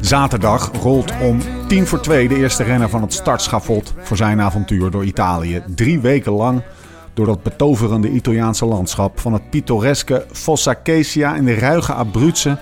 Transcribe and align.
Zaterdag 0.00 0.70
rolt 0.82 1.12
om 1.22 1.40
tien 1.66 1.86
voor 1.86 2.00
twee 2.00 2.28
de 2.28 2.36
eerste 2.36 2.62
renner 2.62 2.88
van 2.88 3.02
het 3.02 3.12
startschafot 3.12 3.94
voor 3.98 4.16
zijn 4.16 4.40
avontuur 4.40 4.90
door 4.90 5.04
Italië. 5.04 5.62
Drie 5.74 6.00
weken 6.00 6.32
lang 6.32 6.62
door 7.14 7.26
dat 7.26 7.42
betoverende 7.42 8.10
Italiaanse 8.10 8.64
landschap. 8.64 9.20
Van 9.20 9.32
het 9.32 9.50
pittoreske 9.50 10.26
Fossa 10.32 10.80
Cesia 10.82 11.36
in 11.36 11.44
de 11.44 11.54
ruige 11.54 11.92
Abruzzen 11.92 12.58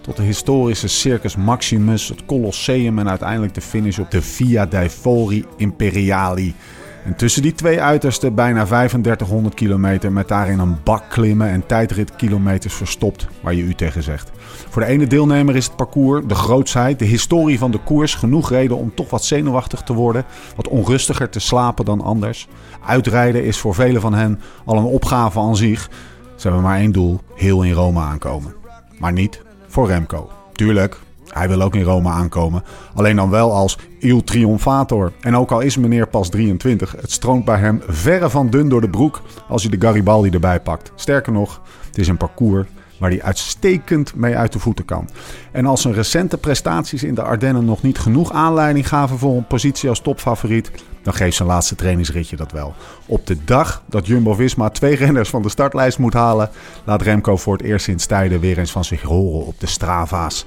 tot 0.00 0.16
de 0.16 0.22
historische 0.22 0.88
Circus 0.88 1.36
Maximus, 1.36 2.08
het 2.08 2.26
Colosseum 2.26 2.98
en 2.98 3.08
uiteindelijk 3.08 3.54
de 3.54 3.60
finish 3.60 3.98
op 3.98 4.10
de 4.10 4.22
Via 4.22 4.66
dei 4.66 4.90
Fori 4.90 5.44
Imperiali. 5.56 6.54
En 7.04 7.16
tussen 7.16 7.42
die 7.42 7.52
twee 7.52 7.80
uitersten 7.80 8.34
bijna 8.34 8.64
3500 8.64 9.54
kilometer 9.54 10.12
met 10.12 10.28
daarin 10.28 10.58
een 10.58 10.76
bak 10.84 11.04
klimmen 11.08 11.48
en 11.48 11.66
tijdritkilometers 11.66 12.74
verstopt 12.74 13.26
waar 13.40 13.54
je 13.54 13.62
u 13.62 13.74
tegen 13.74 14.02
zegt. 14.02 14.30
Voor 14.68 14.82
de 14.82 14.88
ene 14.88 15.06
deelnemer 15.06 15.56
is 15.56 15.64
het 15.64 15.76
parcours, 15.76 16.26
de 16.26 16.34
grootsheid, 16.34 16.98
de 16.98 17.04
historie 17.04 17.58
van 17.58 17.70
de 17.70 17.78
koers 17.78 18.14
genoeg 18.14 18.50
reden 18.50 18.76
om 18.76 18.94
toch 18.94 19.10
wat 19.10 19.24
zenuwachtig 19.24 19.82
te 19.82 19.92
worden, 19.92 20.24
wat 20.56 20.68
onrustiger 20.68 21.28
te 21.28 21.40
slapen 21.40 21.84
dan 21.84 22.00
anders. 22.00 22.48
Uitrijden 22.86 23.44
is 23.44 23.58
voor 23.58 23.74
velen 23.74 24.00
van 24.00 24.14
hen 24.14 24.40
al 24.64 24.76
een 24.76 24.84
opgave 24.84 25.40
aan 25.40 25.56
zich. 25.56 25.90
Ze 26.36 26.42
hebben 26.42 26.62
maar 26.62 26.78
één 26.78 26.92
doel, 26.92 27.20
heel 27.34 27.62
in 27.62 27.72
Rome 27.72 28.00
aankomen. 28.00 28.54
Maar 28.98 29.12
niet 29.12 29.42
voor 29.68 29.86
Remco. 29.86 30.30
Tuurlijk, 30.52 30.98
hij 31.34 31.48
wil 31.48 31.62
ook 31.62 31.74
in 31.74 31.82
Rome 31.82 32.08
aankomen. 32.08 32.62
Alleen 32.94 33.16
dan 33.16 33.30
wel 33.30 33.52
als 33.52 33.78
Il 33.98 34.24
Triumphator. 34.24 35.12
En 35.20 35.36
ook 35.36 35.50
al 35.50 35.60
is 35.60 35.76
meneer 35.76 36.08
pas 36.08 36.28
23, 36.28 36.92
het 37.00 37.10
stroomt 37.10 37.44
bij 37.44 37.58
hem 37.58 37.82
verre 37.86 38.30
van 38.30 38.50
dun 38.50 38.68
door 38.68 38.80
de 38.80 38.90
broek 38.90 39.22
als 39.48 39.62
hij 39.62 39.78
de 39.78 39.86
Garibaldi 39.86 40.30
erbij 40.30 40.60
pakt. 40.60 40.92
Sterker 40.94 41.32
nog, 41.32 41.60
het 41.86 41.98
is 41.98 42.08
een 42.08 42.16
parcours 42.16 42.66
waar 42.98 43.10
hij 43.10 43.22
uitstekend 43.22 44.14
mee 44.14 44.36
uit 44.36 44.52
de 44.52 44.58
voeten 44.58 44.84
kan. 44.84 45.08
En 45.52 45.66
als 45.66 45.82
zijn 45.82 45.94
recente 45.94 46.38
prestaties 46.38 47.02
in 47.02 47.14
de 47.14 47.22
Ardennen 47.22 47.64
nog 47.64 47.82
niet 47.82 47.98
genoeg 47.98 48.32
aanleiding 48.32 48.88
gaven 48.88 49.18
voor 49.18 49.36
een 49.36 49.46
positie 49.46 49.88
als 49.88 50.00
topfavoriet, 50.00 50.70
dan 51.02 51.14
geeft 51.14 51.36
zijn 51.36 51.48
laatste 51.48 51.74
trainingsritje 51.74 52.36
dat 52.36 52.52
wel. 52.52 52.74
Op 53.06 53.26
de 53.26 53.44
dag 53.44 53.82
dat 53.86 54.06
Jumbo-Visma 54.06 54.68
twee 54.68 54.96
renners 54.96 55.30
van 55.30 55.42
de 55.42 55.48
startlijst 55.48 55.98
moet 55.98 56.14
halen, 56.14 56.50
laat 56.84 57.02
Remco 57.02 57.36
voor 57.36 57.56
het 57.56 57.62
eerst 57.62 57.84
sinds 57.84 58.06
tijden 58.06 58.40
weer 58.40 58.58
eens 58.58 58.72
van 58.72 58.84
zich 58.84 59.02
horen 59.02 59.46
op 59.46 59.60
de 59.60 59.66
Strava's. 59.66 60.46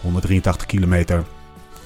183 0.00 0.66
kilometer, 0.66 1.24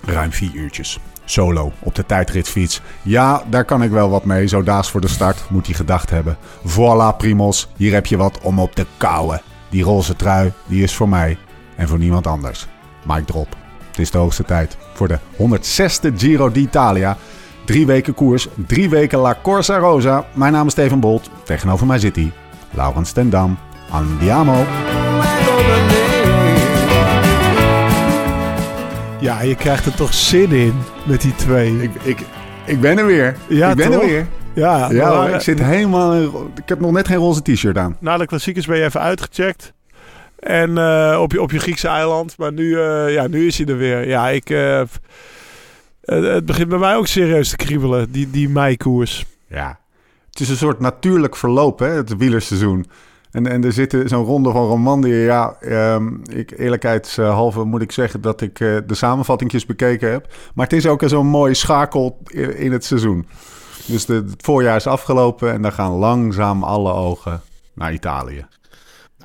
ruim 0.05 0.33
4 0.33 0.55
uurtjes. 0.55 0.99
Solo 1.25 1.73
op 1.79 1.95
de 1.95 2.07
tijdritfiets. 2.07 2.81
Ja, 3.03 3.43
daar 3.51 3.65
kan 3.65 3.83
ik 3.83 3.91
wel 3.91 4.11
wat 4.11 4.25
mee. 4.25 4.47
Zo 4.47 4.63
daags 4.63 4.91
voor 4.91 5.01
de 5.01 5.09
start 5.09 5.45
moet 5.51 5.67
hij 5.67 5.75
gedacht 5.75 6.11
hebben. 6.11 6.37
Voilà, 6.69 7.17
Primos, 7.17 7.69
hier 7.77 7.93
heb 7.93 8.07
je 8.07 8.17
wat 8.17 8.39
om 8.43 8.59
op 8.59 8.75
te 8.75 8.87
kouwen. 8.97 9.43
Die 9.69 9.85
roze 9.85 10.17
trui, 10.17 10.53
die 10.67 10.83
is 10.83 10.95
voor 10.95 11.09
mij 11.09 11.39
en 11.77 11.89
voor 11.89 11.99
niemand 11.99 12.27
anders. 12.27 12.67
Mike 13.05 13.25
Drop. 13.25 13.57
Het 13.89 13.99
is 13.99 14.11
de 14.11 14.19
hoogste 14.19 14.45
tijd 14.45 14.77
voor 14.95 15.09
de 15.09 15.19
106e 15.37 16.17
Giro 16.17 16.51
d'Italia. 16.51 17.17
Drie 17.65 17.87
weken 17.87 18.15
koers, 18.15 18.49
drie 18.67 18.89
weken 18.89 19.19
La 19.19 19.39
Corsa 19.43 19.79
Rosa. 19.79 20.25
Mijn 20.35 20.53
naam 20.53 20.67
is 20.67 20.73
Steven 20.73 21.01
Bolt. 21.01 21.31
Tegenover 21.45 21.87
mij 21.87 21.99
zit 21.99 22.17
hij, 22.17 22.33
Laurens 22.71 23.13
ten 23.13 23.31
Dam. 23.31 23.59
Andiamo. 23.91 24.65
Ja, 29.23 29.43
je 29.43 29.55
krijgt 29.55 29.87
er 29.87 29.95
toch 29.95 30.15
zin 30.15 30.53
in 30.53 30.75
met 31.07 31.21
die 31.21 31.35
twee. 31.35 31.83
Ik, 31.83 31.91
ik, 32.03 32.19
ik 32.67 32.81
ben 32.81 32.99
er 32.99 33.07
weer. 33.07 33.37
Ja, 33.49 33.71
ik 33.71 33.77
ben 33.77 33.91
toch? 33.91 34.03
er 34.03 34.09
weer. 34.09 34.27
Ja, 34.55 34.93
Ja, 34.93 35.09
maar, 35.09 35.27
hoor, 35.27 35.35
ik 35.35 35.41
zit 35.41 35.63
helemaal... 35.63 36.15
in 36.15 36.33
Ik 36.55 36.69
heb 36.69 36.81
nog 36.81 36.93
net 36.93 37.07
geen 37.07 37.17
roze 37.17 37.43
t-shirt 37.43 37.79
aan. 37.79 37.97
Na 38.01 38.17
de 38.17 38.27
klassiekers 38.27 38.67
ben 38.67 38.77
je 38.79 38.85
even 38.85 39.01
uitgecheckt. 39.01 39.73
En 40.39 40.79
eh, 40.79 41.19
op, 41.21 41.33
je, 41.33 41.43
op 41.43 41.51
je 41.51 41.59
Griekse 41.59 41.89
eiland. 41.89 42.37
Maar 42.39 42.53
nu, 42.53 42.81
eh, 42.81 43.13
ja, 43.13 43.27
nu 43.27 43.47
is 43.47 43.59
hij 43.59 43.67
er 43.67 43.77
weer. 43.77 44.09
Ja, 44.09 44.29
ik... 44.29 44.51
eh, 44.51 44.83
het, 46.01 46.25
het 46.25 46.47
begint 46.47 46.69
bij 46.69 46.79
mij 46.79 46.97
ook 46.97 47.07
serieus 47.07 47.49
te 47.49 47.57
kriebelen, 47.57 48.13
die, 48.13 48.31
die 48.31 48.49
meikoers. 48.49 49.25
Ja. 49.49 49.79
Het 50.31 50.41
is 50.41 50.49
een 50.49 50.57
soort 50.57 50.81
natuurlijk 50.81 51.37
verloop, 51.37 51.79
hè, 51.79 51.89
het 51.89 52.17
wielerseizoen. 52.17 52.87
En, 53.33 53.47
en 53.47 53.65
er 53.65 53.73
zit 53.73 53.97
zo'n 54.05 54.25
ronde 54.25 54.51
van 54.51 54.67
Romandie. 54.67 55.15
Ja, 55.15 55.57
ehm, 55.61 56.15
ik, 56.31 56.59
eerlijkheidshalve 56.59 57.65
moet 57.65 57.83
ik 57.83 57.93
zeggen 57.93 58.20
dat 58.20 58.41
ik 58.41 58.61
eh, 58.61 58.77
de 58.87 58.95
samenvattingjes 58.95 59.67
bekeken 59.67 60.11
heb. 60.11 60.35
Maar 60.55 60.65
het 60.65 60.75
is 60.75 60.87
ook 60.87 61.03
zo'n 61.07 61.27
mooie 61.27 61.55
schakel 61.55 62.19
in, 62.57 62.73
het 62.73 62.85
seizoen. 62.85 63.27
Dus 63.87 64.07
de, 64.07 64.15
het 64.15 64.42
voorjaar 64.42 64.77
is 64.77 64.87
afgelopen 64.87 65.53
en 65.53 65.63
dan 65.63 65.73
gaan 65.73 65.92
langzaam 65.92 66.63
alle 66.63 66.92
ogen 66.92 67.41
naar 67.75 67.92
Italië. 67.92 68.47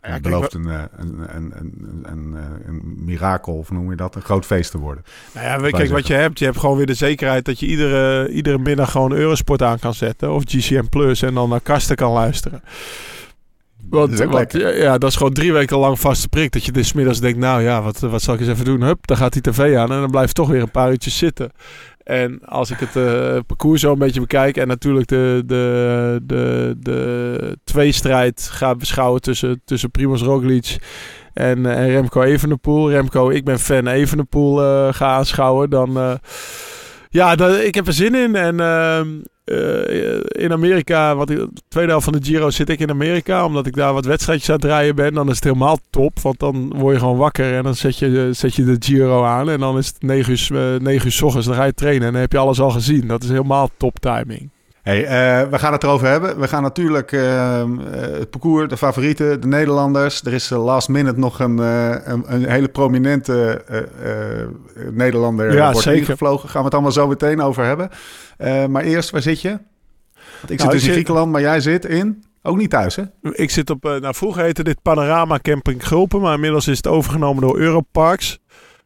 Ja, 0.02 0.14
het 0.14 0.22
kijk, 0.22 0.22
belooft 0.22 0.54
een, 0.54 0.70
eh, 0.70 0.82
een, 0.96 1.36
een, 1.36 1.54
een, 1.56 2.02
een, 2.04 2.36
een 2.66 2.96
mirakel, 3.06 3.54
of 3.54 3.72
noem 3.72 3.90
je 3.90 3.96
dat? 3.96 4.16
Een 4.16 4.22
groot 4.22 4.46
feest 4.46 4.72
te 4.72 4.78
worden. 4.78 5.04
Nou 5.34 5.46
ja, 5.46 5.58
kijk 5.58 5.72
wat 5.72 5.82
zeggen. 5.82 6.16
je 6.16 6.22
hebt. 6.22 6.40
Je 6.40 6.46
hebt 6.46 6.60
gewoon 6.60 6.78
weer 6.78 6.86
de 6.86 6.94
zekerheid 6.94 7.46
dat 7.46 7.60
je 7.60 7.66
iedere, 7.66 8.30
iedere 8.30 8.58
middag 8.58 8.92
gewoon 8.92 9.14
Eurosport 9.14 9.62
aan 9.62 9.80
kan 9.80 9.94
zetten. 9.94 10.34
Of 10.34 10.44
GCM 10.46 10.86
Plus 10.90 11.22
en 11.22 11.34
dan 11.34 11.50
naar 11.50 11.62
Kasten 11.62 11.96
kan 11.96 12.12
luisteren. 12.12 12.62
Want, 13.90 14.18
Dat 14.18 14.30
want, 14.30 14.52
ja, 14.52 14.98
dat 14.98 15.10
is 15.10 15.16
gewoon 15.16 15.34
drie 15.34 15.54
weken 15.54 15.78
lang 15.78 16.00
vaste 16.00 16.30
prik. 16.30 16.52
Dat 16.52 16.66
je 16.66 16.72
dus 16.72 16.94
middags 16.94 17.20
denkt, 17.20 17.40
nou 17.40 17.62
ja, 17.62 17.82
wat, 17.82 18.00
wat 18.00 18.22
zal 18.22 18.34
ik 18.34 18.40
eens 18.40 18.50
even 18.50 18.66
doen? 18.66 18.82
Hup, 18.82 19.08
dan 19.08 19.18
gaat 19.18 19.34
die 19.34 19.42
tv 19.42 19.76
aan 19.76 19.92
en 19.92 20.00
dan 20.00 20.12
blijf 20.12 20.28
je 20.28 20.34
toch 20.34 20.50
weer 20.50 20.62
een 20.62 20.72
paar 20.72 20.90
uurtjes 20.92 21.18
zitten. 21.18 21.52
En 22.04 22.40
als 22.46 22.72
ik 22.72 22.80
het 22.80 22.96
eh, 22.96 23.38
parcours 23.48 23.82
zo 23.82 23.92
een 23.92 24.00
beetje 24.00 24.20
bekijk 24.20 24.58
en 24.58 24.68
natuurlijk 24.68 25.08
de, 25.08 25.44
de, 25.46 26.20
de, 26.24 26.76
de 26.80 27.58
tweestrijd 27.64 28.50
ga 28.52 28.76
beschouwen 28.76 29.22
tussen, 29.22 29.62
tussen 29.66 29.92
Primoz 29.92 30.22
Roglic 30.22 30.78
en, 31.34 31.66
eh, 31.66 31.78
en 31.78 31.88
Remco 31.90 32.22
Evenepoel. 32.22 32.92
Remco, 32.92 33.30
ik 33.30 33.46
ben 33.46 33.60
fan 33.60 33.88
Evenepoel 33.88 34.64
eh 34.64 34.94
ga 34.94 35.06
aanschouwen. 35.06 35.70
Dan, 35.70 36.20
ja, 37.10 37.36
dat, 37.36 37.60
ik 37.60 37.76
heb 37.76 37.88
er 37.88 37.94
zin 37.94 38.16
in. 38.16 38.36
En 38.36 38.60
eh, 39.48 40.44
in 40.44 40.52
Amerika, 40.52 41.12
ik, 41.12 41.28
de 41.28 41.50
tweede 41.68 41.90
helft 41.90 42.06
van 42.06 42.14
de 42.14 42.26
Giro 42.26 42.50
zit 42.50 42.70
ik 42.70 42.80
in 42.80 42.90
Amerika. 42.90 43.46
Omdat 43.46 43.68
ik 43.68 43.76
daar 43.76 43.94
wat 43.94 44.06
wedstrijdjes 44.06 44.50
aan 44.50 44.56
het 44.56 44.66
rijden 44.66 44.96
ben. 44.96 45.14
Dan 45.14 45.30
is 45.30 45.36
het 45.36 45.44
helemaal 45.44 45.78
top. 45.90 46.20
Want 46.20 46.40
dan 46.40 46.74
word 46.76 46.94
je 46.94 47.00
gewoon 47.00 47.18
wakker. 47.18 47.56
En 47.56 47.64
dan 47.64 47.76
zet 47.76 47.98
je, 47.98 48.30
zet 48.32 48.56
je 48.56 48.64
de 48.64 48.76
Giro 48.80 49.24
aan. 49.24 49.50
En 49.50 49.60
dan 49.60 49.78
is 49.78 49.88
het 49.88 50.02
9 50.02 50.32
uur, 50.32 50.74
eh, 50.74 50.80
9 50.80 51.06
uur 51.06 51.12
s 51.12 51.22
ochtends. 51.22 51.48
Dan 51.48 51.56
ga 51.56 51.64
je 51.64 51.74
trainen. 51.74 52.08
En 52.08 52.12
dan 52.12 52.22
heb 52.22 52.32
je 52.32 52.38
alles 52.38 52.60
al 52.60 52.72
gezien. 52.72 53.08
Dat 53.08 53.24
is 53.24 53.30
helemaal 53.30 53.70
top 53.78 54.00
timing. 54.00 54.50
Hey, 54.88 55.06
eh, 55.06 55.50
we 55.50 55.60
gaan 55.60 55.72
het 55.74 55.84
erover 55.84 56.08
hebben. 56.08 56.40
We 56.40 56.48
gaan 56.48 56.62
natuurlijk 56.64 57.12
eh, 57.12 57.64
het 57.92 58.30
parcours, 58.30 58.70
de 58.70 58.78
favorieten, 58.78 59.42
de 59.42 59.48
Nederlanders. 59.48 60.22
Er 60.22 60.34
is 60.34 60.52
eh, 60.52 60.64
last 60.64 60.90
minute 60.90 61.20
nog 61.20 61.40
een, 61.40 61.58
een, 61.58 62.24
een 62.34 62.50
hele 62.50 62.68
prominente 62.68 63.62
Nederlander 64.92 65.54
Ja, 65.54 65.66
wordt 65.72 65.80
zeker. 65.84 66.00
ingevlogen. 66.00 66.50
Gaan 66.50 66.60
we 66.60 66.66
het 66.66 66.74
allemaal 66.74 66.92
zo 66.92 67.08
meteen 67.08 67.42
over 67.42 67.64
hebben. 67.66 67.90
Maar 68.72 68.84
eerst, 68.84 69.10
waar 69.10 69.22
zit 69.22 69.42
je? 69.42 69.50
Want 69.50 69.62
ik 70.42 70.48
zit 70.50 70.58
Nou, 70.60 70.70
dus 70.72 70.72
ik 70.72 70.74
in 70.74 70.80
zit- 70.80 70.92
Griekenland, 70.92 71.32
maar 71.32 71.42
jij 71.42 71.60
zit 71.60 71.86
in... 71.86 72.24
Ook 72.42 72.58
niet 72.58 72.70
thuis, 72.70 72.96
hè? 72.96 73.04
Ik 73.22 73.50
zit 73.50 73.70
op, 73.70 73.84
nou 73.84 74.16
vroeger 74.16 74.44
heette 74.44 74.64
dit 74.64 74.82
Panorama 74.82 75.40
Camping 75.42 75.88
Gulpen, 75.88 76.22
maar 76.22 76.34
inmiddels 76.34 76.68
is 76.68 76.78
het 76.78 76.88
overgenomen 76.88 77.42
door 77.42 77.58
Europarks. 77.58 78.40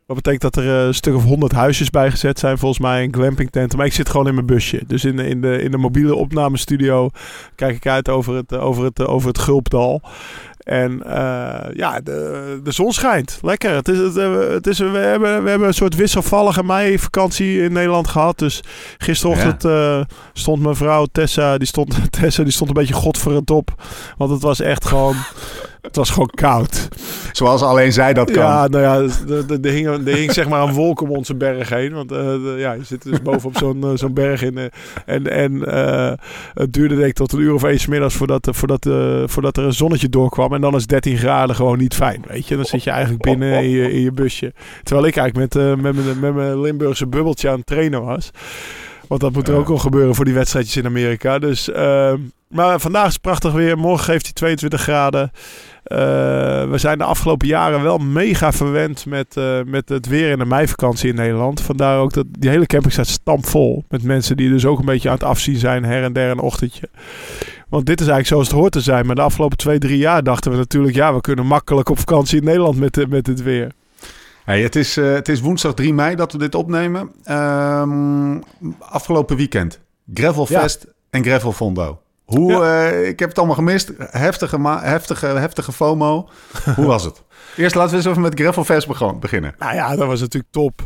Dat 0.08 0.16
betekent 0.16 0.54
dat 0.54 0.64
er 0.64 0.80
eh, 0.80 0.86
een 0.86 0.94
stuk 0.94 1.16
of 1.16 1.24
honderd 1.24 1.52
huisjes 1.52 1.90
bijgezet 1.90 2.40
zijn, 2.40 2.58
volgens 2.58 2.80
mij, 2.80 3.04
een 3.04 3.14
glampingtenten. 3.14 3.78
Maar 3.78 3.88
ik 3.88 3.94
zit 3.94 4.10
gewoon 4.10 4.28
in 4.28 4.34
mijn 4.34 4.46
busje. 4.46 4.84
Dus 4.88 5.06
in 5.06 5.16
de, 5.16 5.28
in 5.28 5.42
de, 5.42 5.62
in 5.62 5.72
de 5.72 5.78
mobiele 5.78 6.16
opnamestudio 6.16 7.10
kijk 7.56 7.76
ik 7.76 7.88
uit 7.88 8.10
over 8.10 8.36
het, 8.36 8.52
eh, 8.52 8.64
over 8.64 8.84
het, 8.84 9.00
eh, 9.00 9.10
over 9.10 9.28
het 9.28 9.40
Gulpdal. 9.40 10.02
En 10.62 11.02
ja, 11.74 12.00
de, 12.04 12.60
de 12.64 12.72
zon 12.72 12.92
schijnt. 12.92 13.40
Lekker. 13.42 13.74
Het 13.74 13.88
is, 13.88 13.98
het, 13.98 14.16
het 14.54 14.68
is, 14.68 14.80
we, 14.80 14.98
hebben, 14.98 15.44
we 15.44 15.50
hebben 15.50 15.68
een 15.68 15.74
soort 15.74 15.96
wisselvallige 15.96 16.64
meivakantie 16.64 17.62
in 17.62 17.74
Nederland 17.74 18.08
gehad. 18.08 18.40
Dus 18.40 18.64
gisterochtend 18.98 19.66
stond 20.34 20.62
mijn 20.62 20.76
vrouw 20.76 21.06
Tessa, 21.06 21.58
die 21.58 21.68
stond, 21.68 22.12
Tessa, 22.20 22.44
die 22.44 22.52
stond 22.52 22.70
een 22.70 22.76
beetje 22.76 22.94
godverend 22.94 23.52
op. 23.52 23.84
Want 24.18 24.32
het 24.32 24.42
was 24.42 24.60
echt 24.60 24.86
gewoon... 24.86 25.16
Het 25.82 25.96
was 25.96 26.10
gewoon 26.10 26.30
koud. 26.34 26.88
Zoals 27.32 27.62
alleen 27.62 27.94
zij 27.94 28.14
dat 28.14 28.32
kan. 28.32 28.44
Ja, 28.44 28.68
nou 28.68 28.84
ja, 28.84 28.96
er, 29.34 29.60
er, 29.62 29.72
hing, 29.72 29.88
er 29.88 30.16
hing 30.16 30.32
zeg 30.32 30.50
maar 30.50 30.64
een 30.68 30.74
wolk 30.74 31.02
om 31.02 31.12
onze 31.12 31.36
berg 31.36 31.70
heen. 31.70 31.94
Want 31.94 32.12
eh, 32.12 32.18
de- 32.18 32.56
ja, 32.58 32.72
je 32.74 32.84
zit 32.84 33.04
dus 33.04 33.22
bovenop 33.22 33.58
zo'n 33.58 33.84
eh, 33.84 33.90
zo'n 33.94 34.14
berg 34.14 34.42
in. 34.44 34.58
eh, 34.58 34.66
en 35.06 35.28
en 35.32 35.54
het 36.54 36.74
duurde 36.74 36.96
denk 36.96 37.08
ik 37.08 37.14
tot 37.16 37.32
een 37.34 37.40
uur 37.40 37.54
of 37.54 37.64
één 37.64 37.80
's 37.80 37.88
middags 37.88 38.16
voordat, 38.16 38.48
voordat, 38.52 38.88
voordat 39.32 39.58
er 39.58 39.64
een 39.64 39.74
zonnetje 39.74 40.10
doorkwam. 40.10 40.54
En 40.54 40.62
dan 40.62 40.76
is 40.76 40.86
13 40.88 41.18
graden 41.18 41.56
gewoon 41.56 41.78
niet 41.78 41.94
fijn, 41.96 42.24
weet 42.28 42.48
je. 42.48 42.56
Dan 42.56 42.66
zit 42.66 42.84
je 42.84 42.90
eigenlijk 42.90 43.22
binnen 43.24 43.64
in 43.64 43.70
je, 43.70 43.92
in 43.92 44.02
je 44.02 44.12
busje. 44.12 44.54
Terwijl 44.84 45.08
ik 45.08 45.16
eigenlijk 45.16 45.54
met, 45.56 45.82
met, 45.82 45.96
mijn, 45.96 46.20
met 46.20 46.36
mijn 46.36 46.62
Limburgse 46.62 47.08
bubbeltje 47.08 47.50
aan 47.50 47.58
het 47.58 47.66
trainen 47.66 48.04
was. 48.06 48.30
Want 49.08 49.22
dat 49.22 49.34
moet 49.34 49.48
er 49.48 49.56
ook 49.56 49.70
al 49.70 49.78
gebeuren 49.78 50.16
voor 50.16 50.26
die 50.26 50.34
wedstrijdjes 50.34 50.78
in 50.78 50.86
Amerika. 50.86 51.40
Dus, 51.40 51.72
ehm, 51.72 52.18
maar 52.48 52.80
vandaag 52.80 53.06
is 53.08 53.14
het 53.14 53.22
prachtig 53.22 53.52
weer. 53.54 53.78
Morgen 53.78 54.04
geeft 54.06 54.24
hij 54.24 54.34
22 54.34 54.82
graden. 54.82 55.32
Eh, 55.84 55.98
we 56.70 56.78
zijn 56.78 56.98
de 56.98 57.04
afgelopen 57.04 57.48
jaren 57.48 57.84
wel 57.84 57.98
mega 57.98 58.52
verwend 58.52 59.06
met, 59.06 59.38
eh, 59.38 59.60
met 59.66 59.90
het 59.90 60.08
weer 60.08 60.32
in 60.32 60.38
de 60.38 60.46
meivakantie 60.46 61.10
in 61.10 61.16
Nederland. 61.16 61.62
Vandaar 61.62 62.00
ook 62.00 62.14
dat 62.14 62.26
die 62.30 62.50
hele 62.50 62.66
camping 62.66 62.94
staat 62.94 63.08
stampvol. 63.08 63.84
Met 63.90 64.04
mensen 64.04 64.38
die 64.38 64.50
dus 64.50 64.66
ook 64.66 64.80
een 64.80 64.86
beetje 64.86 65.10
aan 65.10 65.16
het 65.16 65.24
afzien 65.24 65.56
zijn 65.56 65.84
her 65.84 66.04
en 66.04 66.14
der 66.14 66.32
een 66.32 66.40
ochtendje. 66.40 66.90
Want 67.70 67.86
dit 67.86 68.02
is 68.02 68.08
eigenlijk 68.08 68.28
zoals 68.28 68.48
het 68.48 68.58
hoort 68.58 68.72
te 68.72 68.82
zijn. 68.82 69.06
Maar 69.06 69.16
de 69.16 69.22
afgelopen 69.22 69.58
twee, 69.58 69.80
drie 69.80 69.98
jaar 69.98 70.24
dachten 70.24 70.52
we 70.52 70.58
natuurlijk... 70.58 70.96
ja, 70.96 71.14
we 71.14 71.22
kunnen 71.22 71.46
makkelijk 71.46 71.90
op 71.90 72.00
vakantie 72.00 72.40
in 72.40 72.46
Nederland 72.46 72.78
met, 72.78 72.98
eh, 72.98 73.08
met 73.08 73.28
het 73.28 73.44
weer. 73.44 73.72
Hey, 74.46 74.62
het, 74.62 74.76
is, 74.76 74.96
het 74.96 75.30
is 75.30 75.42
woensdag 75.42 75.74
3 75.74 75.94
mei 75.94 76.16
dat 76.16 76.32
we 76.32 76.38
dit 76.38 76.56
opnemen. 76.56 77.12
Ehm, 77.24 78.40
afgelopen 78.80 79.38
weekend. 79.38 79.80
Gravelfest 80.14 80.86
en 81.10 81.24
Gravelfondo. 81.24 82.02
Hoe, 82.38 82.64
eh, 82.64 83.08
ik 83.08 83.20
heb 83.20 83.30
het 83.30 83.38
allemaal 83.38 83.56
gemist. 83.56 83.92
Heftige, 83.98 84.60
heftige, 84.82 85.26
heftige 85.26 85.72
FOMO. 85.72 86.30
Hoe 86.76 86.86
was 86.86 87.04
het? 87.04 87.24
Eerst 87.58 87.76
laten 87.76 87.92
we 87.92 87.98
eens 87.98 88.06
even 88.06 88.22
met 88.22 88.40
Gravelfest 88.40 88.88
begon- 88.88 89.20
beginnen. 89.20 89.56
Nou 89.60 89.74
ja, 89.76 89.96
dat 89.96 90.08
was 90.08 90.20
natuurlijk 90.20 90.52
top. 90.54 90.82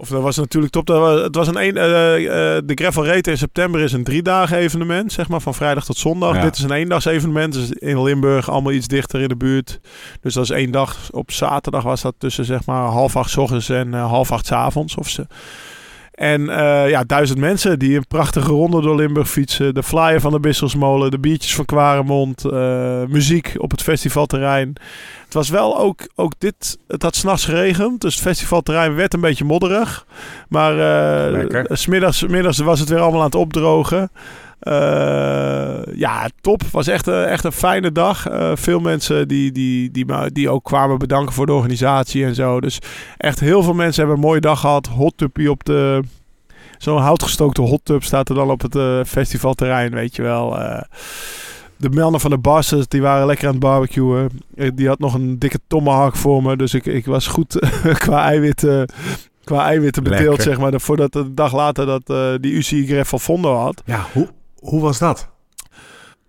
Of 0.00 0.08
dat 0.08 0.22
was 0.22 0.36
natuurlijk 0.36 0.72
top. 0.72 0.86
Dat 0.86 0.98
was, 1.00 1.20
het 1.22 1.34
was 1.34 1.48
een, 1.48 1.56
een 1.56 1.76
eh, 1.76 2.14
eh, 2.56 2.62
de 2.64 2.72
Gravel 2.74 3.06
Rate 3.06 3.30
in 3.30 3.38
september 3.38 3.80
is 3.80 3.92
een 3.92 4.04
drie 4.04 4.22
dagen 4.22 4.56
evenement, 4.56 5.12
zeg 5.12 5.28
maar, 5.28 5.40
van 5.40 5.54
vrijdag 5.54 5.84
tot 5.84 5.96
zondag. 5.96 6.34
Ja. 6.34 6.42
Dit 6.42 6.56
is 6.56 6.62
een 6.62 6.70
eendags 6.70 7.04
evenement, 7.04 7.52
dus 7.52 7.70
in 7.70 8.02
Limburg, 8.02 8.50
allemaal 8.50 8.72
iets 8.72 8.86
dichter 8.86 9.20
in 9.20 9.28
de 9.28 9.36
buurt. 9.36 9.80
Dus 10.20 10.34
dat 10.34 10.44
is 10.44 10.50
één 10.50 10.70
dag. 10.70 10.96
Op 11.10 11.30
zaterdag 11.30 11.82
was 11.82 12.02
dat 12.02 12.14
tussen 12.18 12.44
zeg 12.44 12.66
maar 12.66 12.82
half 12.82 13.16
acht 13.16 13.30
's 13.30 13.36
ochtends 13.36 13.68
en 13.68 13.92
half 13.92 14.32
acht 14.32 14.46
's 14.46 14.52
avonds. 14.52 14.94
Of 14.96 15.08
ze. 15.08 15.26
En 16.18 16.48
eh, 16.48 16.90
ja, 16.90 17.04
duizend 17.04 17.38
mensen 17.38 17.78
die 17.78 17.96
een 17.96 18.06
prachtige 18.08 18.50
ronde 18.50 18.80
door 18.82 18.96
Limburg 18.96 19.30
fietsen. 19.30 19.74
De 19.74 19.82
flyer 19.82 20.20
van 20.20 20.32
de 20.32 20.40
Bisselsmolen, 20.40 21.10
de 21.10 21.18
biertjes 21.18 21.54
van 21.54 21.64
Kwaremond, 21.64 22.44
eh, 22.44 23.02
muziek 23.08 23.54
op 23.56 23.70
het 23.70 23.82
festivalterrein. 23.82 24.76
Het 25.24 25.34
was 25.34 25.48
wel 25.48 25.78
ook, 25.78 26.08
ook 26.14 26.32
dit, 26.38 26.78
het 26.88 27.02
had 27.02 27.16
s'nachts 27.16 27.44
geregend, 27.44 28.00
dus 28.00 28.14
het 28.14 28.22
festivalterrein 28.22 28.94
werd 28.94 29.14
een 29.14 29.20
beetje 29.20 29.44
modderig. 29.44 30.06
Maar 30.48 30.72
smiddags, 31.68 32.26
middags 32.26 32.58
was 32.58 32.80
het 32.80 32.88
weer 32.88 33.00
allemaal 33.00 33.20
aan 33.20 33.26
het 33.26 33.34
opdrogen. 33.34 34.10
Eh, 34.60 35.78
ja, 35.94 36.28
top. 36.40 36.62
Was 36.72 36.86
echt, 36.86 37.06
een- 37.06 37.24
echt 37.24 37.44
een 37.44 37.52
fijne 37.52 37.92
dag. 37.92 38.28
Eh, 38.28 38.50
veel 38.54 38.80
mensen 38.80 39.28
die, 39.28 39.52
die, 39.52 39.90
die, 39.90 40.06
die 40.32 40.50
ook 40.50 40.64
kwamen 40.64 40.98
bedanken 40.98 41.34
voor 41.34 41.46
de 41.46 41.52
organisatie 41.52 42.24
en 42.24 42.34
zo. 42.34 42.60
Dus 42.60 42.78
echt 43.16 43.40
heel 43.40 43.62
veel 43.62 43.74
mensen 43.74 44.00
hebben 44.04 44.22
een 44.22 44.28
mooie 44.28 44.40
dag 44.40 44.60
gehad. 44.60 44.86
Hot 44.86 45.12
tubje 45.16 45.50
op 45.50 45.64
de... 45.64 46.00
Zo'n 46.78 46.98
houtgestookte 47.00 47.60
hot 47.62 47.80
tub 47.84 48.04
staat 48.04 48.28
er 48.28 48.34
dan 48.34 48.50
op 48.50 48.60
het 48.62 48.76
eh, 48.76 49.00
festivalterrein, 49.06 49.90
weet 49.90 50.16
je 50.16 50.22
wel. 50.22 50.58
Eh, 50.60 50.82
de 51.76 51.90
mannen 51.90 52.20
van 52.20 52.30
de 52.30 52.38
Basses, 52.38 52.88
die 52.88 53.02
waren 53.02 53.26
lekker 53.26 53.46
aan 53.46 53.52
het 53.52 53.62
barbecuen. 53.62 54.28
Eh, 54.56 54.70
Die 54.74 54.88
had 54.88 54.98
nog 54.98 55.14
een 55.14 55.38
dikke 55.38 55.58
tomahawk 55.66 56.16
voor 56.16 56.42
me. 56.42 56.56
Dus 56.56 56.74
ik, 56.74 56.86
ik 56.86 57.06
was 57.06 57.26
goed 57.26 57.58
qua 58.04 58.22
eiwitten, 58.24 58.88
qua 59.44 59.64
eiwitten 59.64 60.02
bedeeld, 60.02 60.20
Lekker. 60.22 60.42
zeg 60.42 60.58
maar. 60.58 60.80
Voordat 60.80 61.14
een 61.14 61.34
dag 61.34 61.54
later 61.54 61.86
dat 61.86 62.02
eh, 62.10 62.30
die 62.40 62.52
UCI 62.52 62.86
Greffel 62.86 63.18
Fondo 63.18 63.54
had. 63.56 63.82
Ja, 63.84 64.06
hoe, 64.12 64.28
hoe 64.58 64.80
was 64.80 64.98
dat? 64.98 65.28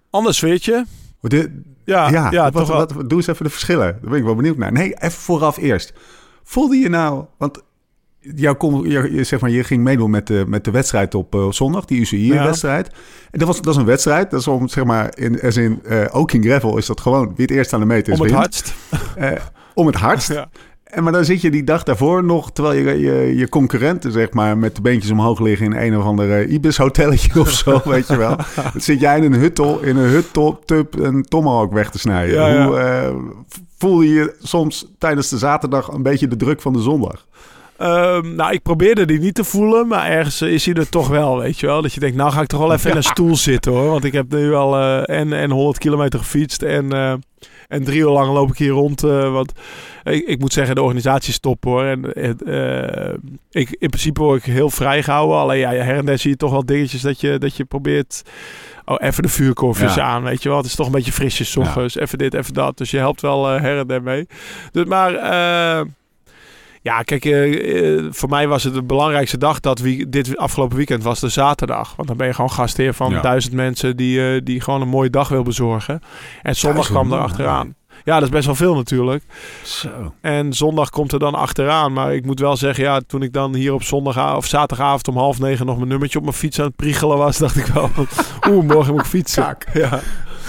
Ander 0.09 0.33
sfeertje. 0.33 0.85
Hoe 1.19 1.29
dit- 1.29 1.49
Ja, 1.85 2.09
ja, 2.09 2.31
ja, 2.31 2.51
wat, 2.51 2.67
wat, 2.67 2.93
doe 3.09 3.17
eens 3.17 3.27
even 3.27 3.43
de 3.43 3.51
verschillen. 3.51 3.97
Daar 4.01 4.09
ben 4.09 4.19
ik 4.19 4.23
wel 4.25 4.35
benieuwd 4.35 4.57
naar. 4.57 4.71
Nee, 4.71 4.93
even 4.93 5.11
vooraf 5.21 5.57
eerst. 5.57 5.93
Voelde 6.43 6.75
je 6.77 6.89
nou... 6.89 7.25
Want 7.37 7.61
jou 8.19 8.87
je, 8.89 9.13
je- 9.13 9.23
zeg 9.23 9.39
maar, 9.39 9.49
je 9.49 9.63
ging 9.63 9.83
meedoen 9.83 10.09
met 10.09 10.27
de, 10.27 10.43
met 10.47 10.63
de 10.63 10.71
wedstrijd 10.71 11.15
op 11.15 11.35
eh, 11.35 11.51
zondag, 11.51 11.85
die 11.85 11.99
UCI-wedstrijd. 11.99 12.87
En 13.31 13.39
dat, 13.39 13.47
was, 13.47 13.61
dat 13.61 13.73
is 13.73 13.79
een 13.79 13.85
wedstrijd. 13.85 14.31
Dat 14.31 14.39
is 14.39 14.47
om, 14.47 14.67
zeg 14.67 14.83
maar, 14.83 15.17
in, 15.17 15.39
in, 15.41 15.79
eh, 15.83 16.05
ook 16.11 16.31
in 16.31 16.43
gravel 16.43 16.77
is 16.77 16.85
dat 16.85 17.01
gewoon 17.01 17.27
wie 17.27 17.45
het 17.45 17.51
eerst 17.51 17.73
aan 17.73 17.79
de 17.79 17.85
meter 17.85 18.13
is 18.13 18.19
Om 18.19 18.25
het 18.25 18.33
wint. 18.35 18.43
hardst. 18.43 18.73
Eh, 19.15 19.31
om 19.73 19.85
het 19.85 19.95
hardst. 19.95 20.29
Ja. 20.33 20.49
En 20.89 21.03
maar 21.03 21.11
dan 21.11 21.25
zit 21.25 21.41
je 21.41 21.51
die 21.51 21.63
dag 21.63 21.83
daarvoor 21.83 22.23
nog, 22.23 22.51
terwijl 22.51 22.77
je, 22.79 22.99
je, 22.99 23.35
je 23.35 23.49
concurrenten 23.49 24.11
zeg 24.11 24.31
maar 24.31 24.57
met 24.57 24.75
de 24.75 24.81
beentjes 24.81 25.11
omhoog 25.11 25.39
liggen 25.39 25.65
in 25.65 25.81
een 25.81 25.97
of 25.97 26.03
ander 26.03 26.31
eh, 26.31 26.51
Ibis 26.51 26.77
hotelletje 26.77 27.39
of 27.39 27.49
zo, 27.51 27.81
weet 27.89 28.07
je 28.07 28.17
wel. 28.17 28.35
Dan 28.55 28.81
zit 28.81 28.99
jij 28.99 29.17
in 29.17 29.23
een 29.23 29.39
huttel, 29.39 29.79
in 29.79 29.97
een 29.97 30.09
huttop 30.09 30.71
een 30.99 31.23
tomahawk 31.23 31.73
weg 31.73 31.89
te 31.89 31.99
snijden. 31.99 32.35
Ja. 32.35 32.65
Hoe 32.65 32.77
eh, 32.77 33.15
voel 33.77 34.01
je 34.01 34.13
je 34.13 34.35
soms 34.41 34.85
tijdens 34.97 35.29
de 35.29 35.37
zaterdag 35.37 35.87
een 35.87 36.03
beetje 36.03 36.27
de 36.27 36.35
druk 36.35 36.61
van 36.61 36.73
de 36.73 36.81
zondag? 36.81 37.25
Ehm, 37.79 38.35
nou, 38.35 38.51
ik 38.51 38.61
probeerde 38.61 39.05
die 39.05 39.19
niet 39.19 39.35
te 39.35 39.43
voelen, 39.43 39.87
maar 39.87 40.09
ergens 40.09 40.41
eh, 40.41 40.51
is 40.51 40.65
hij 40.65 40.73
er 40.73 40.89
toch 40.89 41.07
wel, 41.07 41.39
weet 41.39 41.59
je 41.59 41.65
wel. 41.65 41.81
Dat 41.81 41.93
je 41.93 41.99
denkt, 41.99 42.15
nou 42.15 42.31
ga 42.31 42.41
ik 42.41 42.47
toch 42.47 42.59
wel 42.59 42.73
even 42.73 42.89
in 42.91 42.97
een 42.97 43.03
stoel 43.03 43.35
zitten 43.35 43.71
hoor. 43.71 43.89
Want 43.89 44.03
ik 44.03 44.13
heb 44.13 44.31
nu 44.31 44.53
al 44.53 44.75
eh, 44.75 45.19
en, 45.19 45.33
en 45.33 45.51
100 45.51 45.77
kilometer 45.77 46.19
gefietst 46.19 46.61
en, 46.61 46.91
en 47.69 47.83
drie 47.83 47.99
uur 47.99 48.09
lang 48.09 48.33
loop 48.33 48.49
ik 48.49 48.57
hier 48.57 48.69
rond. 48.69 49.03
eh, 49.03 49.31
want 49.31 49.51
ik, 50.03 50.27
ik 50.27 50.39
moet 50.39 50.53
zeggen, 50.53 50.75
de 50.75 50.81
organisatie 50.81 51.29
is 51.29 51.39
top 51.39 51.63
hoor. 51.63 51.83
En 51.83 52.03
het, 52.03 52.43
eh, 52.43 53.13
ik, 53.51 53.69
in 53.79 53.89
principe 53.89 54.21
word 54.21 54.45
ik 54.45 54.53
heel 54.53 54.69
vrijgehouden. 54.69 55.37
Alleen 55.37 55.59
ja, 55.59 55.71
her 55.71 55.95
en 55.97 56.05
der 56.05 56.17
zie 56.17 56.29
je 56.29 56.37
toch 56.37 56.51
wel 56.51 56.65
dingetjes 56.65 57.01
dat 57.01 57.21
je, 57.21 57.37
dat 57.37 57.55
je 57.55 57.65
probeert... 57.65 58.21
Oh, 58.85 58.95
even 58.99 59.23
de 59.23 59.29
vuurkorfjes 59.29 59.95
Ja. 59.95 60.03
aan, 60.03 60.23
weet 60.23 60.43
je 60.43 60.49
wel. 60.49 60.57
Het 60.57 60.67
is 60.67 60.75
toch 60.75 60.85
een 60.85 60.91
beetje 60.91 61.11
frisjes 61.11 61.57
ochtends. 61.57 61.95
Even 61.95 62.17
dit, 62.17 62.33
even 62.33 62.53
dat. 62.53 62.77
Dus 62.77 62.91
je 62.91 62.97
helpt 62.97 63.21
wel 63.21 63.49
eh, 63.49 63.61
her 63.61 63.77
en 63.77 63.87
der 63.87 64.03
mee. 64.03 64.27
Dus, 64.71 64.85
maar... 64.85 65.13
ja, 66.81 67.01
kijk, 67.01 67.25
eh, 67.25 67.97
eh, 67.97 68.05
voor 68.09 68.29
mij 68.29 68.47
was 68.47 68.63
het 68.63 68.73
de 68.73 68.83
belangrijkste 68.83 69.37
dag 69.37 69.59
dat 69.59 69.79
wie, 69.79 70.09
dit 70.09 70.37
afgelopen 70.37 70.77
weekend 70.77 71.03
was 71.03 71.19
de 71.19 71.29
zaterdag. 71.29 71.93
Want 71.95 72.07
dan 72.07 72.17
ben 72.17 72.27
je 72.27 72.33
gewoon 72.33 72.51
gastheer 72.51 72.93
van 72.93 73.11
Ja. 73.11 73.21
duizend 73.21 73.53
mensen 73.53 73.97
die, 73.97 74.33
eh, 74.33 74.41
die 74.43 74.61
gewoon 74.61 74.81
een 74.81 74.87
mooie 74.87 75.09
dag 75.09 75.29
wil 75.29 75.43
bezorgen. 75.43 76.01
En 76.41 76.55
zondag 76.55 76.87
Duizend 76.87 77.07
kwam 77.07 77.19
er 77.19 77.25
achteraan. 77.25 77.75
Ja, 78.05 78.13
dat 78.13 78.23
is 78.23 78.29
best 78.29 78.45
wel 78.45 78.55
veel 78.55 78.75
natuurlijk. 78.75 79.23
Zo. 79.63 80.13
En 80.21 80.53
zondag 80.53 80.89
komt 80.89 81.11
er 81.11 81.19
dan 81.19 81.35
achteraan. 81.35 81.93
Maar 81.93 82.13
ik 82.13 82.25
moet 82.25 82.39
wel 82.39 82.57
zeggen, 82.57 82.83
ja, 82.83 83.01
toen 83.07 83.21
ik 83.21 83.33
dan 83.33 83.55
hier 83.55 83.73
op 83.73 83.83
zondag 83.83 84.35
of 84.35 84.45
zaterdagavond 84.45 85.07
om 85.07 85.17
half 85.17 85.39
negen 85.39 85.65
nog 85.65 85.77
mijn 85.77 85.89
nummertje 85.89 86.17
op 86.17 86.23
mijn 86.23 86.35
fiets 86.35 86.59
aan 86.59 86.65
het 86.65 86.75
priegelen 86.75 87.17
was, 87.17 87.37
dacht 87.47 87.55
ik 87.55 87.65
wel, 87.65 87.89
oeh, 88.49 88.65
morgen 88.67 88.93
moet 88.93 89.01
ik 89.01 89.07
fietsen. 89.07 89.57
Ja. 89.73 89.99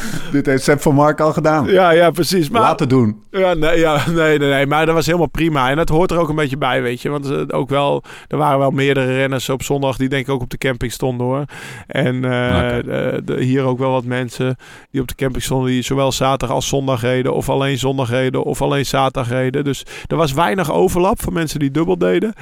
Dit 0.33 0.47
heeft 0.47 0.63
Sepp 0.63 0.81
van 0.83 0.95
Mark 0.95 1.21
al 1.21 1.33
gedaan. 1.33 1.67
ja, 1.67 1.91
ja, 1.91 2.11
precies. 2.11 2.51
Maar 2.51 2.61
Laten 2.61 2.89
doen. 2.89 3.23
ja, 3.31 3.55
nee, 3.55 3.79
ja, 3.79 4.05
nee, 4.11 4.39
nee, 4.39 4.49
nee, 4.51 4.67
maar 4.67 4.87
dat 4.87 4.95
was 4.95 5.07
helemaal 5.07 5.29
prima. 5.29 5.71
En 5.71 5.77
dat 5.77 5.89
hoort 5.89 6.11
er 6.11 6.19
ook 6.19 6.29
een 6.29 6.35
beetje 6.35 6.57
bij, 6.57 6.83
weet 6.83 7.03
je. 7.03 7.09
Want 7.09 7.31
eh, 7.31 7.41
ook 7.49 7.69
wel, 7.69 8.03
er 8.29 8.37
waren 8.37 8.59
wel 8.59 8.71
meerdere 8.71 9.15
renners 9.17 9.49
op 9.49 9.63
zondag 9.63 9.97
die 9.97 10.09
denk 10.09 10.27
ik 10.27 10.33
ook 10.33 10.41
op 10.43 10.51
de 10.51 10.59
camping 10.59 10.93
stonden 10.93 11.27
hoor. 11.27 11.45
En 11.87 12.15
eh, 12.25 12.69
de- 12.85 13.23
de- 13.25 13.43
hier 13.43 13.63
ook 13.65 13.79
wel 13.79 13.91
wat 13.91 14.05
mensen 14.05 14.57
die 14.91 15.01
op 15.01 15.09
de 15.09 15.15
camping 15.15 15.43
stonden 15.43 15.71
die 15.71 15.83
zowel 15.83 16.13
zaterdag 16.13 16.57
als 16.57 16.69
zondag 16.69 17.01
reden. 17.03 17.35
Of 17.35 17.49
alleen 17.49 17.79
zondag 17.79 18.11
reden 18.11 18.43
of 18.45 18.63
alleen 18.63 18.87
zaterdag 18.87 19.29
reden. 19.33 19.65
Dus 19.65 19.85
er 20.07 20.17
was 20.17 20.33
weinig 20.33 20.73
overlap 20.73 21.23
van 21.23 21.33
mensen 21.33 21.59
die 21.59 21.71
dubbel 21.71 21.99
deden. 21.99 22.33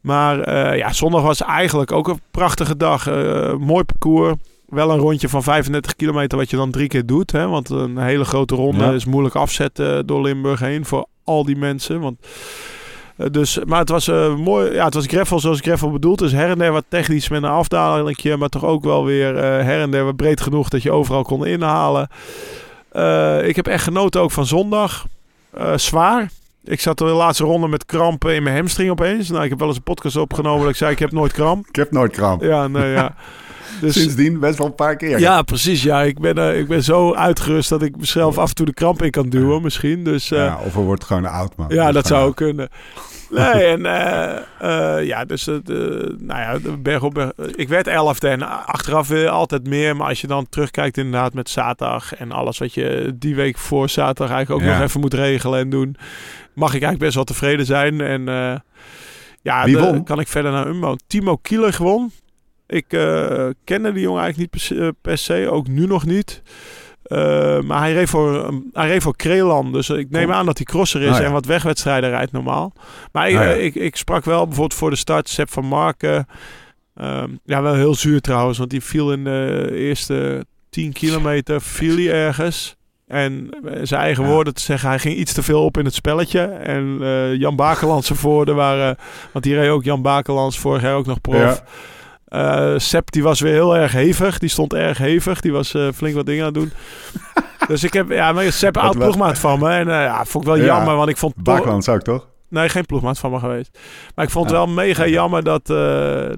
Maar 0.00 0.40
eh, 0.40 0.78
ja, 0.78 0.92
zondag 0.92 1.22
was 1.22 1.42
eigenlijk 1.42 1.92
ook 1.92 2.08
een 2.08 2.20
prachtige 2.30 2.76
dag. 2.76 3.06
Mooi 3.58 3.84
parcours. 3.84 4.34
Wel 4.72 4.90
een 4.90 4.98
rondje 4.98 5.28
van 5.28 5.42
35 5.42 5.96
kilometer 5.96 6.38
wat 6.38 6.50
je 6.50 6.56
dan 6.56 6.70
drie 6.70 6.88
keer 6.88 7.06
doet. 7.06 7.32
Hè? 7.32 7.48
Want 7.48 7.70
een 7.70 7.98
hele 7.98 8.24
grote 8.24 8.54
ronde 8.54 8.84
Ja. 8.84 8.92
is 8.92 9.04
moeilijk 9.04 9.34
afzetten 9.34 10.06
door 10.06 10.22
Limburg 10.22 10.60
heen 10.60 10.84
voor 10.84 11.06
al 11.24 11.44
die 11.44 11.56
mensen. 11.56 12.00
Want, 12.00 12.26
eh, 13.16 13.26
dus, 13.30 13.58
maar 13.66 13.78
het 13.78 13.88
was 13.88 14.08
eh, 14.08 14.36
mooi. 14.36 14.72
Ja, 14.72 14.84
het 14.84 14.94
was 14.94 15.06
gravel 15.06 15.40
zoals 15.40 15.60
gravel 15.60 15.90
bedoeld 15.90 16.20
is. 16.22 16.32
Her 16.32 16.50
en 16.50 16.58
der 16.58 16.72
wat 16.72 16.84
technisch 16.88 17.28
met 17.28 17.42
een 17.42 17.48
afdalingje. 17.48 18.36
Maar 18.36 18.48
toch 18.48 18.64
ook 18.64 18.84
wel 18.84 19.04
weer 19.04 19.36
eh, 19.36 19.42
her 19.42 19.80
en 19.80 19.90
der 19.90 20.04
wat 20.04 20.16
breed 20.16 20.40
genoeg 20.40 20.68
dat 20.68 20.82
je 20.82 20.92
overal 20.92 21.22
kon 21.22 21.46
inhalen. 21.46 22.08
Eh, 22.92 23.48
ik 23.48 23.56
heb 23.56 23.66
echt 23.66 23.84
genoten 23.84 24.20
ook 24.20 24.30
van 24.30 24.46
zondag. 24.46 25.06
Eh, 25.50 25.76
zwaar. 25.76 26.30
Ik 26.64 26.80
zat 26.80 26.98
de 26.98 27.04
laatste 27.04 27.44
ronde 27.44 27.68
met 27.68 27.86
krampen 27.86 28.34
in 28.34 28.42
mijn 28.42 28.56
hamstring 28.56 28.90
opeens. 28.90 29.28
Nou, 29.30 29.42
ik 29.44 29.50
heb 29.50 29.58
wel 29.58 29.68
eens 29.68 29.76
een 29.76 29.82
podcast 29.82 30.16
opgenomen 30.16 30.60
dat 30.60 30.70
ik 30.70 30.76
zei 30.76 30.92
ik 30.92 30.98
heb 30.98 31.12
nooit 31.12 31.32
kramp. 31.32 31.66
Ik 31.68 31.76
heb 31.76 31.90
nooit 31.90 32.12
kramp. 32.12 32.42
Ja, 32.42 32.68
nee, 32.68 32.90
ja. 32.90 33.14
Dus, 33.82 33.94
Sindsdien 34.00 34.38
best 34.40 34.58
wel 34.58 34.66
een 34.66 34.74
paar 34.74 34.96
keer. 34.96 35.18
ja, 35.18 35.42
precies. 35.42 35.82
Ja, 35.82 36.02
ik 36.02 36.20
ben, 36.20 36.38
eh, 36.38 36.58
ik 36.58 36.68
ben 36.68 36.82
zo 36.82 37.14
uitgerust 37.14 37.68
dat 37.68 37.82
ik 37.82 37.96
mezelf 37.96 38.38
af 38.38 38.48
en 38.48 38.54
toe 38.54 38.66
de 38.66 38.74
kramp 38.74 39.02
in 39.02 39.10
kan 39.10 39.28
duwen 39.28 39.62
misschien. 39.62 40.04
Dus 40.04 40.30
eh, 40.30 40.38
Ja, 40.38 40.58
of 40.66 40.74
er 40.74 40.80
wordt 40.82 41.04
gewoon 41.04 41.24
oud, 41.26 41.56
man. 41.56 41.66
ja, 41.68 41.92
dat 41.92 42.06
zou 42.06 42.26
ook 42.28 42.36
kunnen. 42.36 42.68
Nee, 43.30 43.64
en 43.64 43.86
eh, 43.86 44.36
eh, 44.98 45.06
ja, 45.06 45.24
dus 45.24 45.46
eh, 45.46 45.54
nou 46.18 46.40
ja, 46.40 46.58
berg 46.78 47.02
op 47.02 47.14
berg. 47.14 47.32
Ik 47.54 47.68
werd 47.68 47.86
elfde 47.86 48.28
en 48.28 48.42
achteraf 48.66 49.08
weer 49.08 49.28
altijd 49.28 49.66
meer. 49.68 49.96
Maar 49.96 50.08
als 50.08 50.20
je 50.20 50.26
dan 50.26 50.46
terugkijkt 50.48 50.96
inderdaad 50.98 51.34
met 51.34 51.50
zaterdag 51.50 52.14
en 52.14 52.32
alles 52.32 52.58
wat 52.58 52.74
je 52.74 53.12
die 53.18 53.34
week 53.34 53.58
voor 53.58 53.88
zaterdag 53.88 54.34
eigenlijk 54.34 54.62
ook 54.64 54.68
Ja. 54.72 54.78
nog 54.78 54.86
even 54.88 55.00
moet 55.00 55.14
regelen 55.14 55.60
en 55.60 55.70
doen, 55.70 55.96
mag 56.54 56.68
ik 56.68 56.72
eigenlijk 56.82 56.98
best 57.02 57.14
wel 57.14 57.24
tevreden 57.24 57.66
zijn. 57.66 58.00
En 58.00 58.28
eh, 58.28 58.54
ja, 59.42 59.64
Wie 59.64 59.76
de- 59.76 60.02
kan 60.04 60.20
ik 60.20 60.28
verder 60.28 60.52
naar 60.52 60.66
Umbo. 60.66 60.96
Timo 61.06 61.36
Kieler 61.36 61.72
gewon. 61.72 62.10
Ik 62.72 62.92
eh, 62.92 63.48
kende 63.64 63.92
die 63.92 64.02
jongen 64.02 64.22
eigenlijk 64.22 64.38
niet 64.38 64.50
per 64.50 64.60
se, 64.60 64.94
per 65.00 65.18
se, 65.18 65.50
ook 65.50 65.68
nu 65.68 65.86
nog 65.86 66.06
niet. 66.06 66.42
Eh, 67.02 67.60
maar 67.60 67.78
hij 67.78 67.92
reed, 67.92 68.08
voor, 68.08 68.46
um, 68.46 68.70
hij 68.72 68.88
reed 68.88 69.02
voor 69.02 69.16
Kreeland. 69.16 69.72
Dus 69.72 69.90
ik 69.90 70.10
neem 70.10 70.32
aan 70.32 70.46
dat 70.46 70.56
hij 70.56 70.66
crosser 70.66 71.02
is 71.02 71.18
ja. 71.18 71.24
en 71.24 71.32
wat 71.32 71.46
wegwedstrijden 71.46 72.10
rijdt 72.10 72.32
normaal. 72.32 72.72
Maar 73.12 73.28
ik, 73.28 73.34
ja. 73.34 73.42
ik, 73.42 73.74
ik 73.74 73.96
sprak 73.96 74.24
wel 74.24 74.44
bijvoorbeeld 74.44 74.78
voor 74.78 74.90
de 74.90 74.96
start 74.96 75.28
Sepp 75.28 75.50
van 75.50 75.64
Marken. 75.64 76.26
Ehm, 76.94 77.28
ja, 77.44 77.62
wel 77.62 77.74
heel 77.74 77.94
zuur 77.94 78.20
trouwens, 78.20 78.58
want 78.58 78.70
die 78.70 78.82
viel 78.82 79.12
in 79.12 79.24
de 79.24 79.70
eerste 79.72 80.46
10 80.70 80.92
kilometer, 80.92 81.60
viel 81.60 81.96
hij 81.96 82.12
ergens. 82.12 82.76
En 83.06 83.50
eh, 83.64 83.80
zijn 83.82 84.00
eigen 84.00 84.24
Ja. 84.24 84.30
woorden 84.30 84.54
te 84.54 84.62
zeggen, 84.62 84.88
hij 84.88 84.98
ging 84.98 85.16
iets 85.16 85.32
te 85.32 85.42
veel 85.42 85.64
op 85.64 85.78
in 85.78 85.84
het 85.84 85.94
spelletje. 85.94 86.40
En 86.40 86.98
eh, 87.00 87.34
Jan 87.34 87.56
Bakelands 87.56 88.10
ervoor, 88.10 88.54
waren, 88.54 88.96
want 89.32 89.44
die 89.44 89.54
reed 89.54 89.70
ook 89.70 89.84
Jan 89.84 90.02
Bakelands, 90.02 90.58
vorig 90.58 90.82
jaar 90.82 90.94
ook 90.94 91.06
nog 91.06 91.20
prof. 91.20 91.62
Eh 92.32 92.74
Sepp 92.76 93.10
die 93.12 93.22
was 93.22 93.40
weer 93.40 93.52
heel 93.52 93.76
erg 93.76 93.92
hevig. 93.92 94.38
Die 94.38 94.48
stond 94.48 94.74
erg 94.74 94.98
hevig. 94.98 95.40
Die 95.40 95.52
was 95.52 95.74
eh, 95.74 95.88
flink 95.94 96.14
wat 96.14 96.26
dingen 96.26 96.40
aan 96.46 96.52
het 96.52 96.54
doen. 96.62 96.72
dus 97.68 97.84
ik 97.84 97.92
heb, 97.92 98.10
ja, 98.10 98.32
maar 98.32 98.52
Sepp 98.52 98.76
oud 98.76 98.98
ploegmaat 98.98 99.38
van 99.38 99.58
me. 99.58 99.70
En 99.70 99.88
eh, 99.88 99.94
ja, 99.94 100.24
vond 100.24 100.44
ik 100.44 100.50
wel 100.50 100.58
Ja. 100.60 100.64
jammer, 100.64 100.96
want 100.96 101.08
ik 101.08 101.16
vond 101.16 101.34
Baakland 101.36 101.84
zou 101.84 101.96
ik 101.96 102.02
toch? 102.02 102.28
Nee, 102.48 102.68
geen 102.68 102.86
ploegmaat 102.86 103.18
van 103.18 103.30
me 103.30 103.38
geweest. 103.38 103.78
Maar 104.14 104.24
ik 104.24 104.30
vond 104.30 104.44
het 104.50 104.54
Ja. 104.58 104.64
wel 104.64 104.74
mega 104.74 105.06
jammer 105.06 105.42
dat, 105.42 105.66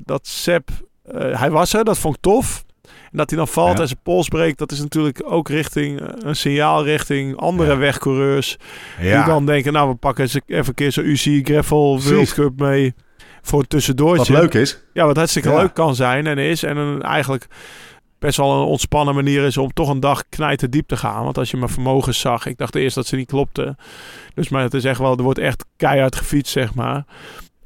dat 0.05 0.27
Sepp... 0.27 0.69
hij 1.17 1.51
was 1.51 1.75
er, 1.75 1.85
dat 1.85 1.99
vond 1.99 2.15
ik 2.17 2.21
tof. 2.23 2.65
En 2.83 3.21
dat 3.21 3.31
hij 3.31 3.39
dan 3.39 3.49
valt 3.49 3.75
Ja. 3.77 3.81
en 3.81 3.87
zijn 3.89 4.01
pols 4.03 4.29
breekt... 4.29 4.59
dat 4.59 4.73
is 4.73 4.81
natuurlijk 4.81 5.23
ook 5.25 5.49
richting 5.49 6.01
een 6.19 6.37
signaal 6.37 6.85
richting 6.85 7.37
andere 7.37 7.71
Ja. 7.73 7.77
wegcoureurs. 7.79 8.57
Ja. 9.01 9.17
Die 9.25 9.33
dan 9.33 9.47
denken, 9.47 9.73
nou, 9.73 9.89
we 9.91 9.95
pakken 9.95 10.25
eens 10.25 10.39
even 10.47 10.69
een 10.69 10.75
keer 10.75 10.93
zo'n 10.93 11.05
UCI 11.05 11.43
Gravel 11.45 12.03
World. 12.03 12.35
Cup 12.35 12.61
mee... 12.61 12.95
voor 13.47 13.61
een 13.61 13.67
tussendoortje. 13.67 14.33
Wat 14.33 14.43
leuk 14.43 14.55
is. 14.55 14.79
Ja, 14.93 15.07
wat 15.07 15.17
hartstikke 15.17 15.49
Ja. 15.49 15.57
leuk 15.57 15.75
kan 15.75 15.95
zijn 15.95 16.27
en 16.27 16.39
is. 16.39 16.63
En 16.63 16.77
een, 16.77 17.03
eigenlijk 17.03 17.47
best 18.19 18.37
wel 18.37 18.53
een 18.53 18.67
ontspannen 18.67 19.15
manier 19.15 19.45
is 19.45 19.57
om 19.57 19.73
toch 19.73 19.89
een 19.89 20.01
dag 20.01 20.29
knijten 20.29 20.71
diep 20.71 20.89
te 20.89 20.97
gaan. 20.97 21.25
Want 21.25 21.39
als 21.39 21.51
je 21.51 21.57
mijn 21.57 21.71
vermogens 21.71 22.21
zag, 22.21 22.47
ik 22.47 22.59
dacht 22.59 22.75
eerst 22.75 22.95
dat 22.95 23.07
ze 23.07 23.17
niet 23.17 23.29
klopte. 23.29 23.77
Dus 24.35 24.49
maar 24.49 24.63
het 24.63 24.75
is 24.75 24.85
echt 24.85 24.99
wel, 24.99 25.17
er 25.17 25.23
wordt 25.23 25.39
echt 25.39 25.65
keihard 25.77 26.17
gefietst, 26.17 26.53
zeg 26.53 26.75
maar. 26.75 27.05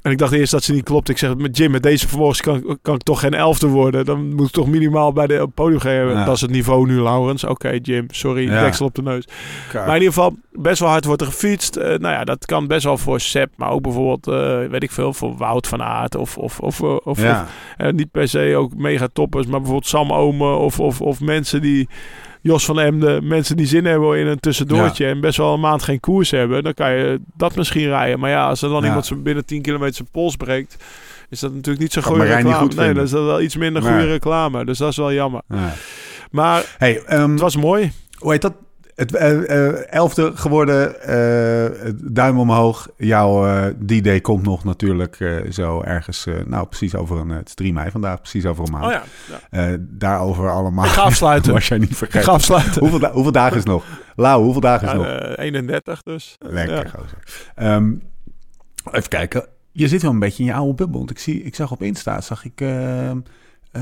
En 0.01 0.11
ik 0.11 0.17
dacht 0.17 0.31
eerst 0.33 0.51
dat 0.51 0.63
ze 0.63 0.73
niet 0.73 0.83
klopte. 0.83 1.11
Ik 1.11 1.17
zeg, 1.17 1.35
met 1.35 1.57
Jim, 1.57 1.71
met 1.71 1.83
deze 1.83 2.07
vermogens 2.07 2.41
kan, 2.41 2.77
kan 2.81 2.95
ik 2.95 3.03
toch 3.03 3.19
geen 3.19 3.33
elfde 3.33 3.67
worden. 3.67 4.05
Dan 4.05 4.35
moet 4.35 4.47
ik 4.47 4.51
toch 4.53 4.67
minimaal 4.67 5.13
bij 5.13 5.27
de 5.27 5.41
op 5.41 5.51
podium 5.55 5.79
geven. 5.79 6.09
Ja. 6.09 6.25
Dat 6.25 6.35
is 6.35 6.41
het 6.41 6.51
niveau 6.51 6.87
nu, 6.87 7.01
Laurens. 7.01 7.43
Oké, 7.43 7.77
Jim, 7.81 8.05
sorry, 8.09 8.49
Ja. 8.49 8.63
deksel 8.63 8.85
op 8.85 8.95
de 8.95 9.01
neus. 9.01 9.27
Maar 9.73 9.87
in 9.87 9.93
ieder 9.93 10.07
geval, 10.13 10.37
best 10.51 10.79
wel 10.79 10.89
hard 10.89 11.05
wordt 11.05 11.21
er 11.21 11.27
gefietst. 11.27 11.75
Eh, 11.75 11.87
nou 11.87 12.13
ja, 12.13 12.23
dat 12.23 12.45
kan 12.45 12.67
best 12.67 12.83
wel 12.83 12.97
voor 12.97 13.19
Sepp, 13.19 13.53
maar 13.57 13.69
ook 13.69 13.81
bijvoorbeeld, 13.81 14.27
eh, 14.27 14.69
weet 14.71 14.83
ik 14.83 14.91
veel, 14.91 15.13
voor 15.13 15.37
Wout 15.37 15.67
van 15.67 15.81
Aert 15.81 16.15
of, 16.15 16.37
of, 16.37 16.59
of, 16.59 16.81
of, 16.81 16.99
of, 17.03 17.19
eh, 17.23 17.41
niet 17.91 18.11
per 18.11 18.27
se 18.27 18.53
ook 18.57 18.75
mega 18.75 19.07
toppers, 19.13 19.45
maar 19.45 19.59
bijvoorbeeld 19.59 19.87
Sam 19.89 20.11
Omen 20.11 20.57
of, 20.57 20.79
of, 20.79 21.01
of 21.01 21.19
mensen 21.21 21.61
die... 21.61 21.87
Jos 22.41 22.65
van 22.65 22.79
Emden, 22.79 23.27
mensen 23.27 23.57
die 23.57 23.65
zin 23.65 23.85
hebben 23.85 24.19
in 24.19 24.27
een 24.27 24.39
tussendoortje 24.39 25.05
en 25.05 25.21
best 25.21 25.37
wel 25.37 25.53
een 25.53 25.59
maand 25.59 25.83
geen 25.83 25.99
koers 25.99 26.31
hebben, 26.31 26.63
dan 26.63 26.73
kan 26.73 26.91
je 26.91 27.19
dat 27.37 27.55
misschien 27.55 27.87
rijden. 27.87 28.19
Maar 28.19 28.29
ja, 28.29 28.47
als 28.47 28.61
er 28.61 28.69
dan 28.69 28.81
Ja. 28.81 28.87
iemand 28.87 29.23
binnen 29.23 29.45
10 29.45 29.61
kilometer 29.61 29.95
zijn 29.95 30.07
pols 30.11 30.35
breekt, 30.35 30.77
is 31.29 31.39
dat 31.39 31.51
natuurlijk 31.53 31.79
niet 31.79 31.93
zo 31.93 32.01
Kan 32.01 32.11
goede 32.11 32.25
reclame. 32.35 32.55
goed 32.55 32.75
nee, 32.75 32.93
dat 32.93 33.05
is 33.05 33.11
wel 33.11 33.41
iets 33.41 33.55
minder 33.55 33.81
goede 33.81 34.05
reclame. 34.05 34.65
Dus 34.65 34.77
dat 34.77 34.89
is 34.89 34.97
wel 34.97 35.13
jammer. 35.13 35.41
Ja. 35.49 35.73
Maar 36.31 36.75
Hey, 36.77 37.01
ehm, 37.05 37.31
het 37.31 37.39
was 37.39 37.55
mooi. 37.55 37.91
hoe 38.17 38.31
heet 38.31 38.41
dat? 38.41 38.53
Het 38.99 39.15
eh, 39.15 39.93
elfde 39.93 40.31
geworden, 40.35 41.01
eh, 41.01 41.91
duim 42.03 42.39
omhoog. 42.39 42.87
Jouw 42.97 43.43
D-Day 43.85 44.21
komt 44.21 44.43
nog 44.43 44.63
natuurlijk 44.63 45.43
zo 45.49 45.81
ergens, 45.81 46.25
nou 46.45 46.67
precies 46.67 46.95
over 46.95 47.17
een, 47.17 47.29
het 47.29 47.47
is 47.47 47.53
3 47.53 47.73
mei 47.73 47.91
vandaag, 47.91 48.19
precies 48.21 48.45
over 48.45 48.65
een 48.65 48.71
maand. 48.71 48.85
Oh 48.85 48.91
ja, 48.91 49.03
ja. 49.51 49.77
Daarover 49.79 50.51
allemaal. 50.51 50.85
Ik 50.85 50.91
ga 50.91 51.01
afsluiten. 51.01 51.53
Was 51.59 51.67
jij 51.67 51.77
niet 51.77 51.89
Ik 51.89 51.95
vergeten. 51.95 52.23
ga 52.23 52.31
afsluiten. 52.31 52.79
Hoeveel, 52.81 52.99
da- 52.99 53.11
hoeveel 53.11 53.31
dagen 53.31 53.57
is 53.57 53.63
nog? 53.63 53.85
Lau, 54.15 54.43
hoeveel 54.43 54.61
dagen 54.61 54.87
is 54.87 54.93
Ja, 54.93 54.97
nog? 54.97 55.05
eh, 55.07 55.45
31 55.45 56.03
dus. 56.03 56.35
Lekker, 56.39 56.89
gozer. 56.89 57.17
Ehm, 57.55 57.91
even 58.91 59.09
kijken. 59.09 59.45
Je 59.71 59.87
zit 59.87 60.01
wel 60.01 60.11
een 60.11 60.19
beetje 60.19 60.43
in 60.43 60.49
je 60.49 60.55
oude 60.55 60.73
bubbel. 60.73 60.97
Want 60.97 61.11
ik, 61.11 61.19
zie, 61.19 61.43
ik 61.43 61.55
zag 61.55 61.71
op 61.71 61.81
Insta, 61.83 62.21
zag 62.21 62.45
ik 62.45 62.61
eh, 63.71 63.81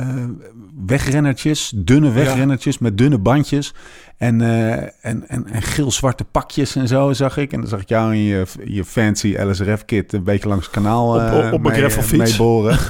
wegrennertjes, 0.86 1.72
dunne 1.76 2.12
wegrennertjes 2.12 2.78
met 2.78 2.98
dunne 2.98 3.18
bandjes. 3.18 3.74
En, 4.18 4.42
eh, 4.42 4.72
en, 5.02 5.28
en, 5.28 5.48
en 5.48 5.62
geel-zwarte 5.62 6.24
pakjes 6.24 6.76
en 6.76 6.88
zo 6.88 7.14
zag 7.14 7.38
ik. 7.38 7.54
En 7.54 7.60
dan 7.60 7.70
zag 7.70 7.82
ik 7.82 7.90
jou 7.90 8.14
in 8.14 8.20
je, 8.20 8.46
je 8.66 8.86
fancy 8.86 9.36
LSRF-kit 9.40 10.14
een 10.14 10.24
beetje 10.24 10.50
langs 10.50 10.66
het 10.66 10.74
kanaal 10.76 11.14
Op- 11.14 11.20
eh, 11.22 11.26
op- 11.48 11.54
op 11.54 11.62
mijn 11.62 11.82
mee- 11.82 12.18
meeboren. 12.18 12.78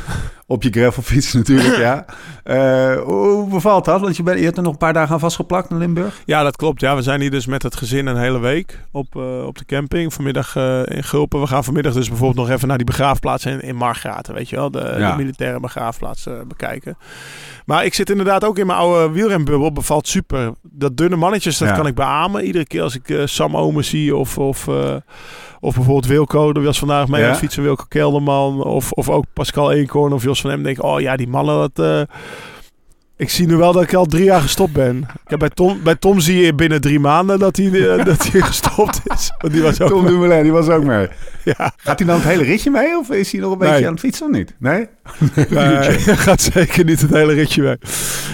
op 0.48 0.64
je 0.64 0.70
gravelfiets 0.70 1.34
natuurlijk, 1.34 1.78
ja. 1.88 2.06
Eh, 2.44 3.02
hoe 3.04 3.48
bevalt 3.50 3.86
dat? 3.86 4.02
Want 4.02 4.18
je, 4.18 4.24
bent, 4.24 4.38
je 4.40 4.44
hebt 4.46 4.58
er 4.58 4.64
nog 4.64 4.72
een 4.72 4.78
paar 4.78 4.94
dagen 4.94 5.14
aan 5.14 5.20
vastgeplakt 5.20 5.70
in 5.70 5.78
Limburg. 5.78 6.22
Ja, 6.26 6.44
dat 6.44 6.56
klopt. 6.56 6.82
Ja, 6.82 6.96
we 6.96 7.02
zijn 7.02 7.22
hier 7.22 7.32
dus 7.32 7.46
met 7.46 7.64
het 7.64 7.76
gezin 7.76 8.06
een 8.06 8.18
hele 8.18 8.40
week 8.40 8.80
op, 8.92 9.16
eh, 9.16 9.46
op 9.46 9.58
de 9.58 9.66
camping. 9.66 10.14
Vanmiddag 10.14 10.56
eh, 10.56 10.82
in 10.86 11.04
Gulpen. 11.04 11.40
We 11.42 11.48
gaan 11.48 11.64
vanmiddag 11.64 11.94
dus 11.94 12.08
bijvoorbeeld 12.10 12.48
nog 12.48 12.56
even 12.56 12.68
naar 12.68 12.78
die 12.78 12.86
begraafplaats 12.86 13.46
in, 13.46 13.62
in 13.62 13.76
Margraten. 13.76 14.34
Weet 14.34 14.50
je 14.50 14.56
wel, 14.56 14.72
de, 14.72 14.96
Ja. 14.98 15.12
de 15.12 15.18
militaire 15.18 15.60
begraafplaats 15.60 16.28
bekijken. 16.48 16.98
Maar 17.68 17.86
ik 17.86 17.94
zit 17.94 18.10
inderdaad 18.10 18.44
ook 18.46 18.58
in 18.58 18.66
mijn 18.68 18.80
oude 18.80 19.14
wielrenbubbel. 19.14 19.72
Bevalt 19.72 20.08
super. 20.08 20.52
Dat 20.62 20.98
dunne 20.98 21.16
mannetjes, 21.16 21.58
dat 21.58 21.68
Ja. 21.70 21.76
kan 21.76 21.88
ik 21.88 21.96
beamen. 21.96 22.44
Iedere 22.46 22.66
keer 22.66 22.82
als 22.82 22.96
ik 22.96 23.10
eh, 23.10 23.22
Sam 23.26 23.58
Omen 23.58 23.84
zie 23.86 24.16
of... 24.16 24.38
of 24.38 24.68
eh, 24.68 24.96
of 25.60 25.76
bijvoorbeeld 25.76 26.06
Wilco, 26.06 26.54
die 26.54 26.64
was 26.64 26.80
vandaag 26.80 27.08
mee 27.08 27.20
Ja. 27.20 27.26
aan 27.26 27.32
het 27.32 27.42
fietsen, 27.42 27.64
Wilco 27.64 27.84
Kelderman. 27.88 28.64
Of, 28.64 28.92
of 28.92 29.10
ook 29.10 29.26
Pascal 29.34 29.72
Eenkorn 29.72 30.14
of 30.14 30.24
Jos 30.24 30.42
van 30.42 30.50
Hem. 30.50 30.64
denk 30.64 30.78
ik, 30.78 30.84
oh 30.84 31.00
ja, 31.00 31.16
die 31.16 31.28
mannen, 31.28 31.72
dat... 31.74 31.86
eh, 31.86 32.16
ik 33.18 33.30
zie 33.30 33.48
nu 33.48 33.56
wel 33.56 33.74
dat 33.74 33.84
ik 33.84 33.94
al 33.94 34.06
drie 34.06 34.24
jaar 34.24 34.42
gestopt 34.42 34.74
ben. 34.74 34.98
Ik 34.98 35.30
heb 35.30 35.40
bij, 35.40 35.50
Tom, 35.50 35.80
bij 35.84 35.96
Tom 35.96 36.20
zie 36.20 36.42
je 36.46 36.54
binnen 36.54 36.82
drie 36.82 37.00
maanden 37.00 37.40
dat 37.40 37.56
hij, 37.58 37.66
eh, 37.98 38.06
dat 38.06 38.32
hij 38.32 38.42
gestopt 38.42 39.02
is. 39.04 39.32
Want 39.38 39.54
die 39.54 39.62
was 39.62 39.82
ook... 39.82 39.90
Tom 39.90 40.06
Dumoulin, 40.06 40.44
die 40.44 40.52
was 40.52 40.68
ook 40.70 40.84
mee. 40.84 41.08
ja, 41.44 41.72
Gaat 41.78 42.00
hij 42.00 42.08
dan 42.08 42.16
het 42.16 42.24
hele 42.28 42.44
ritje 42.44 42.70
mee 42.72 42.98
of 42.98 43.10
is 43.10 43.32
hij 43.32 43.42
nog 43.42 43.52
een 43.52 43.58
beetje 43.58 43.86
aan 43.86 43.92
het 43.92 44.00
fietsen 44.00 44.26
of 44.26 44.32
niet? 44.32 44.54
Nee? 44.60 44.88
hij 45.50 46.00
gaat 46.00 46.42
zeker 46.42 46.86
niet 46.86 47.02
het 47.02 47.12
hele 47.12 47.34
ritje 47.34 47.62
mee. 47.64 47.78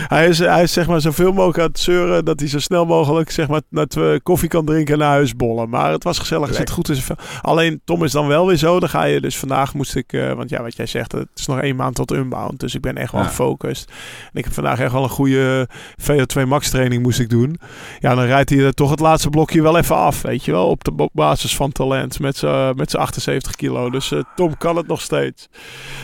Hij 0.07 0.27
is, 0.27 0.39
hij 0.39 0.63
is 0.63 0.73
zeg 0.73 0.87
maar 0.87 1.01
zoveel 1.01 1.31
mogelijk 1.31 1.59
aan 1.59 1.65
het 1.67 1.79
zeuren 1.79 2.25
dat 2.25 2.39
hij 2.39 2.49
zo 2.49 2.59
snel 2.59 2.85
mogelijk 2.85 3.31
zeg 3.31 3.47
maar 3.47 3.61
naar 3.69 3.85
twee 3.87 4.21
koffie 4.21 4.49
kan 4.49 4.65
drinken 4.65 4.93
en 4.93 4.99
naar 4.99 5.09
huis 5.09 5.35
bollen. 5.35 5.69
Maar 5.69 5.91
het 5.91 6.03
was 6.03 6.19
gezellig, 6.19 6.57
het 6.57 6.69
goed 6.69 6.91
vel. 6.93 7.15
Alleen 7.41 7.81
Tom 7.85 8.03
is 8.03 8.11
dan 8.11 8.27
wel 8.27 8.47
weer 8.47 8.57
zo. 8.57 8.79
Dan 8.79 8.89
ga 8.89 9.03
je 9.03 9.21
dus 9.21 9.37
vandaag 9.37 9.73
moest 9.73 9.95
ik, 9.95 10.13
eh, 10.13 10.33
want 10.33 10.49
ja, 10.49 10.61
wat 10.61 10.75
jij 10.75 10.85
zegt, 10.85 11.11
het 11.11 11.27
is 11.35 11.45
nog 11.45 11.59
één 11.59 11.75
maand 11.75 11.95
tot 11.95 12.11
unbound. 12.11 12.59
Dus 12.59 12.75
ik 12.75 12.81
ben 12.81 12.97
echt 12.97 13.11
wel 13.11 13.21
Ja. 13.21 13.27
gefocust. 13.27 13.91
En 14.33 14.39
ik 14.39 14.43
heb 14.43 14.53
vandaag 14.53 14.72
echt 14.79 14.91
wel 14.91 15.03
een 15.03 15.09
goede 15.09 15.69
VO2 16.01 16.47
max 16.47 16.69
training 16.69 17.03
moest 17.03 17.19
ik 17.19 17.29
doen. 17.29 17.59
Ja, 17.99 18.15
dan 18.15 18.25
rijdt 18.25 18.49
hij 18.49 18.59
er 18.59 18.73
toch 18.73 18.89
het 18.89 18.99
laatste 18.99 19.29
blokje 19.29 19.61
wel 19.61 19.77
even 19.77 19.95
af, 19.95 20.21
weet 20.21 20.45
je 20.45 20.51
wel. 20.51 20.67
Op 20.67 20.83
de 20.83 21.09
basis 21.13 21.55
van 21.55 21.71
talent 21.71 22.19
met 22.19 22.37
z'n 22.37 22.97
78 22.97 23.55
kilo. 23.55 23.89
Dus 23.89 24.11
eh, 24.11 24.19
Tom 24.35 24.57
kan 24.57 24.75
het 24.75 24.87
nog 24.87 25.01
steeds. 25.01 25.47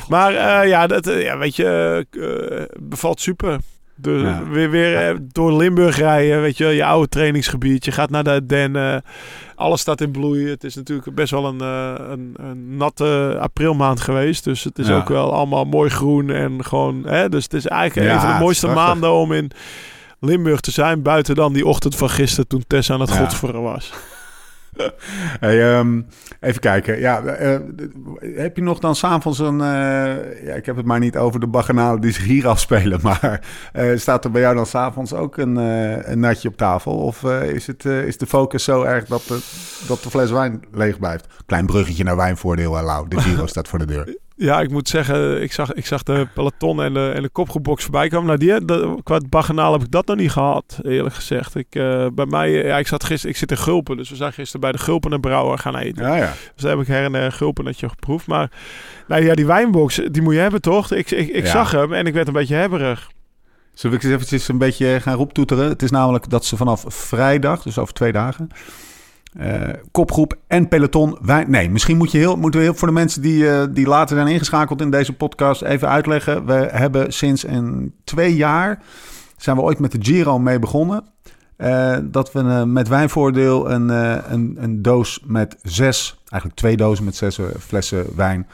Maar 0.07 0.33
eh, 0.33 0.69
ja, 0.69 0.87
dat, 0.87 1.07
eh, 1.07 1.23
ja, 1.23 1.37
weet 1.37 1.55
je, 1.55 1.65
eh, 2.11 2.61
eh, 2.61 2.65
bevalt 2.79 3.21
super. 3.21 3.59
De, 4.01 4.11
Ja. 4.11 4.43
Weer, 4.49 4.69
weer 4.69 4.95
eh, 5.09 5.15
door 5.31 5.53
Limburg 5.53 5.97
rijden, 5.97 6.41
weet 6.41 6.57
je 6.57 6.63
wel, 6.63 6.73
je 6.73 6.85
oude 6.85 7.09
trainingsgebied. 7.09 7.85
Je 7.85 7.91
gaat 7.91 8.09
naar 8.09 8.23
de 8.23 8.29
Ardennen. 8.29 9.03
Alles 9.55 9.81
staat 9.81 10.01
in 10.01 10.11
bloei. 10.11 10.49
Het 10.49 10.63
is 10.63 10.75
natuurlijk 10.75 11.15
best 11.15 11.31
wel 11.31 11.45
een, 11.45 11.61
eh, 11.61 11.93
een, 12.09 12.33
een 12.35 12.77
natte 12.77 13.37
aprilmaand 13.39 13.99
geweest. 14.01 14.43
Dus 14.43 14.63
het 14.63 14.79
is 14.79 14.87
Ja. 14.87 14.95
ook 14.97 15.07
wel 15.09 15.33
allemaal 15.33 15.65
mooi 15.65 15.89
groen 15.89 16.29
en 16.29 16.65
gewoon... 16.65 17.03
Hè, 17.05 17.29
dus 17.29 17.43
het 17.43 17.53
is 17.53 17.67
eigenlijk 17.67 18.09
Ja, 18.09 18.13
een 18.15 18.21
van 18.21 18.33
de 18.33 18.43
mooiste 18.43 18.67
maanden 18.67 19.11
om 19.11 19.31
in 19.33 19.51
Limburg 20.19 20.59
te 20.59 20.71
zijn. 20.71 21.01
Buiten 21.01 21.35
dan 21.35 21.53
die 21.53 21.65
ochtend 21.65 21.95
van 21.95 22.09
gisteren 22.09 22.47
toen 22.47 22.63
Tessa 22.67 22.93
aan 22.93 22.99
het 23.01 23.09
Ja. 23.09 23.15
godsveren 23.15 23.61
was. 23.61 23.93
Hey, 25.39 25.73
ehm, 25.73 26.01
even 26.39 26.61
kijken. 26.61 26.99
Ja, 26.99 27.23
eh, 27.23 27.59
heb 28.35 28.55
je 28.55 28.61
nog 28.61 28.79
dan 28.79 28.95
s'avonds 28.95 29.39
een... 29.39 29.61
eh, 29.61 30.45
ja, 30.45 30.53
ik 30.53 30.65
heb 30.65 30.75
het 30.75 30.85
maar 30.85 30.99
niet 30.99 31.17
over 31.17 31.39
de 31.39 31.47
baganalen 31.47 32.01
die 32.01 32.11
zich 32.11 32.23
hier 32.25 32.47
afspelen. 32.47 32.99
Maar 33.09 33.41
eh, 33.73 33.97
staat 33.97 34.25
er 34.25 34.31
bij 34.31 34.41
jou 34.41 34.55
dan 34.55 34.65
s'avonds 34.65 35.13
ook 35.13 35.37
een, 35.37 35.57
eh, 35.57 36.11
een 36.11 36.19
natje 36.19 36.47
op 36.47 36.57
tafel? 36.57 36.93
Of 36.97 37.23
eh, 37.23 37.43
is, 37.49 37.67
het, 37.67 37.85
eh, 37.85 38.03
is 38.05 38.17
de 38.17 38.25
focus 38.25 38.63
zo 38.63 38.83
erg 38.83 39.05
dat 39.05 39.23
de, 39.27 39.39
dat 39.87 40.03
de 40.03 40.09
fles 40.09 40.31
wijn 40.31 40.63
leeg 40.71 40.99
blijft? 40.99 41.27
Klein 41.45 41.65
bruggetje 41.65 42.03
naar 42.03 42.15
wijnvoordeel, 42.15 42.71
Lau. 42.83 43.07
De 43.07 43.19
Giro 43.21 43.47
staat 43.53 43.67
voor 43.67 43.79
de 43.79 43.85
deur. 43.85 44.17
Ja, 44.41 44.61
ik 44.61 44.71
moet 44.71 44.89
zeggen, 44.89 45.41
ik 45.41 45.51
zag, 45.53 45.73
ik 45.73 45.85
zag 45.85 46.03
de 46.03 46.27
peloton 46.33 46.83
en 46.83 46.93
de, 46.93 47.11
en 47.15 47.21
de 47.21 47.29
kopgroepbox 47.29 47.83
voorbij 47.83 48.07
komen. 48.09 48.27
Nou, 48.27 48.39
die, 48.39 48.65
de, 48.65 48.97
qua 49.03 49.19
baganaal 49.29 49.71
heb 49.71 49.81
ik 49.81 49.91
dat 49.91 50.07
nog 50.07 50.17
niet 50.17 50.31
gehad, 50.31 50.79
eerlijk 50.83 51.15
gezegd. 51.15 51.55
Ik, 51.55 51.67
eh, 51.75 52.05
bij 52.13 52.25
mij, 52.25 52.51
ja, 52.51 52.77
ik 52.77 52.87
zat 52.87 53.03
gisteren, 53.03 53.31
ik 53.31 53.37
zit 53.37 53.51
in 53.51 53.57
Gulpen, 53.57 53.97
dus 53.97 54.09
we 54.09 54.15
zijn 54.15 54.33
gisteren 54.33 54.61
bij 54.61 54.71
de 54.71 54.77
Gulpen 54.77 55.13
en 55.13 55.19
Brouwer 55.19 55.57
gaan 55.57 55.75
eten. 55.75 56.05
Ja, 56.05 56.15
ja. 56.15 56.33
Dus 56.53 56.63
daar 56.63 56.71
heb 56.71 56.81
ik 56.81 56.87
her 56.87 57.03
en 57.03 57.11
der 57.11 57.31
Gulpen 57.31 57.63
netje 57.63 57.89
geproefd. 57.89 58.27
Maar 58.27 58.51
nou 59.07 59.23
ja, 59.23 59.33
die 59.33 59.45
wijnbox, 59.45 60.01
die 60.11 60.21
moet 60.21 60.33
je 60.33 60.39
hebben 60.39 60.61
toch? 60.61 60.91
Ik, 60.91 61.11
ik, 61.11 61.27
ik 61.29 61.43
Ja. 61.45 61.51
zag 61.51 61.71
hem 61.71 61.93
en 61.93 62.05
ik 62.05 62.13
werd 62.13 62.27
een 62.27 62.33
beetje 62.33 62.55
hebberig. 62.55 63.09
Zullen 63.73 63.97
we 63.97 64.03
eens 64.03 64.13
eventjes 64.13 64.47
een 64.47 64.57
beetje 64.57 64.99
gaan 65.01 65.15
roeptoeteren? 65.15 65.69
Het 65.69 65.81
is 65.81 65.91
namelijk 65.91 66.29
dat 66.29 66.45
ze 66.45 66.57
vanaf 66.57 66.83
vrijdag, 66.87 67.61
dus 67.61 67.77
over 67.77 67.93
twee 67.93 68.11
dagen... 68.11 68.49
eh, 69.39 69.73
kopgroep 69.91 70.37
en 70.47 70.67
peloton. 70.67 71.17
Wij, 71.21 71.45
nee, 71.47 71.69
misschien 71.69 71.97
moet 71.97 72.11
je 72.11 72.17
heel, 72.17 72.35
moeten 72.35 72.59
we 72.59 72.65
heel 72.65 72.75
voor 72.75 72.87
de 72.87 72.93
mensen 72.93 73.21
die, 73.21 73.49
eh, 73.49 73.67
die 73.71 73.87
later 73.87 74.15
zijn 74.15 74.27
ingeschakeld 74.27 74.81
in 74.81 74.91
deze 74.91 75.13
podcast 75.13 75.61
even 75.61 75.89
uitleggen. 75.89 76.45
We 76.45 76.67
hebben 76.71 77.13
sinds 77.13 77.47
een 77.47 77.93
twee 78.03 78.35
jaar 78.35 78.81
zijn 79.37 79.55
we 79.55 79.61
ooit 79.61 79.79
met 79.79 79.91
de 79.91 79.97
Giro 80.01 80.39
mee 80.39 80.59
begonnen. 80.59 81.03
Eh, 81.55 81.97
dat 82.03 82.31
we 82.31 82.41
met 82.67 82.87
wijnvoordeel 82.87 83.71
een, 83.71 83.89
een, 83.89 84.57
een 84.59 84.81
doos 84.81 85.19
met 85.25 85.55
zes, 85.61 86.19
eigenlijk 86.29 86.61
twee 86.61 86.77
dozen 86.77 87.05
met 87.05 87.15
zes 87.15 87.39
flessen 87.59 88.05
wijn 88.15 88.47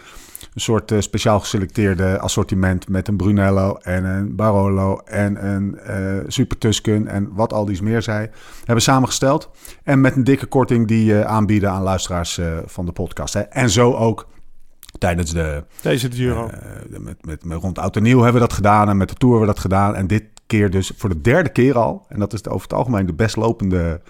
een 0.56 0.62
soort 0.62 0.92
eh, 0.92 1.00
speciaal 1.00 1.40
geselecteerde 1.40 2.20
assortiment 2.20 2.90
met 2.90 3.08
een 3.08 3.18
Brunello 3.18 3.76
en 3.82 4.04
een 4.06 4.36
Barolo 4.36 4.98
en 5.06 5.46
een 5.48 5.78
eh, 5.80 6.24
Super 6.28 6.58
Tusken 6.58 7.08
en 7.08 7.30
wat 7.34 7.54
al 7.54 7.66
die 7.66 7.84
meer 7.84 8.02
zei, 8.02 8.30
hebben 8.66 8.84
samengesteld. 8.84 9.50
En 9.84 10.02
met 10.02 10.16
een 10.16 10.24
dikke 10.24 10.46
korting 10.46 10.88
die 10.88 11.20
eh, 11.20 11.26
aanbieden 11.26 11.72
aan 11.72 11.82
luisteraars 11.82 12.40
van 12.66 12.86
de 12.86 12.92
podcast. 12.92 13.34
Hè. 13.34 13.40
En 13.40 13.70
zo 13.70 13.94
ook 13.94 14.28
tijdens 14.98 15.32
de, 15.34 15.64
Deze 15.82 16.12
Giro. 16.12 16.50
met, 16.90 17.26
met, 17.26 17.46
met 17.46 17.62
rond 17.62 17.80
Oud 17.80 17.96
en 17.96 18.04
Nieuw 18.04 18.22
hebben 18.22 18.42
we 18.42 18.48
dat 18.48 18.54
gedaan 18.56 18.90
en 18.90 18.98
met 18.98 19.10
de 19.10 19.16
Tour 19.16 19.34
hebben 19.38 19.50
we 19.56 19.62
dat 19.62 19.64
gedaan. 19.72 19.96
En 19.96 20.08
dit 20.08 20.24
keer 20.48 20.70
dus 20.70 20.92
voor 20.98 21.10
de 21.10 21.22
derde 21.22 21.50
keer 21.50 21.78
al. 21.78 22.06
En 22.10 22.20
dat 22.20 22.34
is 22.34 22.42
de- 22.42 22.50
over 22.50 22.68
het 22.68 22.74
algemeen 22.78 23.06
de 23.06 23.14
best 23.14 23.36
lopende 23.36 24.02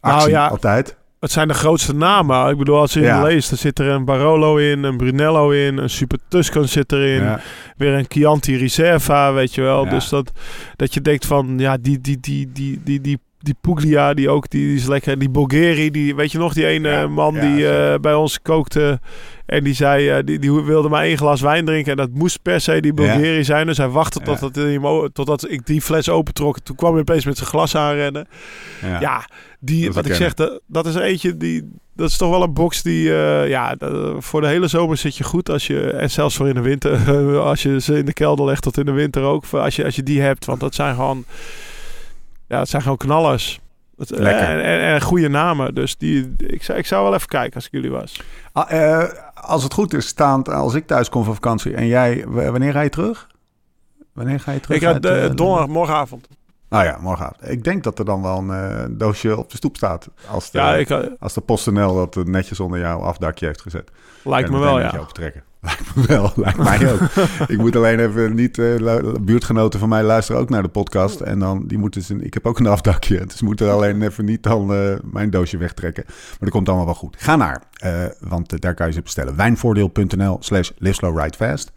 actie 0.00 0.18
Nou 0.18 0.30
ja, 0.30 0.46
altijd. 0.46 0.96
Het 1.20 1.30
zijn 1.32 1.48
de 1.48 1.54
grootste 1.54 1.94
namen. 1.94 2.50
Ik 2.50 2.58
bedoel, 2.58 2.78
als 2.78 2.92
je 2.92 3.00
Ja. 3.00 3.22
leest, 3.22 3.50
er 3.50 3.56
zit 3.56 3.78
er 3.78 3.86
een 3.88 4.04
Barolo 4.04 4.56
in, 4.56 4.82
een 4.82 4.96
Brunello 4.96 5.50
in, 5.50 5.76
een 5.78 5.90
Super 5.90 6.18
Tuscan 6.28 6.68
zit 6.68 6.92
erin, 6.92 7.22
Ja. 7.22 7.40
weer 7.76 7.92
een 7.94 8.04
Chianti 8.08 8.56
Riserva, 8.56 9.32
weet 9.32 9.54
je 9.54 9.60
wel. 9.62 9.84
Ja. 9.84 9.90
Dus 9.90 10.08
dat, 10.08 10.32
dat 10.76 10.94
je 10.94 11.00
denkt 11.00 11.26
van, 11.26 11.54
ja, 11.58 11.76
die, 11.80 12.00
die, 12.00 12.20
die, 12.20 12.52
die, 12.52 12.80
die, 12.84 13.00
die, 13.00 13.18
die 13.38 13.54
Puglia, 13.60 14.14
die 14.14 14.28
ook, 14.30 14.50
die, 14.50 14.66
die 14.66 14.76
is 14.76 14.86
lekker. 14.86 15.18
Die 15.18 15.30
Bulgari, 15.30 15.90
die, 15.90 16.14
weet 16.14 16.32
je 16.32 16.38
nog, 16.38 16.52
die 16.52 16.66
ene 16.66 16.88
Ja, 16.88 17.06
man 17.06 17.34
ja, 17.34 17.40
die 17.40 17.68
eh, 17.68 17.98
bij 18.00 18.14
ons 18.14 18.42
kookte 18.42 19.00
en 19.46 19.64
die 19.64 19.74
zei, 19.74 20.08
eh, 20.08 20.24
die, 20.24 20.38
die 20.38 20.52
wilde 20.52 20.88
maar 20.88 21.04
één 21.04 21.16
glas 21.16 21.40
wijn 21.40 21.64
drinken 21.64 21.90
en 21.90 21.96
dat 21.96 22.10
moest 22.10 22.42
per 22.42 22.60
se 22.60 22.80
die 22.80 22.94
Bulgari 22.94 23.44
zijn. 23.44 23.66
Dus 23.66 23.76
hij 23.76 23.88
wachtte 23.88 24.20
tot 24.20 24.40
dat 24.40 25.14
totdat 25.14 25.50
ik 25.50 25.66
die 25.66 25.80
fles 25.80 26.08
opentrok. 26.08 26.58
Toen 26.58 26.76
kwam 26.76 26.92
hij 26.92 27.00
opeens 27.00 27.24
met 27.24 27.36
zijn 27.36 27.48
glas 27.48 27.74
aanrennen. 27.74 28.28
Ja. 28.82 29.00
Ja, 29.00 29.28
die, 29.60 29.84
Dat 29.84 29.94
wat 29.94 30.06
ik 30.06 30.14
zeg, 30.14 30.34
dat, 30.34 30.60
dat 30.66 30.86
is 30.86 30.94
eentje 30.94 31.36
die. 31.36 31.70
Dat 31.94 32.10
is 32.10 32.16
toch 32.16 32.30
wel 32.30 32.42
een 32.42 32.52
box 32.52 32.82
die, 32.82 33.14
eh, 33.14 33.48
ja, 33.48 33.76
voor 34.18 34.40
de 34.40 34.46
hele 34.46 34.68
zomer 34.68 34.96
zit 34.96 35.16
je 35.16 35.24
goed 35.24 35.50
als 35.50 35.66
je, 35.66 35.90
en 35.90 36.10
zelfs 36.10 36.36
voor 36.36 36.48
in 36.48 36.54
de 36.54 36.60
winter, 36.60 37.18
als 37.50 37.62
je 37.62 37.80
ze 37.80 37.98
in 37.98 38.04
de 38.04 38.12
kelder 38.12 38.46
legt 38.46 38.62
tot 38.62 38.78
in 38.78 38.84
de 38.84 38.92
winter 38.92 39.22
ook, 39.22 39.44
als 39.50 39.76
je, 39.76 39.84
als 39.84 39.96
je 39.96 40.02
die 40.02 40.20
hebt, 40.20 40.44
want 40.44 40.60
dat 40.60 40.74
zijn 40.74 40.94
gewoon, 40.94 41.24
ja, 42.48 42.58
dat 42.58 42.68
zijn 42.68 42.82
gewoon 42.82 42.96
knallers. 42.96 43.60
Het, 43.96 44.12
eh. 44.12 44.50
En, 44.50 44.62
en, 44.64 44.80
en 44.80 45.00
goede 45.00 45.28
namen, 45.28 45.74
dus 45.74 45.96
die, 45.96 46.34
ik, 46.36 46.62
zou, 46.62 46.78
ik 46.78 46.86
zou 46.86 47.04
wel 47.04 47.14
even 47.14 47.28
kijken 47.28 47.54
als 47.54 47.66
ik 47.66 47.72
jullie 47.72 47.90
was. 47.90 48.22
Ah, 48.52 48.70
eh, 48.70 49.08
als 49.34 49.62
het 49.62 49.72
goed 49.72 49.94
is, 49.94 50.06
staand 50.06 50.48
als 50.48 50.74
ik 50.74 50.86
thuis 50.86 51.08
kom 51.08 51.24
van 51.24 51.34
vakantie 51.34 51.74
en 51.74 51.86
jij, 51.86 52.24
wanneer 52.26 52.72
ga 52.72 52.80
je 52.80 52.88
terug? 52.88 53.26
Wanneer 54.12 54.40
ga 54.40 54.52
je 54.52 54.60
terug? 54.60 54.76
ik 54.76 54.82
ga 54.82 54.98
de, 54.98 55.08
eh, 55.08 55.34
donderdag, 55.34 55.66
morgenavond. 55.66 56.28
Nou 56.68 56.84
ja, 56.84 56.98
morgenavond. 57.00 57.50
Ik 57.50 57.64
denk 57.64 57.84
dat 57.84 57.98
er 57.98 58.04
dan 58.04 58.22
wel 58.22 58.38
een 58.38 58.50
eh, 58.50 58.84
doosje 58.90 59.36
op 59.36 59.50
de 59.50 59.56
stoep 59.56 59.76
staat. 59.76 60.08
Als 60.30 60.50
de, 60.50 60.58
Ja, 60.58 60.74
ik, 60.74 60.90
eh, 60.90 60.98
als 61.18 61.34
de 61.34 61.40
PostNL 61.40 61.94
dat 61.94 62.26
netjes 62.26 62.60
onder 62.60 62.78
jouw 62.78 63.00
afdakje 63.00 63.46
heeft 63.46 63.60
gezet. 63.60 63.90
lijkt 64.24 64.50
me 64.50 64.58
wel, 64.58 64.80
ja. 64.80 64.98
opentrekken. 64.98 65.42
Lijkt 65.60 65.96
me 65.96 66.06
wel, 66.06 66.32
lijkt 66.36 66.58
mij 66.58 66.92
ook. 66.92 67.00
ik 67.54 67.58
moet 67.58 67.76
alleen 67.76 67.98
even 68.00 68.34
niet, 68.34 68.58
eh, 68.58 68.98
buurtgenoten 69.20 69.80
van 69.80 69.88
mij 69.88 70.02
luisteren 70.02 70.40
ook 70.40 70.48
naar 70.48 70.62
de 70.62 70.68
podcast. 70.68 71.20
En 71.20 71.38
dan, 71.38 71.66
die 71.66 71.78
moeten 71.78 72.02
ze, 72.02 72.16
ik 72.16 72.34
heb 72.34 72.46
ook 72.46 72.58
een 72.58 72.66
afdakje. 72.66 73.24
Dus 73.26 73.40
moeten 73.40 73.72
alleen 73.72 74.02
even 74.02 74.24
niet 74.24 74.42
dan 74.42 74.66
mijn 75.12 75.30
doosje 75.30 75.56
wegtrekken. 75.56 76.04
Maar 76.06 76.36
dat 76.38 76.50
komt 76.50 76.68
allemaal 76.68 76.86
wel 76.86 76.94
goed. 76.94 77.16
Ga 77.18 77.36
naar, 77.36 77.62
want 78.20 78.60
daar 78.60 78.74
kan 78.74 78.86
je 78.86 78.92
ze 78.92 79.02
bestellen. 79.02 79.36
Wijnvoordeel.nl 79.36 80.36
slash 80.40 80.70
live 80.78 80.94
slow 80.94 81.18
ride 81.18 81.36
fast. 81.36 81.72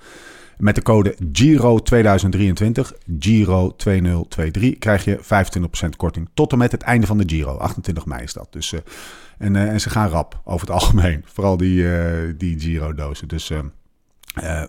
Met 0.61 0.75
de 0.75 0.81
code 0.81 1.15
GIRO2023, 1.31 2.91
GIRO2023, 3.19 4.77
krijg 4.79 5.03
je 5.03 5.19
25% 5.85 5.89
korting 5.97 6.29
tot 6.33 6.51
en 6.51 6.57
met 6.57 6.71
het 6.71 6.81
einde 6.81 7.07
van 7.07 7.17
de 7.17 7.23
Giro. 7.27 7.57
28 7.57 8.05
mei 8.05 8.23
is 8.23 8.33
dat. 8.33 8.47
Dus, 8.49 8.73
eh, 8.73 8.79
en, 9.37 9.55
eh, 9.55 9.69
en 9.69 9.81
ze 9.81 9.89
gaan 9.89 10.09
rap 10.09 10.41
over 10.43 10.67
het 10.67 10.75
algemeen. 10.79 11.25
Vooral 11.25 11.57
die, 11.57 11.97
eh, 11.97 12.33
die 12.37 12.59
Giro-dozen. 12.59 13.27
Dus 13.27 13.51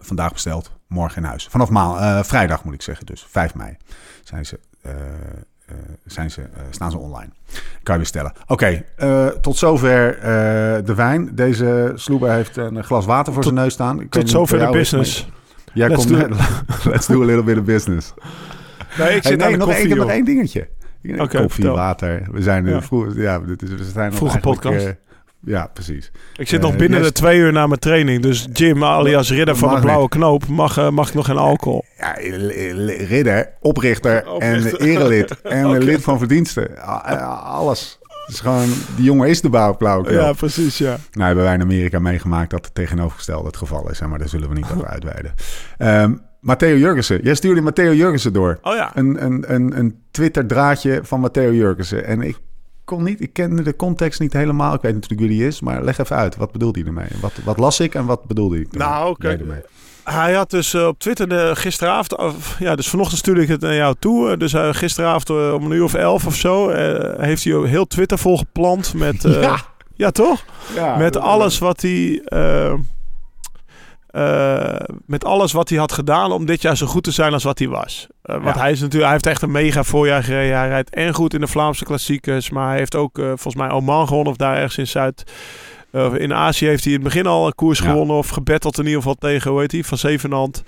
vandaag 0.01 0.33
besteld, 0.33 0.71
morgen 0.87 1.23
in 1.23 1.29
huis. 1.29 1.47
Vanaf 1.51 1.71
maal, 1.71 2.25
vrijdag 2.25 2.65
moet 2.65 2.75
ik 2.75 2.83
zeggen, 2.83 3.07
dus 3.07 3.27
5 3.29 3.55
mei 3.55 3.77
zijn 4.23 4.47
ze, 4.47 4.59
zijn 6.05 6.31
ze, 6.31 6.49
staan 6.71 6.91
ze 6.91 6.99
online. 6.99 7.31
Kan 7.83 7.95
je 7.95 8.01
bestellen. 8.01 8.33
Oké, 8.47 8.85
tot 9.41 9.57
zover 9.57 10.21
de 10.85 10.95
wijn. 10.95 11.35
Deze 11.35 11.93
sloeber 11.95 12.31
heeft 12.31 12.57
een 12.57 12.85
glas 12.85 13.05
water 13.05 13.33
voor 13.33 13.43
Tot- 13.43 13.53
zijn 13.53 13.65
neus 13.65 13.75
staan. 13.75 14.01
Ik 14.01 14.11
Tot 14.11 14.31
zover 14.31 14.59
de 14.59 14.71
business. 14.71 15.31
Jij 15.75 15.89
Let's 15.89 16.07
komt 16.07 16.19
do 16.21 16.37
Let's 16.91 17.07
do 17.07 17.23
a 17.23 17.25
little 17.25 17.43
bit 17.45 17.59
of 17.59 17.65
business. 17.65 18.13
Nee, 18.99 19.15
ik 19.17 19.23
Hey, 19.23 19.31
zit 19.31 19.37
nee, 19.39 19.47
aan 19.47 19.53
de 19.53 19.59
nog, 19.59 19.69
één, 19.69 19.77
koffie, 19.77 19.83
ik 19.85 19.89
heb 19.89 19.99
nog 19.99 20.11
één 20.11 20.25
dingetje. 20.25 20.69
Oké, 21.09 21.17
Koffie, 21.27 21.49
vertel. 21.49 21.75
water. 21.75 22.23
We 22.33 22.43
zijn 22.43 22.65
Ja. 22.65 22.71
ja. 22.71 22.83
vroeg, 22.83 23.15
ja, 23.17 23.39
dit 23.39 23.63
is, 23.63 23.69
we 23.69 23.85
zijn 23.93 24.09
nog 24.09 24.19
Vroege 24.19 24.39
podcast. 24.39 24.87
eh, 24.87 24.93
ja, 25.45 25.67
precies. 25.75 26.11
Ik 26.37 26.49
zit 26.49 26.59
Eh, 26.61 26.65
nog 26.65 26.77
binnen 26.77 26.99
jij 27.01 27.09
de 27.09 27.15
twee 27.15 27.39
uur 27.39 27.53
na 27.53 27.67
mijn 27.67 27.81
training. 27.81 28.23
Dus 28.23 28.49
Jim, 28.53 28.85
alias 28.85 29.31
ridder 29.31 29.57
van 29.57 29.75
de 29.75 29.81
blauwe 29.81 30.09
knoop, 30.09 30.47
mag, 30.47 30.79
eh, 30.79 30.89
mag 30.91 31.09
ik 31.09 31.15
nog 31.15 31.27
geen 31.27 31.37
alcohol. 31.37 31.85
Ja, 31.99 32.13
ridder, 33.07 33.49
oprichter, 33.61 34.29
Oprichter. 34.29 34.81
en 34.81 34.87
erelid 34.89 35.41
en 35.41 35.79
lid 35.85 36.03
van 36.03 36.19
verdiensten. 36.19 36.83
Alles. 37.45 37.99
Is 38.27 38.41
gewoon, 38.41 38.69
die 38.97 39.05
jongen 39.05 39.29
is 39.29 39.41
de 39.41 39.49
knoop. 39.49 40.11
Ja, 40.11 40.33
precies, 40.33 40.79
ja. 40.79 40.97
Nou 41.13 41.27
hebben 41.27 41.45
wij 41.45 41.55
in 41.55 41.61
Amerika 41.61 41.99
meegemaakt 41.99 42.51
dat 42.51 42.65
het 42.65 42.75
tegenovergestelde 42.75 43.47
het 43.47 43.57
geval 43.57 43.91
is. 43.91 43.99
hè, 44.01 44.07
Maar 44.07 44.19
daar 44.19 44.29
zullen 44.29 44.49
we 44.49 44.55
niet 44.55 44.67
over 44.75 44.87
uitweiden. 44.97 45.35
Ehm 45.79 46.13
Matteo 46.41 46.77
Jurgensen. 46.77 47.23
Jij 47.23 47.35
stuurde 47.35 47.61
Matteo 47.61 47.93
Jurgensen 47.93 48.33
door. 48.33 48.59
Oh 48.63 48.75
ja. 48.75 48.91
Een, 48.95 49.25
een, 49.25 49.55
een, 49.55 49.79
een 49.79 50.03
Twitter 50.11 50.47
draadje 50.47 51.01
van 51.03 51.21
Matteo 51.21 51.53
Jurgensen. 51.53 52.05
En 52.05 52.23
ik 52.23 52.39
kon 52.85 53.03
niet, 53.03 53.21
ik 53.21 53.33
kende 53.33 53.63
de 53.63 53.77
context 53.77 54.21
niet 54.21 54.33
helemaal. 54.33 54.75
Ik 54.75 54.81
weet 54.83 54.95
natuurlijk 54.95 55.21
wie 55.21 55.31
die 55.39 55.47
is, 55.47 55.61
maar 55.61 55.85
leg 55.85 55.99
even 55.99 56.17
uit. 56.17 56.37
Wat 56.37 56.53
bedoelde 56.53 56.79
hij 56.79 56.89
ermee? 56.89 57.09
Wat, 57.21 57.33
wat 57.45 57.59
las 57.59 57.81
ik 57.81 57.95
en 57.95 58.05
wat 58.07 58.27
bedoelde 58.27 58.61
ik 58.61 58.73
ermee? 58.73 58.89
Nou, 58.89 59.17
kijk, 59.19 59.41
ermee? 59.41 59.61
Hij 60.05 60.35
had 60.35 60.51
dus 60.51 60.75
eh, 60.75 60.87
op 60.87 60.99
Twitter 60.99 61.29
de, 61.29 61.51
gisteravond, 61.55 62.35
ja, 62.59 62.75
dus 62.77 62.89
vanochtend 62.89 63.19
stuurde 63.19 63.43
ik 63.43 63.49
het 63.49 63.61
naar 63.61 63.75
jou 63.75 63.95
toe. 63.99 64.31
Eh, 64.31 64.39
Dus 64.39 64.55
gisteravond 64.77 65.31
eh, 65.31 65.55
om 65.55 65.65
een 65.65 65.71
uur 65.77 65.85
of 65.85 65.95
elf 65.95 66.27
of 66.27 66.35
zo 66.35 66.69
heeft 67.19 67.45
hij 67.45 67.53
heel 67.69 67.87
Twitter 67.87 68.19
volgeplant 68.19 68.95
met, 68.95 69.23
ja. 69.41 69.57
Ja. 69.97 70.11
toch? 70.11 70.45
Ja, 70.75 70.97
met 70.97 71.17
alles 71.17 71.59
wat 71.59 71.81
hij, 71.81 72.21
eh, 72.25 72.75
met 75.07 75.25
alles 75.25 75.53
wat 75.53 75.69
hij 75.69 75.79
had 75.79 75.93
gedaan 75.93 76.33
om 76.33 76.47
dit 76.47 76.63
jaar 76.63 76.77
zo 76.77 76.87
goed 76.87 77.05
te 77.05 77.11
zijn 77.11 77.33
als 77.33 77.45
wat 77.45 77.59
hij 77.59 77.69
was. 77.69 78.07
Want 78.23 78.45
Ja. 78.45 78.59
hij 78.61 78.71
is 78.73 78.81
natuurlijk, 78.81 79.03
hij 79.05 79.13
heeft 79.13 79.27
echt 79.27 79.43
een 79.43 79.51
mega 79.51 79.83
voorjaar 79.85 80.23
gereden. 80.25 80.57
Hij 80.59 80.69
rijdt 80.69 80.91
en 80.91 81.15
goed 81.15 81.35
in 81.35 81.41
de 81.41 81.47
Vlaamse 81.47 81.85
klassiekers, 81.85 82.51
maar 82.51 82.69
hij 82.69 82.79
heeft 82.79 82.95
ook 82.95 83.17
volgens 83.17 83.55
mij 83.55 83.71
Oman 83.71 84.07
gewonnen 84.07 84.31
of 84.33 84.37
daar 84.39 84.57
ergens 84.57 84.79
in 84.79 84.87
Zuid. 84.87 85.25
Eh, 85.93 86.13
in 86.17 86.35
Azië 86.35 86.67
heeft 86.67 86.85
hij 86.85 86.93
in 86.93 86.99
het 86.99 87.09
begin 87.09 87.27
al 87.27 87.47
een 87.47 87.55
koers 87.55 87.79
Ja. 87.79 87.85
gewonnen 87.91 88.17
of 88.17 88.29
gebetteld 88.29 88.79
in 88.79 88.85
ieder 88.85 88.99
geval 88.99 89.15
tegen, 89.15 89.51
hoe 89.51 89.61
heet 89.61 89.73
hij, 89.73 89.85
van 89.85 89.99
Zevenand. 89.99 90.63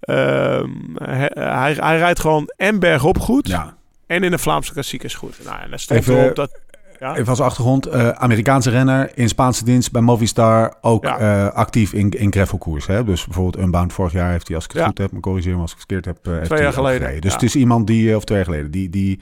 Ehm, 0.00 0.68
hij, 0.94 1.30
hij, 1.34 1.72
hij 1.80 1.98
rijdt 1.98 2.20
gewoon 2.20 2.50
en 2.56 2.78
bergop 2.78 3.18
goed 3.18 3.48
Ja. 3.48 3.76
en 4.06 4.22
in 4.22 4.30
de 4.30 4.38
Vlaamse 4.38 4.72
klassiekers 4.72 5.14
goed. 5.14 5.38
Nou, 5.44 5.60
en 5.60 5.70
daar 5.70 5.78
stond 5.80 6.00
Even- 6.00 6.18
erop 6.22 6.34
dat... 6.36 6.58
Ja? 7.00 7.16
Even 7.16 7.28
als 7.28 7.40
achtergrond, 7.40 7.86
eh, 7.86 8.08
Amerikaanse 8.08 8.70
renner 8.70 9.10
in 9.14 9.28
Spaanse 9.28 9.64
dienst 9.64 9.92
bij 9.92 10.00
Movistar. 10.02 10.74
Ook 10.80 11.04
Ja. 11.04 11.18
eh, 11.18 11.52
actief 11.54 11.92
in, 11.92 12.10
in 12.10 12.32
gravelkoers. 12.32 12.86
Hè? 12.86 13.04
Dus 13.04 13.24
bijvoorbeeld 13.24 13.64
Unbound 13.64 13.92
vorig 13.92 14.12
jaar 14.12 14.30
heeft 14.30 14.46
hij, 14.46 14.56
als 14.56 14.64
ik 14.64 14.70
het 14.70 14.80
Ja. 14.80 14.86
goed 14.86 14.98
heb, 14.98 15.12
me 15.12 15.20
corrigeer 15.20 15.54
me 15.54 15.60
als 15.60 15.72
ik 15.72 15.78
het 15.78 15.86
verkeerd 15.88 16.16
heb, 16.24 16.34
eh, 16.36 16.42
Twee 16.42 16.62
jaar 16.62 16.72
geleden. 16.72 17.20
Dus 17.20 17.30
ja. 17.30 17.36
het 17.36 17.42
is 17.42 17.56
iemand 17.56 17.86
die, 17.86 18.16
of 18.16 18.24
twee 18.24 18.38
jaar 18.38 18.46
geleden, 18.46 18.70
die, 18.70 18.90
die, 18.90 19.20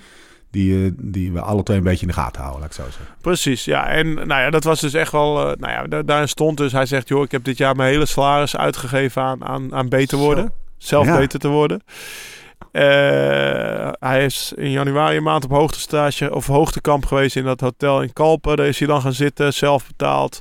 die, 0.55 0.85
eh, 0.85 0.91
die 0.97 1.33
we 1.33 1.41
alle 1.41 1.63
twee 1.63 1.77
een 1.77 1.83
beetje 1.83 2.01
in 2.07 2.09
de 2.09 2.15
gaten 2.15 2.41
houden, 2.41 2.61
laat 2.61 2.71
ik 2.71 2.77
zo 2.77 2.83
zeggen. 2.85 3.07
Precies, 3.21 3.65
ja. 3.65 3.87
En 3.89 4.15
nou 4.15 4.41
ja, 4.41 4.51
dat 4.51 4.65
was 4.65 4.81
dus 4.81 4.95
echt 4.95 5.13
wel... 5.13 5.39
eh, 5.51 5.57
nou 5.59 5.73
ja, 5.73 5.87
da- 5.87 6.03
daarin 6.03 6.29
stond 6.29 6.57
dus... 6.57 6.73
Hij 6.73 6.87
zegt, 6.87 7.09
joh, 7.09 7.23
ik 7.23 7.31
heb 7.31 7.45
dit 7.45 7.57
jaar 7.59 7.77
mijn 7.77 7.91
hele 7.93 8.07
salaris 8.07 8.57
uitgegeven 8.57 9.23
aan, 9.23 9.45
aan, 9.45 9.75
aan 9.75 9.89
beter 9.89 10.19
Zo. 10.19 10.25
worden. 10.25 10.53
Zelf 10.79 11.07
Ja. 11.07 11.17
beter 11.17 11.39
te 11.39 11.49
worden. 11.49 11.83
Eh, 12.73 13.89
hij 13.99 14.25
is 14.25 14.53
in 14.57 14.71
januari 14.71 15.17
een 15.17 15.23
maand 15.23 15.45
op 15.45 15.51
hoogtestage 15.51 16.35
of 16.35 16.47
hoogtekamp 16.47 17.07
geweest 17.07 17.37
in 17.37 17.45
dat 17.45 17.61
hotel 17.61 18.03
in 18.03 18.13
Kalpen. 18.13 18.57
Daar 18.57 18.67
is 18.67 18.79
hij 18.79 18.89
dan 18.89 19.01
gaan 19.01 19.13
zitten, 19.13 19.53
zelf 19.55 19.87
betaald. 19.87 20.41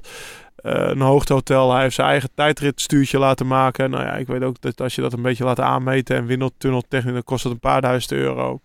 Eh, 0.56 0.74
een 0.88 1.02
hoogtehotel. 1.02 1.74
Hij 1.74 1.82
heeft 1.82 1.96
zijn 1.96 2.08
eigen 2.08 2.30
tijdritstuurtje 2.36 3.20
laten 3.20 3.48
maken. 3.48 3.90
Nou 3.90 4.04
ja, 4.04 4.14
ik 4.14 4.28
weet 4.28 4.44
ook 4.44 4.62
dat 4.62 4.82
als 4.82 4.96
je 4.96 5.02
dat 5.02 5.14
een 5.14 5.22
beetje 5.22 5.44
laat 5.44 5.60
aanmeten 5.60 6.16
en 6.16 6.26
windtunneltechniek, 6.26 7.14
dan 7.14 7.24
kost 7.24 7.44
het 7.44 7.54
een 7.54 7.60
paar 7.60 7.82
duizend 7.82 8.12
euro. 8.12 8.62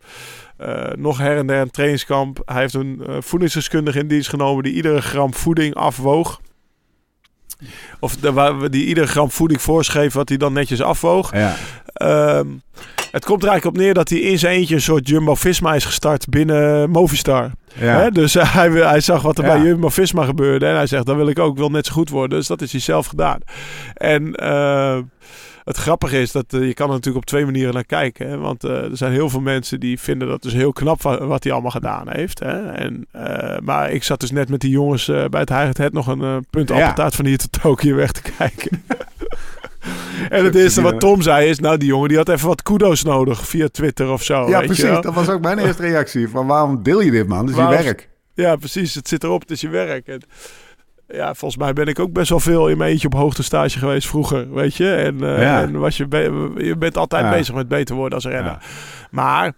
Eh, 0.58 0.84
nog 0.96 1.18
her 1.18 1.36
en 1.36 1.46
der 1.46 1.60
een 1.60 1.70
trainingskamp. 1.70 2.42
Hij 2.44 2.60
heeft 2.60 2.74
een 2.74 3.02
eh, 3.06 3.14
voedingsdeskundige 3.20 3.98
in 3.98 4.08
dienst 4.08 4.28
genomen 4.28 4.62
die 4.62 4.72
iedere 4.72 5.00
gram 5.00 5.34
voeding 5.34 5.74
afwoog. 5.74 6.40
Of 8.00 8.16
de, 8.16 8.32
waar, 8.32 8.70
die 8.70 8.86
iedere 8.86 9.06
gram 9.06 9.30
voeding 9.30 9.62
voorschreef 9.62 10.12
wat 10.12 10.28
hij 10.28 10.38
dan 10.38 10.52
netjes 10.52 10.82
afwoog. 10.82 11.32
Ja. 11.32 11.54
Ehm, 11.92 12.46
het 13.10 13.24
komt 13.24 13.42
er 13.42 13.48
eigenlijk 13.48 13.76
op 13.76 13.82
neer 13.82 13.94
dat 13.94 14.08
hij 14.08 14.18
in 14.18 14.38
zijn 14.38 14.56
eentje 14.56 14.74
een 14.74 14.80
soort 14.80 15.08
Jumbo-Visma 15.08 15.74
is 15.74 15.84
gestart 15.84 16.28
binnen 16.28 16.90
Movistar. 16.90 17.50
Ja. 17.74 18.00
Hè? 18.00 18.10
Dus 18.10 18.34
hij, 18.58 18.70
hij 18.70 19.00
zag 19.00 19.22
wat 19.22 19.38
er 19.38 19.44
Ja. 19.44 19.54
bij 19.54 19.62
Jumbo-Visma 19.66 20.24
gebeurde. 20.24 20.66
En 20.66 20.74
hij 20.74 20.86
zegt, 20.86 21.06
dan 21.06 21.16
wil 21.16 21.28
ik 21.28 21.38
ook 21.38 21.58
wel 21.58 21.70
net 21.70 21.86
zo 21.86 21.92
goed 21.92 22.10
worden. 22.10 22.38
Dus 22.38 22.46
dat 22.46 22.62
is 22.62 22.72
hij 22.72 22.80
zelf 22.80 23.06
gedaan. 23.06 23.38
En 23.94 24.34
eh, 24.34 24.98
het 25.68 25.76
grappige 25.76 26.20
is 26.20 26.32
dat 26.32 26.44
eh, 26.52 26.66
je 26.66 26.74
kan 26.74 26.86
er 26.86 26.92
natuurlijk 26.92 27.16
op 27.24 27.24
twee 27.26 27.44
manieren 27.44 27.74
naar 27.74 27.84
kijken. 27.84 28.28
Hè? 28.28 28.38
Want 28.38 28.64
eh, 28.64 28.70
er 28.90 28.96
zijn 28.96 29.12
heel 29.12 29.28
veel 29.30 29.40
mensen 29.40 29.80
die 29.80 30.00
vinden 30.00 30.28
dat 30.28 30.42
dus 30.42 30.52
heel 30.52 30.72
knap 30.72 31.02
wa- 31.02 31.24
wat 31.26 31.42
hij 31.42 31.52
allemaal 31.52 31.70
gedaan 31.70 32.08
heeft. 32.10 32.38
Hè? 32.38 32.70
En, 32.72 33.06
eh, 33.10 33.58
maar 33.62 33.90
ik 33.90 34.02
zat 34.02 34.20
dus 34.20 34.30
net 34.30 34.48
met 34.48 34.60
die 34.60 34.70
jongens 34.70 35.06
bij 35.06 35.40
het 35.40 35.48
Heiligheid 35.48 35.92
nog 35.92 36.06
een 36.06 36.46
punt 36.50 36.68
Ja. 36.68 37.10
van 37.10 37.26
hier 37.26 37.38
tot 37.38 37.52
Tokio 37.62 37.94
weg 37.96 38.12
te 38.12 38.22
kijken. 38.38 38.82
En 40.28 40.44
het 40.44 40.54
eerste 40.54 40.82
wat 40.82 41.00
Tom 41.00 41.22
zei 41.22 41.48
is, 41.48 41.58
nou 41.58 41.76
die 41.76 41.88
jongen 41.88 42.08
die 42.08 42.16
had 42.16 42.28
even 42.28 42.48
wat 42.48 42.62
kudos 42.62 43.02
nodig 43.02 43.46
via 43.48 43.68
Twitter 43.68 44.10
of 44.10 44.22
zo. 44.22 44.34
Ja, 44.34 44.44
weet 44.46 44.76
je 44.76 44.82
precies. 44.82 45.02
Dat 45.02 45.14
was 45.14 45.28
ook 45.28 45.40
mijn 45.40 45.58
eerste 45.58 45.82
reactie. 45.82 46.28
Van 46.28 46.46
waarom 46.46 46.82
deel 46.82 47.00
je 47.00 47.10
dit, 47.10 47.28
man? 47.28 47.46
Dat 47.46 47.56
is 47.56 47.62
je 47.62 47.68
werk. 47.68 48.08
Ja, 48.34 48.56
precies. 48.56 48.94
Het 48.94 49.08
zit 49.08 49.24
erop, 49.24 49.40
het 49.40 49.50
is 49.50 49.60
je 49.60 49.68
werk. 49.68 50.06
En, 50.06 50.22
ja, 51.08 51.34
volgens 51.34 51.60
mij 51.60 51.72
ben 51.72 51.86
ik 51.86 51.98
ook 51.98 52.12
best 52.12 52.28
wel 52.30 52.40
veel 52.40 52.68
in 52.68 52.76
mijn 52.78 52.90
eentje 52.90 53.06
op 53.06 53.14
hoogtestage 53.14 53.78
geweest 53.78 54.08
vroeger, 54.08 54.52
weet 54.54 54.74
je. 54.74 54.94
En, 54.94 55.22
eh, 55.36 55.42
Ja. 55.42 55.62
en 55.62 55.78
was 55.78 55.96
je, 55.96 56.06
be- 56.06 56.50
je 56.56 56.76
bent 56.76 56.96
altijd 56.96 57.24
Ja. 57.24 57.30
bezig 57.30 57.54
met 57.54 57.68
beter 57.68 57.94
worden 57.94 58.14
als 58.14 58.24
renner. 58.26 58.52
Ja. 58.52 58.58
Maar, 59.10 59.52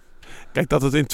kijk, 0.53 0.69
dat 0.69 0.83
het 0.83 0.95
in 0.95 1.07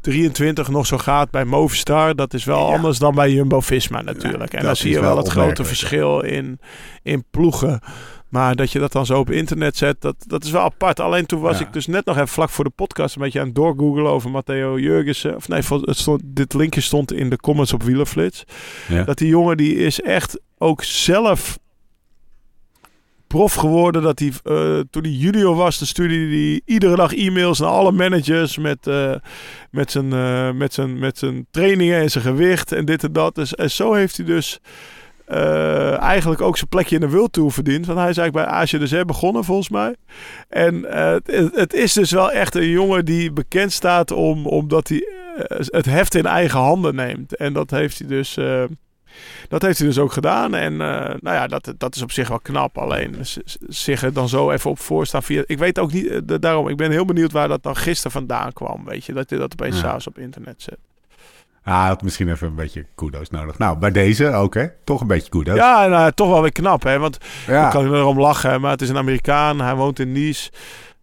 2023 0.00 0.68
nog 0.68 0.86
zo 0.86 0.98
gaat 0.98 1.30
bij 1.30 1.44
Movistar, 1.44 2.14
dat 2.16 2.34
is 2.34 2.44
wel 2.44 2.68
Ja. 2.68 2.74
anders 2.74 2.98
dan 2.98 3.14
bij 3.14 3.32
Jumbo-Visma 3.32 4.02
natuurlijk. 4.02 4.52
en 4.52 4.62
dan 4.64 4.76
zie 4.76 4.90
je 4.90 5.00
wel 5.00 5.16
het 5.16 5.28
grote 5.28 5.64
verschil 5.64 6.20
in, 6.20 6.60
in 7.02 7.24
ploegen. 7.30 7.80
Maar 8.28 8.56
dat 8.56 8.72
je 8.72 8.78
dat 8.78 8.92
dan 8.92 9.06
zo 9.06 9.18
op 9.18 9.30
internet 9.30 9.76
zet, 9.76 10.00
dat, 10.00 10.14
dat 10.26 10.44
is 10.44 10.50
wel 10.50 10.62
apart. 10.62 11.00
Alleen 11.00 11.26
toen 11.26 11.40
was 11.40 11.58
Ja. 11.58 11.66
ik 11.66 11.72
dus 11.72 11.86
net 11.86 12.04
nog 12.04 12.16
even 12.16 12.28
vlak 12.28 12.50
voor 12.50 12.64
de 12.64 12.70
podcast 12.70 13.16
een 13.16 13.22
beetje 13.22 13.40
aan 13.40 13.46
het 13.46 13.54
doorgoogelen 13.54 14.10
over 14.12 14.30
Matteo 14.30 14.78
Jurgensen. 14.78 15.36
Of 15.36 15.48
nee, 15.48 15.62
het 15.68 15.96
stond, 15.96 16.20
dit 16.24 16.54
linkje 16.54 16.80
stond 16.80 17.12
in 17.12 17.30
de 17.30 17.36
comments 17.36 17.72
op 17.72 17.82
Wielerflits. 17.82 18.44
Dat 19.06 19.18
die 19.18 19.28
jongen 19.28 19.56
die 19.56 19.74
is 19.74 20.00
echt 20.00 20.40
ook 20.58 20.82
zelf 20.84 21.58
prof 23.28 23.54
geworden. 23.54 24.02
Dat 24.02 24.18
hij 24.18 24.32
eh, 24.44 24.80
toen 24.90 25.02
hij 25.02 25.12
junior 25.12 25.54
was, 25.54 25.78
dan 25.78 25.86
stuurde 25.86 26.14
hij 26.14 26.60
iedere 26.64 26.96
dag 26.96 27.14
e-mails 27.14 27.58
naar 27.58 27.68
alle 27.68 27.92
managers 27.92 28.58
met, 28.58 28.86
eh, 28.86 29.14
met, 29.70 29.90
zijn, 29.90 30.12
eh, 30.12 30.50
met, 30.52 30.74
zijn, 30.74 30.98
met 30.98 31.18
zijn 31.18 31.46
trainingen 31.50 32.00
en 32.00 32.10
zijn 32.10 32.24
gewicht 32.24 32.72
en 32.72 32.84
dit 32.84 33.04
en 33.04 33.12
dat. 33.12 33.34
Dus, 33.34 33.54
en 33.54 33.70
zo 33.70 33.92
heeft 33.92 34.16
hij 34.16 34.26
dus 34.26 34.60
eigenlijk 36.00 36.40
ook 36.40 36.56
zijn 36.56 36.68
plekje 36.68 36.94
in 36.94 37.00
de 37.00 37.10
World 37.10 37.32
Tour 37.32 37.50
verdiend. 37.50 37.86
Want 37.86 37.98
hij 37.98 38.08
is 38.08 38.16
eigenlijk 38.16 38.48
bij 38.48 38.56
Asia 38.56 38.78
de 38.78 39.04
begonnen 39.04 39.44
volgens 39.44 39.68
mij. 39.68 39.94
En 40.48 40.84
het, 40.88 41.50
het 41.54 41.74
is 41.74 41.92
dus 41.92 42.10
wel 42.10 42.30
echt 42.32 42.54
een 42.54 42.68
jongen 42.68 43.04
die 43.04 43.32
bekend 43.32 43.72
staat 43.72 44.10
om, 44.10 44.46
omdat 44.46 44.88
hij 44.88 45.02
het 45.66 45.84
heft 45.84 46.14
in 46.14 46.26
eigen 46.26 46.60
handen 46.60 46.94
neemt. 46.94 47.36
En 47.36 47.52
dat 47.52 47.70
heeft 47.70 47.98
hij 47.98 48.08
dus... 48.08 48.36
dat 49.48 49.62
heeft 49.62 49.78
hij 49.78 49.86
dus 49.86 49.98
ook 49.98 50.12
gedaan. 50.12 50.54
En 50.54 50.72
eh, 50.72 51.14
nou 51.20 51.36
ja, 51.36 51.46
dat, 51.46 51.74
dat 51.78 51.94
is 51.96 52.02
op 52.02 52.12
zich 52.12 52.28
wel 52.28 52.40
knap. 52.40 52.78
Alleen 52.78 53.16
zich 53.68 54.02
er 54.02 54.12
dan 54.12 54.28
zo 54.28 54.50
even 54.50 54.70
op 54.70 54.78
voorstaan 54.78 55.22
via... 55.22 55.42
Ik 55.46 55.58
weet 55.58 55.78
ook 55.78 55.92
niet, 55.92 56.06
eh, 56.06 56.18
da- 56.24 56.38
daarom, 56.38 56.68
ik 56.68 56.76
ben 56.76 56.90
heel 56.90 57.04
benieuwd 57.04 57.32
waar 57.32 57.48
dat 57.48 57.62
dan 57.62 57.76
gisteren 57.76 58.12
vandaan 58.12 58.52
kwam. 58.52 58.84
Weet 58.84 59.04
je, 59.04 59.12
dat 59.12 59.30
hij 59.30 59.38
dat 59.38 59.52
opeens 59.52 59.74
Ja. 59.76 59.80
s'avonds 59.82 60.06
op 60.06 60.18
internet 60.18 60.62
zet. 60.62 60.78
Ah, 61.62 61.78
hij 61.78 61.88
had 61.88 62.02
misschien 62.02 62.28
even 62.28 62.46
een 62.46 62.54
beetje 62.54 62.86
kudos 62.94 63.30
nodig. 63.30 63.58
Nou, 63.58 63.78
bij 63.78 63.90
deze 63.90 64.32
ook, 64.32 64.54
hè? 64.54 64.66
Toch 64.84 65.00
een 65.00 65.06
beetje 65.06 65.28
kudos. 65.28 65.56
Ja, 65.56 65.86
nou, 65.86 66.12
toch 66.12 66.28
wel 66.28 66.42
weer 66.42 66.52
knap, 66.52 66.82
hè. 66.82 66.98
Want 66.98 67.18
Ja. 67.46 67.64
ik 67.64 67.70
kan 67.70 67.94
erom 67.94 68.20
lachen, 68.20 68.60
maar 68.60 68.70
het 68.70 68.82
is 68.82 68.88
een 68.88 68.96
Amerikaan. 68.96 69.60
Hij 69.60 69.74
woont 69.74 69.98
in 69.98 70.12
Nice. 70.12 70.50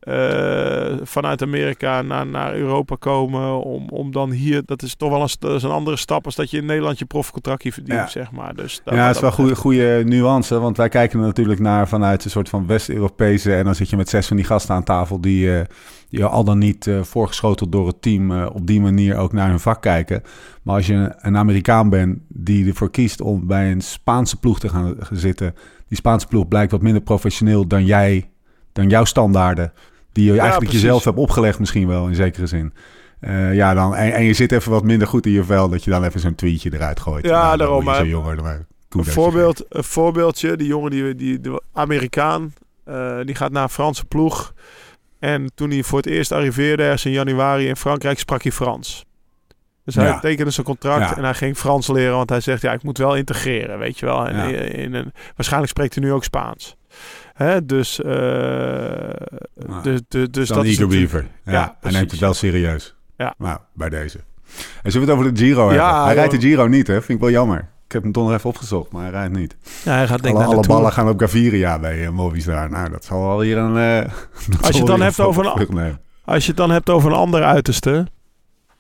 Eh, 0.06 0.94
vanuit 1.04 1.42
Amerika 1.42 2.02
naar, 2.02 2.28
naar 2.28 2.56
Europa 2.56 2.96
komen 3.00 3.64
om, 3.64 3.90
om 3.90 4.12
dan 4.12 4.32
hier... 4.32 4.62
Dat 4.66 4.82
is 4.82 4.96
toch 4.96 5.10
wel 5.10 5.22
een, 5.22 5.30
dat 5.40 5.56
is 5.56 5.64
een 5.64 5.70
andere 5.70 5.98
stap 5.98 6.26
als 6.26 6.36
dat 6.36 6.52
je 6.52 6.58
in 6.58 6.66
Nederland 6.66 7.00
je 7.00 7.06
profcontractje 7.06 7.72
verdient, 7.72 8.00
Ja. 8.00 8.08
zeg 8.08 8.32
maar. 8.32 8.56
Dus 8.56 8.82
Ja, 8.86 9.08
het 9.08 9.16
is 9.16 9.22
wel 9.22 9.30
een 9.30 9.36
goede, 9.36 9.56
goede 9.56 10.02
nuance, 10.06 10.60
want 10.60 10.78
wij 10.78 10.90
kijken 10.90 11.20
er 11.20 11.26
natuurlijk 11.26 11.60
naar 11.60 11.88
vanuit 11.88 12.26
een 12.26 12.32
soort 12.32 12.50
van 12.50 12.68
West-Europese... 12.68 13.56
en 13.56 13.64
dan 13.64 13.76
zit 13.76 13.90
je 13.90 13.98
met 13.98 14.10
zes 14.10 14.28
van 14.28 14.36
die 14.36 14.46
gasten 14.46 14.76
aan 14.76 14.84
tafel 14.84 15.22
die, 15.22 15.58
eh, 15.58 15.66
die 16.10 16.26
al 16.26 16.44
dan 16.44 16.58
niet 16.58 16.88
eh, 16.88 17.02
voorgeschoteld 17.02 17.72
door 17.72 17.88
het 17.88 18.02
team... 18.02 18.44
op 18.46 18.68
die 18.68 18.82
manier 18.82 19.18
ook 19.18 19.34
naar 19.34 19.50
hun 19.50 19.60
vak 19.60 19.82
kijken. 19.82 20.22
Maar 20.62 20.76
als 20.76 20.88
je 20.88 21.14
een 21.18 21.38
Amerikaan 21.38 21.90
bent 21.90 22.18
die 22.28 22.68
ervoor 22.68 22.92
kiest 22.92 23.22
om 23.22 23.48
bij 23.48 23.72
een 23.72 23.82
Spaanse 23.82 24.40
ploeg 24.40 24.60
te 24.60 24.70
gaan 24.70 24.96
zitten... 25.12 25.54
die 25.88 25.98
Spaanse 25.98 26.28
ploeg 26.28 26.48
blijkt 26.48 26.72
wat 26.72 26.82
minder 26.82 27.02
professioneel 27.02 27.68
dan 27.68 27.86
jij, 27.86 28.30
dan 28.74 28.90
jouw 28.90 29.06
standaarden... 29.06 29.74
die 30.16 30.24
je 30.26 30.30
eigenlijk 30.40 30.60
precies. 30.60 30.82
jezelf 30.82 31.04
hebt 31.04 31.18
opgelegd 31.18 31.60
misschien 31.60 31.88
wel, 31.88 32.08
in 32.08 32.16
zekere 32.16 32.48
zin... 32.48 32.74
Eh, 33.20 33.54
ja, 33.56 33.74
dan, 33.74 33.96
en, 33.96 34.14
en 34.14 34.24
je 34.24 34.34
zit 34.34 34.52
even 34.52 34.72
wat 34.72 34.84
minder 34.84 35.08
goed 35.08 35.26
in 35.26 35.32
je 35.32 35.44
vel... 35.44 35.70
dat 35.70 35.84
je 35.84 35.90
dan 35.90 36.04
even 36.04 36.20
zo'n 36.20 36.36
tweetje 36.36 36.74
eruit 36.74 37.00
gooit. 37.00 37.26
Ja, 37.26 37.42
Nou, 37.44 37.58
daarom, 37.58 37.84
maar- 37.84 38.00
Een, 38.90 39.04
voorbeeld, 39.06 39.66
een 39.70 39.84
voorbeeldje, 39.84 40.58
die 40.58 40.68
jongen, 40.68 40.92
die, 40.92 41.16
die, 41.16 41.40
de 41.42 41.62
Amerikaan, 41.74 42.54
eh, 42.84 43.18
die 43.24 43.36
gaat 43.36 43.52
naar 43.52 43.64
een 43.64 43.70
Franse 43.70 44.06
ploeg. 44.06 44.54
En 45.20 45.52
toen 45.56 45.70
hij 45.72 45.84
voor 45.84 45.98
het 45.98 46.08
eerst 46.08 46.32
arriveerde, 46.32 46.84
ergens 46.84 47.06
in 47.06 47.12
januari 47.12 47.68
in 47.68 47.76
Frankrijk, 47.76 48.20
sprak 48.20 48.44
hij 48.44 48.52
Frans. 48.52 49.06
Dus 49.86 49.96
hij 49.96 50.06
Ja. 50.06 50.20
tekende 50.20 50.52
zijn 50.52 50.66
contract 50.66 51.10
Ja. 51.10 51.18
en 51.18 51.24
hij 51.24 51.34
ging 51.34 51.58
Frans 51.58 51.88
leren, 51.88 52.16
want 52.16 52.30
hij 52.30 52.40
zegt, 52.40 52.62
ja, 52.62 52.74
ik 52.74 52.84
moet 52.84 52.98
wel 52.98 53.16
integreren, 53.16 53.80
weet 53.80 54.00
je 54.00 54.06
wel. 54.06 54.28
En 54.28 54.36
Ja. 54.50 54.58
in 54.58 54.94
een, 54.94 55.12
waarschijnlijk 55.36 55.72
spreekt 55.72 55.96
hij 55.96 56.04
nu 56.04 56.12
ook 56.12 56.24
Spaans. 56.24 56.76
Hè, 57.34 57.66
dus, 57.66 58.02
eh, 58.02 58.10
Nou, 58.10 59.84
de, 59.84 60.04
de, 60.08 60.30
dus 60.30 60.48
dan 60.48 60.58
dat 60.58 60.66
is 60.66 60.78
Beaver. 60.88 61.28
Ja, 61.46 61.52
Ja, 61.52 61.78
hij 61.82 61.92
neemt 61.92 62.12
het 62.12 62.20
wel 62.20 62.34
serieus. 62.34 62.96
Ja. 63.18 63.34
Nou, 63.38 63.58
bij 63.74 63.90
deze. 63.90 64.18
En 64.84 64.92
zullen 64.92 65.08
we 65.08 65.14
het 65.14 65.22
over 65.22 65.34
de 65.34 65.40
Giro 65.46 65.60
hebben? 65.60 65.78
Ja, 65.78 66.04
hij 66.06 66.14
rijdt 66.14 66.32
de. 66.32 66.40
Giro 66.40 66.68
niet, 66.68 66.88
hè? 66.88 66.94
Vind 66.94 67.10
ik 67.10 67.20
wel 67.20 67.30
jammer. 67.30 67.60
Ik 67.86 67.92
heb 67.92 68.04
hem 68.04 68.12
toch 68.12 68.24
nog 68.28 68.34
even 68.38 68.50
opgezocht, 68.50 68.92
maar 68.92 69.02
hij 69.02 69.12
rijdt 69.12 69.34
niet. 69.34 69.56
Ja, 69.84 69.94
hij 69.96 70.08
gaat 70.08 70.22
denk 70.24 70.24
ik 70.24 70.30
Alle, 70.30 70.34
naar 70.40 70.48
de 70.50 70.54
alle 70.56 70.62
Tour. 70.66 70.78
ballen 70.80 70.92
gaan 70.94 71.10
op 71.10 71.20
Gaviria 71.20 71.80
bij 71.80 72.04
uh, 72.04 72.10
Movistar. 72.10 72.70
Nou, 72.70 72.90
dat 72.90 73.06
zal 73.06 73.22
wel 73.28 73.42
hier 73.42 73.58
een... 73.58 73.78
eh, 73.78 74.12
Als 74.62 74.72
je 74.72 74.78
het 74.78 74.88
dan 74.88 75.02
hebt 75.02 75.20
over 75.20 75.46
een-. 75.46 75.98
Als 76.26 76.42
je 76.44 76.48
het 76.48 76.58
dan 76.58 76.70
hebt 76.72 76.90
over 76.90 77.12
een 77.12 77.18
ander 77.18 77.44
uiterste, 77.44 78.08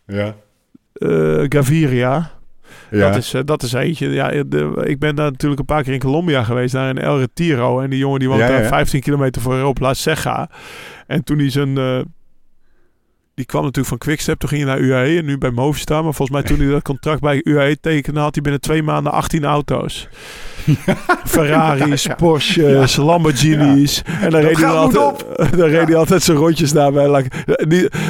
Ja. 0.05 0.35
eh, 0.93 1.43
Gaviria... 1.49 2.31
Ja. 2.91 3.09
Dat, 3.09 3.15
is, 3.15 3.33
eh, 3.33 3.41
dat 3.45 3.63
is 3.63 3.73
eentje. 3.73 4.09
Ja, 4.09 4.29
de, 4.29 4.83
ik 4.85 4.99
ben 4.99 5.15
daar 5.15 5.31
natuurlijk 5.31 5.59
een 5.59 5.65
paar 5.65 5.83
keer 5.83 5.93
in 5.93 5.99
Colombia 5.99 6.43
geweest, 6.43 6.73
daar 6.73 6.89
in 6.89 6.97
El 6.97 7.19
Retiro. 7.19 7.79
En 7.79 7.89
die 7.89 7.99
jongen 7.99 8.19
die 8.19 8.27
woont 8.27 8.39
Ja, 8.41 8.47
daar 8.47 8.61
ja. 8.61 8.67
15 8.67 9.01
kilometer 9.01 9.41
voor 9.41 9.63
op 9.63 9.79
La 9.79 9.93
Ceja. 9.93 10.49
En 11.07 11.23
toen 11.23 11.37
hij 11.37 11.49
zijn... 11.49 11.77
eh, 11.77 11.99
die 13.33 13.45
kwam 13.45 13.61
natuurlijk 13.61 13.87
van 13.87 13.97
Quickstep, 13.97 14.39
toen 14.39 14.49
ging 14.49 14.63
hij 14.63 14.71
naar 14.71 14.81
UAE 14.83 15.17
en 15.17 15.25
nu 15.25 15.37
bij 15.37 15.49
Movistar. 15.51 16.03
Maar 16.03 16.13
volgens 16.13 16.37
mij 16.37 16.47
toen 16.47 16.59
hij 16.65 16.73
dat 16.73 16.81
contract 16.83 17.19
bij 17.21 17.41
UAE 17.43 17.79
tekende, 17.79 18.19
had 18.19 18.33
hij 18.33 18.43
binnen 18.43 18.61
twee 18.61 18.83
maanden 18.83 19.11
18 19.11 19.45
auto's. 19.45 20.07
Ferraris, 21.25 22.07
Porsches, 22.17 22.95
Lamborghinis. 22.95 24.01
En 24.21 24.29
dan 24.29 24.41
reed, 24.41 24.57
hij 24.57 24.67
altijd, 24.67 25.25
moet 25.37 25.57
dan 25.57 25.69
reed 25.69 25.87
hij 25.87 25.95
altijd 25.95 26.23
zijn 26.23 26.37
rondjes 26.37 26.71
daar 26.71 26.91
bij, 26.91 27.29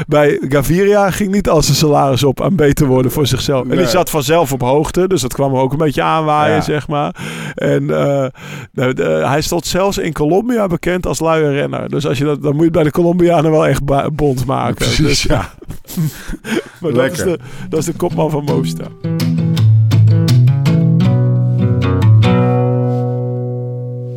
bij 0.08 0.42
Gaviria. 0.50 1.12
Ging 1.12 1.32
niet 1.32 1.50
al 1.50 1.62
zijn 1.62 1.78
salaris 1.78 2.24
op 2.24 2.42
aan 2.42 2.56
beter 2.56 2.88
worden 2.88 3.12
voor 3.12 3.28
zichzelf. 3.28 3.70
En 3.70 3.78
die 3.78 3.88
zat 3.88 4.10
vanzelf 4.10 4.52
op 4.52 4.62
hoogte, 4.62 5.08
dus 5.08 5.22
dat 5.22 5.34
kwam 5.34 5.54
er 5.54 5.60
ook 5.60 5.72
een 5.72 5.78
beetje 5.78 6.02
aanwaaien, 6.02 6.64
zeg 6.64 6.88
maar. 6.88 7.16
En 7.56 7.90
eh, 7.90 8.26
nou, 8.72 9.02
hij 9.04 9.42
stond 9.42 9.66
zelfs 9.66 9.98
in 9.98 10.14
Colombia 10.14 10.68
bekend 10.68 11.06
als 11.06 11.20
luie 11.20 11.52
renner. 11.52 11.90
Dus 11.90 12.08
als 12.08 12.18
je 12.18 12.24
dat, 12.24 12.42
dan 12.42 12.52
moet 12.52 12.60
je 12.60 12.66
het 12.66 12.74
bij 12.74 12.84
de 12.84 12.92
Colombianen 12.92 13.52
wel 13.52 13.68
echt 13.68 13.82
bond 14.16 14.46
maken. 14.46 14.76
Precies, 14.76 15.06
Dus, 15.06 15.24
ja. 15.24 15.54
maar 16.82 16.94
dat 16.94 17.12
is, 17.12 17.18
de, 17.18 17.40
dat 17.70 17.80
is 17.80 17.86
de 17.86 17.94
kopman 17.94 18.30
van 18.30 18.44
Movistar. 18.44 18.88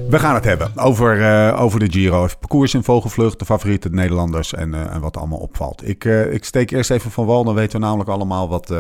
We 0.09 0.19
gaan 0.19 0.35
het 0.35 0.45
hebben 0.45 0.73
over, 0.77 1.23
eh, 1.23 1.61
over 1.63 1.81
de 1.81 1.91
Giro. 1.91 2.29
Parcours 2.41 2.75
in 2.75 2.83
vogelvlucht, 2.83 3.39
de 3.39 3.45
favoriete 3.45 3.89
Nederlanders 3.91 4.55
en, 4.55 4.75
eh, 4.75 4.95
en 4.95 5.01
wat 5.01 5.17
allemaal 5.17 5.39
opvalt. 5.39 5.89
Ik, 5.89 6.05
eh, 6.05 6.33
ik 6.33 6.45
steek 6.45 6.71
eerst 6.71 6.91
even 6.91 7.11
van 7.11 7.27
wal, 7.27 7.45
dan 7.45 7.55
weten 7.55 7.81
we 7.81 7.87
namelijk 7.87 8.11
allemaal 8.11 8.49
wat, 8.49 8.73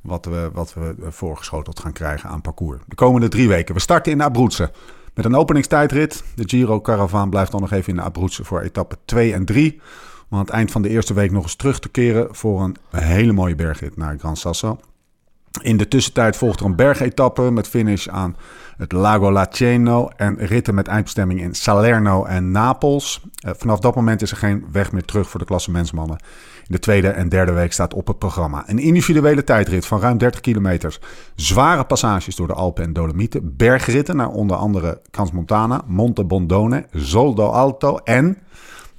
wat, 0.00 0.24
we, 0.24 0.50
wat 0.52 0.74
we 0.74 0.94
voorgeschoteld 1.08 1.80
gaan 1.80 1.92
krijgen 1.92 2.28
aan 2.28 2.40
parcours. 2.40 2.80
De 2.86 2.94
komende 2.94 3.28
drie 3.28 3.48
weken. 3.48 3.74
We 3.74 3.80
starten 3.80 4.12
in 4.12 4.20
Abruzzen 4.20 4.70
met 5.14 5.24
een 5.24 5.36
openingstijdrit. 5.36 6.24
De 6.34 6.48
Giro 6.48 6.80
Caravaan 6.80 7.30
blijft 7.30 7.50
dan 7.50 7.60
nog 7.60 7.72
even 7.72 7.92
in 7.92 8.00
Abruzzen 8.00 8.44
voor 8.44 8.60
etappe 8.60 8.96
2 9.04 9.32
en 9.32 9.44
3. 9.44 9.80
Om 10.30 10.38
aan 10.38 10.44
het 10.44 10.54
eind 10.54 10.70
van 10.70 10.82
de 10.82 10.88
eerste 10.88 11.14
week 11.14 11.30
nog 11.30 11.42
eens 11.42 11.56
terug 11.56 11.78
te 11.78 11.88
keren 11.88 12.34
voor 12.34 12.62
een 12.62 12.76
hele 12.90 13.32
mooie 13.32 13.54
bergrit 13.54 13.96
naar 13.96 14.18
Gran 14.18 14.36
Sasso. 14.36 14.78
In 15.60 15.76
de 15.76 15.88
tussentijd 15.88 16.36
volgt 16.36 16.60
er 16.60 16.66
een 16.66 16.76
bergetappe 16.76 17.50
met 17.50 17.68
finish 17.68 18.08
aan 18.08 18.36
het 18.76 18.92
Lago 18.92 19.32
Laceno 19.32 20.08
en 20.16 20.36
ritten 20.38 20.74
met 20.74 20.88
eindbestemming 20.88 21.40
in 21.40 21.54
Salerno 21.54 22.24
en 22.24 22.50
Napels. 22.50 23.22
Eh, 23.34 23.52
vanaf 23.56 23.78
dat 23.78 23.94
moment 23.94 24.22
is 24.22 24.30
er 24.30 24.36
geen 24.36 24.64
weg 24.72 24.92
meer 24.92 25.04
terug 25.04 25.28
voor 25.28 25.40
de 25.40 25.46
klassementsmannen. 25.46 26.16
In 26.58 26.72
de 26.74 26.78
tweede 26.78 27.08
en 27.08 27.28
derde 27.28 27.52
week 27.52 27.72
staat 27.72 27.94
op 27.94 28.06
het 28.06 28.18
programma 28.18 28.64
een 28.66 28.78
individuele 28.78 29.44
tijdrit 29.44 29.86
van 29.86 30.00
ruim 30.00 30.18
30 30.18 30.40
kilometer. 30.40 30.98
Zware 31.34 31.84
passages 31.84 32.36
door 32.36 32.46
de 32.46 32.54
Alpen 32.54 32.84
en 32.84 32.92
Dolomieten. 32.92 33.56
Bergritten 33.56 34.16
naar 34.16 34.30
onder 34.30 34.56
andere 34.56 35.00
Transmontana, 35.10 35.82
Monte 35.86 36.24
Bondone, 36.24 36.86
Zoldo 36.92 37.46
Alto 37.46 37.96
en, 37.96 38.38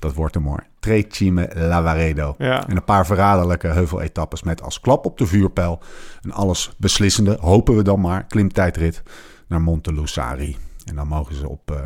dat 0.04 0.14
wordt 0.14 0.36
er 0.36 0.42
mooi, 0.42 0.60
Tre 0.80 1.06
Cime 1.10 1.50
Lavaredo. 1.56 2.36
Ja. 2.38 2.68
En 2.68 2.76
een 2.76 2.84
paar 2.84 3.06
verraderlijke 3.06 3.68
heuveletappes 3.68 4.44
met 4.44 4.62
als 4.62 4.80
klap 4.80 5.06
op 5.06 5.18
de 5.18 5.26
vuurpijl 5.26 5.80
een 6.22 6.34
alles 6.34 6.74
beslissende, 6.78 7.38
hopen 7.40 7.76
we 7.76 7.84
dan 7.84 8.02
maar, 8.02 8.24
klimtijdrit 8.24 9.04
naar 9.48 9.62
Monte 9.62 9.94
Lussari. 9.94 10.58
En 10.86 10.96
dan 10.96 11.08
mogen 11.08 11.36
ze 11.36 11.50
op, 11.50 11.72
eh, 11.72 11.86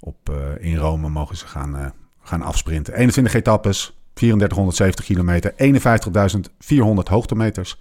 op, 0.00 0.30
eh, 0.30 0.70
in 0.70 0.76
Rome 0.76 1.08
mogen 1.08 1.36
ze 1.36 1.46
gaan, 1.46 1.76
eh, 1.76 1.86
gaan 2.22 2.42
afsprinten. 2.42 2.94
21 2.94 3.34
etappes, 3.34 3.98
3470 4.12 5.04
kilometer, 5.04 5.52
51.400 5.56 7.08
hoogtemeters. 7.08 7.78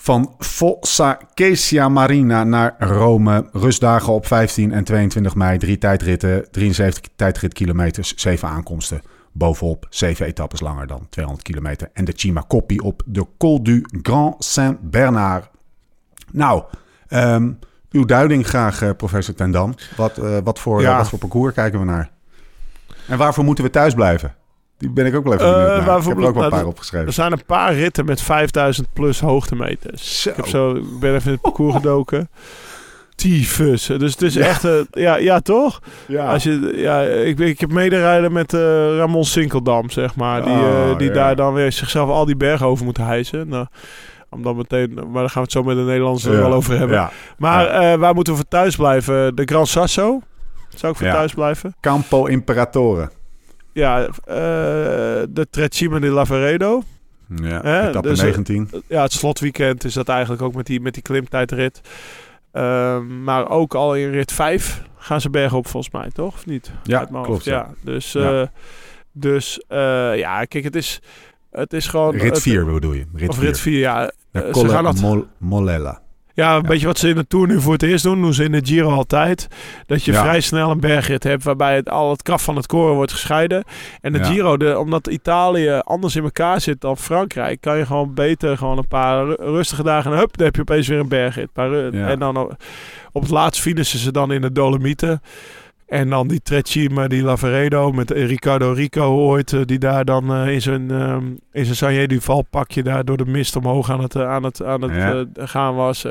Van 0.00 0.34
Fossa 0.38 1.18
Kesia 1.34 1.88
Marina 1.88 2.44
naar 2.44 2.74
Rome. 2.78 3.48
Rustdagen 3.52 4.12
op 4.12 4.26
15 4.26 4.72
en 4.72 4.84
22 4.84 5.34
mei. 5.34 5.58
Drie 5.58 5.78
tijdritten, 5.78 6.50
73 6.50 7.12
tijdritkilometers, 7.16 8.14
zeven 8.14 8.48
aankomsten. 8.48 9.00
Bovenop 9.32 9.86
zeven 9.90 10.26
etappes 10.26 10.60
langer 10.60 10.86
dan 10.86 11.06
200 11.10 11.46
kilometer. 11.46 11.90
En 11.92 12.04
de 12.04 12.12
Cima 12.16 12.44
Coppi 12.48 12.78
op 12.78 13.02
de 13.06 13.26
Col 13.38 13.62
du 13.62 13.84
Grand 14.02 14.44
Saint-Bernard. 14.44 15.50
Nou, 16.32 16.62
ehm, 17.08 17.50
uw 17.90 18.04
duiding 18.04 18.46
graag, 18.46 18.82
eh, 18.82 18.90
professor 18.96 19.34
Tendam. 19.34 19.74
Wat, 19.96 20.18
eh, 20.18 20.38
wat, 20.44 20.58
voor, 20.58 20.80
Ja. 20.80 20.96
wat 20.96 21.08
voor 21.08 21.18
parcours 21.18 21.54
kijken 21.54 21.78
we 21.78 21.84
naar? 21.84 22.10
En 23.06 23.18
waarvoor 23.18 23.44
moeten 23.44 23.64
we 23.64 23.70
thuis 23.70 23.94
blijven? 23.94 24.34
Die 24.78 24.90
ben 24.90 25.06
ik 25.06 25.14
ook 25.16 25.24
wel 25.24 25.32
even 25.32 25.46
Eh, 25.46 25.52
benieuwd 25.52 25.68
naar. 25.86 25.98
Ik 25.98 26.04
heb 26.04 26.04
er 26.04 26.08
ook 26.10 26.18
wel 26.18 26.26
een 26.28 26.34
nou, 26.34 26.50
paar 26.50 26.60
Er 26.60 26.66
opgeschreven. 26.66 27.12
zijn 27.12 27.32
een 27.32 27.44
paar 27.46 27.74
ritten 27.74 28.04
met 28.04 28.20
5000 28.22 28.88
plus 28.92 29.20
hoogtemeters. 29.20 30.22
Zo. 30.22 30.30
Ik 30.30 30.36
heb 30.36 30.46
zo, 30.46 30.74
ik 30.74 30.98
ben 31.00 31.14
even 31.14 31.26
in 31.26 31.32
het 31.32 31.40
parcours 31.40 31.74
gedoken. 31.74 32.28
Tyfus. 33.14 33.86
Dus 33.86 34.12
het 34.12 34.22
is 34.22 34.36
echt... 34.36 34.64
eh, 34.64 34.72
ja, 34.90 35.16
ja, 35.16 35.40
toch? 35.40 35.80
Ja. 36.06 36.32
Als 36.32 36.42
je, 36.42 36.72
ja, 36.76 37.00
ik, 37.02 37.38
ik 37.38 37.60
heb 37.60 37.72
mederijden 37.72 38.32
met 38.32 38.54
eh, 38.54 38.60
Ramon 38.96 39.24
Sinkeldam, 39.24 39.90
zeg 39.90 40.16
maar. 40.16 40.42
Die, 40.44 40.52
Oh, 40.52 40.98
die 40.98 41.08
ja. 41.08 41.14
daar 41.14 41.36
dan 41.36 41.52
weer 41.54 41.72
zichzelf 41.72 42.08
al 42.10 42.24
die 42.24 42.36
bergen 42.36 42.66
over 42.66 42.84
moet 42.84 42.96
hijsen. 42.96 43.48
Nou, 43.48 43.66
om 44.30 44.42
dan 44.42 44.56
meteen, 44.56 44.94
maar 44.94 45.04
daar 45.22 45.30
gaan 45.30 45.32
we 45.32 45.40
het 45.40 45.52
zo 45.52 45.62
met 45.62 45.76
de 45.76 45.82
Nederlanders 45.82 46.24
er 46.24 46.32
Ja. 46.32 46.38
wel 46.38 46.52
over 46.52 46.78
hebben. 46.78 46.96
Ja. 46.96 47.10
Maar 47.38 47.66
eh, 47.66 47.94
waar 47.98 48.14
moeten 48.14 48.32
we 48.32 48.38
voor 48.38 48.48
thuis 48.48 48.76
blijven? 48.76 49.36
De 49.36 49.42
Gran 49.44 49.66
Sasso. 49.66 50.20
Zou 50.68 50.92
ik 50.92 50.98
voor 50.98 51.06
Ja. 51.06 51.12
thuis 51.12 51.34
blijven? 51.34 51.74
Campo 51.80 52.26
Imperatore. 52.26 53.10
Ja, 53.78 54.06
eh, 54.06 54.12
de 55.30 55.46
Trecima 55.50 55.98
di 55.98 56.08
Lavaredo. 56.08 56.82
Ja, 57.42 57.60
Hè, 57.60 57.88
etappe 57.88 58.08
dus, 58.08 58.18
eh, 58.18 58.24
19. 58.24 58.70
Ja, 58.86 59.02
het 59.02 59.12
slotweekend 59.12 59.84
is 59.84 59.94
dat 59.94 60.08
eigenlijk 60.08 60.42
ook 60.42 60.54
met 60.54 60.66
die, 60.66 60.80
met 60.80 60.94
die 60.94 61.02
klimtijdrit. 61.02 61.80
Ehm, 62.52 63.22
maar 63.24 63.50
ook 63.50 63.74
al 63.74 63.94
in 63.96 64.10
rit 64.10 64.32
5 64.32 64.82
gaan 64.96 65.20
ze 65.20 65.30
bergen 65.30 65.58
op 65.58 65.66
volgens 65.66 65.92
mij, 65.92 66.10
toch? 66.10 66.34
Of 66.34 66.46
niet? 66.46 66.72
Ja, 66.82 67.04
klopt, 67.22 67.44
ja. 67.44 67.52
Ja. 67.52 67.70
Dus, 67.84 68.12
Ja. 68.12 68.40
eh, 68.40 68.46
dus 69.12 69.60
eh, 69.68 70.16
ja, 70.18 70.44
kijk, 70.44 70.64
het 70.64 70.76
is, 70.76 71.00
het 71.50 71.72
is 71.72 71.86
gewoon... 71.86 72.12
Rit 72.16 72.30
het- 72.30 72.42
4 72.42 72.64
bedoel 72.64 72.92
je? 72.92 73.04
Rit 73.14 73.28
Of 73.28 73.36
4. 73.36 73.44
rit 73.46 73.58
4, 73.60 73.78
ja. 73.78 74.10
Eh, 74.32 74.54
ze 74.54 74.68
gaan 74.68 74.84
dat- 74.84 75.00
Mol- 75.00 75.26
Molella. 75.38 76.00
Ja, 76.38 76.56
een 76.56 76.62
beetje 76.62 76.86
wat 76.86 76.98
ze 76.98 77.08
in 77.08 77.14
de 77.14 77.26
Tour 77.26 77.46
nu 77.48 77.60
voor 77.60 77.72
het 77.72 77.82
eerst 77.82 78.04
doen, 78.04 78.20
doen 78.22 78.34
ze 78.34 78.44
in 78.44 78.52
de 78.52 78.60
Giro 78.64 78.90
altijd. 78.90 79.48
Dat 79.86 80.04
je 80.04 80.12
Ja. 80.12 80.22
vrij 80.22 80.40
snel 80.40 80.70
een 80.70 80.80
bergrit 80.80 81.22
hebt 81.24 81.44
waarbij 81.44 81.74
het, 81.76 81.90
al 81.90 82.10
het 82.10 82.22
kaf 82.22 82.42
van 82.42 82.56
het 82.56 82.66
koren 82.66 82.94
wordt 82.94 83.12
gescheiden. 83.12 83.64
En 84.00 84.12
de 84.12 84.18
Ja. 84.18 84.24
Giro, 84.24 84.56
de, 84.56 84.78
omdat 84.78 85.06
Italië 85.06 85.70
anders 85.84 86.16
in 86.16 86.22
elkaar 86.22 86.60
zit 86.60 86.80
dan 86.80 86.96
Frankrijk, 86.96 87.60
kan 87.60 87.78
je 87.78 87.86
gewoon 87.86 88.14
beter 88.14 88.56
gewoon 88.56 88.78
een 88.78 88.88
paar 88.88 89.24
ru- 89.24 89.34
rustige 89.38 89.82
dagen 89.82 90.12
en 90.12 90.18
hup, 90.18 90.36
dan 90.36 90.46
heb 90.46 90.54
je 90.54 90.60
opeens 90.60 90.88
weer 90.88 90.98
een 90.98 91.08
bergrit. 91.08 91.48
Ja. 91.54 92.08
En 92.08 92.18
dan 92.18 92.36
op, 92.36 92.56
op 93.12 93.22
het 93.22 93.30
laatst 93.30 93.60
finishen 93.62 93.98
ze 93.98 94.12
dan 94.12 94.32
in 94.32 94.40
de 94.40 94.52
Dolomieten. 94.52 95.20
En 95.88 96.10
dan 96.10 96.28
die 96.28 96.40
Trecima, 96.42 97.06
die 97.08 97.22
Lavaredo 97.22 97.92
met 97.92 98.10
Ricardo 98.10 98.72
Rico 98.72 99.02
ooit, 99.16 99.52
eh, 99.52 99.60
die 99.64 99.78
daar 99.78 100.04
dan 100.04 100.32
eh, 100.34 100.48
in 100.52 100.62
zijn, 100.62 100.90
ehm 100.90 101.24
in 101.52 101.64
zijn 101.64 101.76
Sanje 101.76 102.08
Duval 102.08 102.42
pakje 102.50 102.82
daar 102.82 103.04
door 103.04 103.16
de 103.16 103.26
mist 103.26 103.56
omhoog 103.56 103.90
aan 103.90 104.00
het, 104.02 104.14
eh, 104.14 104.28
aan 104.30 104.44
het, 104.44 104.62
aan 104.64 104.82
het 104.82 104.94
Ja. 105.34 105.46
gaan 105.46 105.74
was. 105.74 106.04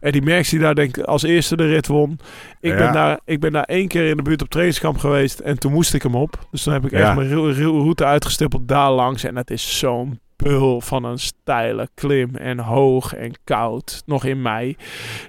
en 0.00 0.12
die 0.12 0.22
Merckx 0.22 0.50
die 0.50 0.60
daar 0.60 0.74
denk 0.74 0.96
ik 0.96 1.04
als 1.04 1.22
eerste 1.22 1.56
de 1.56 1.66
rit 1.66 1.86
won. 1.86 2.18
Ik, 2.60 2.70
Ja. 2.72 2.76
ben 2.78 2.92
daar, 2.92 3.20
ik 3.24 3.40
ben 3.40 3.52
daar 3.52 3.64
één 3.64 3.88
keer 3.88 4.06
in 4.08 4.16
de 4.16 4.22
buurt 4.22 4.42
op 4.42 4.48
trainingskamp 4.48 4.98
geweest 4.98 5.38
en 5.38 5.58
toen 5.58 5.72
moest 5.72 5.94
ik 5.94 6.02
hem 6.02 6.14
op. 6.14 6.38
Dus 6.50 6.62
toen 6.62 6.72
heb 6.72 6.84
ik 6.84 6.90
Ja. 6.90 6.98
echt 6.98 7.14
mijn 7.16 7.54
route 7.62 8.04
uitgestippeld 8.04 8.68
daar 8.68 8.90
langs. 8.90 9.24
En 9.24 9.36
het 9.36 9.50
is 9.50 9.78
zo'n 9.78 10.20
pul 10.36 10.80
van 10.80 11.04
een 11.04 11.18
steile 11.18 11.88
klim 11.94 12.34
en 12.34 12.58
hoog 12.58 13.14
en 13.14 13.32
koud. 13.44 14.02
Nog 14.06 14.24
in 14.24 14.42
mei. 14.42 14.76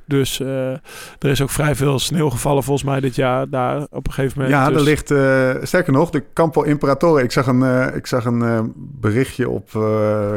Dus 0.06 0.40
eh, 0.40 0.72
er 0.72 0.80
is 1.20 1.42
ook 1.42 1.50
vrij 1.50 1.76
veel 1.76 2.00
sneeuw 2.00 2.30
gevallen 2.30 2.64
volgens 2.64 2.90
mij 2.90 3.00
dit 3.00 3.16
jaar 3.16 3.50
daar 3.50 3.88
op 3.90 4.08
een 4.08 4.14
gegeven 4.14 4.42
moment. 4.42 4.58
Ja, 4.58 4.68
Dus- 4.68 4.78
er 4.78 4.84
ligt, 4.84 5.12
eh, 5.12 5.64
sterker 5.64 5.94
nog, 5.94 6.10
de 6.10 6.24
Campo 6.34 6.62
Imperatore. 6.62 7.24
Ik 7.24 7.32
zag 7.32 7.48
een, 7.48 7.64
eh, 7.64 7.96
ik 7.96 8.08
zag 8.08 8.26
een 8.26 8.74
berichtje 8.76 9.50
op, 9.50 9.66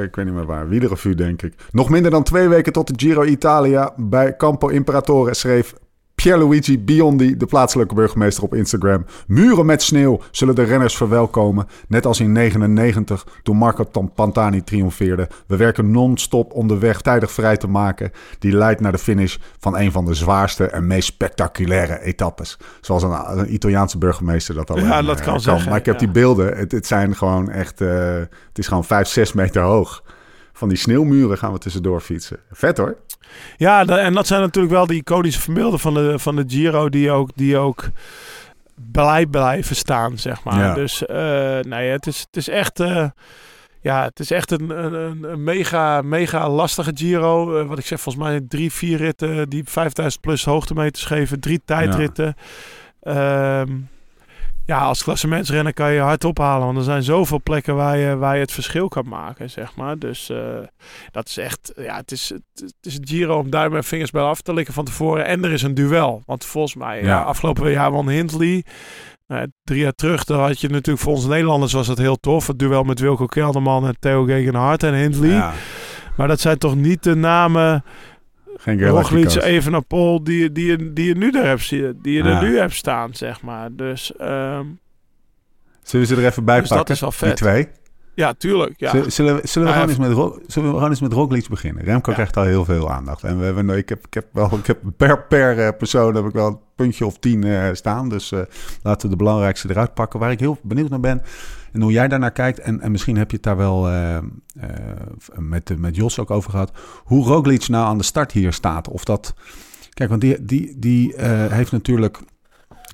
ik 0.03 0.15
weet 0.15 0.25
niet 0.25 0.35
meer 0.35 0.47
waar, 0.47 0.69
Wielerrevue 0.69 1.15
denk 1.15 1.43
ik. 1.43 1.55
Nog 1.71 1.89
minder 1.89 2.11
dan 2.11 2.23
twee 2.23 2.49
weken 2.49 2.73
tot 2.73 2.87
de 2.87 3.07
Giro 3.07 3.25
Italia 3.25 3.93
bij 3.97 4.37
Campo 4.37 4.69
Imperatore 4.69 5.35
schreef 5.35 5.75
Pierluigi 6.23 6.79
Biondi, 6.79 7.37
de 7.37 7.47
plaatselijke 7.47 7.95
burgemeester 7.95 8.45
op 8.45 8.55
Instagram. 8.55 9.05
Muren 9.27 9.67
met 9.67 9.83
sneeuw 9.83 10.21
zullen 10.31 10.55
de 10.55 10.63
renners 10.63 10.97
verwelkomen. 10.97 11.67
Net 11.89 12.07
als 12.07 12.21
in 12.21 12.33
99 12.33 13.27
toen 13.43 13.57
Marco 13.57 14.09
Pantani 14.15 14.65
triomfeerde. 14.65 15.29
We 15.47 15.57
werken 15.57 15.91
non-stop 15.91 16.53
om 16.53 16.69
de 16.69 16.79
weg 16.79 17.01
tijdig 17.01 17.31
vrij 17.31 17.57
te 17.57 17.67
maken. 17.67 18.13
Die 18.39 18.53
leidt 18.53 18.81
naar 18.81 18.93
de 18.93 18.99
finish 18.99 19.37
van 19.59 19.79
een 19.79 19.93
van 19.93 20.05
de 20.05 20.15
zwaarste 20.15 20.67
en 20.67 20.87
meest 20.87 21.07
spectaculaire 21.07 22.01
etappes. 22.01 22.59
Zoals 22.81 23.03
een, 23.03 23.39
een 23.39 23.55
Italiaanse 23.55 23.99
burgemeester 23.99 24.55
dat 24.55 24.71
al 24.71 24.79
Ja, 24.79 25.03
dat 25.03 25.21
kan 25.21 25.41
zeggen, 25.41 25.69
Maar 25.69 25.79
ik 25.79 25.87
heb 25.87 26.01
ja. 26.01 26.01
die 26.01 26.11
beelden. 26.11 26.57
Het, 26.57 26.73
het 26.73 26.87
zijn 26.87 27.17
gewoon 27.17 27.51
echt... 27.51 27.81
eh, 27.81 28.15
het 28.49 28.59
is 28.59 28.69
gewoon 28.69 28.85
5, 28.85 29.09
6 29.09 29.33
meter 29.33 29.63
hoog. 29.63 30.03
Van 30.53 30.69
die 30.69 30.79
sneeuwmuren 30.79 31.39
gaan 31.39 31.53
we 31.53 31.59
tussendoor 31.59 32.01
fietsen. 32.01 32.39
Vet 32.51 32.79
hoor. 32.79 32.97
Ja, 33.57 33.87
en 33.87 34.15
dat 34.15 34.27
zijn 34.27 34.41
natuurlijk 34.41 34.75
wel 34.75 34.87
die 34.87 35.01
iconische 35.01 35.41
verbeelden 35.41 35.81
van 35.81 35.95
de, 35.95 36.19
van 36.19 36.37
de 36.37 36.45
Giro 36.47 36.89
die 36.89 37.11
ook, 37.11 37.31
die 37.35 37.57
ook 37.57 37.89
blij 38.93 39.27
blijven 39.27 39.77
staan, 39.77 40.19
zeg 40.19 40.45
maar. 40.45 40.59
Ja. 40.59 40.75
Dus 40.75 41.03
nee, 41.69 41.91
het 41.91 42.07
is, 42.07 42.19
het 42.21 42.37
is 42.37 42.49
echt... 42.49 42.81
eh, 42.81 43.09
ja, 43.83 44.05
het 44.05 44.21
is 44.21 44.31
echt 44.31 44.51
een, 44.51 44.71
een, 44.85 45.23
een- 45.25 45.43
mega, 45.45 46.03
mega 46.03 46.49
lastige 46.51 46.91
Giro. 46.95 47.59
Eh, 47.59 47.67
wat 47.67 47.79
ik 47.79 47.87
zeg, 47.87 48.01
volgens 48.01 48.25
mij 48.25 48.41
drie, 48.49 48.73
vier 48.73 48.97
ritten 48.97 49.49
die 49.49 49.63
5000 49.67 50.21
plus 50.23 50.45
hoogtemeters 50.45 51.05
geven. 51.05 51.41
Drie 51.41 51.61
tijdritten. 51.65 52.35
Ja. 53.01 53.65
Ja, 54.67 54.79
als 54.79 55.03
klassementsrenner 55.03 55.75
kan 55.75 55.93
je 55.93 56.01
hard 56.01 56.25
ophalen. 56.25 56.67
Want 56.67 56.79
er 56.79 56.85
zijn 56.85 57.03
zoveel 57.03 57.41
plekken 57.43 57.75
waar 57.77 57.97
je, 57.97 58.17
waar 58.17 58.35
je 58.35 58.41
het 58.41 58.53
verschil 58.53 58.89
kan 58.89 59.09
maken, 59.09 59.51
zeg 59.51 59.77
maar. 59.77 59.99
Dus 59.99 60.31
eh, 60.31 60.59
dat 61.11 61.29
is 61.29 61.37
echt... 61.37 61.73
Ja, 61.77 61.97
het 61.97 62.13
is, 62.13 62.29
het, 62.29 62.43
het 62.55 62.75
is 62.81 62.97
een 62.97 63.07
Giro 63.07 63.39
om 63.39 63.51
duim 63.51 63.77
en 63.77 63.85
vingers 63.85 64.11
bij 64.11 64.23
af 64.23 64.41
te 64.41 64.55
likken 64.55 64.75
van 64.75 64.85
tevoren. 64.85 65.27
En 65.27 65.45
er 65.45 65.53
is 65.53 65.63
een 65.63 65.75
duel. 65.75 66.23
Want 66.27 66.45
volgens 66.45 66.75
mij, 66.75 67.01
ja. 67.01 67.07
Ja. 67.07 67.23
afgelopen 67.23 67.71
jaar 67.71 67.91
won 67.91 68.09
Hindley. 68.09 68.65
Nou, 69.27 69.47
drie 69.65 69.81
jaar 69.81 69.93
terug, 69.93 70.25
dan 70.25 70.41
had 70.41 70.61
je 70.61 70.69
natuurlijk 70.69 71.05
voor 71.05 71.15
ons 71.15 71.27
Nederlanders 71.27 71.73
was 71.73 71.87
dat 71.87 71.99
heel 71.99 72.17
tof. 72.17 72.47
Het 72.47 72.59
duel 72.59 72.83
met 72.83 73.01
Wilco 73.01 73.27
Kelderman 73.27 73.87
en 73.87 73.97
Theo 73.99 74.25
Gegenhardt 74.25 74.83
en 74.83 74.95
Hindley. 74.95 75.31
Ja, 75.31 75.53
Maar 76.17 76.29
dat 76.29 76.41
zijn 76.41 76.59
toch 76.59 76.75
niet 76.75 77.03
de 77.03 77.15
namen 77.15 77.85
geen 78.61 78.89
Roglic. 78.89 79.35
Evenepoel 79.35 80.25
die, 80.25 80.53
die, 80.53 80.67
je- 80.67 80.93
die 80.93 81.07
je 81.07 81.15
nu 81.15 81.31
daar 81.31 81.45
hebt, 81.47 81.69
die 81.71 82.13
je 82.13 82.23
er 82.23 82.43
nu 82.43 82.59
hebt 82.59 82.75
staan, 82.75 83.15
zeg 83.15 83.43
maar. 83.43 83.69
Dus 83.73 84.17
ehm, 84.17 84.65
Zullen 85.83 86.07
we 86.09 86.15
ze 86.15 86.21
er 86.21 86.27
even 86.27 86.45
bij 86.45 86.61
Dus 86.61 86.69
dat 86.69 86.77
pakken? 86.79 86.95
is 86.95 87.01
wel 87.01 87.11
Die 87.11 87.19
vet. 87.19 87.37
twee. 87.37 87.69
ja, 88.15 88.33
tuurlijk. 88.35 88.73
Ja. 88.77 89.11
Zullen, 89.11 89.35
we, 89.37 89.41
zullen 89.47 89.69
we, 89.69 89.75
gewoon 89.75 89.89
eens 89.89 89.99
met, 89.99 90.11
zullen 90.47 90.69
we 90.69 90.75
gewoon 90.75 90.91
eens 90.91 91.01
met 91.01 91.13
Roglic 91.13 91.49
beginnen? 91.49 91.85
Remco 91.85 92.11
Ja. 92.11 92.17
krijgt 92.17 92.37
al 92.37 92.45
heel 92.45 92.65
veel 92.65 92.91
aandacht. 92.91 93.23
En 93.25 93.39
we 93.39 93.45
hebben, 93.45 93.69
ik, 93.69 93.89
heb, 93.89 94.07
ik 94.07 94.15
heb 94.15 94.27
wel, 94.33 94.51
ik 94.59 94.67
heb 94.67 94.79
per, 94.97 95.23
per 95.23 95.59
eh, 95.67 95.77
persoon 95.79 96.15
heb 96.15 96.25
ik 96.25 96.33
wel 96.33 96.47
een 96.47 96.59
puntje 96.77 97.07
of 97.07 97.19
tien 97.19 97.45
eh, 97.45 97.69
staan. 97.73 98.09
Dus 98.09 98.33
eh, 98.33 98.41
laten 98.83 99.03
we 99.03 99.17
de 99.17 99.23
belangrijkste 99.25 99.71
eruit 99.71 99.95
pakken. 99.95 100.21
Waar 100.21 100.31
ik 100.31 100.41
heel 100.41 100.59
benieuwd 100.63 100.91
naar 100.91 101.01
ben. 101.01 101.23
En 101.73 101.81
hoe 101.81 101.93
jij 101.93 102.09
daarnaar 102.09 102.33
kijkt. 102.33 102.59
En, 102.59 102.81
en 102.81 102.91
misschien 102.91 103.17
heb 103.17 103.31
je 103.31 103.37
het 103.37 103.45
daar 103.45 103.57
wel 103.57 103.89
eh, 103.89 104.17
eh, 104.17 104.23
met, 105.37 105.79
met 105.79 105.97
Jos 105.97 106.19
ook 106.19 106.31
over 106.31 106.51
gehad. 106.51 106.73
Hoe 107.05 107.25
Roglic 107.25 107.69
nou 107.69 107.87
aan 107.87 107.99
de 107.99 108.05
start 108.05 108.33
hier 108.33 108.53
staat. 108.53 108.89
Of 108.89 109.05
dat... 109.05 109.35
Kijk, 109.91 110.09
want 110.09 110.21
die, 110.21 110.45
die, 110.45 110.79
die 110.79 111.15
eh, 111.15 111.47
heeft 111.53 111.73
natuurlijk... 111.73 112.19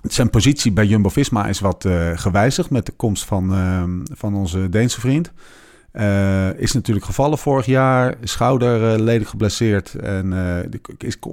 Zijn 0.03 0.31
positie 0.31 0.73
bij 0.73 0.87
Jumbo-Visma 0.87 1.47
is 1.47 1.61
wat 1.61 1.89
gewijzigd 2.15 2.71
met 2.71 2.87
de 2.87 2.93
komst 2.93 3.25
van, 3.25 3.55
van 4.13 4.35
onze 4.35 4.69
Deense 4.69 5.01
vriend. 5.01 5.33
Is 6.57 6.73
natuurlijk 6.73 7.07
gevallen 7.07 7.39
vorig 7.39 7.67
jaar, 7.67 8.15
schouder 8.23 9.01
lelijk 9.01 9.29
geblesseerd 9.29 9.95
en 9.95 10.35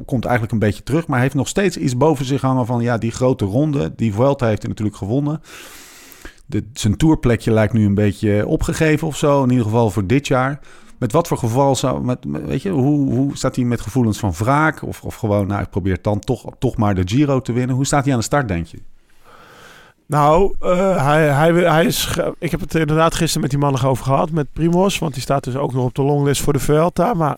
komt 0.05 0.25
eigenlijk 0.25 0.51
een 0.51 0.59
beetje 0.59 0.83
terug. 0.83 1.07
Maar 1.07 1.19
heeft 1.19 1.33
nog 1.33 1.47
steeds 1.47 1.77
iets 1.77 1.97
boven 1.97 2.25
zich 2.25 2.41
hangen 2.41 2.65
van 2.65 2.81
ja, 2.81 2.97
die 2.97 3.11
grote 3.11 3.45
ronde. 3.45 3.93
Die 3.95 4.13
Vuelta 4.13 4.47
heeft 4.47 4.61
hij 4.61 4.69
natuurlijk 4.69 4.97
gewonnen. 4.97 5.41
De, 6.45 6.63
zijn 6.73 6.97
tourplekje 6.97 7.51
lijkt 7.51 7.73
nu 7.73 7.85
een 7.85 7.93
beetje 7.93 8.47
opgegeven 8.47 9.07
of 9.07 9.17
zo, 9.17 9.43
in 9.43 9.49
ieder 9.49 9.65
geval 9.65 9.89
voor 9.89 10.07
dit 10.07 10.27
jaar. 10.27 10.59
Met 10.99 11.11
wat 11.11 11.27
voor 11.27 11.37
geval 11.37 11.75
zou, 11.75 12.03
met, 12.03 12.17
weet 12.45 12.61
je, 12.61 12.69
hoe, 12.69 13.13
hoe 13.13 13.37
staat 13.37 13.55
hij 13.55 13.65
met 13.65 13.81
gevoelens 13.81 14.19
van 14.19 14.31
wraak? 14.31 14.83
Of, 14.83 15.01
of 15.01 15.15
gewoon, 15.15 15.47
nou, 15.47 15.61
ik 15.61 15.69
probeer 15.69 15.97
dan 16.01 16.19
toch, 16.19 16.45
toch 16.59 16.77
maar 16.77 16.95
de 16.95 17.01
Giro 17.05 17.41
te 17.41 17.51
winnen. 17.53 17.75
Hoe 17.75 17.85
staat 17.85 18.03
hij 18.03 18.13
aan 18.13 18.19
de 18.19 18.25
start, 18.25 18.47
denk 18.47 18.65
je? 18.65 18.79
Nou, 20.07 20.55
eh, 20.59 21.05
hij, 21.05 21.27
hij, 21.27 21.51
hij 21.53 21.85
is. 21.85 22.17
Ik 22.39 22.51
heb 22.51 22.59
het 22.59 22.75
inderdaad 22.75 23.15
gisteren 23.15 23.41
met 23.41 23.49
die 23.49 23.59
man 23.59 23.71
nog 23.71 23.85
over 23.85 24.05
gehad, 24.05 24.31
met 24.31 24.53
Primos. 24.53 24.99
Want 24.99 25.13
die 25.13 25.21
staat 25.21 25.43
dus 25.43 25.55
ook 25.55 25.73
nog 25.73 25.83
op 25.85 25.95
de 25.95 26.01
longlist 26.01 26.41
voor 26.41 26.53
de 26.53 26.59
Vuelta. 26.59 27.13
Maar 27.13 27.37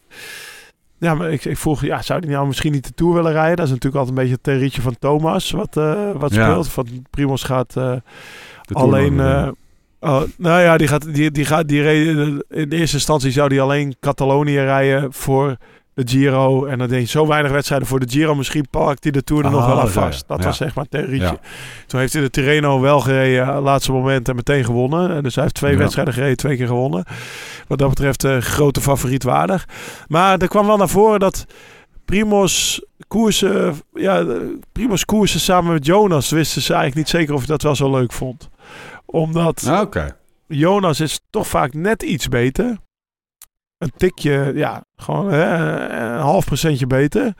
ja, 0.97 1.13
maar 1.13 1.31
ik, 1.31 1.45
ik 1.45 1.57
vroeg, 1.57 1.81
ja, 1.81 2.01
zou 2.01 2.19
hij 2.19 2.29
nou 2.29 2.47
misschien 2.47 2.71
niet 2.71 2.83
de 2.87 2.93
Tour 2.93 3.13
willen 3.13 3.31
rijden? 3.31 3.55
Dat 3.55 3.65
is 3.65 3.71
natuurlijk 3.71 3.95
altijd 3.95 4.17
een 4.17 4.21
beetje 4.23 4.35
het 4.35 4.43
terrietje 4.43 4.81
van 4.81 4.95
Thomas, 4.99 5.51
wat, 5.51 5.77
eh, 5.77 6.11
wat 6.13 6.33
Ja. 6.33 6.49
speelt. 6.49 6.67
Van 6.69 6.87
Primos 7.09 7.43
gaat 7.43 7.75
eh, 7.75 7.95
alleen, 8.73 9.19
eh. 9.19 9.47
Oh, 9.99 10.21
nou 10.37 10.61
ja, 10.61 10.77
die 10.77 10.87
gaat, 10.87 11.13
die, 11.13 11.31
die 11.31 11.45
gaat, 11.45 11.67
die 11.67 11.81
reed, 11.81 12.07
in 12.49 12.69
eerste 12.71 12.95
instantie 12.95 13.31
zou 13.31 13.49
die 13.49 13.61
alleen 13.61 13.95
Catalonië 13.99 14.59
rijden 14.59 15.13
voor 15.13 15.55
de 15.93 16.01
Giro. 16.07 16.65
En 16.65 16.77
dan 16.77 16.87
denk 16.87 17.01
je, 17.01 17.07
zo 17.07 17.27
weinig 17.27 17.51
wedstrijden 17.51 17.87
voor 17.87 17.99
de 17.99 18.09
Giro. 18.09 18.35
Misschien 18.35 18.67
pakt 18.69 19.03
hij 19.03 19.11
de 19.11 19.23
Tour 19.23 19.45
er 19.45 19.51
nog 19.51 19.61
Oh, 19.61 19.67
wel 19.67 19.79
aan 19.81 19.87
zo, 19.87 20.01
vast. 20.01 20.19
ja. 20.19 20.25
Dat 20.27 20.39
Ja. 20.39 20.45
was 20.45 20.57
zeg 20.57 20.75
maar 20.75 20.85
het. 20.89 21.09
Ja. 21.09 21.37
Toen 21.87 21.99
heeft 21.99 22.13
hij 22.13 22.21
de 22.21 22.29
Tirreno 22.29 22.79
wel 22.79 22.99
gereden, 22.99 23.47
eh, 23.47 23.61
laatste 23.63 23.91
moment 23.91 24.29
en 24.29 24.35
meteen 24.35 24.63
gewonnen. 24.65 25.15
En 25.15 25.23
Dus 25.23 25.33
hij 25.35 25.43
heeft 25.43 25.55
twee 25.55 25.77
wedstrijden 25.77 26.13
gereden, 26.13 26.37
twee 26.37 26.57
keer 26.57 26.67
gewonnen. 26.67 27.03
Wat 27.67 27.77
dat 27.77 27.89
betreft 27.89 28.23
eh, 28.23 28.37
grote 28.37 28.81
favoriet 28.81 29.23
waardig. 29.23 29.67
Maar 30.07 30.37
er 30.39 30.47
kwam 30.47 30.67
wel 30.67 30.77
naar 30.77 30.89
voren 30.89 31.19
dat 31.19 31.45
Primos 32.05 32.85
koersen, 33.07 33.75
ja, 33.93 34.25
Primos 34.71 35.05
koersen 35.05 35.39
samen 35.39 35.73
met 35.73 35.85
Jonas 35.85 36.29
wisten 36.29 36.61
ze 36.61 36.73
eigenlijk 36.73 36.97
niet 37.07 37.09
zeker 37.19 37.33
of 37.33 37.39
hij 37.39 37.47
dat 37.47 37.61
wel 37.61 37.75
zo 37.75 37.91
leuk 37.91 38.11
vond. 38.11 38.49
Omdat. 39.05 39.61
Jonas 40.47 40.99
is 40.99 41.19
toch 41.29 41.47
vaak 41.47 41.73
net 41.73 42.03
iets 42.03 42.27
beter. 42.27 42.77
Een 43.77 43.91
tikje, 43.97 44.51
ja, 44.55 44.83
gewoon 44.95 45.31
hè, 45.31 45.43
een 46.13 46.19
half 46.19 46.45
procentje 46.45 46.87
beter. 46.87 47.33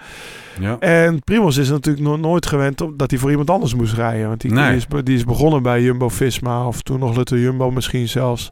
Ja. 0.60 0.80
En 0.80 1.20
Primos 1.24 1.58
is 1.58 1.70
natuurlijk 1.70 2.06
nog 2.06 2.20
nooit 2.20 2.46
gewend 2.46 2.82
om- 2.82 2.98
dat 2.98 3.10
hij 3.10 3.20
voor 3.20 3.30
iemand 3.30 3.50
anders 3.50 3.74
moest 3.74 3.94
rijden. 3.94 4.28
Want 4.28 4.42
die, 4.42 4.52
Nee. 4.52 4.68
die, 4.68 4.76
is, 4.78 5.04
die 5.04 5.16
is 5.16 5.24
begonnen 5.24 5.64
bij 5.64 5.82
Jumbo-Visma 5.82 6.68
of 6.68 6.82
toen 6.82 7.00
nog 7.00 7.16
Luther 7.16 7.40
Jumbo 7.40 7.72
misschien 7.72 8.08
zelfs. 8.10 8.50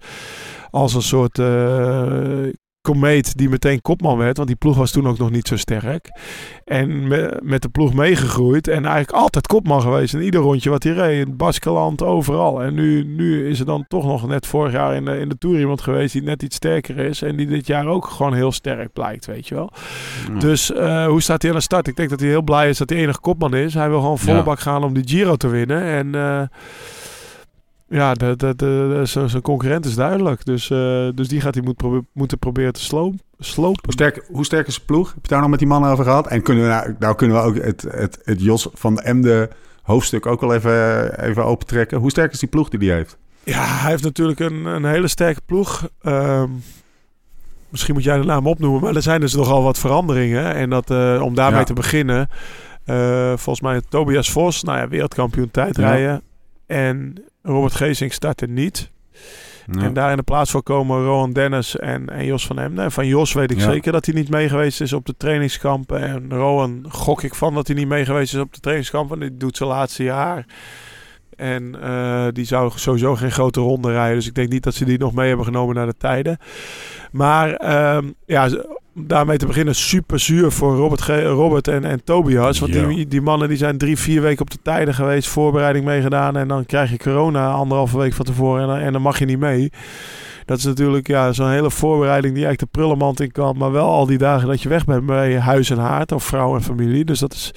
Als 0.70 0.94
een 0.94 1.02
soort 1.02 1.40
eh 1.40 2.48
komeet 2.94 3.38
die 3.38 3.50
meteen 3.50 3.82
kopman 3.82 4.18
werd. 4.18 4.36
Want 4.38 4.48
die 4.50 4.58
ploeg 4.58 4.76
was 4.78 4.92
toen 4.92 5.08
ook 5.08 5.18
nog 5.18 5.32
niet 5.32 5.48
zo 5.48 5.58
sterk. 5.58 6.12
En 6.66 7.08
me- 7.08 7.40
met 7.42 7.62
de 7.62 7.70
ploeg 7.70 7.94
meegegroeid. 7.94 8.68
En 8.68 8.86
eigenlijk 8.86 9.12
altijd 9.12 9.48
kopman 9.48 9.82
geweest 9.82 10.14
in 10.14 10.22
ieder 10.22 10.42
rondje 10.42 10.70
wat 10.70 10.84
hij 10.84 10.94
reed. 10.94 11.28
In 11.28 11.36
Baskeland, 11.38 12.02
overal. 12.04 12.62
En 12.64 12.74
nu, 12.74 13.04
nu 13.04 13.50
is 13.50 13.60
er 13.60 13.66
dan 13.66 13.86
toch 13.88 14.06
nog 14.06 14.28
net 14.28 14.48
vorig 14.48 14.72
jaar 14.72 14.96
in 14.96 15.06
de, 15.06 15.18
in 15.20 15.30
de 15.30 15.38
Tour 15.38 15.60
iemand 15.60 15.82
geweest 15.82 16.14
die 16.14 16.24
net 16.24 16.44
iets 16.44 16.56
sterker 16.56 16.98
is. 16.98 17.22
En 17.22 17.36
die 17.36 17.48
dit 17.48 17.68
jaar 17.68 17.88
ook 17.88 18.06
gewoon 18.06 18.34
heel 18.34 18.52
sterk 18.52 18.94
blijkt, 18.94 19.26
weet 19.26 19.48
je 19.48 19.56
wel. 19.56 19.70
Ja. 20.34 20.40
Dus 20.40 20.72
eh, 20.74 21.06
hoe 21.06 21.22
staat 21.22 21.42
hij 21.42 21.52
aan 21.52 21.58
de 21.58 21.64
start? 21.64 21.88
Ik 21.88 21.96
denk 21.96 22.10
dat 22.10 22.20
hij 22.20 22.30
heel 22.30 22.42
blij 22.42 22.70
is 22.70 22.78
dat 22.78 22.90
hij 22.90 23.00
enige 23.00 23.20
kopman 23.20 23.56
is. 23.56 23.74
Hij 23.74 23.90
wil 23.90 24.00
gewoon 24.00 24.20
volle 24.20 24.38
Ja. 24.38 24.44
bak 24.44 24.60
gaan 24.60 24.84
om 24.84 24.94
die 24.94 25.08
Giro 25.08 25.36
te 25.36 25.48
winnen. 25.48 25.84
En 25.84 26.16
eh, 26.16 26.42
ja, 27.90 28.14
de, 28.14 28.36
de, 28.36 28.56
de, 28.56 28.56
de- 29.00 29.06
zijn 29.06 29.30
zijn 29.30 29.42
concurrent 29.42 29.86
is 29.86 29.96
duidelijk. 29.96 30.46
Dus, 30.46 30.70
eh, 30.70 31.08
dus 31.16 31.28
die 31.28 31.42
gaat 31.42 31.54
hij 31.54 31.64
moet 31.64 31.76
probe- 31.76 32.06
moeten 32.14 32.38
proberen 32.40 32.74
te 32.74 32.82
slopen. 32.82 33.20
Hoe 33.84 33.92
sterk, 33.92 34.26
hoe 34.32 34.46
sterk 34.46 34.68
is 34.68 34.76
de 34.76 34.82
ploeg? 34.86 35.14
Heb 35.14 35.24
je 35.24 35.30
daar 35.30 35.42
nog 35.42 35.50
met 35.50 35.60
die 35.60 35.68
mannen 35.68 35.92
over 35.92 36.04
gehad? 36.04 36.28
En 36.28 36.42
kunnen 36.42 36.64
we 36.64 36.70
nou, 36.70 36.96
nou 37.00 37.16
kunnen 37.16 37.38
we 37.38 37.44
ook 37.44 37.56
het, 37.56 37.82
het, 37.90 38.20
het 38.24 38.42
Jos 38.42 38.68
van 38.74 39.00
Emde 39.00 39.50
hoofdstuk 39.82 40.26
ook 40.26 40.42
wel 40.42 40.54
even, 40.54 41.20
even 41.24 41.46
opentrekken. 41.46 41.98
Hoe 41.98 42.10
sterk 42.10 42.32
is 42.34 42.40
die 42.40 42.50
ploeg 42.50 42.70
die 42.70 42.80
die 42.80 42.92
heeft? 42.92 43.18
Ja, 43.44 43.66
hij 43.66 43.90
heeft 43.92 44.04
natuurlijk 44.04 44.40
een, 44.40 44.66
een 44.66 44.86
hele 44.86 45.08
sterke 45.08 45.42
ploeg. 45.46 45.88
Ehm, 46.02 46.50
misschien 47.70 47.94
moet 47.94 48.04
jij 48.04 48.18
de 48.18 48.24
naam 48.26 48.48
opnoemen, 48.48 48.82
maar 48.82 48.96
er 48.96 49.02
zijn 49.02 49.20
dus 49.20 49.34
nogal 49.36 49.64
wat 49.64 49.80
veranderingen. 49.80 50.54
En 50.56 50.70
dat, 50.70 50.92
eh, 50.92 51.22
om 51.24 51.36
daarmee 51.36 51.60
Ja. 51.60 51.66
te 51.66 51.74
beginnen, 51.74 52.30
eh, 52.86 53.28
volgens 53.28 53.62
mij 53.62 53.82
Tobias 53.90 54.32
Vos, 54.32 54.64
nou 54.64 54.78
ja, 54.78 54.88
wereldkampioen 54.88 55.52
tijdrijden. 55.52 56.22
En 56.66 57.16
Robert 57.44 57.74
Geesink 57.76 58.12
startte 58.12 58.46
niet. 58.48 58.92
En 59.80 59.94
daar 59.94 60.12
in 60.12 60.18
de 60.18 60.24
plaats 60.24 60.52
voor 60.52 60.64
komen 60.64 61.04
Rowan 61.04 61.34
Dennis 61.34 61.78
en, 61.78 62.10
en 62.10 62.26
Jos 62.26 62.46
van 62.48 62.60
Emden. 62.60 62.84
En 62.84 62.92
van 62.92 63.08
Jos 63.08 63.34
weet 63.34 63.52
ik 63.52 63.58
Ja. 63.60 63.72
zeker 63.72 63.92
dat 63.92 64.06
hij 64.06 64.16
niet 64.16 64.30
mee 64.30 64.50
geweest 64.50 64.82
is 64.82 64.94
op 64.94 65.06
de 65.06 65.18
trainingskampen. 65.18 66.02
En 66.02 66.30
Rowan 66.30 66.86
gok 66.90 67.24
ik 67.24 67.36
van 67.36 67.54
dat 67.54 67.68
hij 67.68 67.76
niet 67.76 67.88
mee 67.88 68.06
geweest 68.06 68.34
is 68.34 68.40
op 68.40 68.54
de 68.54 68.60
trainingskampen. 68.60 69.20
Die 69.20 69.38
doet 69.38 69.58
zijn 69.58 69.70
laatste 69.70 70.04
jaar. 70.04 70.46
En 71.36 71.82
eh, 71.82 72.28
die 72.32 72.46
zou 72.46 72.72
sowieso 72.76 73.16
geen 73.16 73.32
grote 73.32 73.60
ronde 73.60 73.92
rijden. 73.92 74.16
Dus 74.16 74.28
ik 74.28 74.36
denk 74.36 74.50
niet 74.50 74.64
dat 74.64 74.74
ze 74.74 74.86
die 74.86 74.98
nog 74.98 75.14
mee 75.14 75.28
hebben 75.28 75.46
genomen 75.46 75.76
naar 75.76 75.86
de 75.86 75.98
tijden. 75.98 76.38
Maar 77.12 77.54
ehm, 77.54 78.12
ja, 78.26 78.50
daarmee 78.96 79.38
te 79.38 79.46
beginnen, 79.46 79.76
super 79.76 80.20
zuur 80.20 80.52
voor 80.52 80.76
Robert, 80.76 81.02
Robert 81.24 81.68
en, 81.68 81.84
en 81.84 82.04
Tobias. 82.04 82.60
Want 82.60 82.74
Ja. 82.74 82.88
die, 82.88 83.08
die 83.08 83.22
mannen 83.22 83.48
die 83.48 83.58
zijn 83.58 83.78
drie, 83.78 83.98
vier 83.98 84.22
weken 84.22 84.42
op 84.42 84.50
de 84.52 84.58
tijden 84.62 84.94
geweest, 84.94 85.28
voorbereiding 85.28 85.86
meegedaan. 85.86 86.38
En 86.38 86.48
dan 86.48 86.66
krijg 86.66 86.90
je 86.92 86.98
corona 86.98 87.52
anderhalve 87.52 87.98
week 87.98 88.14
van 88.14 88.26
tevoren 88.26 88.82
en 88.82 88.94
dan 88.94 89.02
mag 89.02 89.20
je 89.20 89.26
niet 89.26 89.40
mee. 89.40 89.72
Dat 90.46 90.58
is 90.58 90.64
natuurlijk 90.64 91.08
ja, 91.08 91.34
zo'n 91.34 91.50
hele 91.50 91.72
voorbereiding 91.72 92.34
die 92.34 92.46
eigenlijk 92.46 92.74
de 92.74 92.80
prullenmand 92.80 93.20
in 93.20 93.32
kan. 93.32 93.58
Maar 93.58 93.72
wel 93.72 93.88
al 93.88 94.06
die 94.06 94.18
dagen 94.18 94.48
dat 94.48 94.62
je 94.62 94.70
weg 94.70 94.86
bent 94.86 95.06
bij 95.06 95.40
huis 95.40 95.70
en 95.70 95.78
haard 95.78 96.12
of 96.12 96.24
vrouw 96.24 96.56
en 96.56 96.64
familie. 96.64 97.06
Dus 97.06 97.20
dat 97.20 97.34
is, 97.34 97.52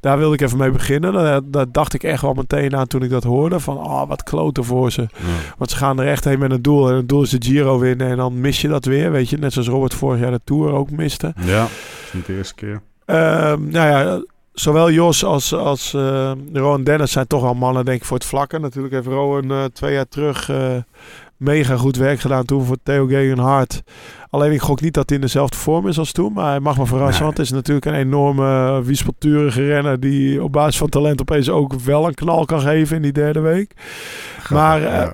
daar 0.00 0.18
wilde 0.18 0.34
ik 0.34 0.40
even 0.40 0.58
mee 0.58 0.70
beginnen. 0.70 1.12
Daar, 1.12 1.40
daar 1.44 1.72
dacht 1.72 1.94
ik 1.94 2.02
echt 2.02 2.22
wel 2.22 2.34
meteen 2.34 2.76
aan 2.76 2.86
toen 2.86 3.02
ik 3.02 3.10
dat 3.10 3.24
hoorde. 3.24 3.60
Van, 3.60 3.78
oh, 3.78 4.08
wat 4.08 4.22
kloten 4.22 4.64
voor 4.64 4.92
ze. 4.92 5.06
Want 5.58 5.70
ze 5.70 5.76
gaan 5.76 6.00
er 6.00 6.06
echt 6.06 6.24
heen 6.24 6.38
met 6.38 6.50
een 6.50 6.62
doel. 6.62 6.88
En 6.88 6.96
het 6.96 7.08
doel 7.08 7.22
is 7.22 7.30
de 7.30 7.38
Giro 7.40 7.78
winnen. 7.78 8.08
En 8.08 8.16
dan 8.16 8.40
mis 8.40 8.60
je 8.60 8.68
dat 8.68 8.84
weer, 8.84 9.12
weet 9.12 9.28
je. 9.28 9.38
Net 9.38 9.52
zoals 9.52 9.68
Robert 9.68 9.94
vorig 9.94 10.20
jaar 10.20 10.30
de 10.30 10.40
Tour 10.44 10.72
ook 10.72 10.90
miste. 10.90 11.34
Ja, 11.44 11.66
niet 12.12 12.26
de 12.26 12.36
eerste 12.36 12.54
keer. 12.54 12.80
Ehm, 13.04 13.68
nou 13.68 13.88
ja, 13.88 14.22
zowel 14.52 14.90
Jos 14.90 15.24
als, 15.24 15.54
als 15.54 15.94
eh, 15.94 16.32
Rowan 16.52 16.84
Dennis 16.84 17.12
zijn 17.12 17.26
toch 17.26 17.42
wel 17.42 17.54
mannen, 17.54 17.84
denk 17.84 18.00
ik, 18.00 18.06
voor 18.06 18.16
het 18.16 18.26
vlakken. 18.26 18.60
Natuurlijk 18.60 18.94
heeft 18.94 19.06
Rowan 19.06 19.50
eh, 19.50 19.64
twee 19.64 19.92
jaar 19.92 20.08
terug 20.08 20.48
eh, 20.48 20.76
mega 21.42 21.76
goed 21.76 21.96
werk 21.96 22.20
gedaan 22.20 22.44
toen 22.44 22.64
voor 22.64 22.76
Theo 22.82 23.06
Gegenhardt. 23.06 23.82
Alleen 24.30 24.52
ik 24.52 24.60
gok 24.60 24.80
niet 24.80 24.94
dat 24.94 25.08
hij 25.08 25.18
in 25.18 25.24
dezelfde 25.24 25.56
vorm 25.56 25.88
is 25.88 25.98
als 25.98 26.12
toen. 26.12 26.32
Maar 26.32 26.50
hij 26.50 26.60
mag 26.60 26.78
me 26.78 26.86
verrassen, 26.86 27.14
Nee. 27.14 27.22
want 27.24 27.36
het 27.36 27.46
is 27.46 27.52
natuurlijk 27.52 27.86
een 27.86 27.94
enorme 27.94 28.44
uh, 28.78 28.78
wiespelturige 28.86 29.66
renner... 29.66 30.00
die 30.00 30.42
op 30.42 30.52
basis 30.52 30.76
van 30.76 30.88
talent 30.88 31.20
opeens 31.20 31.48
ook 31.50 31.74
wel 31.80 32.06
een 32.06 32.14
knal 32.14 32.44
kan 32.44 32.60
geven 32.60 32.96
in 32.96 33.02
die 33.02 33.12
derde 33.12 33.40
week. 33.40 33.72
Maar 34.50 34.82
eh, 34.82 35.08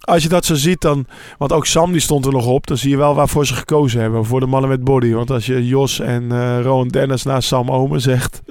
als 0.00 0.22
je 0.22 0.28
dat 0.28 0.44
zo 0.44 0.54
ziet, 0.54 0.80
dan... 0.80 1.06
Want 1.38 1.52
ook 1.52 1.66
Sam 1.66 1.92
die 1.92 2.00
stond 2.00 2.26
er 2.26 2.32
nog 2.32 2.46
op. 2.46 2.66
Dan 2.66 2.76
zie 2.76 2.90
je 2.90 2.96
wel 2.96 3.14
waarvoor 3.14 3.46
ze 3.46 3.54
gekozen 3.54 4.00
hebben. 4.00 4.24
Voor 4.24 4.40
de 4.40 4.46
mannen 4.46 4.70
met 4.70 4.84
body. 4.84 5.12
Want 5.12 5.30
als 5.30 5.46
je 5.46 5.66
Jos 5.66 6.00
en 6.00 6.32
eh 6.32 6.58
Rowan 6.62 6.88
Dennis 6.88 7.22
naast 7.22 7.48
Sam 7.48 7.70
Omen 7.70 8.00
zegt... 8.00 8.42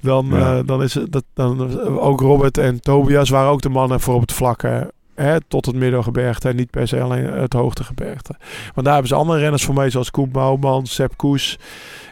Dan, 0.00 0.26
Ja. 0.30 0.56
eh, 0.58 0.66
dan 0.66 0.82
is 0.82 0.94
het... 0.94 1.12
Dat, 1.12 1.24
dan, 1.34 1.80
ook 1.98 2.20
Robert 2.20 2.58
en 2.58 2.80
Tobias 2.80 3.28
waren 3.28 3.50
ook 3.50 3.62
de 3.62 3.68
mannen 3.68 4.00
voor 4.00 4.14
op 4.14 4.20
het 4.20 4.32
vlakke. 4.32 4.92
Hè, 5.16 5.40
tot 5.40 5.66
het 5.66 5.74
middelgebergte. 5.74 6.48
En 6.48 6.56
niet 6.56 6.70
per 6.70 6.88
se 6.88 7.00
alleen 7.00 7.24
het 7.24 7.52
hoogtegebergte. 7.52 8.34
Want 8.74 8.86
daar 8.86 8.92
hebben 8.92 9.06
ze 9.08 9.14
andere 9.14 9.38
renners 9.38 9.64
voor 9.64 9.74
mee. 9.74 9.90
Zoals 9.90 10.10
Koen 10.10 10.30
Bouwman, 10.30 10.86
Sepp 10.86 11.16
Koes 11.16 11.58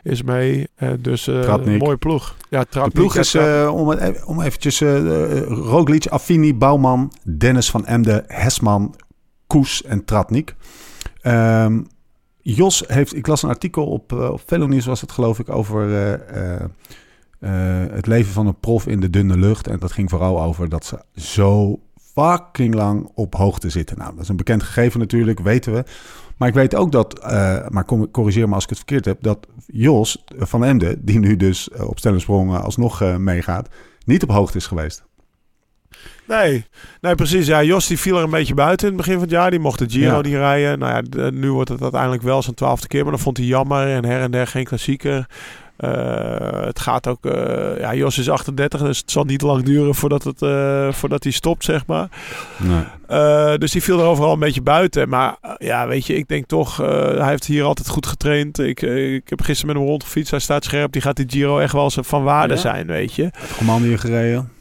is 0.03 0.23
mee. 0.23 0.69
Eh, 0.75 0.91
dus 1.01 1.27
eh 1.27 1.35
een 1.65 1.77
mooie 1.77 1.97
ploeg. 1.97 2.37
Ja, 2.51 2.61
De 2.61 2.67
Tratnik, 2.69 2.95
ploeg 2.95 3.15
ja, 3.15 3.21
is, 3.21 3.35
eh, 3.35 3.71
om, 3.75 3.89
het 3.89 4.01
even- 4.01 4.27
om 4.27 4.41
eventjes, 4.41 4.81
eh 4.81 4.97
uh, 5.05 5.41
Roglic, 5.47 6.07
Affini, 6.07 6.55
Bouwman, 6.55 7.13
Dennis 7.39 7.71
van 7.71 7.87
Emden, 7.87 8.25
Hesman, 8.27 8.95
Koes 9.47 9.83
en 9.83 10.05
Tratnik. 10.05 10.55
Ehm, 11.21 11.83
Jos 12.41 12.85
heeft, 12.87 13.17
ik 13.17 13.27
las 13.27 13.43
een 13.43 13.49
artikel 13.49 13.87
op, 13.87 14.13
op 14.13 14.43
Velonews 14.47 14.87
was 14.87 15.01
het 15.01 15.13
geloof 15.13 15.39
ik, 15.39 15.49
over 15.49 15.89
het 17.93 18.07
leven 18.07 18.33
van 18.33 18.47
een 18.47 18.61
prof 18.61 18.87
in 18.87 19.01
de 19.01 19.11
dunne 19.11 19.37
lucht. 19.39 19.67
En 19.67 19.79
dat 19.79 19.93
ging 19.93 20.11
vooral 20.11 20.43
over 20.43 20.69
dat 20.69 20.85
ze 20.85 20.99
zo 21.17 21.79
fucking 22.15 22.75
lang 22.75 23.11
op 23.15 23.35
hoogte 23.35 23.71
zitten. 23.71 23.99
Nou, 23.99 24.13
dat 24.13 24.23
is 24.23 24.29
een 24.29 24.37
bekend 24.37 24.63
gegeven 24.63 25.01
natuurlijk, 25.01 25.41
weten 25.41 25.73
we. 25.73 25.85
Maar 26.37 26.49
ik 26.49 26.55
weet 26.55 26.75
ook 26.75 26.93
dat, 26.93 27.21
uh, 27.25 27.69
maar 27.69 27.85
corrigeer 28.11 28.49
me 28.49 28.55
als 28.55 28.63
ik 28.63 28.69
het 28.69 28.79
verkeerd 28.79 29.05
heb, 29.05 29.23
dat 29.23 29.47
Jos 29.67 30.25
van 30.37 30.65
Emden, 30.65 31.05
die 31.05 31.19
nu 31.19 31.37
dus 31.37 31.69
uh, 31.77 31.89
op 31.89 31.99
Stellensprong 31.99 32.57
alsnog 32.57 33.03
uh, 33.03 33.17
meegaat, 33.17 33.69
niet 34.05 34.23
op 34.23 34.31
hoogte 34.31 34.57
is 34.57 34.67
geweest. 34.67 35.05
Nee, 36.29 36.67
nee, 37.01 37.15
precies. 37.15 37.47
Ja, 37.47 37.63
Jos 37.63 37.87
die 37.87 37.99
viel 37.99 38.17
er 38.17 38.25
een 38.25 38.31
beetje 38.31 38.55
buiten 38.55 38.89
in 38.89 38.93
het 38.93 39.03
begin 39.03 39.19
van 39.19 39.29
het 39.29 39.37
jaar. 39.37 39.51
Die 39.51 39.59
mocht 39.61 39.79
de 39.79 39.91
Giro 39.91 40.17
Ja. 40.17 40.21
niet 40.21 40.35
rijden. 40.35 40.79
Nou 40.79 41.05
ja, 41.11 41.31
nu 41.31 41.53
wordt 41.53 41.69
het 41.69 41.83
uiteindelijk 41.83 42.23
wel 42.23 42.43
zijn 42.43 42.55
twaalfde 42.55 42.87
keer. 42.87 43.03
Maar 43.03 43.13
dat 43.13 43.21
vond 43.21 43.37
hij 43.37 43.47
jammer. 43.47 43.89
En 43.89 44.05
her 44.05 44.21
en 44.21 44.31
der 44.31 44.47
geen 44.47 44.65
klassieker. 44.65 45.27
Eh, 45.77 46.65
het 46.65 46.81
gaat 46.81 47.07
ook... 47.07 47.27
eh, 47.27 47.79
ja, 47.81 47.95
Jos 47.95 48.19
is 48.19 48.29
38, 48.31 48.81
dus 48.81 48.99
het 48.99 49.11
zal 49.11 49.25
niet 49.25 49.43
lang 49.43 49.63
duren 49.63 49.95
voordat, 49.95 50.25
het, 50.25 50.43
eh, 50.43 50.93
voordat 50.93 51.23
hij 51.23 51.33
stopt, 51.33 51.65
zeg 51.65 51.87
maar. 51.87 52.09
Nee. 52.57 53.59
Dus 53.59 53.73
die 53.73 53.83
viel 53.83 53.99
er 54.01 54.07
overal 54.07 54.33
een 54.33 54.39
beetje 54.39 54.63
buiten. 54.63 55.09
Maar 55.09 55.37
ja, 55.59 55.87
weet 55.87 56.07
je, 56.07 56.15
ik 56.15 56.29
denk 56.29 56.47
toch... 56.47 56.77
hij 56.77 57.29
heeft 57.29 57.45
hier 57.47 57.65
altijd 57.65 57.89
goed 57.89 58.07
getraind. 58.07 58.59
Ik, 58.59 58.83
ik 58.83 59.29
heb 59.29 59.43
gisteren 59.43 59.73
met 59.73 59.83
hem 59.83 59.91
rondgefietst. 59.91 60.31
Hij 60.31 60.41
staat 60.41 60.65
scherp. 60.65 60.93
Die 60.93 61.03
gaat 61.03 61.17
die 61.17 61.27
Giro 61.29 61.59
echt 61.59 61.73
wel 61.73 61.91
van 61.91 62.23
waarde 62.23 62.55
Ja? 62.55 62.61
zijn, 62.61 62.87
weet 62.87 63.15
je. 63.15 63.31
Commando 63.57 63.87
hier 63.87 63.99
gereden. 63.99 64.53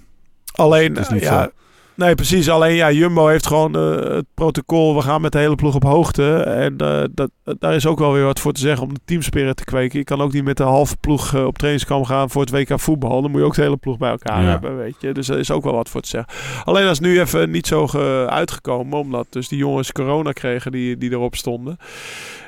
Alleen, 0.56 0.98
niet 1.12 1.22
ja, 1.24 1.44
zo. 1.44 1.50
Nee, 1.96 2.16
precies. 2.16 2.50
Alleen, 2.50 2.76
ja, 2.76 2.92
Jumbo 2.92 3.28
heeft 3.28 3.48
gewoon 3.48 3.76
eh, 3.76 4.16
het 4.16 4.26
protocol. 4.34 4.96
We 4.96 5.02
gaan 5.02 5.22
met 5.22 5.32
de 5.32 5.38
hele 5.38 5.56
ploeg 5.56 5.76
op 5.76 5.84
hoogte. 5.84 6.34
En 6.36 6.78
eh, 6.78 7.04
dat, 7.12 7.30
daar 7.60 7.76
is 7.76 7.86
ook 7.86 8.00
wel 8.00 8.14
weer 8.14 8.24
wat 8.24 8.40
voor 8.40 8.52
te 8.54 8.60
zeggen 8.60 8.84
om 8.88 8.94
de 8.94 9.00
teamspirit 9.06 9.58
te 9.58 9.64
kweken. 9.64 10.00
Je 10.00 10.06
kan 10.06 10.22
ook 10.22 10.34
niet 10.34 10.44
met 10.44 10.58
de 10.58 10.64
halve 10.64 10.98
ploeg 10.98 11.34
eh, 11.34 11.46
op 11.46 11.58
trainingskamp 11.58 12.06
gaan 12.06 12.30
voor 12.30 12.42
het 12.42 12.52
WK 12.52 12.80
voetbal. 12.80 13.22
Dan 13.22 13.32
moet 13.32 13.40
je 13.40 13.46
ook 13.46 13.56
de 13.56 13.62
hele 13.62 13.78
ploeg 13.78 13.98
bij 13.98 14.10
elkaar 14.10 14.42
Ja. 14.44 14.50
hebben, 14.50 14.78
weet 14.78 14.96
je. 15.00 15.12
Dus 15.14 15.30
er 15.30 15.40
is 15.40 15.52
ook 15.52 15.64
wel 15.64 15.74
wat 15.74 15.90
voor 15.90 16.02
te 16.02 16.10
zeggen. 16.10 16.34
Alleen 16.64 16.84
dat 16.84 16.92
is 16.92 17.00
nu 17.00 17.20
even 17.20 17.50
niet 17.52 17.68
zo 17.68 17.88
ge- 17.88 18.26
uitgekomen. 18.30 19.00
Omdat 19.00 19.28
dus 19.30 19.48
die 19.48 19.58
jongens 19.58 19.92
corona 19.92 20.32
kregen 20.32 20.72
die, 20.72 20.98
die 20.98 21.12
erop 21.12 21.36
stonden. 21.36 21.78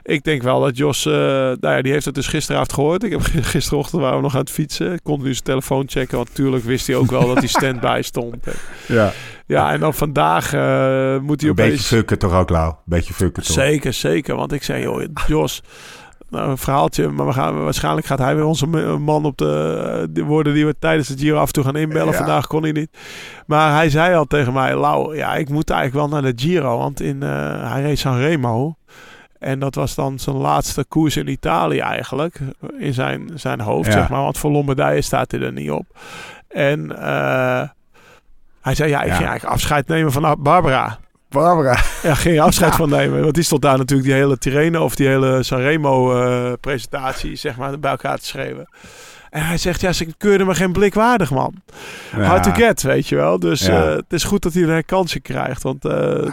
Ik 0.06 0.24
denk 0.24 0.42
wel 0.42 0.62
dat 0.62 0.78
Jos, 0.78 1.06
uh, 1.06 1.14
nou 1.14 1.58
ja, 1.60 1.82
die 1.82 1.92
heeft 1.92 2.06
het 2.06 2.16
dus 2.16 2.28
gisteravond 2.28 2.74
gehoord. 2.74 3.04
Ik 3.04 3.12
heb 3.12 3.22
gisterochtend 3.56 4.02
waren 4.02 4.18
we 4.18 4.24
nog 4.24 4.34
aan 4.34 4.40
het 4.40 4.52
fietsen. 4.52 5.02
Continu 5.02 5.32
zijn 5.32 5.44
telefoon 5.44 5.84
checken, 5.88 6.18
want 6.18 6.30
natuurlijk 6.30 6.64
wist 6.64 6.88
hij 6.88 6.96
ook 6.96 7.12
wel 7.12 7.28
dat 7.28 7.38
hij 7.38 7.48
standby 7.60 8.00
stond. 8.04 8.36
Ja. 8.88 9.12
Ja, 9.48 9.72
en 9.72 9.80
dan 9.80 9.94
vandaag 9.94 10.54
uh, 10.54 11.20
moet 11.20 11.42
hij 11.42 11.50
Een 11.50 11.56
beetje 11.56 11.96
fucken 11.96 12.20
toch 12.20 12.34
ook, 12.34 12.50
Lau? 12.50 12.74
Beetje 12.86 13.14
fucken 13.14 13.44
toch? 13.44 13.54
Zeker, 13.54 13.94
zeker. 13.94 14.36
Want 14.36 14.52
ik 14.52 14.64
zei, 14.64 14.82
joh, 14.82 15.04
Jos... 15.28 15.62
Nou, 16.30 16.50
een 16.50 16.58
verhaaltje, 16.58 17.08
maar 17.08 17.26
we 17.26 17.34
gaan, 17.34 17.64
waarschijnlijk 17.64 18.08
gaat 18.08 18.20
hij 18.20 18.36
weer 18.36 18.46
onze 18.46 18.68
man 18.98 19.26
op 19.26 19.38
de, 19.38 20.08
de 20.12 20.24
woorden 20.24 20.54
die 20.54 20.66
we 20.66 20.76
tijdens 20.80 21.08
het 21.08 21.20
Giro 21.20 21.38
af 21.38 21.48
en 21.48 21.54
toe 21.54 21.64
gaan 21.64 21.76
inbellen. 21.76 22.14
Vandaag 22.14 22.48
kon 22.48 22.64
hij 22.64 22.72
niet. 22.72 22.98
Maar 23.46 23.74
hij 23.74 23.90
zei 23.90 24.16
al 24.16 24.26
tegen 24.26 24.54
mij, 24.54 24.76
Lau, 24.76 25.16
ja, 25.16 25.36
ik 25.36 25.50
moet 25.50 25.70
eigenlijk 25.70 26.10
wel 26.10 26.22
naar 26.22 26.34
de 26.34 26.44
Giro, 26.44 26.78
want 26.78 27.02
in, 27.02 27.20
uh, 27.24 27.72
hij 27.72 27.82
reed 27.82 28.00
Sanremo. 28.00 28.76
En 29.46 29.60
dat 29.60 29.76
was 29.76 29.96
dan 29.96 30.20
zijn 30.20 30.36
laatste 30.36 30.86
koers 30.88 31.18
in 31.18 31.28
Italië 31.28 31.80
eigenlijk, 31.80 32.40
in 32.78 32.94
zijn, 32.94 33.30
zijn 33.36 33.62
hoofd, 33.62 33.92
zeg 33.92 34.10
maar. 34.10 34.22
Want 34.22 34.38
voor 34.38 34.52
Lombardije 34.52 35.02
staat 35.02 35.32
hij 35.32 35.42
er 35.42 35.52
niet 35.52 35.72
op. 35.72 35.86
En 36.48 36.92
uh, 36.92 37.62
hij 38.62 38.76
zei, 38.76 38.90
ja, 38.90 39.02
ik 39.02 39.08
ja. 39.08 39.16
ging 39.16 39.28
eigenlijk 39.28 39.54
afscheid 39.54 39.88
nemen 39.88 40.12
van 40.12 40.36
Barbara. 40.40 41.00
Barbara. 41.30 41.78
Ja, 42.04 42.14
ging 42.14 42.40
afscheid 42.40 42.76
van 42.76 42.90
nemen. 42.90 43.22
Want 43.22 43.34
die 43.34 43.44
stond 43.44 43.62
daar 43.62 43.78
natuurlijk 43.78 44.08
die 44.08 44.18
hele 44.18 44.38
Tirreno 44.38 44.84
of 44.84 44.96
die 44.96 45.08
hele 45.08 45.44
Sanremo-presentatie 45.44 47.32
uh, 47.32 47.38
zeg 47.38 47.58
maar, 47.58 47.80
bij 47.80 47.92
elkaar 47.92 48.18
te 48.18 48.26
schreeuwen. 48.26 48.68
En 49.36 49.46
hij 49.46 49.58
zegt, 49.58 49.82
ja, 49.82 49.94
ze 49.94 50.08
keurde 50.18 50.46
me 50.46 50.56
geen 50.56 50.72
blik 50.72 50.94
waardig, 50.94 51.32
man. 51.32 51.54
Ja. 52.16 52.24
Hard 52.24 52.44
to 52.44 52.52
get, 52.52 52.82
weet 52.82 53.08
je 53.08 53.16
wel. 53.16 53.40
Dus 53.40 53.66
ja. 53.66 53.90
uh, 53.90 53.96
het 53.96 54.14
is 54.14 54.24
goed 54.24 54.42
dat 54.42 54.54
hij 54.54 54.64
een 54.64 54.86
kansje 54.86 55.20
krijgt. 55.20 55.64
Want 55.64 55.82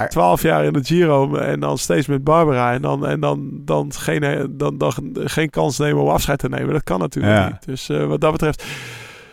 twaalf 0.09 0.44
uh, 0.44 0.50
jaar 0.50 0.64
in 0.64 0.72
de 0.72 0.84
Giro 0.84 1.36
en 1.36 1.61
dan 1.61 1.78
steeds 1.78 2.07
met 2.07 2.24
Barbara. 2.24 2.72
En 2.72 2.82
dan, 2.82 3.07
en 3.07 3.20
dan, 3.20 3.50
dan, 3.64 3.92
geen, 3.92 4.46
dan, 4.50 4.78
dan 4.78 4.92
geen 5.14 5.50
kans 5.50 5.78
nemen 5.78 6.03
om 6.03 6.09
afscheid 6.09 6.38
te 6.38 6.48
nemen. 6.48 6.72
Dat 6.72 6.82
kan 6.82 6.98
natuurlijk 6.98 7.34
ja. 7.34 7.46
niet. 7.48 7.66
Dus 7.66 7.88
uh, 7.88 8.07
wat 8.07 8.20
dat 8.20 8.32
betreft 8.32 8.64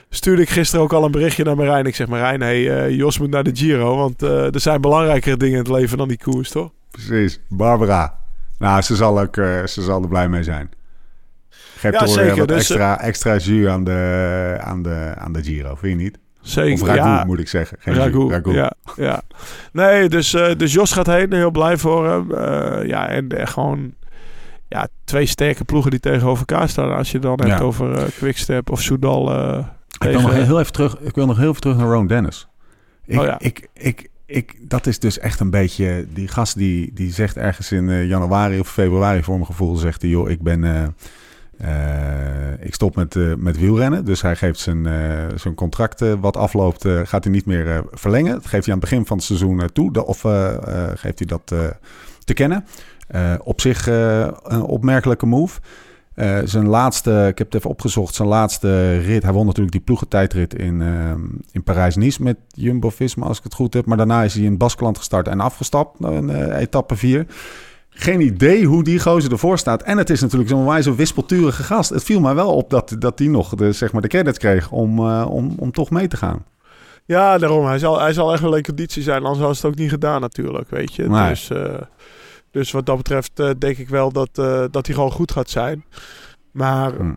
stuurde 0.10 0.42
ik 0.42 0.50
gisteren 0.50 0.84
ook 0.84 0.94
al 0.94 1.06
een 1.06 1.12
berichtje 1.12 1.44
naar 1.44 1.56
Marijn. 1.56 1.86
Ik 1.86 1.96
zeg 1.96 2.08
Marijn, 2.08 2.42
hey, 2.42 2.92
Jos 2.92 3.20
moet 3.20 3.30
naar 3.30 3.44
de 3.44 3.56
Giro. 3.56 3.96
Want 3.96 4.22
er 4.22 4.60
zijn 4.60 4.82
belangrijkere 4.82 5.38
dingen 5.38 5.58
in 5.58 5.64
het 5.64 5.74
leven 5.74 5.98
dan 5.98 6.08
die 6.08 6.18
koers, 6.18 6.50
toch? 6.50 6.70
Precies. 6.92 7.40
Barbara. 7.50 8.18
Nou, 8.60 8.82
ze 8.82 8.96
zal, 8.96 9.20
ook, 9.20 9.36
ze 9.66 9.82
zal 9.82 10.02
er 10.02 10.08
blij 10.08 10.30
mee 10.30 10.44
zijn. 10.44 10.70
Geef 11.80 11.92
ja, 11.92 12.06
zeker. 12.06 12.38
wat 12.38 12.48
dus, 12.48 12.58
extra, 12.58 13.02
extra 13.02 13.38
jus 13.38 13.68
aan 13.68 13.84
de, 13.84 14.58
aan, 14.60 14.84
de, 14.84 15.14
aan 15.18 15.32
de 15.32 15.44
Giro, 15.44 15.76
vind 15.76 15.98
je 15.98 16.04
niet? 16.04 16.18
Zeker. 16.42 16.74
Of 16.74 16.82
ragout, 16.82 17.06
ja. 17.06 17.24
moet 17.24 17.40
ik 17.40 17.48
zeggen. 17.48 17.78
Geen 17.80 17.94
ragout, 17.94 18.32
ragout. 18.32 18.56
Ja, 18.56 18.74
ja. 18.96 19.22
Nee, 19.72 20.10
dus, 20.10 20.34
uh, 20.34 20.56
dus 20.58 20.74
Jos 20.74 20.92
gaat 20.92 21.06
heen. 21.06 21.34
Heel 21.34 21.52
blij 21.52 21.78
voor 21.78 22.10
hem. 22.10 22.32
Uh, 22.32 22.88
ja, 22.88 23.08
en 23.08 23.48
gewoon 23.48 23.94
ja, 24.68 24.88
twee 25.04 25.26
sterke 25.26 25.64
ploegen 25.64 25.92
die 25.92 26.00
tegenover 26.00 26.46
elkaar 26.48 26.70
staan. 26.70 26.96
Als 26.96 27.12
je 27.12 27.20
dan 27.20 27.40
hebt 27.42 27.62
over 27.62 27.98
uh, 27.98 28.04
Quickstep 28.18 28.70
of 28.70 28.82
Soudal... 28.82 29.32
Ik 30.00 30.12
wil, 30.12 30.22
nog 30.22 30.34
heel 30.34 30.60
even 30.60 30.74
terug, 30.74 31.00
ik 31.00 31.16
wil 31.16 31.26
nog 31.26 31.38
heel 31.38 31.50
even 31.50 31.62
terug 31.62 31.78
naar 31.78 31.88
Ron 31.88 32.08
Dennis. 32.08 32.48
Ik, 33.06 33.20
oh 33.20 33.26
ja. 33.26 33.40
ik, 33.40 33.68
ik, 33.74 34.10
ik, 34.26 34.70
dat 34.70 34.88
is 34.88 35.00
dus 35.00 35.20
echt 35.20 35.40
een 35.40 35.50
beetje... 35.50 36.06
Die 36.14 36.28
gast 36.28 36.58
die, 36.58 36.94
die 36.94 37.14
zegt 37.14 37.38
ergens 37.38 37.72
in 37.72 38.08
januari 38.08 38.60
of 38.60 38.72
februari 38.72 39.24
voor 39.24 39.36
mijn 39.36 39.46
gevoel... 39.46 39.76
zegt 39.76 40.02
hij, 40.02 40.12
joh, 40.12 40.30
ik 40.30 40.42
ben... 40.42 40.96
Uh, 41.62 42.66
ik 42.66 42.74
stop 42.74 42.96
met, 42.96 43.16
met 43.38 43.60
wielrennen. 43.60 44.06
Dus 44.06 44.22
hij 44.22 44.36
geeft 44.36 44.60
zijn, 44.60 44.88
zijn 45.36 45.56
contract 45.56 46.04
wat 46.20 46.38
afloopt... 46.38 46.88
gaat 47.04 47.24
hij 47.24 47.34
niet 47.34 47.46
meer 47.46 47.84
verlengen. 47.92 48.34
Dat 48.34 48.46
geeft 48.46 48.66
hij 48.66 48.74
aan 48.74 48.80
het 48.80 48.90
begin 48.90 49.06
van 49.06 49.18
het 49.18 49.26
seizoen 49.26 49.70
toe. 49.74 50.06
of 50.06 50.22
geeft 50.96 51.20
hij 51.20 51.28
dat 51.28 51.46
te 52.24 52.34
kennen. 52.34 52.66
op 53.44 53.62
zich 53.62 53.88
een 54.44 54.62
opmerkelijke 54.62 55.26
move... 55.26 55.60
Zijn 56.44 56.68
laatste, 56.68 57.26
ik 57.28 57.38
heb 57.38 57.48
het 57.48 57.56
even 57.56 57.70
opgezocht, 57.70 58.16
zijn 58.16 58.28
laatste 58.28 58.98
rit. 58.98 59.24
Hij 59.24 59.34
won 59.34 59.46
natuurlijk 59.46 59.72
die 59.72 59.82
ploegentijdrit 59.82 60.54
in, 60.54 60.82
in 61.52 61.64
Parijs-Nice 61.64 62.24
met 62.24 62.38
Jumbo-Visma, 62.48 63.26
als 63.26 63.38
ik 63.38 63.44
het 63.44 63.54
goed 63.54 63.74
heb. 63.74 63.86
Maar 63.86 63.98
daarna 63.98 64.24
is 64.24 64.34
hij 64.34 64.44
in 64.44 64.58
Baskeland 64.58 64.98
gestart 64.98 65.28
en 65.28 65.40
afgestapt 65.40 66.00
in 66.00 66.30
uh, 66.30 66.60
etappe 66.60 66.96
4. 66.96 67.26
Geen 68.00 68.22
idee 68.22 68.66
hoe 68.66 68.84
die 68.84 69.00
gozer 69.00 69.32
ervoor 69.32 69.58
staat. 69.58 69.84
En 69.84 69.98
het 69.98 70.10
is 70.10 70.22
natuurlijk 70.22 70.50
zo'n 70.50 70.66
wijze 70.66 70.96
wispelturige 70.96 71.64
gast. 71.64 71.90
Het 71.90 72.04
viel 72.04 72.20
mij 72.20 72.36
wel 72.36 72.56
op 72.56 72.70
dat, 72.70 72.96
dat 73.00 73.20
hij 73.20 73.28
nog 73.28 73.56
de, 73.56 73.72
zeg 73.72 73.92
maar 73.92 74.02
de 74.02 74.08
credits 74.08 74.38
kreeg 74.38 74.72
om, 74.72 75.00
om, 75.10 75.54
om 75.58 75.72
toch 75.72 75.90
mee 75.90 76.08
te 76.08 76.18
gaan. 76.18 76.46
Ja, 77.06 77.38
daarom. 77.38 77.66
Hij 77.66 77.80
zal, 77.80 78.00
hij 78.00 78.14
zal 78.14 78.34
echt 78.34 78.42
wel 78.42 78.56
in 78.56 78.64
conditie 78.64 79.04
zijn. 79.04 79.24
Anders 79.24 79.46
had 79.46 79.56
het 79.56 79.66
ook 79.66 79.76
niet 79.76 79.90
gedaan 79.90 80.22
natuurlijk, 80.22 80.70
weet 80.70 80.96
je. 80.96 81.10
Nee. 81.10 81.30
Dus... 81.30 81.52
Dus 82.52 82.72
wat 82.72 82.86
dat 82.86 82.98
betreft 82.98 83.40
uh, 83.40 83.50
denk 83.58 83.78
ik 83.78 83.90
wel 83.90 84.12
dat, 84.12 84.30
uh, 84.40 84.64
dat 84.72 84.86
hij 84.86 84.96
gewoon 84.96 85.12
goed 85.12 85.32
gaat 85.32 85.50
zijn. 85.50 85.86
Maar... 86.52 86.94
Hm. 86.94 87.14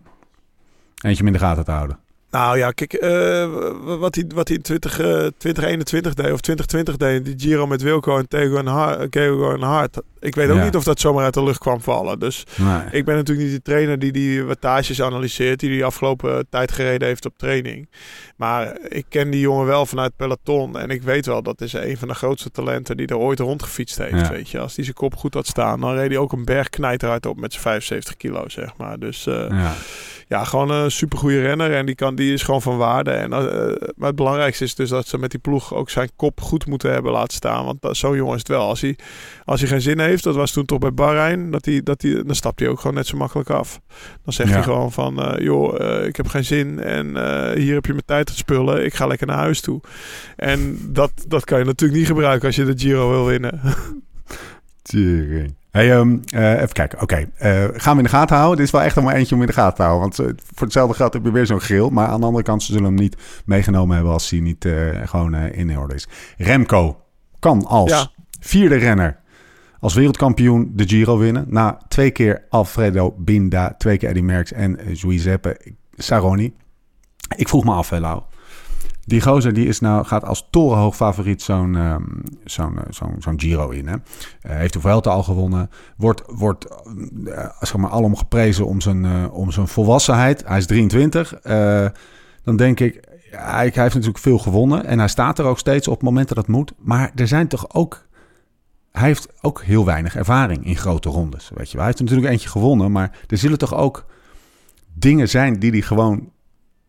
Eentje 1.00 1.24
in 1.24 1.32
de 1.32 1.38
gaten 1.38 1.64
te 1.64 1.70
houden. 1.70 1.98
Nou 2.30 2.58
ja, 2.58 2.70
kijk, 2.70 3.02
uh, 3.02 3.98
wat 3.98 4.14
hij, 4.14 4.24
wat 4.34 4.48
hij 4.48 4.56
in 4.56 4.62
20, 4.62 4.92
2021 4.92 6.14
deed 6.14 6.32
of 6.32 6.40
2020 6.40 6.96
deed, 6.96 7.24
die 7.24 7.48
Giro 7.48 7.66
met 7.66 7.82
Wilco 7.82 8.18
en 8.18 8.28
Tego 8.28 8.56
en, 8.56 8.66
Hart, 8.66 9.12
Tego 9.12 9.52
en 9.52 9.62
Hart. 9.62 10.00
Ik 10.22 10.34
weet 10.34 10.50
ook 10.50 10.56
Ja. 10.56 10.64
niet 10.64 10.76
of 10.76 10.84
dat 10.84 11.00
zomaar 11.00 11.24
uit 11.24 11.34
de 11.34 11.42
lucht 11.42 11.58
kwam 11.58 11.80
vallen. 11.80 12.18
Dus 12.18 12.44
Nee. 12.56 12.80
ik 12.90 13.04
ben 13.04 13.14
natuurlijk 13.16 13.46
niet 13.48 13.56
de 13.56 13.62
trainer 13.62 13.98
die 13.98 14.12
die 14.12 14.44
wattages 14.44 15.02
analyseert, 15.02 15.60
die 15.60 15.70
die 15.70 15.84
afgelopen 15.84 16.46
tijd 16.50 16.72
gereden 16.72 17.08
heeft 17.08 17.26
op 17.26 17.32
training. 17.36 17.88
Maar 18.36 18.76
ik 18.88 19.04
ken 19.08 19.30
die 19.30 19.40
jongen 19.40 19.66
wel 19.66 19.86
vanuit 19.86 20.16
peloton 20.16 20.78
en 20.78 20.90
ik 20.90 21.02
weet 21.02 21.26
wel 21.26 21.42
dat 21.42 21.60
is 21.60 21.72
een 21.72 21.96
van 21.98 22.08
de 22.08 22.14
grootste 22.14 22.50
talenten 22.50 22.96
die 22.96 23.06
er 23.06 23.16
ooit 23.16 23.38
rondgefietst 23.38 23.98
heeft. 23.98 24.10
Ja. 24.20 24.30
Weet 24.30 24.48
je, 24.50 24.58
als 24.58 24.74
die 24.74 24.84
zijn 24.84 24.96
kop 24.96 25.16
goed 25.16 25.34
had 25.34 25.46
staan, 25.46 25.80
dan 25.80 25.94
reed 25.94 26.08
hij 26.08 26.18
ook 26.18 26.32
een 26.32 26.44
berg 26.44 26.68
knijterhard 26.70 27.26
op 27.26 27.40
met 27.40 27.50
zijn 27.52 27.62
75 27.64 28.16
kilo, 28.16 28.48
zeg 28.48 28.76
maar. 28.76 28.98
Dus 28.98 29.26
eh, 29.26 29.46
Ja. 29.50 29.72
ja, 30.28 30.44
gewoon 30.44 30.70
een 30.70 30.90
supergoeie 30.90 31.40
renner. 31.40 31.72
En 31.74 31.86
die, 31.86 31.94
kan, 31.94 32.14
die 32.14 32.32
is 32.32 32.42
gewoon 32.42 32.62
van 32.62 32.76
waarde. 32.76 33.10
En, 33.10 33.32
eh, 33.32 33.38
maar 33.96 34.06
het 34.08 34.16
belangrijkste 34.16 34.64
is 34.64 34.74
dus 34.74 34.88
dat 34.88 35.06
ze 35.06 35.18
met 35.18 35.30
die 35.30 35.40
ploeg 35.40 35.74
ook 35.74 35.90
zijn 35.90 36.10
kop 36.16 36.40
goed 36.40 36.66
moeten 36.66 36.92
hebben 36.92 37.12
laten 37.12 37.34
staan. 37.36 37.64
Want 37.64 37.96
zo'n 37.96 38.16
jongen 38.16 38.32
is 38.34 38.38
het 38.38 38.48
wel. 38.48 38.66
Als 38.68 38.80
hij, 38.80 38.96
als 39.44 39.60
hij 39.60 39.68
geen 39.68 39.80
zin 39.80 39.98
heeft, 40.00 40.11
dat 40.20 40.34
was 40.34 40.50
toen 40.52 40.64
toch 40.64 40.78
bij 40.78 40.92
Bahrein, 40.94 41.50
dat 41.50 41.64
hij, 41.64 41.82
dat 41.82 42.02
hij, 42.02 42.22
dan 42.26 42.34
stapt 42.34 42.60
hij 42.60 42.68
ook 42.68 42.80
gewoon 42.80 42.96
net 42.96 43.06
zo 43.06 43.16
makkelijk 43.16 43.50
af. 43.50 43.80
Dan 44.24 44.32
zegt 44.32 44.48
Ja. 44.48 44.54
hij 44.54 44.64
gewoon 44.64 44.92
van, 44.92 45.22
eh, 45.22 45.44
joh, 45.44 45.80
eh, 45.80 46.06
ik 46.06 46.16
heb 46.16 46.26
geen 46.28 46.44
zin 46.44 46.80
en 46.80 47.16
eh, 47.16 47.56
hier 47.56 47.74
heb 47.74 47.84
je 47.86 47.92
mijn 47.92 48.04
tijd 48.06 48.26
te 48.26 48.36
spullen. 48.36 48.84
Ik 48.84 48.94
ga 48.94 49.06
lekker 49.06 49.26
naar 49.26 49.36
huis 49.36 49.60
toe. 49.60 49.80
En 50.36 50.78
dat, 50.88 51.12
dat 51.28 51.44
kan 51.44 51.58
je 51.58 51.64
natuurlijk 51.64 51.98
niet 51.98 52.08
gebruiken 52.08 52.46
als 52.46 52.56
je 52.56 52.64
de 52.64 52.78
Giro 52.78 53.10
wil 53.10 53.26
winnen. 53.26 53.60
Tering. 54.82 55.54
Hey, 55.70 55.92
ehm, 55.92 56.16
eh, 56.34 56.52
even 56.52 56.72
kijken. 56.72 57.00
Oké, 57.00 57.28
gaan 57.74 57.92
we 57.92 57.98
in 58.02 58.02
de 58.04 58.08
gaten 58.16 58.36
houden? 58.36 58.56
Dit 58.56 58.66
is 58.66 58.72
wel 58.72 58.82
echt 58.82 59.00
maar 59.00 59.14
eentje 59.14 59.34
om 59.34 59.40
in 59.40 59.46
de 59.46 59.52
gaten 59.52 59.76
te 59.76 59.82
houden. 59.82 60.00
Want 60.00 60.34
voor 60.54 60.66
hetzelfde 60.66 60.94
geld 60.96 61.12
heb 61.12 61.24
je 61.24 61.32
weer 61.32 61.46
zo'n 61.46 61.60
grill. 61.60 61.88
Maar 61.90 62.06
aan 62.08 62.20
de 62.20 62.26
andere 62.26 62.44
kant, 62.44 62.62
ze 62.62 62.72
zullen 62.72 62.86
hem 62.86 62.94
niet 62.94 63.16
meegenomen 63.44 63.94
hebben 63.94 64.12
als 64.12 64.30
hij 64.30 64.40
niet 64.40 64.68
gewoon 65.04 65.34
in 65.34 65.78
orde 65.78 65.94
is. 65.94 66.08
Remco 66.38 66.96
kan 67.38 67.64
als 67.66 67.90
Ja. 67.90 68.10
vierde 68.40 68.76
renner 68.76 69.20
als 69.82 69.94
wereldkampioen 69.94 70.72
de 70.74 70.88
Giro 70.88 71.18
winnen. 71.18 71.46
Na 71.48 71.78
twee 71.88 72.10
keer 72.10 72.46
Alfredo 72.48 73.14
Binda, 73.18 73.74
twee 73.78 73.96
keer 73.96 74.08
Eddy 74.08 74.20
Merckx 74.20 74.52
en 74.52 74.78
Giuseppe 74.92 75.60
Saroni. 75.92 76.54
Ik 77.36 77.48
vroeg 77.48 77.64
me 77.64 77.72
af, 77.72 77.90
hè, 77.90 78.00
Lau. 78.00 78.22
Die 79.04 79.20
gozer 79.20 79.52
die 79.52 79.66
is 79.66 79.80
nou, 79.80 80.04
gaat 80.04 80.24
als 80.24 80.48
torenhoog 80.50 80.96
favoriet 80.96 81.42
zo'n 81.42 81.76
ehm, 81.76 82.02
eh, 82.44 82.82
zo'n 82.90 83.16
zo'n 83.18 83.40
Giro 83.40 83.70
in. 83.70 83.86
Hè? 83.86 83.96
Eh, 84.40 84.56
heeft 84.56 84.72
de 84.72 84.80
Vuelta 84.80 85.10
al 85.10 85.22
gewonnen. 85.22 85.70
Wordt, 85.96 86.22
wordt 86.26 86.64
eh, 87.24 87.48
zeg 87.60 87.76
maar, 87.76 87.90
alom 87.90 88.16
geprezen 88.16 88.66
om 88.66 88.80
zijn, 88.80 89.30
om 89.30 89.50
zijn 89.50 89.68
volwassenheid. 89.68 90.42
Hij 90.46 90.58
is 90.58 90.66
23. 90.66 91.34
Eh, 91.34 91.86
dan 92.42 92.56
denk 92.56 92.80
ik, 92.80 93.04
hij, 93.30 93.70
hij 93.74 93.82
heeft 93.82 93.94
natuurlijk 93.94 94.18
veel 94.18 94.38
gewonnen. 94.38 94.84
En 94.84 94.98
hij 94.98 95.08
staat 95.08 95.38
er 95.38 95.44
ook 95.44 95.58
steeds 95.58 95.88
op 95.88 96.02
momenten 96.02 96.36
dat 96.36 96.46
het 96.46 96.54
moet. 96.54 96.72
Maar 96.78 97.10
er 97.14 97.28
zijn 97.28 97.48
toch 97.48 97.74
ook... 97.74 98.10
Hij 98.92 99.06
heeft 99.06 99.28
ook 99.40 99.62
heel 99.62 99.84
weinig 99.84 100.16
ervaring 100.16 100.66
in 100.66 100.76
grote 100.76 101.08
rondes. 101.08 101.50
Weet 101.54 101.66
je. 101.66 101.76
wel. 101.76 101.76
Hij 101.76 101.86
heeft 101.86 101.98
er 101.98 102.04
natuurlijk 102.04 102.32
eentje 102.32 102.48
gewonnen. 102.48 102.92
Maar 102.92 103.18
er 103.26 103.38
zullen 103.38 103.58
toch 103.58 103.74
ook 103.74 104.04
dingen 104.94 105.28
zijn 105.28 105.58
die 105.58 105.70
hij 105.70 105.80
gewoon 105.80 106.30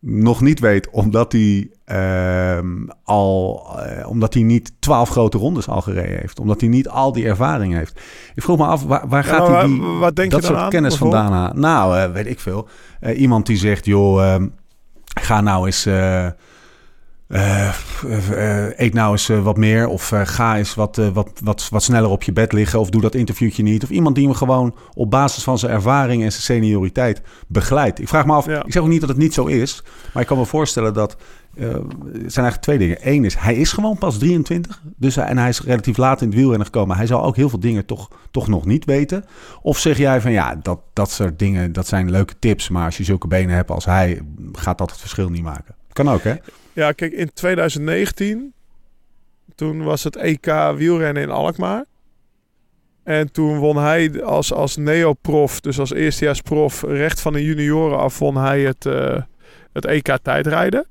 nog 0.00 0.40
niet 0.40 0.60
weet, 0.60 0.90
omdat 0.90 1.32
hij, 1.32 1.70
ehm, 1.84 2.66
al, 3.04 3.66
eh, 3.78 4.08
omdat 4.08 4.34
hij 4.34 4.42
niet 4.42 4.72
twaalf 4.78 5.08
grote 5.08 5.38
rondes 5.38 5.68
al 5.68 5.80
gereden 5.80 6.18
heeft. 6.20 6.38
Omdat 6.40 6.60
hij 6.60 6.68
niet 6.70 6.88
al 6.88 7.12
die 7.12 7.26
ervaring 7.26 7.74
heeft. 7.74 8.00
Ik 8.34 8.42
vroeg 8.42 8.58
me 8.58 8.64
af, 8.66 8.82
waar, 8.82 9.08
waar 9.08 9.24
gaat 9.24 9.48
hij 9.48 9.66
die, 9.66 9.80
wa- 9.80 9.98
wat 9.98 10.16
denk 10.16 10.30
dat 10.30 10.40
je 10.40 10.46
soort 10.46 10.58
aan, 10.58 10.70
kennis 10.70 10.94
vandaan 10.96 11.32
halen? 11.32 11.60
Nou, 11.60 11.98
eh, 11.98 12.10
weet 12.12 12.26
ik 12.26 12.40
veel. 12.40 12.68
Eh, 13.00 13.20
iemand 13.20 13.46
die 13.46 13.56
zegt, 13.56 13.84
joh, 13.84 14.24
ehm, 14.34 14.48
ga 15.20 15.40
nou 15.40 15.66
eens... 15.66 15.88
eh, 17.34 17.68
eh, 18.66 18.72
eet 18.76 18.94
nou 18.94 19.12
eens 19.12 19.28
eh, 19.28 19.42
wat 19.42 19.56
meer. 19.56 19.88
Of 19.88 20.12
ga 20.24 20.56
eens 20.56 20.74
wat, 20.74 20.96
wat, 21.12 21.40
wat, 21.42 21.68
wat 21.70 21.82
sneller 21.82 22.10
op 22.10 22.22
je 22.22 22.32
bed 22.32 22.52
liggen. 22.52 22.80
Of 22.80 22.90
doe 22.90 23.00
dat 23.00 23.14
interviewtje 23.14 23.62
niet. 23.62 23.82
Of 23.82 23.90
iemand 23.90 24.14
die 24.14 24.28
me 24.28 24.34
gewoon 24.34 24.74
op 24.94 25.10
basis 25.10 25.42
van 25.42 25.58
zijn 25.58 25.72
ervaring 25.72 26.22
en 26.22 26.30
zijn 26.30 26.42
senioriteit 26.42 27.22
begeleidt. 27.46 28.00
Ik 28.00 28.08
vraag 28.08 28.26
me 28.26 28.32
af, 28.32 28.46
Ja. 28.46 28.64
ik 28.64 28.72
zeg 28.72 28.82
ook 28.82 28.88
niet 28.88 29.00
dat 29.00 29.08
het 29.08 29.18
niet 29.18 29.34
zo 29.34 29.46
is. 29.46 29.82
Maar 30.12 30.22
ik 30.22 30.28
kan 30.28 30.38
me 30.38 30.46
voorstellen 30.46 30.94
dat... 30.94 31.16
er 31.56 31.70
zijn 32.10 32.20
eigenlijk 32.20 32.60
twee 32.60 32.78
dingen. 32.78 32.98
Eén 33.00 33.24
is, 33.24 33.34
hij 33.34 33.54
is 33.54 33.72
gewoon 33.72 33.98
pas 33.98 34.18
23. 34.18 34.82
Dus 34.96 35.14
hij, 35.14 35.24
en 35.24 35.38
hij 35.38 35.48
is 35.48 35.60
relatief 35.60 35.96
laat 35.96 36.20
in 36.20 36.26
het 36.26 36.36
wielrennen 36.36 36.66
gekomen. 36.66 36.96
Hij 36.96 37.06
zal 37.06 37.24
ook 37.24 37.36
heel 37.36 37.48
veel 37.48 37.60
dingen 37.60 37.86
toch, 37.86 38.08
toch 38.30 38.48
nog 38.48 38.66
niet 38.66 38.84
weten. 38.84 39.24
Of 39.62 39.78
zeg 39.78 39.98
jij 39.98 40.20
van 40.20 40.32
ja, 40.32 40.54
dat, 40.62 40.80
dat 40.92 41.10
soort 41.10 41.38
dingen, 41.38 41.72
dat 41.72 41.86
zijn 41.86 42.10
leuke 42.10 42.34
tips. 42.38 42.68
Maar 42.68 42.84
als 42.84 42.96
je 42.96 43.04
zulke 43.04 43.28
benen 43.28 43.54
hebt 43.54 43.70
als 43.70 43.84
hij, 43.84 44.22
gaat 44.52 44.78
dat 44.78 44.90
het 44.90 45.00
verschil 45.00 45.28
niet 45.28 45.42
maken. 45.42 45.74
Kan 45.92 46.10
ook, 46.10 46.22
hè? 46.22 46.34
Ja, 46.74 46.92
kijk, 46.92 47.12
in 47.12 47.32
2019, 47.32 48.52
toen 49.54 49.82
was 49.82 50.04
het 50.04 50.16
EK 50.16 50.46
wielrennen 50.76 51.22
in 51.22 51.30
Alkmaar. 51.30 51.84
En 53.02 53.32
toen 53.32 53.58
won 53.58 53.76
hij 53.76 54.22
als, 54.22 54.52
als 54.52 54.76
neoprof, 54.76 55.60
dus 55.60 55.78
als 55.78 55.92
eerstejaarsprof, 55.92 56.82
recht 56.82 57.20
van 57.20 57.32
de 57.32 57.44
junioren 57.44 57.98
af, 57.98 58.18
won 58.18 58.36
hij 58.36 58.60
het, 58.60 58.86
eh, 58.86 59.22
het 59.72 59.84
EK 59.84 60.18
tijdrijden. 60.22 60.86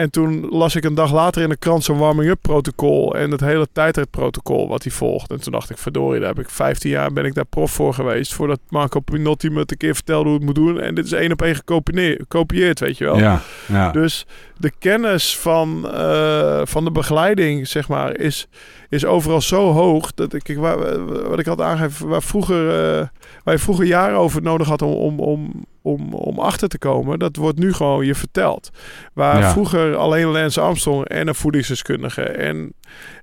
En 0.00 0.10
toen 0.10 0.48
las 0.50 0.76
ik 0.76 0.84
een 0.84 0.94
dag 0.94 1.12
later 1.12 1.42
in 1.42 1.48
de 1.48 1.56
krant 1.56 1.84
zo'n 1.84 1.98
warming-up 1.98 2.38
protocol 2.40 3.16
en 3.16 3.30
het 3.30 3.40
hele 3.40 3.68
tijdrijdprotocol 3.72 4.68
wat 4.68 4.82
hij 4.82 4.92
volgt. 4.92 5.30
En 5.30 5.40
toen 5.40 5.52
dacht 5.52 5.70
ik, 5.70 5.78
verdorie, 5.78 6.20
daar 6.20 6.28
heb 6.28 6.38
ik 6.38 6.50
15 6.50 6.90
jaar 6.90 7.12
ben 7.12 7.24
ik 7.24 7.34
daar 7.34 7.44
prof 7.44 7.70
voor 7.70 7.94
geweest. 7.94 8.34
Voordat 8.34 8.60
Marco 8.68 9.00
Pinotti 9.00 9.50
me 9.50 9.58
een 9.58 9.76
keer 9.76 9.94
vertelde 9.94 10.28
hoe 10.28 10.38
het 10.38 10.46
moet 10.46 10.54
doen. 10.54 10.80
En 10.80 10.94
dit 10.94 11.04
is 11.04 11.12
één 11.12 11.32
op 11.32 11.42
één 11.42 11.54
gekopieerd, 11.54 12.80
weet 12.80 12.98
je 12.98 13.04
wel. 13.04 13.18
Ja, 13.18 13.40
ja. 13.66 13.90
Dus 13.90 14.26
de 14.56 14.72
kennis 14.78 15.38
van, 15.38 15.90
eh, 15.92 16.60
van 16.64 16.84
de 16.84 16.90
begeleiding, 16.90 17.68
zeg 17.68 17.88
maar, 17.88 18.16
is, 18.16 18.48
is 18.88 19.04
overal 19.04 19.40
zo 19.40 19.72
hoog. 19.72 20.12
Dat 20.14 20.34
ik, 20.34 20.56
waar, 20.56 21.06
wat 21.28 21.38
ik 21.38 21.46
had 21.46 21.60
aangegeven, 21.60 22.08
waar, 22.08 22.22
vroeger, 22.22 22.68
eh, 22.68 23.06
waar 23.44 23.54
je 23.54 23.60
vroeger 23.60 23.84
jaren 23.84 24.18
over 24.18 24.42
nodig 24.42 24.68
had 24.68 24.82
om, 24.82 24.92
om, 24.92 25.20
om, 25.20 25.64
om, 25.82 26.14
om 26.14 26.38
achter 26.38 26.68
te 26.68 26.78
komen, 26.78 27.18
dat 27.18 27.36
wordt 27.36 27.58
nu 27.58 27.72
gewoon 27.72 28.06
je 28.06 28.14
verteld. 28.14 28.70
Waar 29.12 29.38
Ja. 29.38 29.50
vroeger 29.50 29.96
alleen 29.96 30.26
Lance 30.26 30.60
Armstrong 30.60 31.04
en 31.04 31.28
een 31.28 31.34
voedingsdeskundige 31.34 32.22
en, 32.22 32.72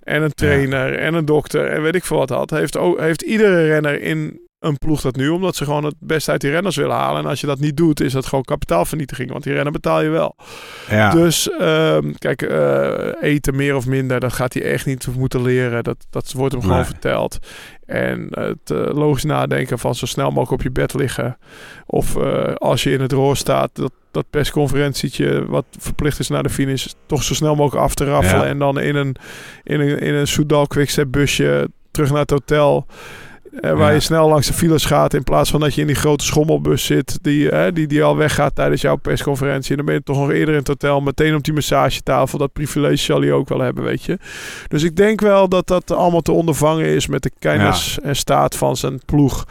en 0.04 0.22
een 0.22 0.34
trainer 0.34 0.96
en 1.00 1.14
een 1.14 1.26
dokter 1.26 1.66
en 1.66 1.82
weet 1.82 1.96
ik 1.96 2.06
veel 2.06 2.18
wat 2.18 2.30
had, 2.30 2.50
heeft, 2.50 2.78
ook, 2.78 3.00
heeft 3.00 3.22
iedere 3.22 3.68
renner 3.68 4.02
in 4.02 4.47
een 4.60 4.78
ploeg 4.78 5.02
dat 5.02 5.16
nu, 5.16 5.30
omdat 5.30 5.56
ze 5.56 5.64
gewoon 5.64 5.84
het 5.84 5.96
beste 6.00 6.32
uit 6.32 6.42
die 6.42 6.52
renners 6.52 6.76
willen 6.76 6.96
halen. 6.96 7.24
En 7.24 7.30
als 7.30 7.42
je 7.42 7.48
dat 7.48 7.60
niet 7.60 7.78
doet, 7.78 8.02
is 8.02 8.14
dat 8.14 8.26
gewoon 8.26 8.44
kapitaalvernietiging, 8.44 9.32
want 9.32 9.44
die 9.44 9.54
renner 9.54 9.72
betaal 9.72 10.02
je 10.02 10.10
wel. 10.10 10.36
ja. 10.90 11.10
Dus 11.10 11.50
ehm, 11.50 12.12
kijk, 12.18 12.42
eh, 12.42 13.30
eten 13.30 13.56
meer 13.56 13.76
of 13.76 13.86
minder, 13.86 14.20
dat 14.20 14.34
gaat 14.34 14.54
hij 14.54 14.64
echt 14.64 14.86
niet 14.86 15.08
moeten 15.18 15.42
leren. 15.42 15.84
Dat, 15.84 16.06
dat 16.10 16.32
wordt 16.32 16.54
hem 16.54 16.62
gewoon 16.62 16.86
verteld. 16.86 17.38
En 17.86 18.28
het 18.32 18.72
eh, 18.72 18.94
logisch 18.94 19.24
nadenken 19.24 19.80
van 19.80 19.96
zo 19.96 20.06
snel 20.06 20.30
mogelijk 20.30 20.52
op 20.52 20.62
je 20.62 20.72
bed 20.72 20.94
liggen. 20.94 21.38
Of 21.86 22.16
eh, 22.16 22.54
als 22.56 22.84
je 22.84 22.92
in 22.92 23.02
het 23.02 23.12
roer 23.12 23.36
staat, 23.36 23.70
dat, 23.74 23.92
dat 24.12 24.26
persconferentietje 24.30 25.46
wat 25.48 25.66
verplicht 25.80 26.20
is 26.20 26.28
naar 26.28 26.44
de 26.44 26.50
finish, 26.50 26.88
toch 27.06 27.24
zo 27.24 27.34
snel 27.34 27.56
mogelijk 27.56 27.86
af 27.86 27.96
te 27.96 28.06
raffelen. 28.06 28.44
Ja. 28.44 28.50
En 28.50 28.60
dan 28.60 28.80
in 28.80 28.96
een, 28.96 29.16
in 29.64 29.80
een, 29.80 30.00
in 30.00 30.14
een 30.14 30.28
Soudal 30.28 30.68
Quickstep 30.68 31.12
busje 31.12 31.70
terug 31.92 32.10
naar 32.12 32.22
het 32.22 32.32
hotel. 32.32 32.86
Eh, 33.62 33.72
waar 33.72 33.88
Ja. 33.88 33.90
je 33.90 34.00
snel 34.00 34.30
langs 34.30 34.48
de 34.48 34.54
files 34.54 34.86
gaat 34.86 35.14
in 35.14 35.24
plaats 35.24 35.50
van 35.50 35.60
dat 35.60 35.74
je 35.76 35.82
in 35.82 35.88
die 35.88 35.96
grote 35.96 36.24
schommelbus 36.26 36.86
zit 36.86 37.20
die, 37.22 37.50
eh, 37.52 37.74
die, 37.74 37.88
die 37.88 38.04
al 38.04 38.18
weggaat 38.18 38.56
tijdens 38.56 38.82
jouw 38.82 38.96
persconferentie. 38.96 39.70
En 39.72 39.76
dan 39.78 39.86
ben 39.86 39.96
je 39.96 40.04
toch 40.04 40.18
nog 40.18 40.32
eerder 40.32 40.54
in 40.54 40.60
het 40.60 40.68
hotel 40.68 41.02
meteen 41.02 41.36
op 41.36 41.44
die 41.44 41.54
massagetafel. 41.54 42.38
Dat 42.38 42.54
privilege 42.54 42.96
zal 43.04 43.22
hij 43.22 43.32
ook 43.32 43.50
wel 43.50 43.60
hebben, 43.60 43.84
weet 43.84 44.04
je. 44.04 44.18
Dus 44.68 44.84
ik 44.84 44.96
denk 44.96 45.22
wel 45.22 45.50
dat 45.50 45.68
dat 45.68 45.92
allemaal 45.92 46.22
te 46.22 46.32
ondervangen 46.32 46.86
is 46.86 47.08
met 47.08 47.24
de 47.24 47.32
kennis 47.40 48.00
en 48.04 48.16
staat 48.16 48.56
van 48.56 48.78
zijn 48.78 49.00
ploeg. 49.06 49.46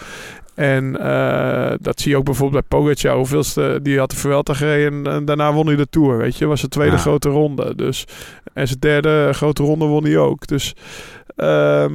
En 0.54 1.00
eh, 1.00 1.72
dat 1.80 2.00
zie 2.00 2.10
je 2.10 2.16
ook 2.16 2.24
bijvoorbeeld 2.24 2.68
bij 2.68 2.78
Pogacar. 2.80 3.16
Hoeveelste, 3.16 3.78
die 3.82 3.98
had 3.98 4.10
de 4.10 4.16
Vuelta 4.16 4.54
gereden 4.54 5.06
en 5.06 5.24
daarna 5.24 5.52
won 5.52 5.66
hij 5.66 5.76
de 5.76 5.86
Tour, 5.90 6.16
weet 6.18 6.36
je. 6.36 6.46
Was 6.46 6.58
zijn 6.58 6.70
tweede 6.70 6.94
Ja. 6.96 7.00
grote 7.02 7.28
ronde. 7.28 7.74
Dus, 7.74 8.04
en 8.52 8.66
zijn 8.66 8.80
derde 8.80 9.28
grote 9.32 9.62
ronde 9.62 9.84
won 9.84 10.04
hij 10.04 10.18
ook. 10.18 10.46
Dus 10.46 10.74
ehm, 11.36 11.92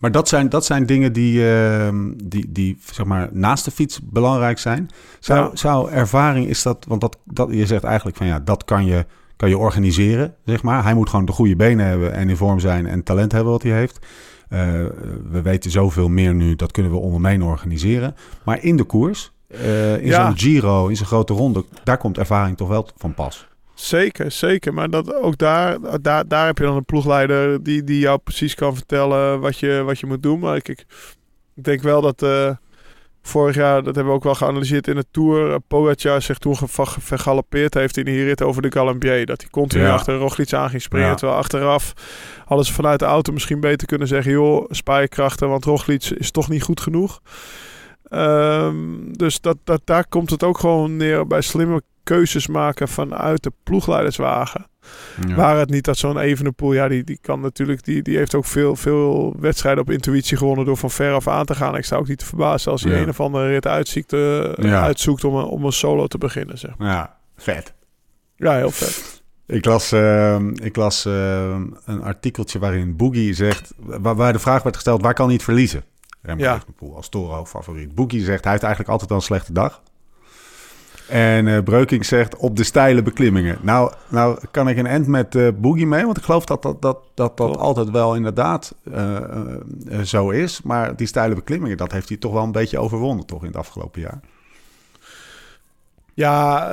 Maar 0.00 0.12
dat 0.12 0.28
zijn, 0.28 0.48
dat 0.48 0.64
zijn 0.64 0.86
dingen 0.86 1.12
die, 1.12 1.50
ehm, 1.54 2.12
die, 2.24 2.52
die 2.52 2.78
zeg 2.92 3.06
maar, 3.06 3.28
naast 3.32 3.64
de 3.64 3.70
fiets 3.70 4.00
belangrijk 4.02 4.58
zijn. 4.58 4.88
Zou, 5.18 5.40
Ja. 5.50 5.56
zou 5.56 5.90
ervaring, 5.90 6.46
is 6.46 6.62
dat, 6.62 6.84
want 6.88 7.00
dat, 7.00 7.18
dat, 7.24 7.48
je 7.52 7.66
zegt 7.66 7.84
eigenlijk 7.84 8.16
van 8.16 8.26
ja, 8.26 8.38
dat 8.40 8.64
kan 8.64 8.84
je, 8.84 9.06
kan 9.36 9.48
je 9.48 9.58
organiseren, 9.58 10.34
zeg 10.44 10.62
maar. 10.62 10.82
Hij 10.82 10.94
moet 10.94 11.10
gewoon 11.10 11.24
de 11.24 11.32
goede 11.32 11.56
benen 11.56 11.86
hebben 11.86 12.12
en 12.12 12.28
in 12.28 12.36
vorm 12.36 12.58
zijn 12.60 12.86
en 12.86 13.02
talent 13.02 13.32
hebben 13.32 13.52
wat 13.52 13.62
hij 13.62 13.72
heeft. 13.72 14.06
Eh, 14.48 14.60
we 15.30 15.42
weten 15.42 15.70
zoveel 15.70 16.08
meer 16.08 16.34
nu, 16.34 16.54
dat 16.56 16.72
kunnen 16.72 16.92
we 17.20 17.28
heen 17.28 17.42
organiseren. 17.42 18.14
Maar 18.44 18.62
in 18.62 18.76
de 18.76 18.84
koers, 18.84 19.32
eh, 19.48 19.96
in 19.96 20.06
Ja. 20.06 20.26
zo'n 20.26 20.38
Giro, 20.38 20.86
in 20.88 20.96
zo'n 20.96 21.06
grote 21.06 21.32
ronde, 21.32 21.64
daar 21.84 21.98
komt 21.98 22.18
ervaring 22.18 22.56
toch 22.56 22.68
wel 22.68 22.88
van 22.96 23.14
pas. 23.14 23.47
Zeker, 23.80 24.30
zeker. 24.30 24.74
Maar 24.74 24.90
dat, 24.90 25.14
ook 25.14 25.38
daar, 25.38 25.78
daar, 26.02 26.28
daar 26.28 26.46
heb 26.46 26.58
je 26.58 26.64
dan 26.64 26.76
een 26.76 26.84
ploegleider 26.84 27.62
die, 27.62 27.84
die 27.84 27.98
jou 27.98 28.18
precies 28.18 28.54
kan 28.54 28.74
vertellen 28.74 29.40
wat 29.40 29.58
je, 29.58 29.82
wat 29.84 29.98
je 29.98 30.06
moet 30.06 30.22
doen. 30.22 30.38
Maar 30.38 30.56
ik, 30.56 30.68
ik 30.68 30.86
ik 31.58 31.64
denk 31.64 31.82
wel 31.82 32.00
dat 32.00 32.22
eh, 32.22 32.50
vorig 33.22 33.54
jaar, 33.54 33.82
dat 33.82 33.94
hebben 33.94 34.12
we 34.12 34.18
ook 34.18 34.24
wel 34.24 34.34
geanalyseerd 34.34 34.88
in 34.88 34.94
de 34.94 35.04
Tour, 35.10 35.50
uh, 35.50 35.54
Pogacar 35.68 36.22
zich 36.22 36.38
toen 36.38 36.56
vergalopeerd 37.00 37.74
heeft 37.74 37.96
in 37.96 38.04
die 38.04 38.24
rit 38.24 38.42
over 38.42 38.62
de 38.62 38.72
Galambier. 38.72 39.26
Dat 39.26 39.40
hij 39.40 39.50
continu 39.50 39.82
Ja. 39.82 39.92
achter 39.92 40.16
Roglic 40.16 40.52
aan 40.52 40.70
ging 40.70 40.82
springen. 40.82 41.08
Ja. 41.08 41.14
Terwijl 41.14 41.38
achteraf 41.38 41.92
ze 42.62 42.72
vanuit 42.72 42.98
de 42.98 43.04
auto 43.04 43.32
misschien 43.32 43.60
beter 43.60 43.86
kunnen 43.86 44.08
zeggen, 44.08 44.32
joh, 44.32 44.64
spijkrachten, 44.70 45.48
want 45.48 45.64
Roglic 45.64 46.04
is 46.04 46.30
toch 46.30 46.48
niet 46.48 46.62
goed 46.62 46.80
genoeg. 46.80 47.20
Ehm, 48.08 48.76
dus 49.12 49.40
dat, 49.40 49.56
dat, 49.64 49.80
daar 49.84 50.06
komt 50.08 50.30
het 50.30 50.42
ook 50.42 50.58
gewoon 50.58 50.96
neer 50.96 51.26
bij 51.26 51.40
slimme 51.40 51.82
keuzes 52.02 52.46
maken 52.46 52.88
vanuit 52.88 53.42
de 53.42 53.52
ploegleiderswagen. 53.62 54.66
Ja. 55.26 55.34
Waar 55.34 55.58
het 55.58 55.70
niet 55.70 55.84
dat 55.84 55.96
zo'n 55.96 56.18
Evenepoel, 56.18 56.72
ja, 56.72 56.88
die, 56.88 57.04
die 57.04 57.18
kan 57.22 57.40
natuurlijk, 57.40 57.84
die, 57.84 58.02
die 58.02 58.16
heeft 58.16 58.34
ook 58.34 58.44
veel, 58.44 58.76
veel 58.76 59.34
wedstrijden 59.38 59.82
op 59.82 59.90
intuïtie 59.90 60.36
gewonnen 60.36 60.64
door 60.64 60.76
van 60.76 60.90
ver 60.90 61.12
af 61.12 61.28
aan 61.28 61.44
te 61.44 61.54
gaan. 61.54 61.76
Ik 61.76 61.84
sta 61.84 61.96
ook 61.96 62.08
niet 62.08 62.18
te 62.18 62.24
verbazen 62.24 62.72
als 62.72 62.82
hij 62.82 62.92
Ja. 62.92 62.98
een 63.02 63.08
of 63.08 63.20
andere 63.20 63.48
rit 63.48 63.66
uitziekt, 63.66 64.12
eh, 64.12 64.52
Ja. 64.54 64.82
uitzoekt 64.82 65.24
om 65.24 65.34
een, 65.36 65.44
om 65.44 65.64
een 65.64 65.72
solo 65.72 66.06
te 66.06 66.18
beginnen. 66.18 66.58
Zeg. 66.58 66.76
maar. 66.78 66.88
ja, 66.88 67.16
vet. 67.36 67.74
Ja, 68.36 68.54
heel 68.56 68.70
vet. 68.70 69.22
Ik 69.46 69.64
las, 69.64 69.92
ehm, 69.92 70.48
ik 70.62 70.76
las 70.76 71.04
ehm, 71.04 71.62
een 71.84 72.02
artikeltje 72.02 72.58
waarin 72.58 72.96
Boogie 72.96 73.34
zegt... 73.34 73.72
Waar, 73.78 74.16
waar 74.16 74.32
de 74.32 74.38
vraag 74.38 74.62
werd 74.62 74.74
gesteld, 74.74 75.02
waar 75.02 75.14
kan 75.14 75.24
hij 75.26 75.34
het 75.34 75.44
verliezen? 75.44 75.84
Remco 76.22 76.42
Ja. 76.42 76.54
Evenepoel 76.54 76.96
als 76.96 77.08
Toro-favoriet. 77.08 77.94
Boogie 77.94 78.24
zegt, 78.24 78.42
hij 78.42 78.52
heeft 78.52 78.64
eigenlijk 78.64 78.92
altijd 78.92 79.10
wel 79.10 79.18
een 79.18 79.24
slechte 79.24 79.52
dag. 79.52 79.82
En 81.08 81.48
eh 81.48 81.62
Breukink 81.62 82.04
zegt, 82.04 82.36
op 82.36 82.56
de 82.56 82.64
steile 82.64 83.02
beklimmingen. 83.02 83.58
Nou, 83.62 83.92
nou 84.08 84.38
kan 84.50 84.68
ik 84.68 84.76
een 84.76 84.86
end 84.86 85.06
met 85.06 85.34
eh 85.34 85.48
Boogie 85.56 85.86
mee... 85.86 86.04
want 86.04 86.16
ik 86.16 86.24
geloof 86.24 86.44
dat 86.44 86.62
dat, 86.62 86.82
dat, 86.82 86.98
dat, 87.14 87.36
dat 87.36 87.56
altijd 87.56 87.90
wel 87.90 88.14
inderdaad 88.14 88.74
eh, 88.92 89.20
zo 90.04 90.30
is. 90.30 90.62
Maar 90.62 90.96
die 90.96 91.06
steile 91.06 91.34
beklimmingen, 91.34 91.76
dat 91.76 91.92
heeft 91.92 92.08
hij 92.08 92.18
toch 92.18 92.32
wel 92.32 92.42
een 92.42 92.52
beetje 92.52 92.78
overwonnen... 92.78 93.26
toch 93.26 93.40
in 93.40 93.46
het 93.46 93.56
afgelopen 93.56 94.00
jaar. 94.00 94.20
Ja, 96.14 96.70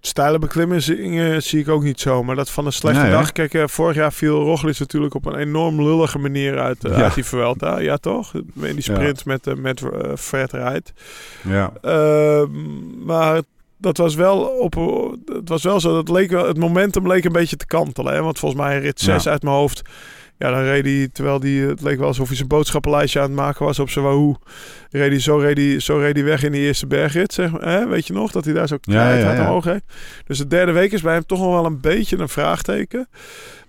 steile 0.00 0.38
beklimmingen 0.38 1.42
zie 1.42 1.60
ik 1.60 1.68
ook 1.68 1.82
niet 1.82 2.00
zo. 2.00 2.22
Maar 2.22 2.36
dat 2.36 2.50
van 2.50 2.66
een 2.66 2.72
slechte 2.72 3.00
Nee, 3.02 3.10
dag. 3.10 3.32
Kijk, 3.32 3.54
eh, 3.54 3.62
vorig 3.66 3.96
jaar 3.96 4.12
viel 4.12 4.42
Roglic 4.42 4.78
natuurlijk 4.78 5.14
op 5.14 5.26
een 5.26 5.36
enorm 5.36 5.82
lullige 5.82 6.18
manier 6.18 6.58
uit, 6.58 6.84
eh, 6.84 6.96
Ja. 6.96 7.02
uit 7.02 7.14
die 7.14 7.24
Vuelta. 7.24 7.78
Ja, 7.78 7.96
toch? 7.96 8.34
In 8.34 8.44
die 8.54 8.80
sprint 8.82 9.24
met, 9.24 9.46
eh, 9.46 9.54
met 9.54 9.82
Fred. 10.18 10.52
Ja, 11.42 11.72
Ehm, 11.82 12.48
maar 13.04 13.40
dat 13.78 13.96
was 13.96 14.14
wel 14.14 14.38
op. 14.40 14.74
Het 15.26 15.48
was 15.48 15.62
wel 15.62 15.80
zo. 15.80 15.92
Dat 15.94 16.08
leek 16.08 16.30
wel, 16.30 16.46
het 16.46 16.58
momentum 16.58 17.06
leek 17.06 17.24
een 17.24 17.32
beetje 17.32 17.56
te 17.56 17.66
kantelen. 17.66 18.14
Hè? 18.14 18.22
Want 18.22 18.38
volgens 18.38 18.60
mij 18.60 18.78
rit 18.80 19.00
6 19.00 19.24
Ja. 19.24 19.30
uit 19.30 19.42
mijn 19.42 19.54
hoofd. 19.56 19.82
Ja, 20.38 20.50
dan 20.50 20.62
reed 20.62 20.84
hij, 20.84 21.08
terwijl 21.12 21.40
die, 21.40 21.62
het 21.62 21.82
leek 21.82 21.98
wel 21.98 22.06
alsof 22.06 22.26
hij 22.26 22.36
zijn 22.36 22.48
boodschappenlijstje 22.48 23.20
aan 23.20 23.26
het 23.26 23.34
maken 23.34 23.64
was 23.64 23.78
op 23.78 23.90
zijn 23.90 24.04
Wahoo. 24.04 24.36
Reed 24.90 25.10
hij, 25.10 25.20
zo, 25.20 25.36
reed 25.36 25.56
hij, 25.56 25.80
zo 25.80 25.96
reed 25.96 26.14
hij 26.14 26.24
weg 26.24 26.42
in 26.42 26.52
die 26.52 26.60
eerste 26.60 26.86
bergrit, 26.86 27.32
zeg 27.32 27.50
maar. 27.50 27.68
Hè? 27.68 27.86
Weet 27.86 28.06
je 28.06 28.12
nog, 28.12 28.32
dat 28.32 28.44
hij 28.44 28.54
daar 28.54 28.68
zo 28.68 28.76
Ja, 28.80 28.92
knijt 28.92 29.20
ja, 29.20 29.26
hard 29.26 29.38
ja. 29.38 29.46
omhoog 29.46 29.64
reed. 29.64 29.82
Dus 30.26 30.38
de 30.38 30.46
derde 30.46 30.72
week 30.72 30.92
is 30.92 31.02
bij 31.02 31.12
hem 31.12 31.26
toch 31.26 31.38
nog 31.38 31.52
wel 31.52 31.64
een 31.64 31.80
beetje 31.80 32.18
een 32.18 32.28
vraagteken. 32.28 33.08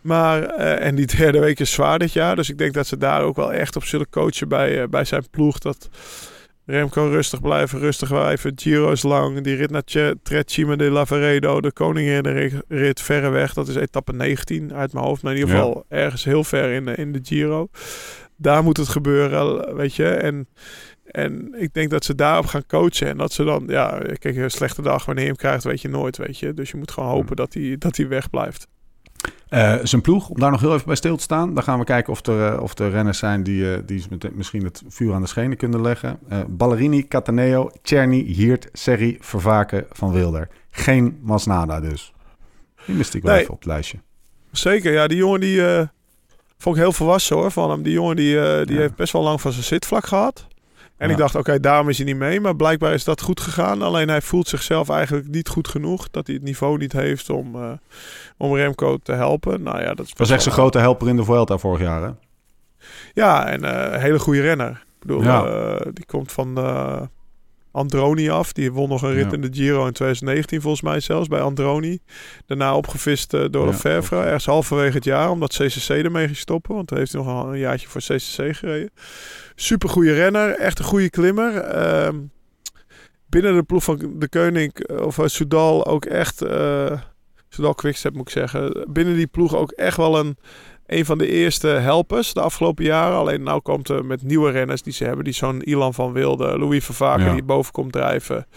Maar, 0.01 0.43
eh, 0.43 0.85
en 0.85 0.95
die 0.95 1.05
derde 1.05 1.39
week 1.39 1.59
is 1.59 1.71
zwaar 1.71 1.99
dit 1.99 2.13
jaar. 2.13 2.35
Dus 2.35 2.49
ik 2.49 2.57
denk 2.57 2.73
dat 2.73 2.87
ze 2.87 2.97
daar 2.97 3.21
ook 3.21 3.35
wel 3.35 3.53
echt 3.53 3.75
op 3.75 3.83
zullen 3.83 4.09
coachen 4.09 4.47
bij, 4.47 4.81
eh, 4.81 4.87
bij 4.87 5.05
zijn 5.05 5.29
ploeg. 5.31 5.59
Dat 5.59 5.89
Remco 6.67 7.07
rustig 7.07 7.41
blijven, 7.41 7.79
rustig 7.79 8.09
blijven. 8.09 8.51
Giro 8.55 8.91
is 8.91 9.03
lang. 9.03 9.41
Die 9.41 9.55
rit 9.55 9.69
naar 9.69 10.13
Trecima 10.23 10.75
de 10.75 10.89
Lavaredo. 10.89 11.61
De 11.61 11.71
koningin 11.71 12.61
rit 12.67 13.01
verre 13.01 13.29
weg. 13.29 13.53
Dat 13.53 13.67
is 13.67 13.75
etappe 13.75 14.13
19 14.13 14.73
uit 14.73 14.93
mijn 14.93 15.05
hoofd. 15.05 15.21
Maar 15.23 15.33
in 15.33 15.39
ieder 15.39 15.55
Ja. 15.55 15.61
geval 15.61 15.85
ergens 15.89 16.23
heel 16.23 16.43
ver 16.43 16.69
in 16.71 16.85
de, 16.85 16.95
in 16.95 17.11
de 17.11 17.19
Giro. 17.23 17.69
Daar 18.35 18.63
moet 18.63 18.77
het 18.77 18.87
gebeuren, 18.87 19.75
weet 19.75 19.95
je. 19.95 20.07
En 20.09 20.47
En 21.11 21.55
ik 21.57 21.73
denk 21.73 21.89
dat 21.89 22.05
ze 22.05 22.15
daarop 22.15 22.45
gaan 22.45 22.65
coachen. 22.65 23.07
En 23.07 23.17
dat 23.17 23.31
ze 23.31 23.43
dan, 23.43 23.63
ja, 23.67 24.01
kijk, 24.19 24.35
een 24.35 24.51
slechte 24.51 24.81
dag 24.81 25.05
wanneer 25.05 25.23
je 25.23 25.29
hem 25.29 25.39
krijgt, 25.39 25.63
weet 25.63 25.81
je 25.81 25.87
nooit, 25.89 26.17
weet 26.17 26.39
je. 26.39 26.53
Dus 26.53 26.71
je 26.71 26.77
moet 26.77 26.91
gewoon 26.91 27.09
hopen 27.09 27.35
dat 27.35 27.53
hij, 27.53 27.75
dat 27.79 27.97
hij 27.97 28.07
wegblijft. 28.07 28.67
Uh, 29.49 29.75
zijn 29.83 30.01
ploeg, 30.01 30.29
om 30.29 30.39
daar 30.39 30.51
nog 30.51 30.61
heel 30.61 30.73
even 30.73 30.85
bij 30.85 30.95
stil 30.95 31.15
te 31.15 31.23
staan. 31.23 31.53
Dan 31.53 31.63
gaan 31.63 31.79
we 31.79 31.85
kijken 31.85 32.13
of 32.13 32.25
er, 32.25 32.53
uh, 32.53 32.61
of 32.61 32.79
er 32.79 32.89
renners 32.89 33.17
zijn 33.17 33.43
die, 33.43 33.61
uh, 33.61 33.77
die 33.85 34.03
misschien 34.33 34.63
het 34.63 34.83
vuur 34.87 35.13
aan 35.13 35.21
de 35.21 35.27
schenen 35.27 35.57
kunnen 35.57 35.81
leggen. 35.81 36.19
Ballerini, 36.47 37.07
Cataneo, 37.07 37.71
Czerny, 37.81 38.23
Hiert, 38.23 38.69
Serri, 38.73 39.17
Vervaken, 39.19 39.85
Van 39.91 40.11
Wilder. 40.11 40.47
Geen 40.69 41.19
Masnada 41.21 41.79
dus. 41.79 42.13
Die 42.85 42.95
mist 42.95 43.13
ik 43.13 43.23
wel 43.23 43.31
nee. 43.31 43.41
even 43.41 43.53
op 43.53 43.59
het 43.59 43.67
lijstje. 43.67 43.97
Zeker, 44.51 44.93
ja. 44.93 45.07
Die 45.07 45.17
jongen 45.17 45.39
die 45.39 45.61
vond 46.57 46.75
ik 46.75 46.81
heel 46.81 46.93
volwassen 46.93 47.35
hoor 47.35 47.51
van 47.51 47.69
hem. 47.69 47.83
Die 47.83 47.93
jongen 47.93 48.15
die, 48.15 48.35
die 48.65 48.75
ja. 48.75 48.81
heeft 48.81 48.95
best 48.95 49.13
wel 49.13 49.23
lang 49.23 49.41
van 49.41 49.51
zijn 49.51 49.63
zitvlak 49.63 50.05
gehad. 50.05 50.47
En 50.97 51.09
ik 51.09 51.17
dacht, 51.17 51.35
oké, 51.35 51.59
daarom 51.59 51.89
is 51.89 51.97
hij 51.97 52.05
niet 52.05 52.15
mee. 52.15 52.39
Maar 52.39 52.55
blijkbaar 52.55 52.93
is 52.93 53.03
dat 53.03 53.21
goed 53.21 53.39
gegaan. 53.41 53.81
Alleen 53.81 54.07
hij 54.07 54.21
voelt 54.21 54.47
zichzelf 54.47 54.89
eigenlijk 54.89 55.27
niet 55.27 55.47
goed 55.47 55.67
genoeg. 55.67 56.09
Dat 56.11 56.27
hij 56.27 56.35
het 56.35 56.43
niveau 56.43 56.77
niet 56.77 56.91
heeft 56.91 57.29
om, 57.29 57.55
uh, 57.55 57.71
om 58.37 58.55
Remco 58.55 58.97
te 58.97 59.11
helpen. 59.11 59.63
Nou 59.63 59.81
ja, 59.81 59.93
dat 59.93 60.05
is 60.05 60.13
was 60.15 60.29
echt 60.29 60.43
zijn 60.43 60.55
grote 60.55 60.79
helper 60.79 61.07
in 61.07 61.15
de 61.15 61.23
Vuelta 61.23 61.57
vorig 61.57 61.81
jaar, 61.81 62.01
hè? 62.01 62.09
Ja, 63.13 63.45
en 63.47 63.63
uh, 63.63 63.93
een 63.93 63.99
hele 63.99 64.19
goede 64.19 64.41
renner. 64.41 64.69
Ik 64.69 64.99
bedoel, 64.99 65.23
ja. 65.23 65.45
uh, 65.45 65.79
die 65.93 66.05
komt 66.05 66.31
van 66.31 66.55
Androni 67.77 68.29
af. 68.29 68.53
Die 68.53 68.71
won 68.71 68.89
nog 68.89 69.01
een 69.01 69.13
rit 69.13 69.25
ja. 69.25 69.31
in 69.31 69.41
de 69.41 69.49
Giro 69.51 69.85
in 69.85 69.93
2019 69.93 70.61
volgens 70.61 70.81
mij 70.81 70.99
zelfs 70.99 71.27
bij 71.27 71.41
Androni. 71.41 71.99
Daarna 72.45 72.75
opgevist 72.75 73.33
uh, 73.33 73.45
door 73.49 73.65
ja, 73.65 73.71
Lefevre. 73.71 74.21
Ergens 74.21 74.45
halverwege 74.45 74.95
het 74.95 75.03
jaar 75.03 75.29
omdat 75.29 75.53
CCC 75.53 75.89
ermee 75.89 76.25
ging 76.25 76.37
stoppen. 76.37 76.75
Want 76.75 76.89
dan 76.89 76.97
heeft 76.97 77.11
hij 77.11 77.21
nog 77.23 77.45
een 77.45 77.57
jaartje 77.57 77.87
voor 77.87 78.01
CCC 78.01 78.55
gereden. 78.55 78.91
Super 79.55 79.89
goede 79.89 80.13
renner. 80.13 80.55
Echt 80.55 80.79
een 80.79 80.85
goede 80.85 81.09
klimmer. 81.09 81.75
Uh, 81.75 82.09
binnen 83.29 83.55
de 83.55 83.63
ploeg 83.63 83.83
van 83.83 84.13
de 84.15 84.29
Koning 84.29 84.89
of 84.89 85.17
uh, 85.17 85.25
Soudal 85.27 85.85
ook 85.85 86.05
echt... 86.05 86.43
Soudal 87.49 87.75
Quickstep 87.75 88.13
moet 88.13 88.27
ik 88.27 88.33
zeggen. 88.33 88.85
Binnen 88.89 89.15
die 89.15 89.27
ploeg 89.27 89.55
ook 89.55 89.71
echt 89.71 89.97
wel 89.97 90.19
een 90.19 90.37
een 90.87 91.05
van 91.05 91.17
de 91.17 91.27
eerste 91.27 91.67
helpers 91.67 92.33
de 92.33 92.41
afgelopen 92.41 92.85
jaren. 92.85 93.17
Alleen 93.17 93.43
nou 93.43 93.61
komt 93.61 93.89
er 93.89 94.05
met 94.05 94.23
nieuwe 94.23 94.51
renners 94.51 94.81
die 94.81 94.93
ze 94.93 95.03
hebben. 95.03 95.23
Die 95.23 95.33
zo'n 95.33 95.61
Ilan 95.61 95.93
van 95.93 96.13
Wilde, 96.13 96.57
Louis 96.57 96.85
Vervaker 96.85 97.25
ja. 97.25 97.33
die 97.33 97.43
boven 97.43 97.71
komt 97.71 97.91
drijven. 97.91 98.47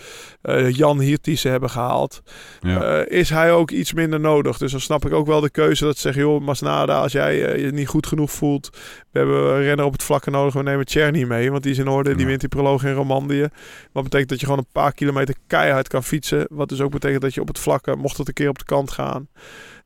Uh, 0.43 0.71
Jan 0.71 1.01
Hiert 1.01 1.25
die 1.25 1.37
ze 1.37 1.49
hebben 1.49 1.71
gehaald. 1.71 2.23
Ja. 2.61 2.99
Uh, 2.99 3.19
is 3.19 3.31
hij 3.31 3.53
ook 3.53 3.71
iets 3.71 3.93
minder 3.93 4.21
nodig. 4.21 4.59
Dus 4.59 4.71
dan 4.71 4.81
snap 4.81 5.07
ik 5.07 5.13
ook 5.13 5.27
wel 5.27 5.41
de 5.41 5.51
keuze 5.51 5.85
dat 5.85 5.95
ze 5.95 6.01
zeggen... 6.01 6.23
joh 6.23 6.41
Masnada, 6.41 7.01
als 7.01 7.13
jij 7.13 7.55
uh, 7.55 7.65
je 7.65 7.73
niet 7.73 7.89
goed 7.89 8.07
genoeg 8.07 8.31
voelt... 8.31 8.71
we 9.11 9.19
hebben 9.19 9.37
een 9.37 9.63
renner 9.63 9.85
op 9.85 9.93
het 9.93 10.03
vlakke 10.03 10.31
nodig. 10.31 10.55
We 10.55 10.63
nemen 10.63 10.89
Cherny 10.89 11.25
mee, 11.25 11.51
want 11.51 11.63
die 11.63 11.73
is 11.73 11.79
in 11.79 11.89
orde. 11.89 12.15
Die 12.15 12.27
wint 12.27 12.41
die 12.41 12.49
proloog 12.49 12.85
in 12.85 12.93
Romandie. 12.93 13.45
Wat 13.93 14.03
betekent 14.03 14.29
dat 14.29 14.41
je 14.41 14.47
gewoon 14.47 14.61
een 14.61 14.73
paar 14.73 14.93
kilometer 14.93 15.35
keihard 15.47 15.89
kan 15.89 16.05
fietsen. 16.05 16.47
Wat 16.51 16.69
dus 16.69 16.81
ook 16.81 16.91
betekent 16.91 17.23
dat 17.23 17.35
je 17.35 17.41
op 17.41 17.49
het 17.49 17.59
vlakke... 17.59 17.97
mocht 17.97 18.17
het 18.17 18.29
een 18.29 18.35
keer 18.35 18.49
op 18.49 18.59
de 18.59 18.65
kant 18.65 18.91
gaan... 18.91 19.29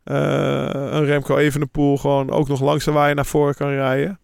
Uh, 0.05 0.17
een 0.71 1.05
Remco 1.05 1.37
Evenepoel 1.37 1.97
gewoon 1.99 2.31
ook 2.31 2.49
nog 2.49 2.61
langzaam 2.61 2.95
waar 2.95 3.09
je 3.09 3.15
naar 3.15 3.27
voren 3.27 3.55
kan 3.55 3.69
rijden. 3.69 4.19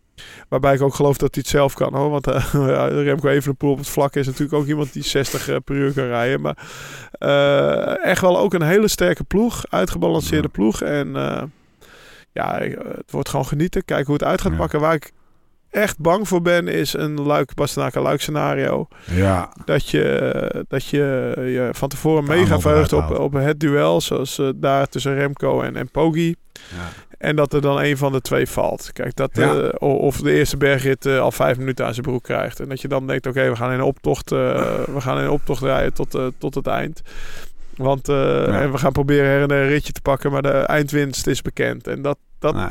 Waarbij 0.48 0.74
ik 0.74 0.82
ook 0.82 0.94
geloof 0.94 1.16
dat 1.16 1.34
hij 1.34 1.42
het 1.42 1.52
zelf 1.52 1.74
kan 1.74 1.94
hoor. 1.94 2.10
Want 2.10 2.26
uh, 2.30 2.44
Remco 2.88 3.28
Evenepoel 3.28 3.70
op 3.70 3.78
het 3.78 3.88
vlak 3.88 4.16
is 4.16 4.26
natuurlijk 4.26 4.54
ook 4.54 4.66
iemand 4.66 4.92
die 4.92 5.02
60 5.02 5.48
uh, 5.48 5.56
per 5.64 5.76
uur 5.76 5.92
kan 5.92 6.04
rijden. 6.04 6.40
Maar 6.40 6.56
uh, 7.18 8.04
echt 8.06 8.20
wel 8.20 8.38
ook 8.38 8.54
een 8.54 8.62
hele 8.62 8.88
sterke 8.88 9.24
ploeg. 9.24 9.64
Uitgebalanceerde 9.68 10.48
ploeg. 10.48 10.82
En 10.82 11.12
ja, 12.32 12.58
het 12.96 13.10
wordt 13.10 13.28
gewoon 13.28 13.46
genieten. 13.46 13.84
Kijken 13.84 14.06
hoe 14.06 14.14
het 14.14 14.24
uit 14.24 14.40
gaat 14.40 14.56
pakken. 14.56 14.80
Waar 14.80 14.94
ik 14.94 15.12
echt 15.70 15.98
bang 15.98 16.28
voor 16.28 16.42
ben, 16.42 16.68
is 16.68 16.92
een 16.92 17.22
luik 17.22 17.54
Bastenaken 17.54 18.02
luik 18.02 18.20
scenario. 18.20 18.88
Ja. 19.04 19.52
Dat 19.64 19.88
je, 19.88 20.64
dat 20.68 20.86
je, 20.86 21.32
je 21.36 21.68
van 21.72 21.88
tevoren 21.88 22.24
mega 22.24 22.60
verheugt 22.60 22.92
op, 22.92 23.18
op 23.18 23.32
het 23.32 23.60
duel, 23.60 24.00
zoals 24.00 24.38
uh, 24.38 24.48
daar 24.54 24.88
tussen 24.88 25.14
Remco 25.14 25.62
en, 25.62 25.76
en 25.76 25.90
Poggi. 25.90 26.34
Ja. 26.52 26.88
En 27.18 27.36
dat 27.36 27.52
er 27.52 27.60
dan 27.60 27.80
een 27.80 27.96
van 27.96 28.12
de 28.12 28.20
twee 28.20 28.46
valt. 28.46 28.90
Kijk, 28.92 29.16
dat, 29.16 29.30
ja. 29.32 29.54
uh, 29.54 29.68
of 29.78 30.16
de 30.16 30.32
eerste 30.32 30.56
bergrit 30.56 31.06
uh, 31.06 31.20
al 31.20 31.32
vijf 31.32 31.58
minuten 31.58 31.86
aan 31.86 31.94
zijn 31.94 32.06
broek 32.06 32.22
krijgt. 32.22 32.60
En 32.60 32.68
dat 32.68 32.80
je 32.80 32.88
dan 32.88 33.06
denkt, 33.06 33.26
oké, 33.26 33.38
okay, 33.38 33.50
we 33.50 33.56
gaan 33.56 33.72
in 33.72 33.78
een 33.78 33.84
optocht, 33.84 34.30
we 34.96 35.00
gaan 35.00 35.20
in 35.20 35.28
optocht 35.28 35.62
rijden 35.62 35.94
tot, 35.94 36.18
tot 36.38 36.54
het 36.54 36.66
eind. 36.66 37.02
Want 37.76 38.06
ja. 38.06 38.60
en 38.60 38.72
we 38.72 38.78
gaan 38.78 38.92
proberen 38.92 39.26
her 39.26 39.42
en 39.42 39.50
een 39.50 39.68
ritje 39.68 39.92
te 39.92 40.00
pakken, 40.00 40.32
maar 40.32 40.42
de 40.42 40.50
eindwinst 40.50 41.26
is 41.26 41.42
bekend. 41.42 41.86
En 41.86 42.02
dat, 42.02 42.18
dat, 42.40 42.54
nee. 42.54 42.66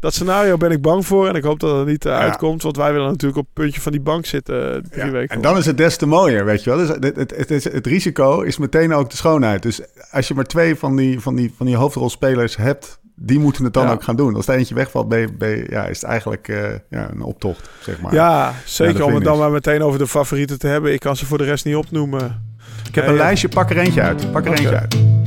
dat 0.00 0.14
scenario 0.14 0.56
ben 0.56 0.70
ik 0.70 0.82
bang 0.82 1.06
voor. 1.06 1.28
En 1.28 1.34
ik 1.34 1.42
hoop 1.44 1.60
dat 1.60 1.76
het 1.76 1.86
niet 1.86 2.04
uh, 2.04 2.12
ja. 2.12 2.18
uitkomt. 2.18 2.62
Want 2.62 2.76
wij 2.76 2.92
willen 2.92 3.08
natuurlijk 3.08 3.40
op 3.40 3.44
het 3.44 3.54
puntje 3.54 3.80
van 3.80 3.92
die 3.92 4.00
bank 4.00 4.26
zitten 4.26 4.76
uh, 4.76 4.82
drie 4.90 5.04
ja. 5.04 5.10
weken. 5.10 5.36
En 5.36 5.42
dan 5.42 5.56
is 5.56 5.66
het 5.66 5.76
des 5.76 5.96
te 5.96 6.06
mooier, 6.06 6.44
weet 6.44 6.64
je 6.64 6.70
wel. 6.70 6.78
Dus 6.78 6.88
het, 6.88 7.16
het, 7.16 7.36
het, 7.36 7.50
is, 7.50 7.64
het, 7.64 7.86
risico 7.86 8.40
is 8.40 8.58
meteen 8.58 8.94
ook 8.94 9.10
de 9.10 9.16
schoonheid. 9.16 9.62
Dus 9.62 9.80
als 10.10 10.28
je 10.28 10.34
maar 10.34 10.44
twee 10.44 10.76
van 10.76 10.96
die, 10.96 11.20
van 11.20 11.34
die, 11.34 11.52
van 11.56 11.66
die 11.66 11.76
hoofdrolspelers 11.76 12.56
hebt... 12.56 12.98
die 13.16 13.38
moeten 13.38 13.64
het 13.64 13.72
dan 13.72 13.88
ook 13.88 14.02
gaan 14.02 14.16
doen. 14.16 14.34
Als 14.34 14.48
er 14.48 14.54
eentje 14.54 14.74
wegvalt, 14.74 15.08
ben 15.08 15.20
je, 15.20 15.32
ben 15.32 15.48
je, 15.48 15.66
ja, 15.68 15.86
is 15.86 16.00
het 16.00 16.10
eigenlijk 16.10 16.48
uh, 16.48 16.68
ja, 16.90 17.10
een 17.10 17.22
optocht, 17.22 17.70
zeg 17.80 18.00
maar. 18.00 18.14
Ja, 18.14 18.52
zeker 18.64 19.04
om 19.04 19.14
het 19.14 19.24
dan 19.24 19.38
maar 19.38 19.50
meteen 19.50 19.82
over 19.82 19.98
de 19.98 20.06
favorieten 20.06 20.58
te 20.58 20.66
hebben. 20.66 20.92
Ik 20.92 21.00
kan 21.00 21.16
ze 21.16 21.26
voor 21.26 21.38
de 21.38 21.44
rest 21.44 21.64
niet 21.64 21.76
opnoemen. 21.76 22.52
Ik 22.88 22.94
heb 22.94 23.06
een 23.06 23.16
lijstje, 23.16 23.48
pak 23.48 23.70
er 23.70 23.78
eentje 23.78 24.02
uit. 24.02 24.32
Pak 24.32 24.44
er 24.44 24.50
okay. 24.50 24.64
eentje 24.64 24.78
uit. 24.78 25.23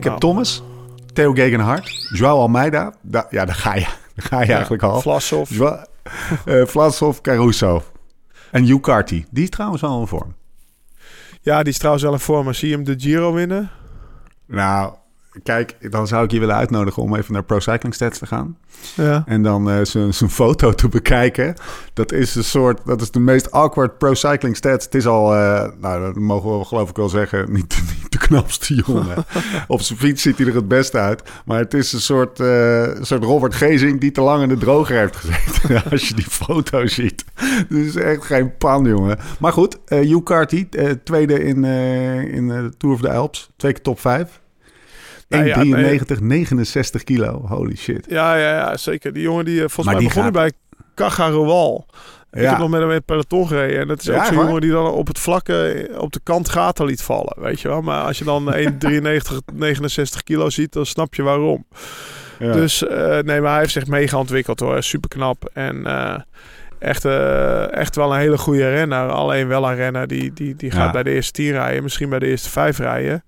Ik 0.00 0.10
heb. 0.10 0.18
Thomas, 0.18 0.62
Theo 1.12 1.32
Gegenhardt, 1.32 2.08
Joao 2.14 2.40
Almeida. 2.40 2.94
Da 3.02 3.26
ja, 3.30 3.44
daar 3.44 3.54
ga 3.54 3.74
je, 3.74 3.80
daar 4.14 4.26
ga 4.26 4.40
je 4.40 4.46
ja, 4.46 4.52
eigenlijk 4.52 4.82
al. 4.82 5.00
Vlasov. 5.00 5.50
Uh, 5.50 5.72
Vlasov, 6.66 7.20
Caruso. 7.20 7.82
En 8.50 8.64
Hugh 8.64 8.80
Carty. 8.80 9.24
Die 9.30 9.42
is 9.42 9.50
trouwens 9.50 9.82
wel 9.82 10.00
in 10.00 10.06
vorm. 10.06 10.34
Ja, 11.40 11.62
die 11.62 11.72
is 11.72 11.78
trouwens 11.78 12.04
wel 12.04 12.12
in 12.12 12.18
vorm. 12.18 12.44
Maar 12.44 12.54
zie 12.54 12.68
je 12.68 12.74
hem 12.74 12.84
de 12.84 12.94
Giro 12.96 13.32
winnen? 13.32 13.70
Nou, 14.46 14.92
kijk, 15.42 15.90
dan 15.90 16.06
zou 16.06 16.24
ik 16.24 16.30
je 16.30 16.38
willen 16.38 16.54
uitnodigen 16.54 17.02
om 17.02 17.16
even 17.16 17.32
naar 17.32 17.42
Pro 17.42 17.58
Cycling 17.58 17.94
Stats 17.94 18.18
te 18.18 18.26
gaan. 18.26 18.56
Ja. 18.94 19.22
En 19.26 19.42
dan 19.42 19.70
uh, 19.70 19.84
zijn 19.84 20.30
foto 20.30 20.72
te 20.72 20.88
bekijken. 20.88 21.54
Dat 21.92 22.12
is 22.12 22.34
een 22.34 22.44
soort, 22.44 22.80
dat 22.84 23.00
is 23.00 23.10
de 23.10 23.20
meest 23.20 23.50
awkward 23.50 23.98
Pro 23.98 24.14
Cycling 24.14 24.56
Stats. 24.56 24.84
Het 24.84 24.94
is 24.94 25.06
al, 25.06 25.34
uh, 25.34 25.64
nou, 25.80 26.04
dat 26.04 26.14
mogen 26.14 26.58
we 26.58 26.64
geloof 26.64 26.90
ik 26.90 26.96
wel 26.96 27.08
zeggen, 27.08 27.46
niet, 27.52 27.82
niet 28.00 28.12
de 28.12 28.18
knapste 28.18 28.74
jongen. 28.74 29.24
Op 29.68 29.80
zijn 29.80 29.98
fiets 29.98 30.22
ziet 30.22 30.38
hij 30.38 30.46
er 30.46 30.54
het 30.54 30.68
beste 30.68 30.98
uit. 30.98 31.22
Maar 31.44 31.58
het 31.58 31.74
is 31.74 31.92
een 31.92 32.00
soort, 32.00 32.40
uh, 32.40 32.82
een 32.82 33.06
soort 33.06 33.24
Robert 33.24 33.54
Gezing 33.54 34.00
die 34.00 34.10
te 34.10 34.20
lang 34.20 34.42
in 34.42 34.48
de 34.48 34.58
droger 34.58 34.96
heeft 34.96 35.16
gezeten. 35.16 35.82
Als 35.90 36.08
je 36.08 36.14
die 36.14 36.30
foto 36.30 36.86
ziet. 36.86 37.24
Het 37.34 37.70
is 37.70 37.96
echt 37.96 38.24
geen 38.24 38.56
pan, 38.56 38.84
jongen. 38.84 39.18
Maar 39.38 39.52
goed, 39.52 39.78
uh, 39.88 39.98
Hugh 39.98 40.22
Carty, 40.22 40.68
tweede 41.04 41.44
in, 41.44 41.64
in 41.64 42.48
de 42.48 42.72
Tour 42.78 42.94
of 42.94 43.00
the 43.00 43.10
Alps. 43.10 43.50
Twee 43.56 43.72
keer 43.72 43.82
top 43.82 44.00
5. 44.00 44.40
1,93, 45.34 45.46
ja, 45.46 45.62
nee. 45.62 46.00
69 46.20 47.04
kilo. 47.04 47.44
Holy 47.46 47.76
shit. 47.76 48.06
Ja, 48.08 48.34
ja, 48.34 48.56
ja 48.56 48.76
zeker. 48.76 49.12
Die 49.12 49.22
jongen 49.22 49.44
die 49.44 49.58
volgens 49.58 49.86
maar 49.86 49.94
mij 49.94 50.04
begonnen 50.04 50.34
gaat... 50.34 50.42
bij 50.42 50.52
Cagarowal. 50.94 51.86
Ik 52.32 52.40
ja. 52.40 52.48
heb 52.48 52.58
nog 52.58 52.70
met 52.70 52.80
hem 52.80 52.88
in 52.88 52.94
het 52.94 53.04
peloton 53.04 53.46
gereden. 53.46 53.80
En 53.80 53.88
dat 53.88 54.00
is 54.00 54.06
ja, 54.06 54.16
ook 54.16 54.24
zo'n 54.24 54.36
jongen 54.36 54.60
die 54.60 54.70
dan 54.70 54.86
op 54.86 55.06
het 55.06 55.18
vlakke 55.18 55.88
op 55.98 56.12
de 56.12 56.20
kant 56.22 56.48
gaten 56.48 56.86
liet 56.86 57.02
vallen. 57.02 57.36
Weet 57.36 57.60
je 57.60 57.68
wel. 57.68 57.82
Maar 57.82 58.04
als 58.04 58.18
je 58.18 58.24
dan 58.24 58.54
1,93, 58.54 59.54
69 59.54 60.22
kilo 60.22 60.50
ziet, 60.50 60.72
dan 60.72 60.86
snap 60.86 61.14
je 61.14 61.22
waarom. 61.22 61.66
Ja. 62.38 62.52
Dus 62.52 62.82
uh, 62.82 63.18
nee, 63.18 63.40
maar 63.40 63.50
hij 63.50 63.60
heeft 63.60 63.72
zich 63.72 63.86
mega 63.86 64.18
ontwikkeld 64.18 64.60
hoor. 64.60 64.82
Super 64.82 65.08
knap. 65.08 65.50
En 65.52 65.76
uh, 65.76 66.14
echt, 66.78 67.04
uh, 67.04 67.72
echt 67.72 67.96
wel 67.96 68.12
een 68.12 68.18
hele 68.18 68.38
goede 68.38 68.70
renner. 68.70 69.08
Alleen 69.08 69.48
wel 69.48 69.68
een 69.68 69.76
renner 69.76 70.06
die, 70.06 70.32
die, 70.32 70.56
die 70.56 70.70
gaat 70.70 70.92
bij 70.92 71.02
de 71.02 71.10
eerste 71.10 71.32
tien 71.32 71.52
rijden. 71.52 71.82
Misschien 71.82 72.08
bij 72.08 72.18
de 72.18 72.26
eerste 72.26 72.50
vijf 72.50 72.78
rijden. 72.78 73.24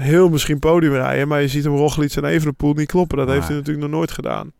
Heel 0.00 0.28
misschien 0.28 0.58
podium 0.58 0.92
rijden. 0.92 1.28
Maar 1.28 1.40
je 1.40 1.48
ziet 1.48 1.64
hem 1.64 1.76
Roglic 1.76 2.14
en 2.14 2.24
Evenepoel 2.24 2.72
niet 2.72 2.88
kloppen. 2.88 3.18
Dat 3.18 3.28
heeft 3.28 3.46
hij 3.46 3.56
natuurlijk 3.56 3.86
nog 3.86 3.96
nooit 3.96 4.10
gedaan. 4.10 4.52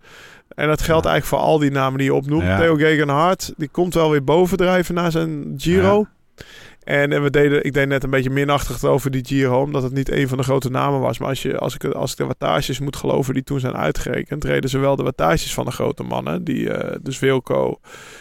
En 0.48 0.68
dat 0.68 0.82
geldt 0.82 1.04
ja. 1.04 1.10
eigenlijk 1.10 1.42
voor 1.42 1.50
al 1.52 1.58
die 1.58 1.70
namen 1.70 1.98
die 1.98 2.06
je 2.06 2.14
opnoemt. 2.14 2.42
Ja. 2.42 2.58
Theo 2.58 2.74
Gegenhardt, 2.74 3.52
die 3.56 3.68
komt 3.68 3.94
wel 3.94 4.10
weer 4.10 4.24
bovendrijven 4.24 4.94
na 4.94 5.10
zijn 5.10 5.54
Giro. 5.56 6.06
Ja. 6.34 6.44
En, 6.84 7.12
en 7.12 7.22
we 7.22 7.30
deden, 7.30 7.64
ik 7.64 7.72
deed 7.72 7.88
net 7.88 8.04
een 8.04 8.10
beetje 8.10 8.30
minachtig 8.30 8.84
over 8.84 9.10
die 9.10 9.24
Giro, 9.24 9.60
omdat 9.60 9.82
het 9.82 9.92
niet 9.92 10.10
een 10.10 10.28
van 10.28 10.38
de 10.38 10.44
grote 10.44 10.70
namen 10.70 11.00
was. 11.00 11.18
Maar 11.18 11.28
als, 11.28 11.42
je, 11.42 11.58
als, 11.58 11.74
ik, 11.74 11.84
als 11.84 12.10
ik 12.10 12.16
de 12.16 12.24
wattages 12.24 12.78
moet 12.78 12.96
geloven 12.96 13.34
die 13.34 13.42
toen 13.42 13.60
zijn 13.60 13.76
uitgerekend, 13.76 14.44
reden 14.44 14.70
ze 14.70 14.78
wel 14.78 14.96
de 14.96 15.02
wattages 15.02 15.54
van 15.54 15.64
de 15.64 15.70
grote 15.70 16.02
mannen. 16.02 16.44
Die, 16.44 16.60
uh, 16.60 16.78
dus 17.02 17.18
Wilco, 17.18 17.80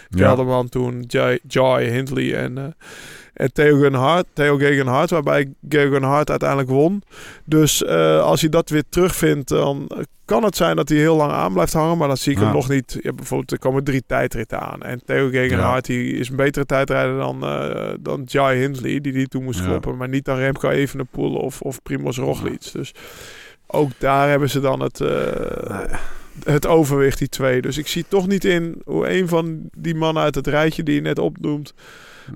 Kelderman 0.09 0.63
ja. 0.63 0.69
toen, 0.69 1.03
Joy, 1.07 1.39
Joy 1.47 1.83
Hindley 1.83 2.35
en... 2.35 2.57
Uh, 2.57 2.65
en 3.35 3.53
Theo 3.53 3.75
Gegenhardt, 3.75 4.27
Theo 4.33 4.57
Gegenhardt, 4.57 5.11
waarbij 5.11 5.53
Gegenhardt 5.69 6.29
uiteindelijk 6.29 6.69
won. 6.69 7.03
Dus 7.45 7.81
uh, 7.81 8.21
als 8.21 8.41
hij 8.41 8.49
dat 8.49 8.69
weer 8.69 8.83
terugvindt, 8.89 9.49
dan 9.49 9.91
kan 10.25 10.43
het 10.43 10.55
zijn 10.55 10.75
dat 10.75 10.89
hij 10.89 10.97
heel 10.97 11.15
lang 11.15 11.31
aan 11.31 11.53
blijft 11.53 11.73
hangen. 11.73 11.97
Maar 11.97 12.07
dan 12.07 12.17
zie 12.17 12.31
ik 12.31 12.37
ja. 12.37 12.43
hem 12.43 12.53
nog 12.53 12.69
niet. 12.69 12.97
Ja, 13.01 13.13
bijvoorbeeld, 13.13 13.51
er 13.51 13.59
komen 13.59 13.83
drie 13.83 14.03
tijdritten 14.07 14.59
aan. 14.59 14.81
En 14.81 15.01
Theo 15.05 15.29
ja. 15.31 15.81
die 15.81 16.13
is 16.13 16.29
een 16.29 16.35
betere 16.35 16.65
tijdrijder 16.65 17.17
dan, 17.17 17.43
uh, 17.43 17.93
dan 17.99 18.21
Jai 18.25 18.59
Hindley, 18.59 19.01
die 19.01 19.13
die 19.13 19.27
toen 19.27 19.43
moest 19.43 19.63
kloppen. 19.63 19.97
Maar 19.97 20.09
niet 20.09 20.25
dan 20.25 20.37
Remco 20.37 20.69
Evenepoel 20.69 21.35
of, 21.35 21.61
of 21.61 21.81
Primoz 21.81 22.17
Roglic. 22.17 22.71
Dus 22.71 22.93
ook 23.67 23.91
daar 23.97 24.29
hebben 24.29 24.49
ze 24.49 24.59
dan 24.59 24.81
het... 24.81 24.99
Uh, 24.99 25.09
nee 25.09 25.99
het 26.43 26.67
overwicht, 26.67 27.17
die 27.17 27.29
twee. 27.29 27.61
Dus 27.61 27.77
ik 27.77 27.87
zie 27.87 28.05
toch 28.07 28.27
niet 28.27 28.45
in 28.45 28.81
hoe 28.85 29.09
een 29.09 29.27
van 29.27 29.69
die 29.77 29.95
mannen 29.95 30.23
uit 30.23 30.35
het 30.35 30.47
rijtje 30.47 30.83
die 30.83 30.95
je 30.95 31.01
net 31.01 31.19
opnoemt... 31.19 31.73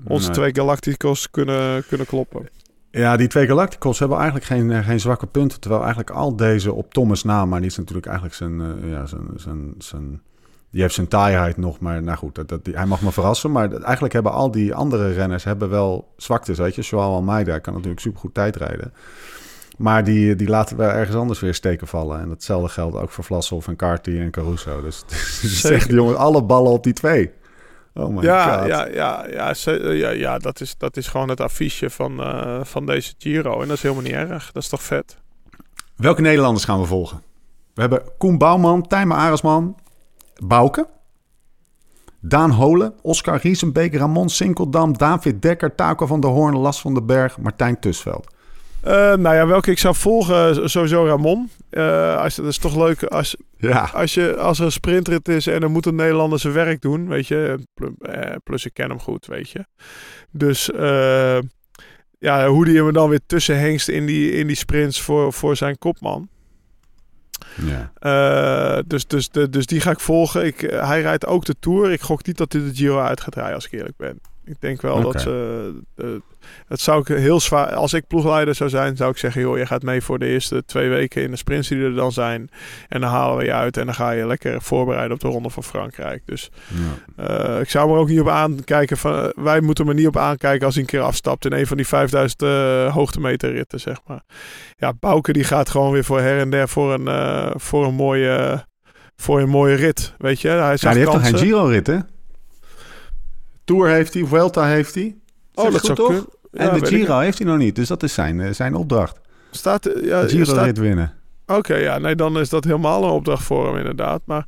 onze 0.04 0.26
Nee. 0.26 0.36
twee 0.36 0.54
Galacticos 0.54 1.30
kunnen, 1.30 1.84
kunnen 1.88 2.06
kloppen. 2.06 2.48
Ja, 2.90 3.16
die 3.16 3.28
twee 3.28 3.46
Galacticos 3.46 3.98
hebben 3.98 4.16
eigenlijk 4.16 4.46
geen, 4.46 4.70
eh, 4.70 4.84
geen 4.86 5.00
zwakke 5.00 5.26
punten. 5.26 5.60
Terwijl 5.60 5.80
eigenlijk 5.82 6.10
al 6.10 6.36
deze 6.36 6.72
op 6.72 6.92
Thomas 6.94 7.24
na, 7.24 7.44
maar 7.44 7.60
die 7.60 7.70
is 7.70 7.76
natuurlijk 7.76 8.06
eigenlijk 8.06 8.36
zijn, 8.36 8.60
eh, 8.60 8.90
ja, 8.90 9.06
zijn, 9.06 9.26
zijn, 9.36 9.74
zijn, 9.78 10.20
die 10.70 10.82
heeft 10.82 10.94
zijn 10.94 11.08
taaiheid 11.08 11.56
nog. 11.56 11.78
Maar 11.80 12.02
nou 12.02 12.18
goed, 12.18 12.34
dat, 12.34 12.48
dat, 12.48 12.64
die, 12.64 12.74
hij 12.76 12.86
mag 12.86 13.00
me 13.02 13.12
verrassen. 13.12 13.52
Maar 13.52 13.70
dat- 13.70 13.82
eigenlijk 13.82 14.12
hebben 14.14 14.32
al 14.32 14.50
die 14.50 14.74
andere 14.74 15.12
renners 15.12 15.44
hebben 15.44 15.68
wel 15.70 16.12
zwaktes, 16.16 16.58
weet 16.58 16.74
je. 16.74 16.82
Joao 16.82 17.12
Almeida 17.14 17.58
kan 17.58 17.72
natuurlijk 17.74 18.00
supergoed 18.00 18.34
tijdrijden. 18.34 18.92
Maar 19.78 20.04
die, 20.04 20.34
die 20.36 20.48
laten 20.48 20.76
we 20.76 20.82
ergens 20.82 21.16
anders 21.16 21.40
weer 21.40 21.54
steken 21.54 21.86
vallen. 21.86 22.20
En 22.20 22.28
datzelfde 22.28 22.68
geldt 22.68 22.96
ook 22.96 23.10
voor 23.10 23.24
Vlasov 23.24 23.68
en 23.68 23.76
Carty 23.76 24.10
en 24.18 24.30
Caruso. 24.30 24.82
Dus 24.82 24.98
het 24.98 25.12
is 25.42 25.60
Zeker. 25.60 25.76
echt, 25.76 25.90
jongen, 25.90 26.16
alle 26.16 26.42
ballen 26.42 26.72
op 26.72 26.84
die 26.84 26.92
twee. 26.92 27.30
Oh 27.94 28.08
my 28.08 28.22
ja, 28.22 28.58
god. 28.58 28.68
ja, 28.68 28.86
ja, 28.86 29.26
ja, 29.28 29.54
ze- 29.54 29.92
ja, 29.94 30.10
ja 30.10 30.38
dat, 30.38 30.60
is, 30.60 30.76
dat 30.78 30.96
is 30.96 31.06
gewoon 31.08 31.28
het 31.28 31.40
affiche 31.40 31.90
van, 31.90 32.20
eh, 32.20 32.60
van 32.62 32.86
deze 32.86 33.14
Giro. 33.18 33.60
En 33.62 33.68
dat 33.68 33.76
is 33.76 33.82
helemaal 33.82 34.02
niet 34.02 34.12
erg. 34.12 34.52
Dat 34.52 34.62
is 34.62 34.68
toch 34.68 34.82
vet? 34.82 35.16
Welke 35.96 36.20
Nederlanders 36.20 36.64
gaan 36.64 36.80
we 36.80 36.86
volgen? 36.86 37.22
We 37.74 37.80
hebben 37.80 38.02
Koen 38.18 38.38
Bouwman, 38.38 38.86
Tijmen 38.86 39.16
Aresman, 39.16 39.76
Bouke, 40.44 40.88
Daan 42.20 42.50
Holen, 42.50 42.94
Oscar 43.02 43.38
Riesenbeek, 43.42 43.94
Ramon 43.96 44.28
Sinkeldam, 44.28 44.98
David 44.98 45.42
Dekker, 45.42 45.74
Taco 45.74 46.06
van 46.06 46.20
der 46.20 46.30
Hoorn, 46.30 46.56
Las 46.56 46.80
van 46.80 46.94
den 46.94 47.06
Berg, 47.06 47.38
Martijn 47.38 47.80
Tusveld. 47.80 48.34
Eh, 48.82 48.92
nou 49.14 49.34
ja, 49.34 49.46
welke 49.46 49.70
ik 49.70 49.78
zou 49.78 49.94
volgen, 49.94 50.70
sowieso 50.70 51.06
Ramon. 51.06 51.50
Eh, 51.70 52.16
als, 52.16 52.34
dat 52.34 52.46
is 52.46 52.58
toch 52.58 52.76
leuk 52.76 53.02
als, 53.02 53.36
Ja, 53.56 53.90
als, 53.94 54.14
je, 54.14 54.36
als 54.36 54.58
er 54.58 54.64
een 54.64 54.72
sprintrit 54.72 55.28
is 55.28 55.46
en 55.46 55.60
dan 55.60 55.72
moet 55.72 55.86
een 55.86 55.94
Nederlander 55.94 56.38
zijn 56.38 56.52
werk 56.52 56.80
doen, 56.80 57.08
weet 57.08 57.26
je. 57.26 57.58
Pl- 57.74 58.04
eh, 58.04 58.34
Plus 58.44 58.64
ik 58.64 58.74
ken 58.74 58.88
hem 58.88 59.00
goed, 59.00 59.26
weet 59.26 59.50
je. 59.50 59.64
Dus 60.30 60.70
eh, 60.70 61.38
ja, 62.18 62.48
hoe 62.48 62.64
die 62.64 62.76
hem 62.82 62.92
dan 62.92 63.08
weer 63.08 63.20
tussen 63.26 63.58
hengst 63.58 63.88
in 63.88 64.06
die, 64.06 64.32
in 64.32 64.46
die 64.46 64.56
sprints 64.56 65.00
voor, 65.00 65.32
voor 65.32 65.56
zijn 65.56 65.78
kopman. 65.78 66.28
ja. 67.64 67.92
Eh, 67.94 68.82
dus, 68.86 69.06
dus, 69.06 69.28
de, 69.28 69.48
dus 69.48 69.66
die 69.66 69.80
ga 69.80 69.90
ik 69.90 70.00
volgen. 70.00 70.44
Ik, 70.46 70.62
eh, 70.62 70.86
hij 70.88 71.00
rijdt 71.02 71.26
ook 71.26 71.44
de 71.44 71.54
Tour. 71.60 71.90
Ik 71.92 72.00
gok 72.00 72.26
niet 72.26 72.36
dat 72.36 72.52
hij 72.52 72.62
de 72.62 72.74
Giro 72.74 72.98
uit 73.00 73.20
gaat 73.20 73.34
rijden, 73.34 73.54
als 73.54 73.66
ik 73.66 73.72
eerlijk 73.72 73.96
ben. 73.96 74.20
Ik 74.50 74.60
denk 74.60 74.82
wel 74.82 75.02
dat 75.02 75.20
ze... 75.20 75.72
eh, 75.96 76.06
het 76.66 76.80
zou 76.80 77.00
ik 77.00 77.06
heel 77.06 77.40
zwaar... 77.40 77.74
Als 77.74 77.92
ik 77.92 78.06
ploegleider 78.06 78.54
zou 78.54 78.70
zijn, 78.70 78.96
zou 78.96 79.10
ik 79.10 79.16
zeggen... 79.16 79.40
joh, 79.40 79.58
je 79.58 79.66
gaat 79.66 79.82
mee 79.82 80.02
voor 80.02 80.18
de 80.18 80.26
eerste 80.26 80.64
twee 80.64 80.88
weken 80.88 81.22
in 81.22 81.30
de 81.30 81.36
sprints 81.36 81.68
die 81.68 81.82
er 81.82 81.94
dan 81.94 82.12
zijn. 82.12 82.50
En 82.88 83.00
dan 83.00 83.10
halen 83.10 83.36
we 83.36 83.44
je 83.44 83.52
uit. 83.52 83.76
En 83.76 83.84
dan 83.84 83.94
ga 83.94 84.10
je 84.10 84.26
lekker 84.26 84.62
voorbereiden 84.62 85.12
op 85.12 85.20
de 85.20 85.28
Ronde 85.28 85.50
van 85.50 85.64
Frankrijk. 85.64 86.22
Dus 86.24 86.50
ja. 87.16 87.54
eh, 87.54 87.60
ik 87.60 87.70
zou 87.70 87.88
me 87.88 87.94
er 87.94 88.00
ook 88.00 88.08
niet 88.08 88.20
op 88.20 88.28
aankijken. 88.28 88.96
Van, 88.96 89.14
eh, 89.14 89.28
wij 89.34 89.60
moeten 89.60 89.88
er 89.88 89.94
niet 89.94 90.06
op 90.06 90.16
aankijken 90.16 90.66
als 90.66 90.74
hij 90.74 90.82
een 90.82 90.90
keer 90.90 91.00
afstapt... 91.00 91.44
in 91.44 91.52
een 91.52 91.66
van 91.66 91.76
die 91.76 91.86
5000 91.86 92.42
eh 92.42 92.94
hoogtemeter 92.94 93.52
ritten, 93.52 93.80
zeg 93.80 93.98
maar. 94.06 94.22
Ja, 94.76 94.92
Bouke 94.92 95.32
die 95.32 95.44
gaat 95.44 95.70
gewoon 95.70 95.92
weer 95.92 96.04
voor 96.04 96.20
her 96.20 96.38
en 96.38 96.50
der... 96.50 96.68
voor 96.68 96.94
een, 96.94 97.60
voor 97.60 97.86
een 97.86 97.94
mooie... 97.94 98.64
voor 99.16 99.40
een 99.40 99.48
mooie 99.48 99.74
rit, 99.74 100.14
weet 100.18 100.40
je. 100.40 100.48
Hij 100.48 100.76
Ja, 100.80 100.90
die 100.90 100.98
heeft 100.98 101.10
toch 101.10 101.22
geen 101.22 101.38
Giro-rit, 101.38 101.86
hè? 101.86 101.98
Tour 103.64 103.88
heeft 103.88 104.14
hij, 104.14 104.24
Vuelta 104.24 104.66
heeft 104.66 104.94
hij. 104.94 105.16
Oh, 105.54 105.72
dat 105.72 105.84
zou 105.84 105.98
goed, 105.98 106.06
kunnen. 106.06 106.24
En 106.52 106.66
Ja, 106.66 106.78
de 106.80 106.86
Giro 106.86 107.18
heeft 107.18 107.38
hij 107.38 107.46
nog 107.46 107.58
niet, 107.58 107.74
dus 107.76 107.88
dat 107.88 108.02
is 108.02 108.14
zijn, 108.14 108.40
eh, 108.40 108.52
zijn 108.52 108.74
opdracht. 108.74 109.20
Staat, 109.50 109.84
ja, 110.02 110.22
De 110.22 110.44
staat, 110.44 110.78
winnen. 110.78 111.12
Oké, 111.46 111.74
ja, 111.74 111.98
nee, 111.98 112.14
dan 112.14 112.38
is 112.38 112.48
dat 112.48 112.64
helemaal 112.64 113.04
een 113.04 113.10
opdracht 113.10 113.42
voor 113.42 113.66
hem 113.66 113.76
inderdaad. 113.76 114.20
Maar 114.24 114.46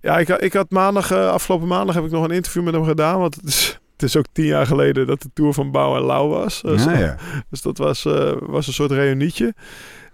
ja, 0.00 0.18
ik, 0.18 0.28
had- 0.28 0.42
ik 0.42 0.52
had 0.52 0.70
maandag, 0.70 1.10
eh, 1.10 1.28
afgelopen 1.28 1.68
maandag 1.68 1.94
heb 1.94 2.04
ik 2.04 2.10
nog 2.10 2.24
een 2.24 2.30
interview 2.30 2.62
met 2.64 2.74
hem 2.74 2.84
gedaan. 2.84 3.18
Want 3.18 3.34
het 3.34 3.44
is, 3.44 3.78
het 3.92 4.02
is 4.02 4.16
ook 4.16 4.24
tien 4.32 4.44
jaar 4.44 4.66
geleden 4.66 5.06
dat 5.06 5.22
de 5.22 5.30
Tour 5.34 5.52
van 5.52 5.70
Bouw 5.70 5.96
en 5.96 6.02
Lau 6.02 6.28
was. 6.28 6.62
Dus, 6.62 6.84
Ja, 6.84 6.98
ja. 6.98 7.16
dus 7.50 7.62
dat 7.62 7.78
was, 7.78 8.04
eh, 8.04 8.32
was 8.40 8.66
een 8.66 8.72
soort 8.72 8.90
reunietje. 8.90 9.54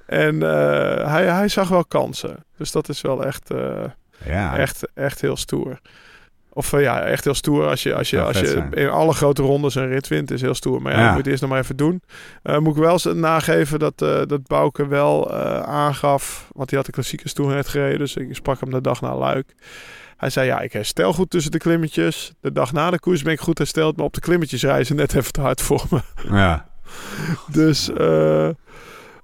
En 0.07 0.43
eh, 0.43 1.11
hij, 1.11 1.27
hij 1.27 1.49
zag 1.49 1.69
wel 1.69 1.85
kansen. 1.85 2.45
Dus 2.57 2.73
dat 2.73 2.89
is 2.89 3.01
wel 3.01 3.25
echt, 3.25 3.51
eh, 3.51 3.85
ja. 4.25 4.57
echt, 4.59 4.89
echt 4.95 5.21
heel 5.21 5.37
stoer. 5.37 5.79
Of 6.57 6.73
eh, 6.73 6.81
ja, 6.81 7.01
echt 7.01 7.25
heel 7.25 7.35
stoer. 7.35 7.67
Als 7.67 7.83
je, 7.83 7.95
als 7.95 8.11
je, 8.11 8.23
als 8.23 8.39
je 8.39 8.47
zijn. 8.47 8.73
in 8.73 8.89
alle 8.89 9.13
grote 9.13 9.43
rondes 9.43 9.75
een 9.75 9.89
rit 9.89 10.09
wint, 10.09 10.31
is 10.31 10.41
heel 10.41 10.55
stoer. 10.55 10.83
Maar 10.83 10.93
ja, 10.93 11.01
Ja. 11.01 11.13
moet 11.15 11.25
je 11.25 11.31
eerst 11.31 11.43
nog 11.43 11.51
maar 11.51 11.61
even 11.61 11.77
doen. 11.77 12.03
Eh, 12.43 12.59
moet 12.59 12.77
ik 12.77 12.83
wel 12.83 12.93
eens 12.93 13.05
nageven 13.05 13.79
dat, 13.79 14.03
eh 14.03 14.21
dat 14.27 14.47
Bouke 14.47 14.87
wel 14.87 15.33
aangaf. 15.65 16.49
Want 16.53 16.69
hij 16.71 16.79
had 16.79 16.87
de 16.87 16.93
klassiekers 16.93 17.33
toen 17.33 17.49
net 17.49 17.69
gereden. 17.69 17.99
Dus 17.99 18.17
ik 18.17 18.35
sprak 18.35 18.61
hem 18.61 18.71
de 18.71 18.81
dag 18.81 19.01
na 19.01 19.17
Luik. 19.17 19.55
Hij 20.17 20.31
zei, 20.31 20.47
ja, 20.47 20.61
ik 20.61 20.73
herstel 20.73 21.13
goed 21.13 21.31
tussen 21.31 21.53
de 21.53 21.59
klimmetjes. 21.59 22.33
De 22.41 22.53
dag 22.53 22.73
na 22.73 22.91
de 22.91 22.99
koers 22.99 23.23
ben 23.23 23.33
ik 23.33 23.41
goed 23.41 23.59
hersteld. 23.59 23.97
Maar 23.97 24.07
op 24.07 24.15
de 24.15 24.21
klimmetjes 24.21 24.63
reizen 24.63 24.97
net 24.97 25.15
even 25.15 25.33
te 25.33 25.41
hard 25.41 25.63
voor 25.63 25.85
me. 25.91 26.01
ja. 26.31 26.69
Dus... 27.53 27.91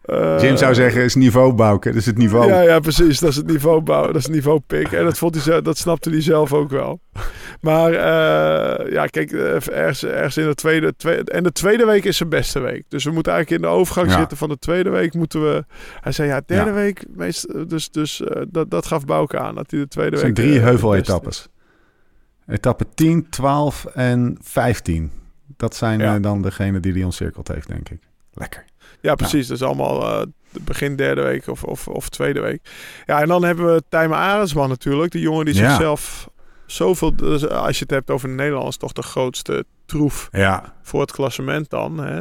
eh 0.03 0.36
Jim 0.40 0.57
zou 0.57 0.74
zeggen, 0.74 1.03
is 1.03 1.14
niveau 1.14 1.53
Bouke. 1.53 1.88
Dat 1.88 1.96
is 1.98 2.07
het 2.07 2.16
niveau. 2.18 2.48
ja, 2.48 2.61
ja, 2.61 2.80
precies. 2.80 3.18
Dat 3.20 3.30
is 3.30 3.36
het 3.36 3.46
niveau 3.46 3.80
bouwen. 3.80 4.07
Dat 4.12 4.16
is 4.16 4.24
het 4.26 4.34
niveau 4.34 4.61
pik. 4.61 4.92
En 4.92 5.05
dat, 5.05 5.18
vond 5.18 5.34
hij, 5.34 5.42
zelf- 5.44 5.62
dat 5.62 5.78
snapte 5.78 6.11
hij 6.11 6.20
zelf 6.22 6.53
ook 6.53 6.70
wel. 6.70 7.00
Maar 7.61 7.92
eh, 7.92 8.92
ja, 8.92 9.07
kijk, 9.07 9.32
eh, 9.32 9.55
ergens, 9.55 10.05
ergens 10.05 10.36
in 10.36 10.46
de 10.46 10.55
tweede, 10.55 10.96
tweede... 10.96 11.30
En 11.30 11.42
de 11.42 11.53
tweede 11.53 11.84
week 11.86 12.05
is 12.05 12.16
zijn 12.16 12.28
beste 12.28 12.59
week. 12.61 12.84
Dus 12.88 13.05
we 13.05 13.11
moeten 13.11 13.32
eigenlijk 13.32 13.62
in 13.64 13.68
de 13.70 13.74
overgang 13.76 14.11
Ja. 14.11 14.18
zitten 14.18 14.36
van 14.36 14.48
de 14.48 14.59
tweede 14.59 14.90
week. 14.90 15.14
Moeten 15.14 15.42
we... 15.42 15.64
Hij 16.00 16.12
zei, 16.12 16.28
ja, 16.28 16.42
derde 16.46 16.70
Ja. 16.70 16.76
week... 16.76 17.05
Meest, 17.09 17.68
dus 17.68 17.90
dus 17.90 18.22
dat, 18.48 18.70
dat 18.70 18.86
gaf 18.86 19.05
Bouke 19.05 19.38
aan. 19.38 19.55
Dat 19.55 19.70
hij 19.70 19.80
de 19.80 19.88
tweede 19.88 20.11
Het 20.11 20.20
zijn 20.20 20.34
week... 20.34 20.44
drie 20.44 20.61
heuveletappes. 20.61 21.48
Etappe 22.46 22.84
10, 22.94 23.26
12 23.30 23.84
en 23.84 24.38
15. 24.40 25.11
Dat 25.57 25.76
zijn 25.76 25.98
Ja. 26.00 26.18
dan 26.18 26.42
degene 26.42 26.80
die 26.80 26.92
hij 26.92 27.03
omcirkeld 27.05 27.48
heeft, 27.48 27.68
denk 27.68 27.88
ik. 27.88 28.00
Lekker. 28.32 28.64
Ja, 29.03 29.14
precies. 29.14 29.46
Dat 29.46 29.57
is 29.57 29.62
allemaal 29.62 30.03
eh, 30.03 30.26
begin 30.61 30.96
derde 30.96 31.22
week 31.22 31.46
of, 31.46 31.64
of, 31.64 31.88
of 31.88 32.09
tweede 32.09 32.40
week. 32.40 32.68
Ja, 33.07 33.20
en 33.20 33.28
dan 33.28 33.44
hebben 33.44 33.74
we 33.74 33.82
Tijmen 33.88 34.16
Arendsman 34.18 34.68
natuurlijk. 34.68 35.12
Die 35.12 35.20
jongen 35.22 35.44
die 35.44 35.55
zichzelf 35.55 36.28
zoveel... 36.66 37.16
Dus 37.16 37.48
als 37.48 37.76
je 37.76 37.82
het 37.82 37.90
hebt 37.90 38.11
over 38.11 38.28
de 38.28 38.34
Nederlanders, 38.34 38.76
toch 38.76 38.92
de 38.92 39.03
grootste 39.03 39.64
troef 39.86 40.28
Ja. 40.32 40.74
voor 40.82 41.00
het 41.00 41.12
klassement 41.12 41.70
dan. 41.70 41.98
Hè? 41.98 42.20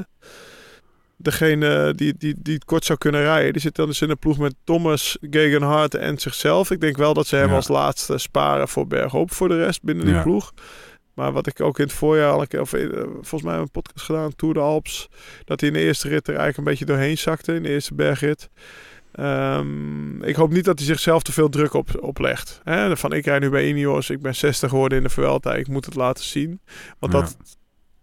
Degene 1.18 1.94
die, 1.96 2.14
die, 2.18 2.36
die 2.38 2.54
het 2.54 2.66
kort 2.66 2.86
zou 2.86 2.98
kunnen 2.98 3.22
rijden, 3.22 3.52
die 3.54 3.62
zit 3.62 3.76
dan 3.76 3.88
dus 3.88 4.02
in 4.02 4.10
een 4.10 4.18
ploeg 4.20 4.38
met 4.38 4.56
Thomas, 4.64 5.18
Gegenhardt 5.22 5.96
en 5.96 6.18
zichzelf. 6.18 6.72
Ik 6.72 6.82
denk 6.82 6.98
wel 6.98 7.14
dat 7.14 7.28
ze 7.28 7.36
hem 7.36 7.50
Ja. 7.50 7.56
als 7.56 7.68
laatste 7.68 8.18
sparen 8.18 8.68
voor 8.68 8.88
bergop 8.88 9.32
voor 9.34 9.48
de 9.48 9.58
rest 9.64 9.84
binnen 9.84 10.06
die 10.06 10.14
Ja. 10.14 10.22
ploeg. 10.22 10.52
Maar 11.14 11.32
wat 11.32 11.48
ik 11.48 11.62
ook 11.62 11.80
in 11.80 11.86
het 11.86 11.94
voorjaar 11.94 12.32
al 12.32 12.42
een 12.42 12.48
keer, 12.48 12.62
of 12.62 12.74
eh, 12.74 12.90
volgens 13.04 13.42
mij 13.42 13.58
een 13.58 13.72
podcast 13.72 14.06
gedaan, 14.06 14.36
Tour 14.36 14.54
de 14.54 14.60
Alps, 14.60 15.10
dat 15.46 15.60
hij 15.60 15.70
in 15.70 15.76
de 15.76 15.82
eerste 15.82 16.08
rit 16.08 16.28
er 16.28 16.36
eigenlijk 16.36 16.58
een 16.58 16.64
beetje 16.64 16.86
doorheen 16.86 17.18
zakte, 17.18 17.54
in 17.54 17.64
de 17.64 17.70
eerste 17.70 17.94
bergrit. 17.94 18.50
Ehm, 19.12 20.24
ik 20.24 20.36
hoop 20.36 20.52
niet 20.52 20.66
dat 20.66 20.78
hij 20.78 20.88
zichzelf 20.88 21.24
te 21.24 21.32
veel 21.32 21.50
druk 21.50 21.74
op, 21.74 22.04
oplegt. 22.04 22.62
Hè? 22.64 22.98
Van 22.98 23.14
ik 23.14 23.26
rijd 23.26 23.42
nu 23.42 23.50
bij 23.50 23.68
Ineos, 23.68 24.10
ik 24.10 24.22
ben 24.22 24.36
60 24.36 24.70
geworden 24.70 24.98
in 24.98 25.04
de 25.04 25.10
Vuelta, 25.10 25.56
ik 25.56 25.68
moet 25.68 25.86
het 25.86 25.96
laten 25.96 26.24
zien. 26.24 26.60
Want 27.00 27.14
Ja. 27.14 27.20
dat, 27.20 27.38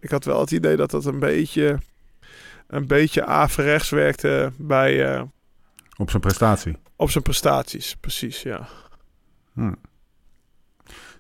ik 0.01 0.11
had 0.11 0.25
wel 0.25 0.41
het 0.41 0.51
idee 0.51 0.77
dat 0.77 0.91
dat 0.91 1.05
een 1.05 1.19
beetje, 1.19 1.79
een 2.67 2.87
beetje 2.87 3.25
averechts 3.25 3.91
werkte 3.91 4.53
bij, 4.57 5.15
eh, 5.15 5.23
Op 5.97 6.11
zijn 6.11 6.23
prestatie. 6.23 6.77
op 6.97 7.11
zijn 7.11 7.25
prestaties. 7.25 7.97
Precies, 8.01 8.43
ja. 8.43 8.69
Hm. 9.55 9.73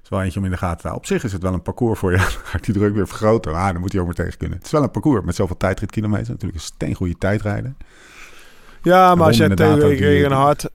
Is 0.09 0.17
wel 0.17 0.23
eentje 0.23 0.39
om 0.39 0.45
in 0.45 0.51
de 0.51 0.57
gaten 0.57 0.81
te 0.81 0.89
houden. 0.89 1.03
Op 1.03 1.15
zich 1.15 1.25
is 1.25 1.33
het 1.33 1.43
wel 1.43 1.53
een 1.53 1.63
parcours 1.63 1.99
voor 1.99 2.11
je. 2.11 2.17
Dan 2.23 2.27
ga 2.27 2.59
ik 2.59 2.65
die 2.65 2.75
druk 2.75 2.95
weer 2.95 3.09
vergroten. 3.09 3.55
Ah, 3.55 3.73
dan 3.73 3.81
moet 3.81 3.93
hij 3.93 4.01
ook 4.01 4.07
maar 4.07 4.17
tegen 4.17 4.39
kunnen. 4.39 4.57
Het 4.57 4.67
is 4.67 4.73
wel 4.73 4.83
een 4.83 4.91
parcours 4.91 5.25
met 5.25 5.35
zoveel 5.35 5.57
tijdritkilometer. 5.57 6.31
Natuurlijk 6.31 6.55
een 6.55 6.65
steengoede 6.75 7.19
tijdrijden. 7.19 7.77
Ja, 8.83 9.15
maar 9.15 9.27
als 9.27 9.37
jij 9.37 9.49
inderdaad 9.49 9.81
tegen 9.81 10.07
Regen 10.07 10.33
hard... 10.33 10.69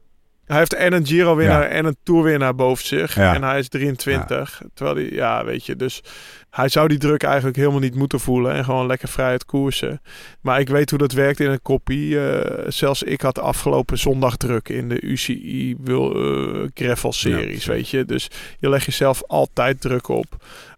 Hij 0.45 0.57
heeft 0.57 0.73
en 0.73 0.93
een 0.93 1.05
Giro-winnaar 1.05 1.61
Ja. 1.61 1.67
en 1.67 1.85
een 1.85 1.97
Tour-winnaar 2.03 2.55
boven 2.55 2.85
zich. 2.85 3.15
Ja. 3.15 3.33
En 3.35 3.43
hij 3.43 3.59
is 3.59 3.67
23. 3.69 4.61
Terwijl 4.73 4.95
hij, 4.97 5.09
ja, 5.11 5.45
weet 5.45 5.65
je, 5.65 5.75
dus 5.75 6.01
hij 6.49 6.67
zou 6.69 6.87
die 6.87 6.97
druk 6.97 7.23
eigenlijk 7.23 7.55
helemaal 7.55 7.79
niet 7.79 7.95
moeten 7.95 8.19
voelen. 8.19 8.53
En 8.53 8.63
gewoon 8.65 8.87
lekker 8.87 9.07
vrij 9.07 9.31
het 9.31 9.45
koersen. 9.45 10.01
Maar 10.41 10.59
ik 10.59 10.69
weet 10.69 10.89
hoe 10.89 10.99
dat 10.99 11.11
werkt 11.11 11.39
in 11.39 11.49
een 11.49 11.61
koppie. 11.61 12.27
Eh, 12.29 12.63
zelfs 12.67 13.03
ik 13.03 13.21
had 13.21 13.39
afgelopen 13.39 13.97
zondag 13.97 14.37
druk 14.37 14.69
in 14.69 14.89
de 14.89 15.01
UCI 15.01 15.75
wil, 15.79 16.15
eh, 16.15 16.67
Gravel 16.73 17.09
Ja, 17.09 17.15
series, 17.15 17.45
precies. 17.45 17.65
weet 17.65 17.89
je. 17.89 18.05
Dus 18.05 18.27
je 18.59 18.69
legt 18.69 18.85
jezelf 18.85 19.23
altijd 19.27 19.81
druk 19.81 20.07
op. 20.07 20.25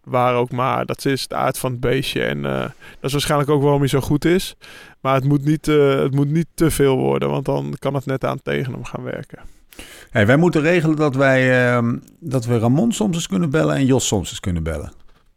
Waar 0.04 0.34
ook 0.34 0.50
maar. 0.52 0.86
Dat 0.86 1.04
is 1.04 1.26
de 1.28 1.34
aard 1.34 1.58
van 1.58 1.70
het 1.70 1.80
beestje. 1.80 2.22
En 2.24 2.44
eh, 2.44 2.60
dat 2.60 2.70
is 3.00 3.12
waarschijnlijk 3.12 3.50
ook 3.50 3.62
waarom 3.62 3.80
hij 3.80 3.88
zo 3.88 4.00
goed 4.00 4.24
is. 4.24 4.54
Maar 5.00 5.14
het 5.14 5.24
moet, 5.24 5.44
niet, 5.44 5.66
het 5.66 6.14
moet 6.14 6.30
niet 6.30 6.46
te 6.54 6.70
veel 6.70 6.96
worden. 6.96 7.30
Want 7.30 7.44
dan 7.44 7.74
kan 7.78 7.94
het 7.94 8.06
net 8.06 8.24
aan 8.24 8.42
tegen 8.42 8.72
hem 8.72 8.84
gaan 8.84 9.02
werken. 9.02 9.38
Hey, 10.16 10.26
wij 10.26 10.36
moeten 10.36 10.60
regelen 10.60 10.96
dat, 10.96 11.14
wij, 11.14 11.66
ehm, 11.66 11.96
dat 12.20 12.44
we 12.44 12.58
Ramon 12.58 12.92
soms 12.92 13.16
eens 13.16 13.26
kunnen 13.26 13.50
bellen 13.50 13.74
en 13.76 13.86
Jos 13.86 14.06
soms 14.06 14.30
eens 14.30 14.40
kunnen 14.40 14.62
bellen. 14.62 14.92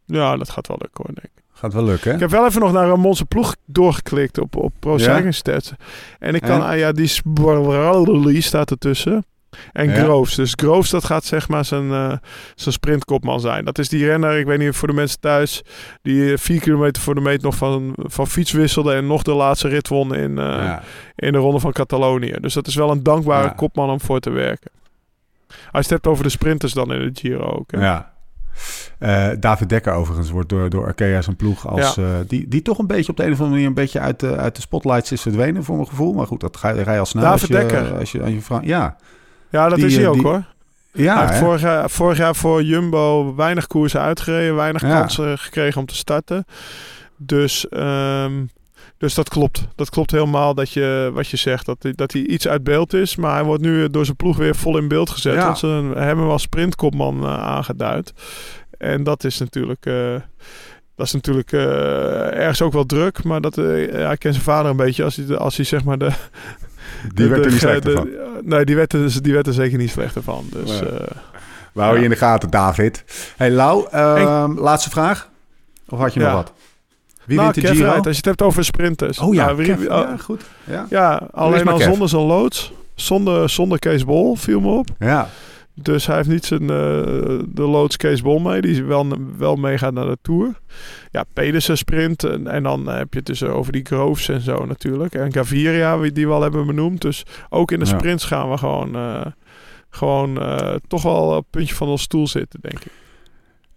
Ja, 0.06 0.38
dat 0.38 0.50
gaat 0.50 0.68
wel 0.68 0.78
lukken 0.82 1.04
hoor, 1.06 1.16
denk 1.16 1.34
ik. 1.36 1.44
Gaat 1.54 1.74
wel 1.74 1.84
lukken, 1.84 2.10
hè? 2.10 2.16
Ik 2.16 2.22
heb 2.22 2.30
wel 2.30 2.46
even 2.46 2.62
nog 2.62 2.72
naar 2.72 2.88
Ramonse 2.88 3.26
ploeg 3.26 3.56
doorgeklikt 3.66 4.38
op, 4.38 4.56
op 4.56 4.74
Pro 4.80 4.98
Ja? 4.98 5.32
Stats. 5.32 5.74
En 6.20 6.36
ik 6.36 6.42
kan, 6.42 6.62
En? 6.62 6.68
ah 6.68 6.78
ja, 6.78 6.92
die 6.92 8.42
staat 8.42 8.72
ertussen. 8.72 9.26
En 9.72 9.89
Ja. 9.89 9.95
Groves. 10.04 10.36
Dus 10.36 10.54
Groves, 10.56 10.89
dat 10.89 11.04
gaat 11.04 11.26
zeg 11.26 11.47
maar 11.47 11.66
zijn, 11.66 11.91
eh, 11.91 12.14
zijn 12.56 12.74
sprintkopman 12.74 13.39
zijn. 13.39 13.66
Dat 13.66 13.78
is 13.78 13.89
die 13.89 14.06
renner, 14.06 14.38
ik 14.39 14.45
weet 14.45 14.60
niet 14.60 14.76
voor 14.76 14.88
de 14.88 14.93
mensen 14.93 15.20
thuis, 15.20 15.62
die 16.02 16.32
eh, 16.32 16.38
vier 16.38 16.60
kilometer 16.60 17.02
voor 17.02 17.16
de 17.16 17.22
meet 17.22 17.41
nog 17.41 17.56
van, 17.56 17.93
van 17.95 18.28
fiets 18.28 18.52
wisselde 18.52 18.93
en 18.93 19.08
nog 19.08 19.24
de 19.24 19.34
laatste 19.34 19.68
rit 19.68 19.88
won 19.88 20.16
in, 20.16 20.38
eh, 20.38 20.45
ja. 20.45 20.82
in 21.16 21.32
de 21.32 21.38
Ronde 21.38 21.60
van 21.60 21.72
Catalonië. 21.72 22.36
Dus 22.41 22.54
dat 22.54 22.68
is 22.68 22.76
wel 22.76 22.91
een 22.91 23.04
dankbare 23.04 23.47
Ja. 23.47 23.54
kopman 23.54 23.89
om 23.89 24.02
voor 24.02 24.20
te 24.20 24.30
werken. 24.30 24.72
Als 25.47 25.58
je 25.72 25.78
het 25.80 25.89
hebt 25.89 26.08
over 26.08 26.24
de 26.24 26.30
sprinters 26.30 26.74
dan 26.74 26.93
in 26.93 27.00
de 27.14 27.20
Giro 27.20 27.52
ook. 27.52 27.72
hè. 27.72 27.80
Ja. 27.84 28.14
David 29.39 29.70
Dekker 29.70 29.93
overigens 29.93 30.30
wordt 30.30 30.50
door, 30.50 30.70
door 30.70 30.86
Arkea 30.86 31.22
zijn 31.22 31.36
ploeg 31.36 31.68
als... 31.68 31.95
Ja. 31.95 32.24
die, 32.28 32.47
die 32.47 32.62
toch 32.62 32.78
een 32.78 32.88
beetje 32.88 33.12
op 33.12 33.18
de 33.18 33.24
een 33.24 33.32
of 33.32 33.36
andere 33.38 33.52
manier... 33.54 33.68
een 33.68 33.74
beetje 33.84 34.00
uit 34.00 34.20
de, 34.20 34.36
uit 34.38 34.56
de 34.56 34.62
spotlights 34.62 35.12
is 35.12 35.22
verdwenen 35.22 35.64
voor 35.64 35.76
mijn 35.76 35.88
gevoel. 35.88 36.14
Maar 36.14 36.28
goed, 36.28 36.39
dat 36.39 36.58
ga, 36.58 36.74
ga 36.84 36.93
je 36.93 37.00
al 37.00 37.06
snel. 37.06 37.24
David 37.24 37.39
als 37.41 37.50
je, 37.50 37.54
Dekker. 37.68 37.97
Als 37.97 38.12
je, 38.12 38.22
als 38.24 38.32
je. 38.32 38.68
Ja, 38.68 38.95
Ja, 39.50 39.70
dat 39.70 39.78
Die, 39.78 39.86
is 39.88 39.95
hij 39.95 40.04
eh, 40.04 40.10
ook 40.10 40.16
die- 40.16 40.24
hoor. 40.24 40.43
ja 40.91 41.26
hij 41.28 41.38
vorig 41.39 41.62
jaar, 41.62 41.89
vorig 41.89 42.18
jaar 42.18 42.36
voor 42.36 42.64
Jumbo 42.64 43.36
weinig 43.36 43.68
koersen 43.68 44.02
uitgereden, 44.02 44.56
weinig 44.56 44.82
Ja. 44.82 45.00
kansen 45.00 45.38
gekregen 45.38 45.80
om 45.82 45.86
te 45.88 45.95
starten. 45.95 46.45
Dus, 47.18 47.68
ehm, 47.70 48.34
dus 48.97 49.14
dat 49.14 49.30
klopt. 49.30 49.68
Dat 49.76 49.89
klopt 49.89 50.12
helemaal 50.12 50.54
dat 50.54 50.72
je, 50.72 51.12
wat 51.14 51.28
je 51.28 51.38
zegt, 51.38 51.66
dat, 51.66 51.78
hij- 51.84 51.93
dat 51.95 52.12
hij 52.14 52.22
iets 52.22 52.47
uit 52.47 52.64
beeld 52.64 52.93
is. 52.93 53.16
Maar 53.16 53.34
hij 53.34 53.43
wordt 53.43 53.62
nu 53.62 53.89
door 53.89 54.06
zijn 54.06 54.18
ploeg 54.18 54.38
weer 54.38 54.56
vol 54.56 54.78
in 54.78 54.88
beeld 54.88 55.10
gezet. 55.10 55.34
Ja. 55.34 55.43
Want 55.45 55.58
ze 55.58 55.68
hebben 55.68 56.18
hem 56.24 56.30
als 56.30 56.41
sprintkopman 56.41 57.24
eh, 57.24 57.39
aangeduid. 57.43 58.14
En 58.78 59.04
dat 59.04 59.24
is 59.24 59.38
natuurlijk... 59.39 59.86
eh, 59.86 60.16
dat 60.95 61.08
is 61.08 61.14
natuurlijk 61.14 61.52
ergens 61.54 62.62
ook 62.62 62.74
wel 62.74 62.86
druk, 62.86 63.24
maar 63.24 63.41
dat, 63.41 63.56
hij 63.56 64.16
kent 64.18 64.34
zijn 64.34 64.45
vader 64.45 64.72
een 64.72 64.78
beetje. 64.78 65.04
Als 65.04 65.16
hij, 65.16 65.38
als 65.38 65.56
hij 65.56 65.66
zeg 65.66 65.84
maar 65.84 65.97
de, 65.97 66.10
Die 67.14 67.28
werd 67.28 67.45
er 67.45 67.52
niet 67.52 67.60
slechter 67.60 67.91
van. 67.93 68.10
Nee, 68.43 68.66
die 68.66 68.76
werd, 68.76 68.93
er, 68.93 69.22
die 69.22 69.34
werd 69.34 69.47
er 69.47 69.54
zeker 69.54 69.78
niet 69.78 69.89
slechter 69.89 70.24
van. 70.24 70.45
Dus, 70.52 70.70
Nee. 70.80 70.89
eh, 70.89 71.08
We 71.74 71.80
houden 71.82 72.00
je 72.00 72.06
in 72.06 72.12
de 72.14 72.20
gaten, 72.20 72.50
David. 72.50 73.04
Hey 73.38 73.52
Lau, 73.52 73.88
ehm, 73.91 74.52
laatste 74.60 74.89
vraag. 74.89 75.30
Of 75.89 76.00
had 76.00 76.14
je 76.14 76.20
nog 76.20 76.32
wat? 76.34 76.54
Wie 77.26 77.38
nou, 77.38 77.52
wint 77.52 77.56
de 77.56 77.62
Kev 77.62 77.78
Giro? 77.80 77.89
rijdt, 77.91 78.06
als 78.06 78.16
je 78.16 78.22
het 78.22 78.26
hebt 78.26 78.41
over 78.41 78.66
sprinters. 78.66 79.20
Oh 79.20 79.34
ja, 79.34 79.45
Nou, 79.45 79.58
wie- 79.58 79.66
Kev, 79.66 79.78
wie- 79.80 79.88
ja, 79.89 80.16
goed. 80.18 80.41
Ja. 80.64 80.86
ja, 80.89 81.28
alleen 81.32 81.64
maar 81.64 81.74
al 81.74 81.80
Kev. 81.80 81.88
zonder 81.89 82.10
zijn 82.10 82.22
loods. 82.22 82.74
Zonder, 82.95 83.50
zonder 83.50 83.80
Kees 83.80 84.06
Bol 84.06 84.36
viel 84.36 84.60
me 84.60 84.68
op. 84.68 84.88
ja. 85.00 85.30
Dus 85.82 86.06
hij 86.06 86.16
heeft 86.16 86.28
niet 86.30 86.46
zijn, 86.46 86.62
eh, 86.62 86.68
de 87.48 87.62
loods 87.62 87.98
Kees 87.98 88.22
Bol 88.22 88.40
mee. 88.40 88.62
Die 88.62 88.84
wel, 88.84 89.08
wel 89.38 89.56
meegaat 89.56 89.94
naar 89.94 90.06
de 90.06 90.18
Tour. 90.22 90.60
Ja, 91.12 91.24
Pedersen 91.34 91.78
sprint. 91.78 92.24
En, 92.24 92.48
en 92.48 92.64
dan 92.64 92.88
heb 92.88 93.14
je 93.14 93.18
het 93.18 93.28
dus 93.28 93.44
over 93.44 93.72
die 93.72 93.86
Groves 93.86 94.30
en 94.30 94.42
zo 94.42 94.66
natuurlijk. 94.66 95.14
En 95.16 95.34
Gaviria, 95.34 95.98
die 95.98 96.28
we 96.28 96.34
al 96.34 96.42
hebben 96.42 96.66
benoemd. 96.66 97.02
Dus 97.02 97.26
ook 97.50 97.72
in 97.72 97.80
de 97.80 97.86
Ja. 97.86 97.98
sprints 97.98 98.26
gaan 98.26 98.50
we 98.50 98.58
gewoon... 98.58 98.96
eh, 98.96 99.26
gewoon 99.90 100.42
eh, 100.42 100.76
toch 100.88 101.02
wel 101.04 101.28
op 101.28 101.36
het 101.36 101.50
puntje 101.50 101.76
van 101.76 101.88
ons 101.88 102.02
stoel 102.02 102.28
zitten, 102.28 102.60
denk 102.62 102.80
ik. 102.80 102.92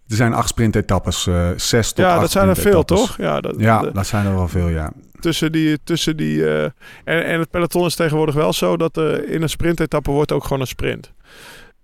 Er 0.07 0.15
zijn 0.15 0.33
acht 0.33 0.49
sprintetappes. 0.49 1.27
eh 1.27 1.49
zes 1.55 1.87
tot 1.91 2.05
ja, 2.05 2.19
dat 2.19 2.31
zijn 2.31 2.49
er 2.49 2.55
veel, 2.55 2.83
toch? 2.83 3.17
Ja, 3.17 3.41
dat, 3.41 3.55
Ja, 3.57 3.81
de- 3.81 3.91
dat 3.91 4.07
zijn 4.07 4.25
er 4.25 4.33
wel 4.35 4.47
veel, 4.47 4.67
ja. 4.69 4.91
tussen 5.19 5.51
die. 5.51 5.77
Tussen 5.83 6.17
die 6.17 6.45
en, 6.47 6.73
en 7.03 7.39
het 7.39 7.49
peloton 7.49 7.85
is 7.85 7.95
tegenwoordig 7.95 8.35
wel 8.35 8.53
zo 8.53 8.77
dat 8.77 8.97
er 8.97 9.29
in 9.29 9.41
een 9.41 9.49
sprintetappe 9.49 10.11
wordt 10.11 10.31
ook 10.31 10.43
gewoon 10.43 10.59
een 10.61 10.67
sprint. 10.67 11.11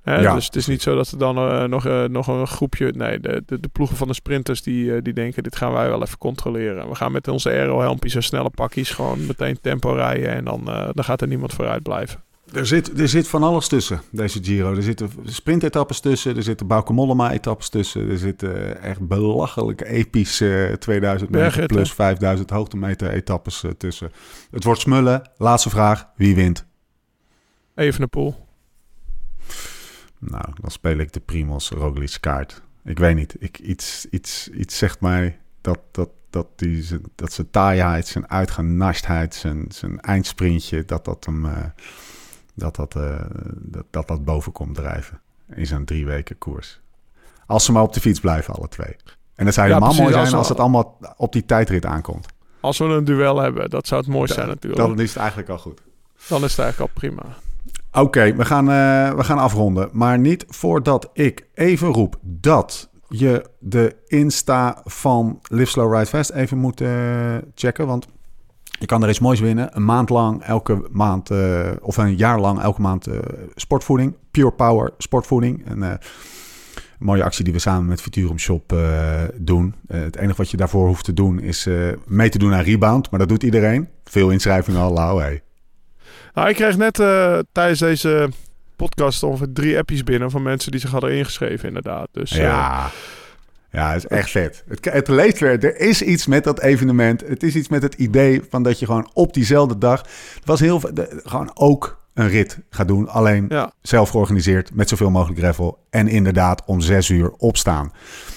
Hè, 0.10 0.20
Ja. 0.20 0.34
Dus 0.34 0.46
het 0.46 0.56
is 0.56 0.68
niet 0.68 0.82
zo 0.82 0.96
dat 0.96 1.12
er 1.12 1.18
dan 1.18 1.38
eh, 1.38 1.64
nog, 1.64 1.86
eh, 1.86 2.04
nog 2.04 2.28
een 2.28 2.48
groepje. 2.48 2.94
Nee, 2.96 3.20
de, 3.20 3.44
de, 3.46 3.60
de 3.60 3.68
ploegen 3.68 3.98
van 3.98 4.08
de 4.08 4.14
sprinters 4.14 4.62
die, 4.62 4.96
eh, 4.96 5.02
die 5.02 5.14
denken: 5.14 5.44
dit 5.44 5.56
gaan 5.56 5.72
wij 5.72 5.90
wel 5.90 6.02
even 6.02 6.18
controleren. 6.18 6.90
We 6.90 6.96
gaan 6.96 7.12
met 7.12 7.28
onze 7.28 7.50
aero-helmpjes 7.50 8.16
en 8.16 8.24
snelle 8.24 8.50
pakjes 8.50 8.92
gewoon 8.92 9.26
meteen 9.26 9.60
tempo 9.62 9.94
rijden. 9.94 10.30
En 10.30 10.46
dan, 10.46 10.66
dan 10.66 11.04
gaat 11.04 11.22
er 11.22 11.28
niemand 11.28 11.54
vooruit 11.54 11.84
blijven. 11.84 12.24
Er 12.54 12.66
zit, 12.66 13.00
er 13.00 13.10
zit 13.10 13.28
van 13.28 13.44
alles 13.44 13.68
tussen, 13.68 14.02
deze 14.12 14.44
Giro. 14.44 14.76
Er 14.76 14.84
zitten 14.84 15.10
sprintetappes 15.24 16.00
tussen, 16.00 16.36
er 16.36 16.44
zitten 16.44 16.68
Bauke 16.68 16.94
Mollema-etappes 16.94 17.70
tussen. 17.70 18.10
Er 18.10 18.18
zitten 18.18 18.82
echt 18.82 19.08
belachelijk 19.08 19.82
epische 19.82 20.76
2000 20.80 21.30
meter 21.30 21.66
plus 21.66 21.94
5000 21.94 22.50
hoogtemeter 22.50 23.10
etappes 23.10 23.64
eh, 23.64 23.72
tussen. 23.72 24.12
Het 24.52 24.64
wordt 24.64 24.80
smullen. 24.80 25.30
Laatste 25.38 25.70
vraag, 25.70 26.08
wie 26.16 26.36
wint? 26.36 26.66
Even 27.76 28.02
een 28.02 28.10
pool. 28.10 28.48
Nou, 30.20 30.44
dan 30.62 30.72
speel 30.72 30.98
ik 30.98 31.14
de 31.14 31.20
Primos 31.20 31.70
Roglic 31.70 32.18
kaart. 32.20 32.62
Ik 32.84 33.00
weet 33.00 33.16
niet, 33.16 33.36
ik, 33.40 33.60
iets, 33.60 34.06
iets, 34.10 34.48
iets 34.50 34.78
zegt 34.78 35.02
mij 35.02 35.40
dat, 35.62 35.80
dat, 35.92 36.10
dat, 36.30 36.48
die, 36.56 36.84
zijn- 36.84 37.04
dat 37.16 37.34
zijn 37.34 37.50
taaiheid, 37.52 38.08
zijn 38.08 38.30
uitgenastheid, 38.30 39.36
zijn, 39.36 39.66
zijn 39.70 40.00
eindsprintje, 40.00 40.86
dat 40.86 41.06
dat 41.06 41.26
hem 41.26 41.46
eh, 41.46 41.58
dat, 42.56 42.76
dat, 42.76 42.96
eh, 42.96 43.20
dat, 43.56 43.86
dat, 43.90 44.08
dat 44.08 44.26
boven 44.26 44.52
komt 44.52 44.76
drijven 44.76 45.22
in 45.56 45.66
zijn 45.68 45.86
drie 45.86 46.06
weken 46.06 46.38
koers. 46.38 46.80
Als 47.46 47.66
ze 47.66 47.72
maar 47.72 47.84
op 47.84 47.94
de 47.94 48.00
fiets 48.00 48.20
blijven, 48.20 48.54
alle 48.54 48.68
twee. 48.68 48.96
En 49.36 49.46
dat 49.46 49.54
zou 49.54 49.68
Ja, 49.68 49.74
helemaal 49.74 49.80
precies, 49.96 50.00
mooi 50.00 50.14
als 50.16 50.22
zijn 50.30 50.32
we- 50.32 50.38
als 50.38 50.50
het 50.50 50.60
allemaal 50.60 50.98
op 51.18 51.34
die 51.34 51.46
tijdrit 51.46 51.86
aankomt. 51.86 52.28
Als 52.60 52.78
we 52.78 52.86
een 52.86 53.04
duel 53.06 53.38
hebben, 53.42 53.70
dat 53.70 53.88
zou 53.88 54.02
het 54.02 54.10
mooiste 54.10 54.36
zijn 54.36 54.48
natuurlijk. 54.48 54.82
Dan 54.88 55.00
is 55.00 55.10
het 55.10 55.18
eigenlijk 55.18 55.50
al 55.50 55.58
goed. 55.58 55.82
Dan 56.28 56.44
is 56.44 56.52
het 56.52 56.60
eigenlijk 56.60 56.92
al 56.92 57.00
prima. 57.00 57.24
Oké, 57.92 58.36
we, 58.36 58.46
gaan, 58.46 58.70
eh, 58.70 59.16
we 59.16 59.24
gaan 59.24 59.38
afronden. 59.38 59.90
Maar 59.92 60.20
niet 60.20 60.46
voordat 60.48 61.10
ik 61.14 61.48
even 61.54 61.88
roep 61.88 62.18
dat 62.22 62.90
je 63.10 63.50
de 63.60 63.96
Insta 64.08 64.82
van 64.86 65.40
Live 65.44 65.72
Slow 65.72 65.96
Ride 65.96 66.34
even 66.34 66.58
moet 66.58 66.82
eh, 66.82 67.36
checken. 67.56 67.88
Want 67.88 68.08
je 68.64 68.86
kan 68.86 69.04
er 69.04 69.10
iets 69.10 69.20
moois 69.20 69.40
winnen. 69.40 69.76
Een 69.76 69.86
maand 69.86 70.10
lang, 70.10 70.44
elke 70.44 70.88
maand, 70.92 71.30
eh, 71.30 71.72
of 71.82 71.98
een 71.98 72.16
jaar 72.16 72.40
lang, 72.40 72.62
elke 72.62 72.82
maand 72.82 73.08
sportvoeding. 73.56 74.16
Pure 74.32 74.52
Power 74.52 74.94
sportvoeding. 74.98 75.70
Een 75.70 75.84
eh, 75.84 75.94
mooie 77.00 77.24
actie 77.24 77.44
die 77.44 77.54
we 77.54 77.60
samen 77.60 77.86
met 77.86 78.02
Futurum 78.02 78.40
Shop 78.40 78.74
doen. 79.36 79.76
Het 79.88 80.16
enige 80.16 80.38
wat 80.38 80.52
je 80.52 80.58
daarvoor 80.58 80.88
hoeft 80.88 81.06
te 81.06 81.14
doen 81.14 81.40
is 81.40 81.68
mee 82.06 82.30
te 82.30 82.38
doen 82.38 82.54
aan 82.54 82.64
Rebound. 82.64 83.10
Maar 83.10 83.20
dat 83.20 83.30
doet 83.30 83.44
iedereen. 83.44 83.88
Veel 84.04 84.30
inschrijvingen 84.30 84.82
al, 84.82 85.20
hey. 85.20 85.42
Nou, 86.34 86.50
ik 86.50 86.56
kreeg 86.56 86.78
net 86.78 87.00
eh, 87.00 87.40
tijdens 87.52 87.80
deze 87.80 88.30
podcast 88.76 89.24
ongeveer 89.24 89.54
drie 89.54 89.78
appjes 89.78 90.04
binnen 90.04 90.32
van 90.32 90.42
mensen 90.44 90.72
die 90.72 90.80
zich 90.80 90.92
hadden 90.92 91.14
ingeschreven, 91.14 91.68
inderdaad. 91.68 92.08
Dus 92.12 92.32
eh, 92.32 92.38
Ja. 92.38 92.90
Ja, 93.72 93.88
het 93.92 93.98
is 94.04 94.08
echt 94.08 94.30
vet. 94.30 94.64
Het, 94.68 94.86
het 94.86 95.08
leeft 95.08 95.40
weer. 95.40 95.64
Er 95.64 95.80
is 95.80 96.02
iets 96.02 96.28
met 96.28 96.44
dat 96.44 96.60
evenement. 96.62 97.22
Het 97.28 97.44
is 97.44 97.56
iets 97.56 97.68
met 97.68 97.82
het 97.82 97.94
idee 97.94 98.42
van 98.50 98.64
dat 98.64 98.80
je 98.80 98.86
gewoon 98.86 99.10
op 99.14 99.34
diezelfde 99.34 99.78
dag... 99.78 100.00
Het 100.36 100.46
was 100.46 100.60
heel 100.60 100.80
de- 100.80 101.22
gewoon 101.24 101.52
ook 101.54 102.00
een 102.14 102.28
rit 102.30 102.60
gaat 102.70 102.88
doen. 102.88 103.08
Alleen 103.10 103.46
ja. 103.50 103.72
zelf 103.82 104.10
georganiseerd 104.10 104.74
met 104.76 104.90
zoveel 104.90 105.10
mogelijk 105.10 105.40
gravel. 105.40 105.86
En 105.90 106.08
inderdaad 106.08 106.64
om 106.66 106.82
zes 106.82 107.10
uur 107.10 107.30
opstaan. 107.38 107.92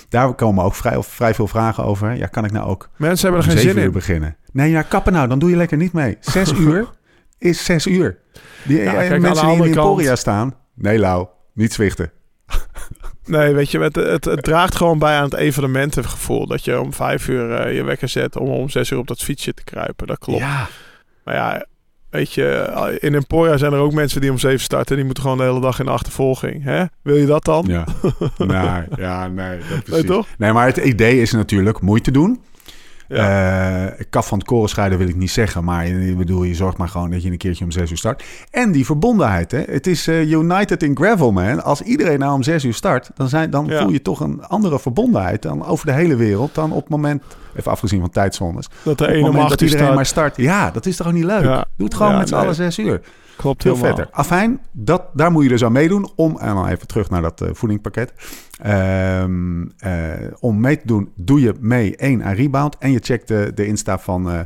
Daar 0.09 0.35
komen 0.35 0.65
ook 0.65 0.75
vrij, 0.75 1.03
vrij 1.03 1.35
veel 1.35 1.49
vragen 1.49 1.85
over. 1.85 2.17
Ja, 2.17 2.27
kan 2.27 2.45
ik 2.45 2.53
nou 2.53 2.69
ook 2.69 2.89
Mensen 2.97 3.29
hebben 3.31 3.47
er 3.47 3.53
geen 3.53 3.63
zin 3.63 3.77
uur 3.77 3.83
in. 3.85 3.93
beginnen? 3.93 4.37
Nee, 4.53 4.71
ja, 4.71 4.83
kappen 4.83 5.13
nou. 5.13 5.29
Dan 5.29 5.39
doe 5.39 5.51
je 5.51 5.57
lekker 5.57 5.77
niet 5.77 5.93
mee. 5.93 6.17
Zes 6.21 6.53
uur 6.67 6.87
is 7.43 7.65
zes 7.65 7.87
uur. 7.87 8.19
Die 8.65 8.79
Ja, 8.79 8.85
eh, 8.85 8.93
kijk, 8.93 9.11
aan 9.11 9.15
de 9.17 9.21
mensen 9.21 9.47
die 9.47 9.55
in 9.57 9.63
kant- 9.63 9.77
Emporia 9.77 10.17
staan... 10.17 10.55
Nee, 10.75 10.99
Lau. 10.99 11.27
Niet 11.55 11.73
zwichten. 11.73 12.11
Nee, 13.25 13.55
weet 13.55 13.71
je, 13.71 13.79
het, 13.81 13.97
het, 13.97 14.25
het 14.25 14.43
draagt 14.43 14.75
gewoon 14.75 14.99
bij 14.99 15.17
aan 15.17 15.25
het 15.25 15.35
evenementengevoel. 15.35 16.47
Dat 16.47 16.65
je 16.65 16.81
om 16.81 16.93
vijf 16.93 17.29
uur 17.29 17.53
eh, 17.55 17.75
je 17.77 17.83
wekker 17.83 18.09
zet 18.09 18.37
om 18.37 18.49
om 18.49 18.69
zes 18.69 18.91
uur 18.91 18.99
op 18.99 19.07
dat 19.07 19.23
fietsje 19.23 19.55
te 19.55 19.65
kruipen. 19.65 20.07
Dat 20.07 20.19
klopt. 20.19 20.41
Ja. 20.41 20.69
Maar 21.25 21.35
ja, 21.35 21.67
weet 22.11 22.33
je, 22.33 22.97
in 23.01 23.15
Emporia 23.15 23.57
zijn 23.57 23.73
er 23.73 23.79
ook 23.79 23.93
mensen 23.93 24.21
die 24.21 24.31
om 24.31 24.39
zeven 24.39 24.61
starten. 24.61 24.97
Die 24.97 25.05
moeten 25.05 25.23
gewoon 25.23 25.39
de 25.39 25.45
hele 25.45 25.61
dag 25.61 25.79
in 25.79 25.85
de 25.85 25.91
achtervolging. 25.91 26.65
Hè? 26.65 26.85
Wil 27.03 27.17
je 27.17 27.27
dat 27.27 27.45
dan? 27.45 27.65
Ja, 27.69 27.87
nee, 28.39 28.83
ja, 28.97 29.29
nee, 29.29 29.59
dat 29.59 29.69
Nee, 29.69 29.81
precies. 29.83 30.07
toch? 30.07 30.27
Nee, 30.39 30.53
maar 30.53 30.67
het 30.67 30.77
idee 30.77 31.21
is 31.21 31.33
natuurlijk 31.33 31.81
moeite 31.81 32.11
doen. 32.11 32.43
Ja. 33.13 33.87
Eh, 33.97 34.05
kaf 34.11 34.27
van 34.27 34.39
het 34.39 34.47
koren 34.47 34.69
scheiden 34.69 34.99
wil 34.99 35.09
ik 35.09 35.17
niet 35.17 35.31
zeggen, 35.31 35.65
maar 35.65 35.87
ik 35.87 36.17
bedoel, 36.17 36.43
je 36.43 36.55
zorgt 36.55 36.77
maar 36.77 36.89
gewoon 36.89 37.11
dat 37.11 37.23
je 37.23 37.31
een 37.31 37.37
keertje 37.37 37.65
om 37.65 37.71
zes 37.71 37.91
uur 37.91 37.97
start. 37.97 38.25
En 38.51 38.73
die 38.73 38.85
verbondenheid, 38.87 39.51
hè? 39.51 39.63
Het 39.67 39.87
is 39.87 40.07
eh, 40.07 40.31
United 40.31 40.83
in 40.83 40.97
Gravel, 40.97 41.33
man. 41.33 41.65
Als 41.65 41.81
iedereen 41.83 42.19
nou 42.19 42.35
om 42.35 42.43
zes 42.43 42.65
uur 42.65 42.75
start, 42.75 43.11
dan, 43.15 43.29
zijn, 43.29 43.51
dan 43.51 43.67
Ja. 43.67 43.81
voel 43.83 43.91
je 43.93 44.03
toch 44.03 44.21
een 44.21 44.45
andere 44.45 44.79
verbondenheid 44.79 45.43
dan 45.43 45.65
over 45.67 45.87
de 45.87 45.93
hele 45.93 46.17
wereld. 46.17 46.55
Dan 46.55 46.73
op 46.73 46.81
het 46.81 46.89
moment, 46.89 47.23
even 47.57 47.71
afgezien 47.71 48.01
van 48.01 48.11
tijdzones, 48.11 48.67
dat 48.83 48.99
de 48.99 49.09
ene 49.09 49.29
om 49.29 49.37
acht 49.37 49.49
dat 49.49 49.61
iedereen 49.61 49.81
start. 49.83 49.97
maar 49.97 50.07
start. 50.07 50.37
Ja, 50.37 50.71
dat 50.71 50.87
is 50.87 50.97
toch 50.97 51.07
ook 51.07 51.13
niet 51.13 51.25
leuk? 51.25 51.43
Ja. 51.43 51.65
Doe 51.77 51.87
het 51.87 51.97
gewoon 51.97 52.17
met 52.17 52.29
z'n 52.29 52.35
nee. 52.35 52.43
allen 52.43 52.55
zes 52.55 52.79
uur. 52.79 53.01
Klopt 53.37 53.63
Veel 53.63 53.75
helemaal. 53.75 53.97
vetter. 53.97 54.15
Afijn, 54.15 54.61
dat, 54.73 55.03
daar 55.15 55.33
moet 55.33 55.43
je 55.43 55.49
dus 55.49 55.65
aan 55.65 55.73
meedoen. 55.73 56.11
Om, 56.15 56.39
en 56.39 56.55
dan 56.55 56.67
even 56.67 56.87
terug 56.87 57.11
naar 57.11 57.23
dat 57.23 57.41
eh, 57.41 57.49
voedingpakket. 57.53 58.13
Ehm, 58.63 59.63
eh, 59.79 59.93
om 60.41 60.61
mee 60.61 60.77
te 60.77 60.87
doen, 60.87 61.13
doe 61.15 61.41
je 61.41 61.55
mee 61.61 61.97
één 61.97 62.25
aan 62.25 62.35
Rebound. 62.35 62.79
En 62.79 62.91
je 62.91 62.99
checkt 63.03 63.29
de, 63.29 63.53
de 63.55 63.67
Insta 63.67 63.99
van, 63.99 64.31
eh, 64.31 64.41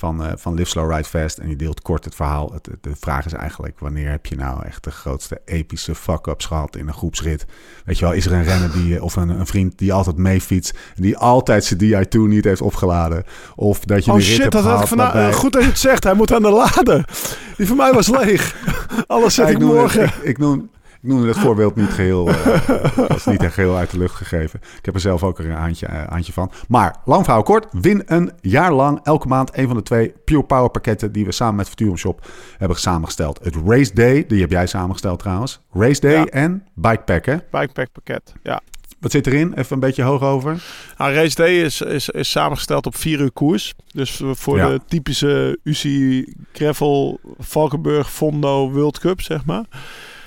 van, 0.00 0.24
eh, 0.24 0.32
van 0.36 0.54
Live 0.54 0.68
Slow 0.70 0.90
Ride 0.90 1.04
Fast. 1.08 1.38
En 1.38 1.46
die 1.46 1.56
deelt 1.56 1.82
kort 1.82 2.04
het 2.04 2.14
verhaal. 2.14 2.52
Het, 2.52 2.68
de 2.80 2.92
vraag 3.00 3.26
is 3.26 3.32
eigenlijk, 3.32 3.78
wanneer 3.78 4.10
heb 4.10 4.26
je 4.26 4.36
nou 4.36 4.64
echt 4.66 4.84
de 4.84 4.90
grootste 4.90 5.40
epische 5.44 5.94
fuck-ups 5.94 6.44
gehad 6.46 6.76
in 6.76 6.88
een 6.88 6.94
groepsrit? 6.94 7.46
Weet 7.84 7.98
je 7.98 8.04
wel, 8.04 8.14
is 8.14 8.26
er 8.26 8.32
een 8.32 8.42
renner 8.44 8.72
die, 8.72 9.02
of 9.02 9.16
een, 9.16 9.28
een 9.28 9.46
vriend 9.46 9.78
die 9.78 9.92
altijd 9.92 10.16
mee 10.16 10.40
fietst, 10.40 10.78
die 10.94 11.16
altijd 11.16 11.64
zijn 11.64 11.80
Di2 12.06 12.18
niet 12.28 12.44
heeft 12.44 12.60
opgeladen? 12.60 13.24
Of 13.56 13.78
dat 13.80 14.04
je 14.04 14.10
Oh 14.10 14.16
een 14.16 14.22
rit 14.22 14.30
shit, 14.32 14.40
hebt 14.42 14.52
dat 14.52 14.64
had 14.64 14.80
ik 14.80 14.86
vandaag. 14.86 15.12
waarbij- 15.12 15.30
eh, 15.30 15.36
Goed 15.36 15.52
dat 15.52 15.62
je 15.62 15.68
het 15.68 15.78
zegt. 15.78 16.04
Hij 16.04 16.14
moet 16.14 16.32
aan 16.32 16.42
de 16.42 16.50
lader. 16.50 17.08
Die 17.56 17.66
van 17.66 17.76
mij 17.76 17.92
was 17.92 18.08
leeg. 18.08 18.56
Alles 19.06 19.34
zet 19.34 19.46
Ja, 19.46 19.52
ik 19.52 19.58
morgen. 19.58 20.04
Ik, 20.04 20.14
ik, 20.22 20.38
noem, 20.38 20.70
ik 21.02 21.08
noemde 21.08 21.28
het 21.28 21.38
voorbeeld 21.38 21.76
niet 21.76 21.88
geheel, 21.90 22.28
eh, 22.28 22.68
dat 22.96 23.16
is 23.16 23.24
niet 23.24 23.42
geheel 23.42 23.76
uit 23.76 23.90
de 23.90 23.98
lucht 23.98 24.14
gegeven. 24.14 24.60
Ik 24.78 24.84
heb 24.84 24.94
er 24.94 25.00
zelf 25.00 25.22
ook 25.22 25.38
een 25.38 25.50
handje, 25.50 25.86
eh, 25.86 26.08
handje 26.08 26.32
van. 26.32 26.50
Maar, 26.68 26.96
lang 27.04 27.24
verhaal 27.24 27.42
kort, 27.42 27.66
win 27.70 28.02
een 28.06 28.32
jaar 28.40 28.72
lang 28.72 29.00
elke 29.02 29.28
maand 29.28 29.56
een 29.56 29.66
van 29.66 29.76
de 29.76 29.82
twee 29.82 30.14
Pure 30.24 30.42
Power 30.42 30.70
pakketten 30.70 31.12
die 31.12 31.24
we 31.24 31.32
samen 31.32 31.54
met 31.54 31.68
Futurum 31.68 31.96
Shop 31.96 32.26
hebben 32.58 32.78
samengesteld. 32.78 33.38
Het 33.42 33.56
Race 33.66 33.94
Day, 33.94 34.24
die 34.26 34.40
heb 34.40 34.50
jij 34.50 34.66
samengesteld 34.66 35.18
trouwens. 35.18 35.60
Race 35.72 36.00
Day 36.00 36.12
Ja. 36.12 36.24
en 36.24 36.66
Bikepack, 36.74 37.26
hè? 37.26 37.36
Bikepack 37.50 37.92
pakket. 37.92 38.32
Ja. 38.42 38.60
Wat 39.00 39.10
zit 39.10 39.26
erin? 39.26 39.52
Even 39.54 39.72
een 39.74 39.80
beetje 39.80 40.02
hoog 40.02 40.22
over. 40.22 40.62
Nou, 40.98 41.12
Race 41.14 41.34
Day 41.34 41.62
is, 41.62 41.80
is, 41.80 42.08
is 42.08 42.30
samengesteld 42.30 42.86
op 42.86 42.96
vier 42.96 43.20
uur 43.20 43.32
koers. 43.32 43.74
Dus 43.92 44.22
voor 44.24 44.56
Ja. 44.56 44.68
de 44.68 44.80
typische 44.86 45.58
UCI 45.64 46.34
Gravel 46.52 47.20
Valkenburg 47.38 48.10
Fondo 48.12 48.70
World 48.70 48.98
Cup, 48.98 49.20
zeg 49.20 49.44
maar. 49.44 49.64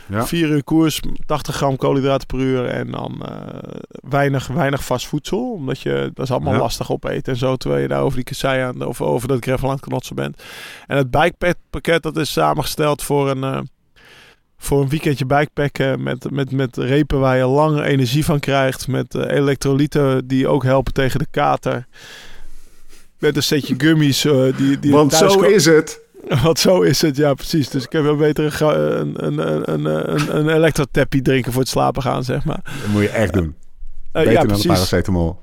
Ja. 0.09 0.25
Vier 0.25 0.49
uur 0.49 0.63
koers, 0.63 0.99
80 1.25 1.55
gram 1.55 1.75
koolhydraten 1.77 2.27
per 2.27 2.39
uur 2.39 2.65
en 2.65 2.91
dan 2.91 3.25
eh, 3.25 3.69
weinig, 4.09 4.47
weinig 4.47 4.83
vast 4.85 5.07
voedsel. 5.07 5.51
Omdat 5.51 5.79
je, 5.79 6.11
dat 6.13 6.25
is 6.25 6.31
allemaal 6.31 6.53
Ja. 6.53 6.59
lastig 6.59 6.91
opeten 6.91 7.33
en 7.33 7.39
zo. 7.39 7.55
Terwijl 7.55 7.81
je 7.81 7.87
daar 7.87 8.01
over 8.01 8.15
die 8.15 8.23
kassei 8.25 8.61
aan, 8.61 8.85
of 8.85 9.01
over 9.01 9.27
dat 9.27 9.43
gravel 9.43 9.67
aan 9.69 9.75
het 9.75 9.83
knotsen 9.85 10.15
bent. 10.15 10.43
En 10.87 10.97
het 10.97 11.11
bikepack 11.11 11.55
pakket, 11.69 12.03
dat 12.03 12.17
is 12.17 12.31
samengesteld 12.31 13.03
voor 13.03 13.29
een, 13.29 13.43
eh, 13.43 13.59
voor 14.57 14.81
een 14.81 14.89
weekendje 14.89 15.25
bikepacken. 15.25 16.03
Met, 16.03 16.31
met, 16.31 16.51
met 16.51 16.77
repen 16.77 17.19
waar 17.19 17.37
je 17.37 17.45
lange 17.45 17.83
energie 17.83 18.25
van 18.25 18.39
krijgt. 18.39 18.87
Met 18.87 19.15
eh, 19.15 19.37
elektrolyten 19.37 20.27
die 20.27 20.47
ook 20.47 20.63
helpen 20.63 20.93
tegen 20.93 21.19
de 21.19 21.27
kater. 21.31 21.87
Met 23.19 23.35
een 23.35 23.43
setje 23.43 23.75
gummies. 23.77 24.25
eh, 24.25 24.57
die, 24.57 24.79
die 24.79 24.91
Want 24.91 25.13
zo 25.13 25.39
is 25.41 25.65
het. 25.65 26.01
Want 26.43 26.59
zo 26.59 26.81
is 26.81 27.01
het, 27.01 27.17
ja 27.17 27.33
precies. 27.33 27.69
Dus 27.69 27.83
ik 27.83 27.91
heb 27.91 28.03
wel 28.03 28.15
beter 28.15 28.61
een, 28.61 29.25
een, 29.25 29.71
een, 29.71 29.85
een, 29.85 30.37
een, 30.37 30.49
elektrotappie 30.49 31.21
drinken 31.21 31.51
voor 31.51 31.61
het 31.61 31.69
slapen 31.69 32.01
gaan, 32.01 32.23
zeg 32.23 32.45
maar. 32.45 32.61
Dat 32.63 32.91
moet 32.91 33.01
je 33.01 33.09
echt 33.09 33.33
doen. 33.33 33.55
Eh, 34.11 34.23
Beter 34.23 34.31
ja, 34.31 34.33
dan 34.33 34.41
een 34.41 34.47
precies. 34.47 34.67
paracetamol. 34.67 35.41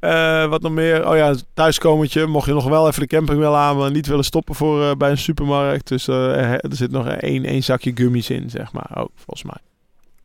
Eh, 0.00 0.46
wat 0.46 0.62
nog 0.62 0.72
meer? 0.72 1.08
Oh 1.08 1.16
ja, 1.16 1.34
thuiskomertje. 1.54 2.26
Mocht 2.26 2.46
je 2.46 2.52
nog 2.52 2.68
wel 2.68 2.88
even 2.88 3.00
de 3.00 3.06
camping 3.06 3.38
willen 3.38 3.58
aan, 3.58 3.76
maar 3.76 3.90
niet 3.90 4.06
willen 4.06 4.24
stoppen 4.24 4.54
voor, 4.54 4.82
eh, 4.82 4.96
bij 4.96 5.10
een 5.10 5.18
supermarkt. 5.18 5.88
Dus 5.88 6.08
eh, 6.08 6.52
er 6.52 6.60
er 6.60 6.76
zit 6.76 6.90
nog 6.90 7.08
één, 7.08 7.44
één 7.44 7.62
zakje 7.62 7.92
gummies 7.94 8.30
in, 8.30 8.50
zeg 8.50 8.72
maar. 8.72 8.90
Ook, 8.94 9.10
volgens 9.14 9.42
mij. 9.42 9.58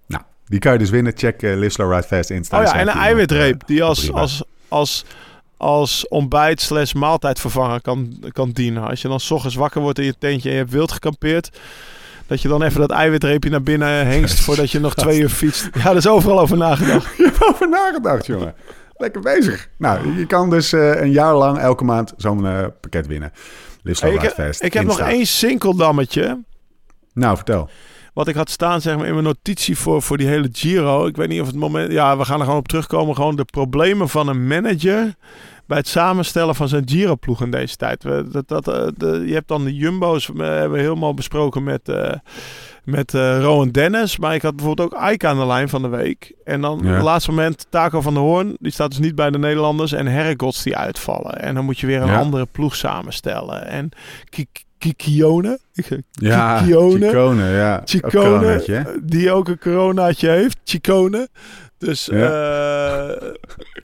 Nou, 0.08 0.24
die 0.46 0.60
kan 0.60 0.74
je 0.74 0.78
dus 0.78 0.90
winnen. 0.90 1.14
Check 1.16 1.42
eh, 1.42 1.58
Live 1.58 1.70
Slow 1.70 1.92
Ride 1.92 2.08
Fast 2.08 2.30
Insta. 2.30 2.60
Oh 2.60 2.64
ja, 2.64 2.74
en 2.74 2.88
een 2.88 2.94
eiwitreep 2.94 3.62
eh, 3.62 3.68
die 3.68 3.84
als, 3.84 4.12
als, 4.12 4.44
als, 4.68 5.06
als 5.64 6.08
ontbijt 6.08 6.62
slash 6.62 6.94
maaltijdvervanger 6.94 7.82
kan, 7.82 8.18
kan 8.32 8.52
dienen. 8.52 8.88
Als 8.88 9.02
je 9.02 9.08
dan 9.08 9.20
's 9.20 9.32
ochtends 9.32 9.56
wakker 9.56 9.82
wordt 9.82 10.00
in 10.00 10.06
je 10.06 10.16
tentje 10.20 10.50
en 10.50 10.56
je 10.56 10.62
hebt 10.62 10.72
wild 10.72 10.92
gekampeerd. 10.92 11.50
Dat 12.28 12.42
je 12.42 12.48
dan 12.48 12.64
even 12.64 12.80
dat 12.80 12.92
eiwitreepje 12.92 13.50
naar 13.50 13.64
binnen 13.64 14.08
hengst 14.08 14.40
voordat 14.46 14.72
je 14.72 14.80
nog 14.80 14.94
twee 14.94 15.20
uur 15.20 15.30
fietst. 15.30 15.70
Ja, 15.74 15.84
daar 15.84 15.96
is 15.96 16.08
overal 16.08 16.40
over 16.40 16.58
nagedacht. 16.58 17.08
Je 17.18 17.24
hebt 17.24 17.46
over 17.48 17.70
nagedacht, 17.70 18.26
jongen. 18.26 18.56
Lekker 18.98 19.22
bezig. 19.22 19.70
Nou, 19.78 20.18
je 20.18 20.26
kan 20.26 20.50
dus 20.50 20.74
eh, 20.74 21.02
een 21.02 21.12
jaar 21.12 21.36
lang 21.36 21.58
elke 21.58 21.84
maand 21.84 22.14
zo'n 22.18 22.48
eh, 22.48 22.66
pakket 22.82 23.08
winnen. 23.08 23.32
Hey, 23.84 24.14
ik 24.14 24.22
heb, 24.22 24.56
ik 24.60 24.74
heb 24.74 24.84
nog 24.84 25.00
één 25.00 25.26
sinkeldammetje. 25.26 26.44
Nou, 27.14 27.36
vertel. 27.36 27.70
Wat 28.14 28.28
ik 28.28 28.36
had 28.36 28.50
staan 28.50 28.82
zeg 28.82 28.98
maar, 28.98 29.06
in 29.06 29.14
mijn 29.14 29.26
notitie 29.26 29.78
voor, 29.78 30.02
voor 30.02 30.18
die 30.18 30.28
hele 30.28 30.50
Giro. 30.52 31.06
Ik 31.06 31.16
weet 31.16 31.30
niet 31.30 31.42
of 31.42 31.48
het 31.48 31.56
moment... 31.56 31.92
Ja, 31.92 32.18
we 32.18 32.26
gaan 32.26 32.40
er 32.40 32.46
gewoon 32.46 32.60
op 32.60 32.68
terugkomen. 32.68 33.16
Gewoon 33.16 33.36
de 33.36 33.46
problemen 33.46 34.10
van 34.10 34.28
een 34.28 34.48
manager... 34.48 35.16
bij 35.66 35.78
het 35.78 35.88
samenstellen 35.88 36.56
van 36.56 36.68
zijn 36.68 36.90
Giro-ploeg 36.90 37.42
in 37.42 37.52
deze 37.52 37.76
tijd. 37.76 38.04
We, 38.04 38.26
dat, 38.32 38.48
dat, 38.48 38.68
eh, 38.68 38.88
de, 38.98 39.24
je 39.28 39.34
hebt 39.34 39.48
dan 39.48 39.64
de 39.64 39.76
Jumbo's... 39.76 40.28
We 40.34 40.44
hebben 40.44 40.80
helemaal 40.80 41.14
besproken 41.14 41.64
met... 41.64 41.90
eh 41.90 42.14
met 42.84 43.14
eh 43.14 43.40
Rowan 43.42 43.70
Dennis. 43.70 44.18
Maar 44.18 44.36
ik 44.36 44.42
had 44.42 44.56
bijvoorbeeld 44.56 44.94
ook 44.94 45.00
Aika 45.00 45.30
aan 45.30 45.40
de 45.40 45.46
lijn 45.46 45.70
van 45.70 45.82
de 45.82 45.88
week. 45.88 46.34
En 46.44 46.62
dan 46.62 46.80
Ja. 46.84 46.88
op 46.90 46.94
het 46.94 47.04
laatste 47.04 47.30
moment 47.32 47.66
Taco 47.70 48.02
van 48.02 48.14
der 48.14 48.24
Hoorn. 48.24 48.56
Die 48.60 48.72
staat 48.72 48.90
dus 48.90 49.00
niet 49.00 49.16
bij 49.16 49.30
de 49.32 49.38
Nederlanders. 49.38 49.92
En 49.92 50.06
Herregots 50.08 50.64
die 50.64 50.78
uitvallen. 50.78 51.40
En 51.42 51.56
dan 51.56 51.66
moet 51.66 51.80
je 51.80 51.88
weer 51.88 52.02
een 52.02 52.08
Ja. 52.08 52.20
andere 52.20 52.46
ploeg 52.52 52.76
samenstellen. 52.76 53.68
En 53.68 53.90
Kik- 54.30 54.64
Kikione. 54.84 55.60
Ja, 56.14 56.60
Kikione. 56.60 57.06
Chicone, 57.08 57.50
ja. 57.50 57.82
Chicone, 57.86 59.00
die 59.04 59.32
ook 59.32 59.48
een 59.48 59.60
coronaatje 59.60 60.30
heeft. 60.30 60.58
Chicone. 60.64 61.28
Dus 61.78 62.06
Ja. 62.06 62.30
eh, 63.10 63.30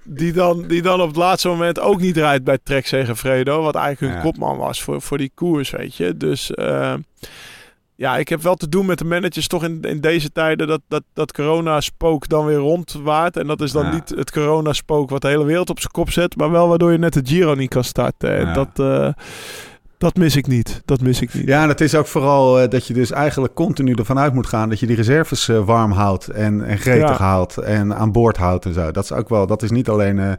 die, 0.03 0.33
dan, 0.33 0.67
die 0.67 0.81
dan 0.81 1.01
op 1.01 1.07
het 1.07 1.15
laatste 1.17 1.47
moment 1.47 1.79
ook 1.79 1.99
niet 1.99 2.17
rijdt 2.17 2.43
bij 2.43 2.57
Trek 2.63 2.87
Segafredo. 2.87 3.61
Wat 3.61 3.75
eigenlijk 3.75 4.13
hun 4.13 4.23
Ja. 4.23 4.29
kopman 4.31 4.57
was 4.57 4.83
voor, 4.83 5.01
voor 5.01 5.17
die 5.17 5.31
koers, 5.35 5.69
weet 5.69 5.95
je. 5.95 6.17
Dus 6.17 6.51
eh, 6.53 6.93
ja, 7.95 8.17
ik 8.17 8.29
heb 8.29 8.41
wel 8.41 8.55
te 8.55 8.69
doen 8.69 8.85
met 8.85 8.97
de 8.97 9.05
managers 9.05 9.47
toch 9.47 9.63
in, 9.63 9.81
in 9.81 10.01
deze 10.01 10.31
tijden 10.31 10.67
dat, 10.67 10.81
dat, 10.87 11.03
dat 11.13 11.31
corona-spook 11.33 12.27
dan 12.27 12.45
weer 12.45 12.57
rondwaart. 12.57 13.37
En 13.37 13.47
dat 13.47 13.61
is 13.61 13.71
dan 13.71 13.85
Ja. 13.85 13.93
niet 13.93 14.09
het 14.09 14.31
corona-spook 14.31 15.09
wat 15.09 15.21
de 15.21 15.27
hele 15.27 15.43
wereld 15.45 15.69
op 15.69 15.79
zijn 15.79 15.91
kop 15.91 16.11
zet. 16.11 16.35
Maar 16.37 16.51
wel 16.51 16.67
waardoor 16.67 16.91
je 16.91 16.97
net 16.97 17.13
de 17.13 17.21
Giro 17.23 17.53
niet 17.55 17.69
kan 17.69 17.83
starten. 17.83 18.37
En 18.37 18.53
dat, 18.53 18.69
eh, 18.79 19.09
dat 19.99 20.15
mis 20.15 20.35
ik 20.35 20.47
niet. 20.47 20.81
Dat 20.85 21.01
mis 21.01 21.21
ik 21.21 21.33
niet. 21.33 21.45
Ja, 21.47 21.63
en 21.63 21.69
het 21.69 21.81
is 21.81 21.95
ook 21.95 22.07
vooral 22.07 22.59
eh, 22.59 22.69
dat 22.69 22.87
je 22.87 22.93
dus 22.93 23.11
eigenlijk 23.11 23.53
continu 23.53 23.93
ervan 23.93 24.19
uit 24.19 24.33
moet 24.33 24.47
gaan 24.47 24.69
dat 24.69 24.79
je 24.79 24.85
die 24.87 24.95
reserves 24.95 25.47
eh, 25.49 25.65
warm 25.65 25.91
houdt 25.91 26.27
en, 26.27 26.63
en 26.65 26.77
gretig 26.77 27.09
Ja. 27.09 27.15
houdt 27.25 27.57
en 27.57 27.95
aan 27.95 28.11
boord 28.11 28.37
houdt 28.37 28.65
en 28.65 28.73
zo. 28.73 28.91
Dat 28.91 29.03
is 29.03 29.11
ook 29.11 29.29
wel, 29.29 29.47
dat 29.47 29.63
is 29.63 29.71
niet 29.71 29.89
alleen 29.89 30.19
eh, 30.19 30.31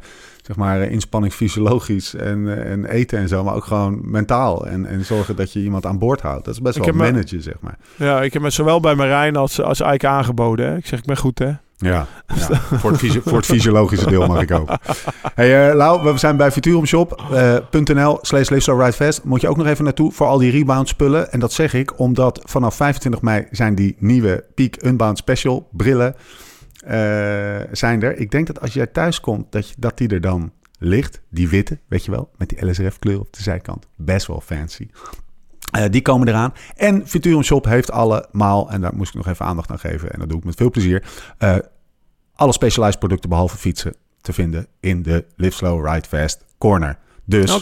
zeg 0.42 0.56
maar 0.56 0.80
inspanning 0.82 1.32
fysiologisch 1.32 2.14
en, 2.14 2.64
en 2.66 2.84
eten 2.84 3.18
en 3.18 3.28
zo, 3.28 3.44
maar 3.44 3.54
ook 3.54 3.64
gewoon 3.64 4.00
mentaal 4.10 4.66
en, 4.66 4.86
en 4.86 5.04
zorgen 5.04 5.36
dat 5.36 5.52
je 5.52 5.60
iemand 5.62 5.86
aan 5.86 5.98
boord 5.98 6.20
houdt. 6.20 6.44
Dat 6.44 6.54
is 6.54 6.60
best 6.60 6.76
Ik 6.76 6.84
wel 6.84 6.94
me- 6.94 7.02
managen, 7.02 7.42
zeg 7.42 7.56
maar. 7.60 7.78
Ja, 7.96 8.22
ik 8.22 8.32
heb 8.32 8.42
me 8.42 8.50
zowel 8.50 8.80
bij 8.80 8.94
Marijn 8.94 9.36
als, 9.36 9.60
als 9.62 9.80
Ike 9.80 10.06
aangeboden. 10.08 10.66
Hè. 10.70 10.76
Ik 10.76 10.86
zeg, 10.86 10.98
ik 10.98 11.04
ben 11.04 11.16
goed, 11.16 11.38
hè? 11.38 11.52
Ja, 11.80 12.06
ja. 12.26 12.60
voor, 12.80 12.90
het 12.90 13.18
voor 13.24 13.36
het 13.36 13.46
fysiologische 13.46 14.08
deel 14.08 14.26
mag 14.26 14.42
ik 14.42 14.50
ook. 14.50 14.70
Hey, 15.34 15.68
eh, 15.68 15.74
Lau, 15.74 16.12
we 16.12 16.18
zijn 16.18 16.36
bij 16.36 16.52
futurumshop.nl 16.52 18.18
slash 18.22 18.48
Live 18.48 18.60
Slow 18.60 18.80
Ride 18.80 18.92
Fast. 18.92 19.24
Moet 19.24 19.40
je 19.40 19.48
ook 19.48 19.56
nog 19.56 19.66
even 19.66 19.84
naartoe 19.84 20.12
voor 20.12 20.26
al 20.26 20.38
die 20.38 20.50
rebound 20.50 20.88
spullen. 20.88 21.32
En 21.32 21.40
dat 21.40 21.52
zeg 21.52 21.74
ik 21.74 21.98
omdat 21.98 22.40
vanaf 22.44 22.74
25 22.74 23.22
mei 23.22 23.46
zijn 23.50 23.74
die 23.74 23.96
nieuwe 23.98 24.44
Peak 24.54 24.84
Unbound 24.84 25.18
Special 25.18 25.68
brillen 25.72 26.14
eh, 26.84 27.60
zijn 27.72 28.02
er. 28.02 28.16
Ik 28.16 28.30
denk 28.30 28.46
dat 28.46 28.60
als 28.60 28.74
jij 28.74 28.86
thuis 28.86 29.20
komt, 29.20 29.52
dat, 29.52 29.68
je, 29.68 29.74
dat 29.78 29.98
die 29.98 30.08
er 30.08 30.20
dan 30.20 30.52
ligt. 30.78 31.20
Die 31.28 31.48
witte, 31.48 31.78
weet 31.88 32.04
je 32.04 32.10
wel, 32.10 32.30
met 32.36 32.48
die 32.48 32.66
LSRF 32.66 32.98
kleur 32.98 33.20
op 33.20 33.32
de 33.32 33.42
zijkant. 33.42 33.86
Best 33.96 34.26
wel 34.26 34.40
fancy. 34.40 34.88
Eh, 35.70 35.84
die 35.90 36.02
komen 36.02 36.28
eraan. 36.28 36.54
En 36.76 37.08
Futurum 37.08 37.42
Shop 37.42 37.64
heeft 37.64 37.90
allemaal, 37.90 38.70
en 38.70 38.80
daar 38.80 38.94
moest 38.94 39.08
ik 39.08 39.16
nog 39.16 39.26
even 39.26 39.46
aandacht 39.46 39.70
aan 39.70 39.78
geven, 39.78 40.12
en 40.12 40.18
dat 40.18 40.28
doe 40.28 40.38
ik 40.38 40.44
met 40.44 40.54
veel 40.54 40.70
plezier, 40.70 41.04
eh, 41.38 41.56
alle 42.34 42.52
specialized 42.52 42.98
producten 42.98 43.28
behalve 43.28 43.56
fietsen 43.56 43.94
te 44.20 44.32
vinden 44.32 44.66
in 44.80 45.02
de 45.02 45.24
Live 45.36 45.56
Slow 45.56 45.86
Ride 45.86 46.08
Fast 46.08 46.44
corner. 46.58 46.98
Dus 47.24 47.60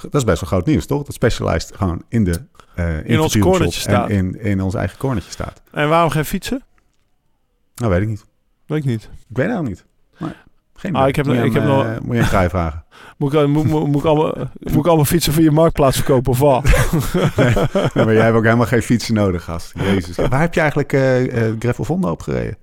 dat 0.00 0.14
is 0.14 0.24
best 0.24 0.40
wel 0.40 0.50
groot 0.50 0.66
nieuws, 0.66 0.86
toch? 0.86 1.02
Dat 1.02 1.14
specialized 1.14 1.76
gewoon 1.76 2.02
in 2.08 2.24
de 2.24 2.40
eh, 2.74 3.04
In 3.04 3.20
ons 3.20 3.38
cornertje 3.38 3.80
staat. 3.80 4.08
En 4.10 4.16
in, 4.16 4.40
in 4.40 4.60
ons 4.60 4.74
eigen 4.74 4.98
cornertje 4.98 5.30
staat. 5.30 5.62
En 5.72 5.88
waarom 5.88 6.10
geen 6.10 6.24
fietsen? 6.24 6.62
Nou, 7.74 7.92
weet 7.92 8.02
ik 8.02 8.08
niet. 8.08 8.24
Weet 8.66 8.78
ik 8.78 8.84
niet. 8.84 9.08
Ik 9.28 9.36
weet 9.36 9.50
het 9.50 9.62
niet. 9.62 9.84
Geen 10.76 10.94
Ah, 10.94 11.08
ik 11.08 11.16
heb 11.16 11.26
moet 11.26 11.36
ik 11.36 11.52
heb 11.52 11.64
nog- 11.64 11.84
eh, 11.84 11.90
moet 12.02 12.14
je 12.14 12.20
een 12.20 12.26
vrij 12.26 12.48
vragen. 12.50 12.84
Moet 13.18 13.32
ik, 13.34 13.46
moet, 13.46 13.64
moet, 13.66 13.86
moet, 13.86 13.96
ik 14.00 14.04
allemaal, 14.04 14.32
moet 14.72 14.76
ik 14.76 14.86
allemaal 14.86 15.04
fietsen 15.04 15.32
via 15.32 15.52
Marktplaats 15.52 15.96
verkopen 15.96 16.32
of 16.32 16.38
wat? 16.38 16.64
Ja, 17.94 18.04
maar 18.04 18.12
jij 18.14 18.22
hebt 18.24 18.36
ook 18.36 18.44
helemaal 18.44 18.66
geen 18.66 18.82
fietsen 18.82 19.14
nodig, 19.14 19.44
gast. 19.44 19.72
Jezus. 19.82 20.16
Waar 20.16 20.40
heb 20.40 20.54
je 20.54 20.60
eigenlijk 20.60 20.90
Gravel 21.58 21.84
Vondo 21.84 22.10
op 22.10 22.20
gereden? 22.22 22.56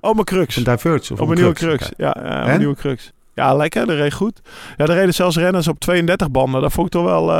Oh, 0.00 0.12
mijn 0.12 0.24
crux. 0.24 0.56
Een 0.56 0.64
Diverge 0.64 1.12
of 1.12 1.20
Op 1.20 1.28
een 1.28 1.34
nieuwe 1.36 1.52
Crux? 1.52 1.90
Ja, 1.96 2.16
ja 2.22 2.44
En? 2.46 2.52
een 2.52 2.58
nieuwe 2.58 2.74
crux. 2.74 3.12
Ja, 3.34 3.54
lekker. 3.54 3.86
Dat 3.86 3.96
reed 3.96 4.12
goed. 4.12 4.40
Ja, 4.76 4.84
er 4.86 4.94
reden 4.94 5.14
zelfs 5.14 5.36
renners 5.36 5.68
op 5.68 5.78
32 5.78 6.30
banden. 6.30 6.60
Dat 6.60 6.72
vond 6.72 6.86
ik 6.86 6.92
toch 6.92 7.04
wel 7.04 7.30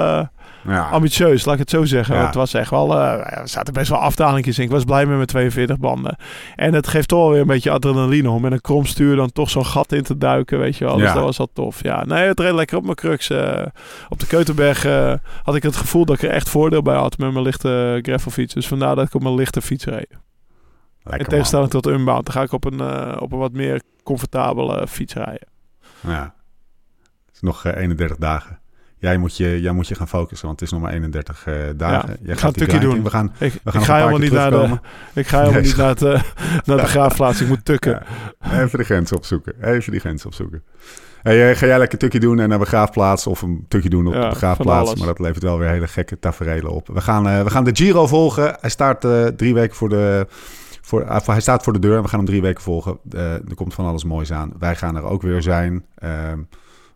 Ja. 0.66 0.88
ambitieus, 0.88 1.44
laat 1.44 1.54
ik 1.54 1.60
het 1.60 1.70
zo 1.70 1.84
zeggen. 1.84 2.16
Ja. 2.16 2.26
Het 2.26 2.34
was 2.34 2.54
echt 2.54 2.70
wel... 2.70 2.94
ja, 2.94 3.18
er 3.30 3.48
zaten 3.48 3.72
best 3.72 3.88
wel 3.90 3.98
afdalingjes 3.98 4.58
in. 4.58 4.64
Ik 4.64 4.70
was 4.70 4.84
blij 4.84 5.06
met 5.06 5.14
mijn 5.14 5.26
42 5.26 5.78
banden. 5.78 6.16
En 6.56 6.74
het 6.74 6.86
geeft 6.86 7.08
toch 7.08 7.18
wel 7.20 7.30
weer 7.30 7.40
een 7.40 7.46
beetje 7.46 7.70
adrenaline 7.70 8.30
om 8.30 8.42
met 8.42 8.52
een 8.52 8.60
krom 8.60 8.84
stuur 8.86 9.16
dan 9.16 9.32
toch 9.32 9.50
zo'n 9.50 9.66
gat 9.66 9.92
in 9.92 10.02
te 10.02 10.16
duiken, 10.18 10.58
weet 10.58 10.76
je 10.76 10.84
wel. 10.84 10.96
Dus 10.96 11.12
dat 11.12 11.22
was 11.22 11.36
wel 11.36 11.50
tof. 11.52 11.82
Ja, 11.82 12.04
nee, 12.04 12.26
het 12.28 12.40
reed 12.40 12.52
lekker 12.52 12.76
op 12.76 12.82
mijn 12.82 12.94
crux. 12.96 13.30
eh. 13.30 13.66
op 14.08 14.18
de 14.20 14.26
Keutenberg 14.26 14.84
eh, 14.84 15.12
had 15.42 15.54
ik 15.54 15.62
het 15.62 15.76
gevoel 15.76 16.04
dat 16.04 16.16
ik 16.16 16.22
er 16.22 16.30
echt 16.34 16.48
voordeel 16.48 16.82
bij 16.82 16.96
had 16.96 17.18
met 17.18 17.32
mijn 17.32 17.44
lichte 17.44 17.98
gravelfiets. 18.02 18.54
Dus 18.54 18.68
vandaar 18.68 18.94
dat 18.94 19.06
ik 19.06 19.14
op 19.14 19.22
mijn 19.22 19.34
lichte 19.34 19.62
fiets 19.62 19.84
reed. 19.84 20.08
Lekker, 20.10 21.12
In 21.12 21.16
man. 21.18 21.24
tegenstelling 21.28 21.70
tot 21.70 21.86
Unbound. 21.86 22.24
Dan 22.24 22.34
ga 22.34 22.42
ik 22.42 22.52
op 22.52 22.64
een, 22.64 22.80
op 23.20 23.32
een 23.32 23.38
wat 23.38 23.52
meer 23.52 23.82
comfortabele 24.02 24.86
fiets 24.88 25.14
rijden. 25.14 25.48
Ja. 26.00 26.34
Het 27.26 27.34
is 27.34 27.40
nog 27.40 27.64
eh, 27.64 27.76
31 27.82 28.16
dagen. 28.16 28.58
Jij 28.98 29.16
moet, 29.16 29.36
je, 29.36 29.60
jij 29.60 29.72
moet 29.72 29.88
je 29.88 29.94
gaan 29.94 30.08
focussen, 30.08 30.46
want 30.46 30.60
het 30.60 30.68
is 30.68 30.74
nog 30.74 30.84
maar 30.84 30.92
31 30.92 31.46
uh, 31.46 31.54
dagen. 31.76 32.08
Ja, 32.08 32.16
jij 32.22 32.32
ik 32.34 32.38
ga 32.38 32.50
een 32.74 32.80
doen. 32.80 33.02
We 33.02 33.10
gaan, 33.10 33.32
Ik, 33.38 33.52
we 33.64 33.70
gaan 33.70 33.80
ik 33.80 33.86
ga 33.86 33.96
helemaal 33.96 34.18
niet 34.18 34.32
naar 34.32 34.50
de, 34.50 34.78
ik 35.14 35.26
ga 35.26 35.38
helemaal 35.38 35.60
Nee, 35.60 35.68
niet 35.68 35.76
naar 35.76 35.94
de, 35.94 36.20
naar 36.64 36.76
de 36.76 36.82
begraafplaats. 36.82 37.40
Ik 37.40 37.48
moet 37.48 37.64
tukken. 37.64 38.02
Ja, 38.40 38.62
even 38.62 38.78
de 38.78 38.84
grens 38.84 39.12
opzoeken. 39.12 39.54
Even 39.60 39.92
die 39.92 40.00
grens 40.00 40.26
opzoeken. 40.26 40.62
Hey, 41.22 41.50
eh, 41.50 41.56
ga 41.56 41.66
jij 41.66 41.78
lekker 41.78 42.02
een 42.02 42.08
tukje 42.08 42.20
doen 42.26 42.40
en 42.40 42.48
naar 42.48 42.58
begraafplaats 42.58 43.26
of 43.26 43.42
een 43.42 43.64
tukje 43.68 43.88
doen 43.88 44.06
op 44.06 44.14
Ja, 44.14 44.20
de 44.22 44.28
begraafplaats. 44.28 44.94
Maar 44.94 45.06
dat 45.06 45.18
levert 45.18 45.42
wel 45.42 45.58
weer 45.58 45.68
hele 45.68 45.88
gekke 45.88 46.18
tafereelen 46.18 46.70
op. 46.70 46.88
We 46.92 47.00
gaan, 47.00 47.28
eh, 47.28 47.42
we 47.42 47.50
gaan 47.50 47.64
de 47.64 47.76
Giro 47.76 48.06
volgen. 48.06 48.56
Hij 48.60 48.70
staat 48.70 49.04
eh, 49.04 49.26
drie 49.26 49.54
weken 49.54 49.76
voor 49.76 49.88
de... 49.88 50.26
Voor, 50.88 51.02
eh, 51.02 51.26
hij 51.26 51.40
staat 51.40 51.62
voor 51.62 51.72
de 51.72 51.78
deur 51.78 51.96
en 51.96 52.02
we 52.02 52.08
gaan 52.08 52.18
hem 52.18 52.28
drie 52.28 52.42
weken 52.42 52.62
volgen. 52.62 52.98
Eh, 53.10 53.32
er 53.32 53.54
komt 53.54 53.74
van 53.74 53.86
alles 53.86 54.04
moois 54.04 54.32
aan. 54.32 54.52
Wij 54.58 54.76
gaan 54.76 54.96
er 54.96 55.02
ook 55.02 55.22
weer 55.22 55.42
zijn. 55.42 55.84
Ehm, 55.94 56.38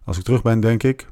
als 0.05 0.18
ik 0.18 0.24
terug 0.24 0.42
ben, 0.42 0.61
denk 0.61 0.82
ik. 0.82 1.07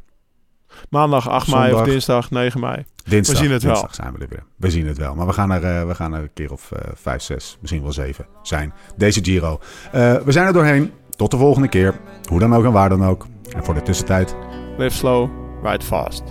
Maandag 0.89 1.29
8 1.29 1.49
mei 1.49 1.73
of 1.75 1.83
dinsdag 1.83 2.31
9 2.31 2.61
mei. 2.61 2.85
Dinsdag, 3.05 3.37
We 3.37 3.43
zien 3.43 3.53
het 3.53 3.63
wel. 3.63 3.73
dinsdag 3.73 3.95
zijn 3.95 4.13
we 4.13 4.19
er 4.19 4.29
weer. 4.29 4.43
We 4.57 4.71
zien 4.71 4.87
het 4.87 4.99
wel. 4.99 5.15
Maar 5.15 5.27
we 5.27 5.33
gaan 5.33 5.51
er, 5.51 5.65
eh, 5.65 5.87
we 5.87 5.95
gaan 5.95 6.13
er 6.13 6.23
een 6.23 6.31
keer 6.35 6.53
of 6.53 6.73
eh, 6.73 6.81
vijf, 6.95 7.23
zes, 7.23 7.57
misschien 7.61 7.83
wel 7.83 7.93
zeven 7.93 8.27
zijn. 8.43 8.73
Deze 8.97 9.25
Giro. 9.25 9.61
Eh, 9.93 10.15
we 10.15 10.33
zijn 10.33 10.47
er 10.47 10.53
doorheen. 10.53 10.93
Tot 11.17 11.31
de 11.31 11.37
volgende 11.37 11.69
keer. 11.69 11.95
Hoe 12.29 12.39
dan 12.41 12.55
ook 12.55 12.65
en 12.65 12.73
waar 12.73 12.89
dan 12.89 13.05
ook. 13.05 13.27
En 13.57 13.65
voor 13.65 13.75
de 13.75 13.83
tussentijd. 13.83 14.35
Live 14.79 14.97
slow, 14.97 15.31
ride 15.63 15.85
fast. 15.85 16.23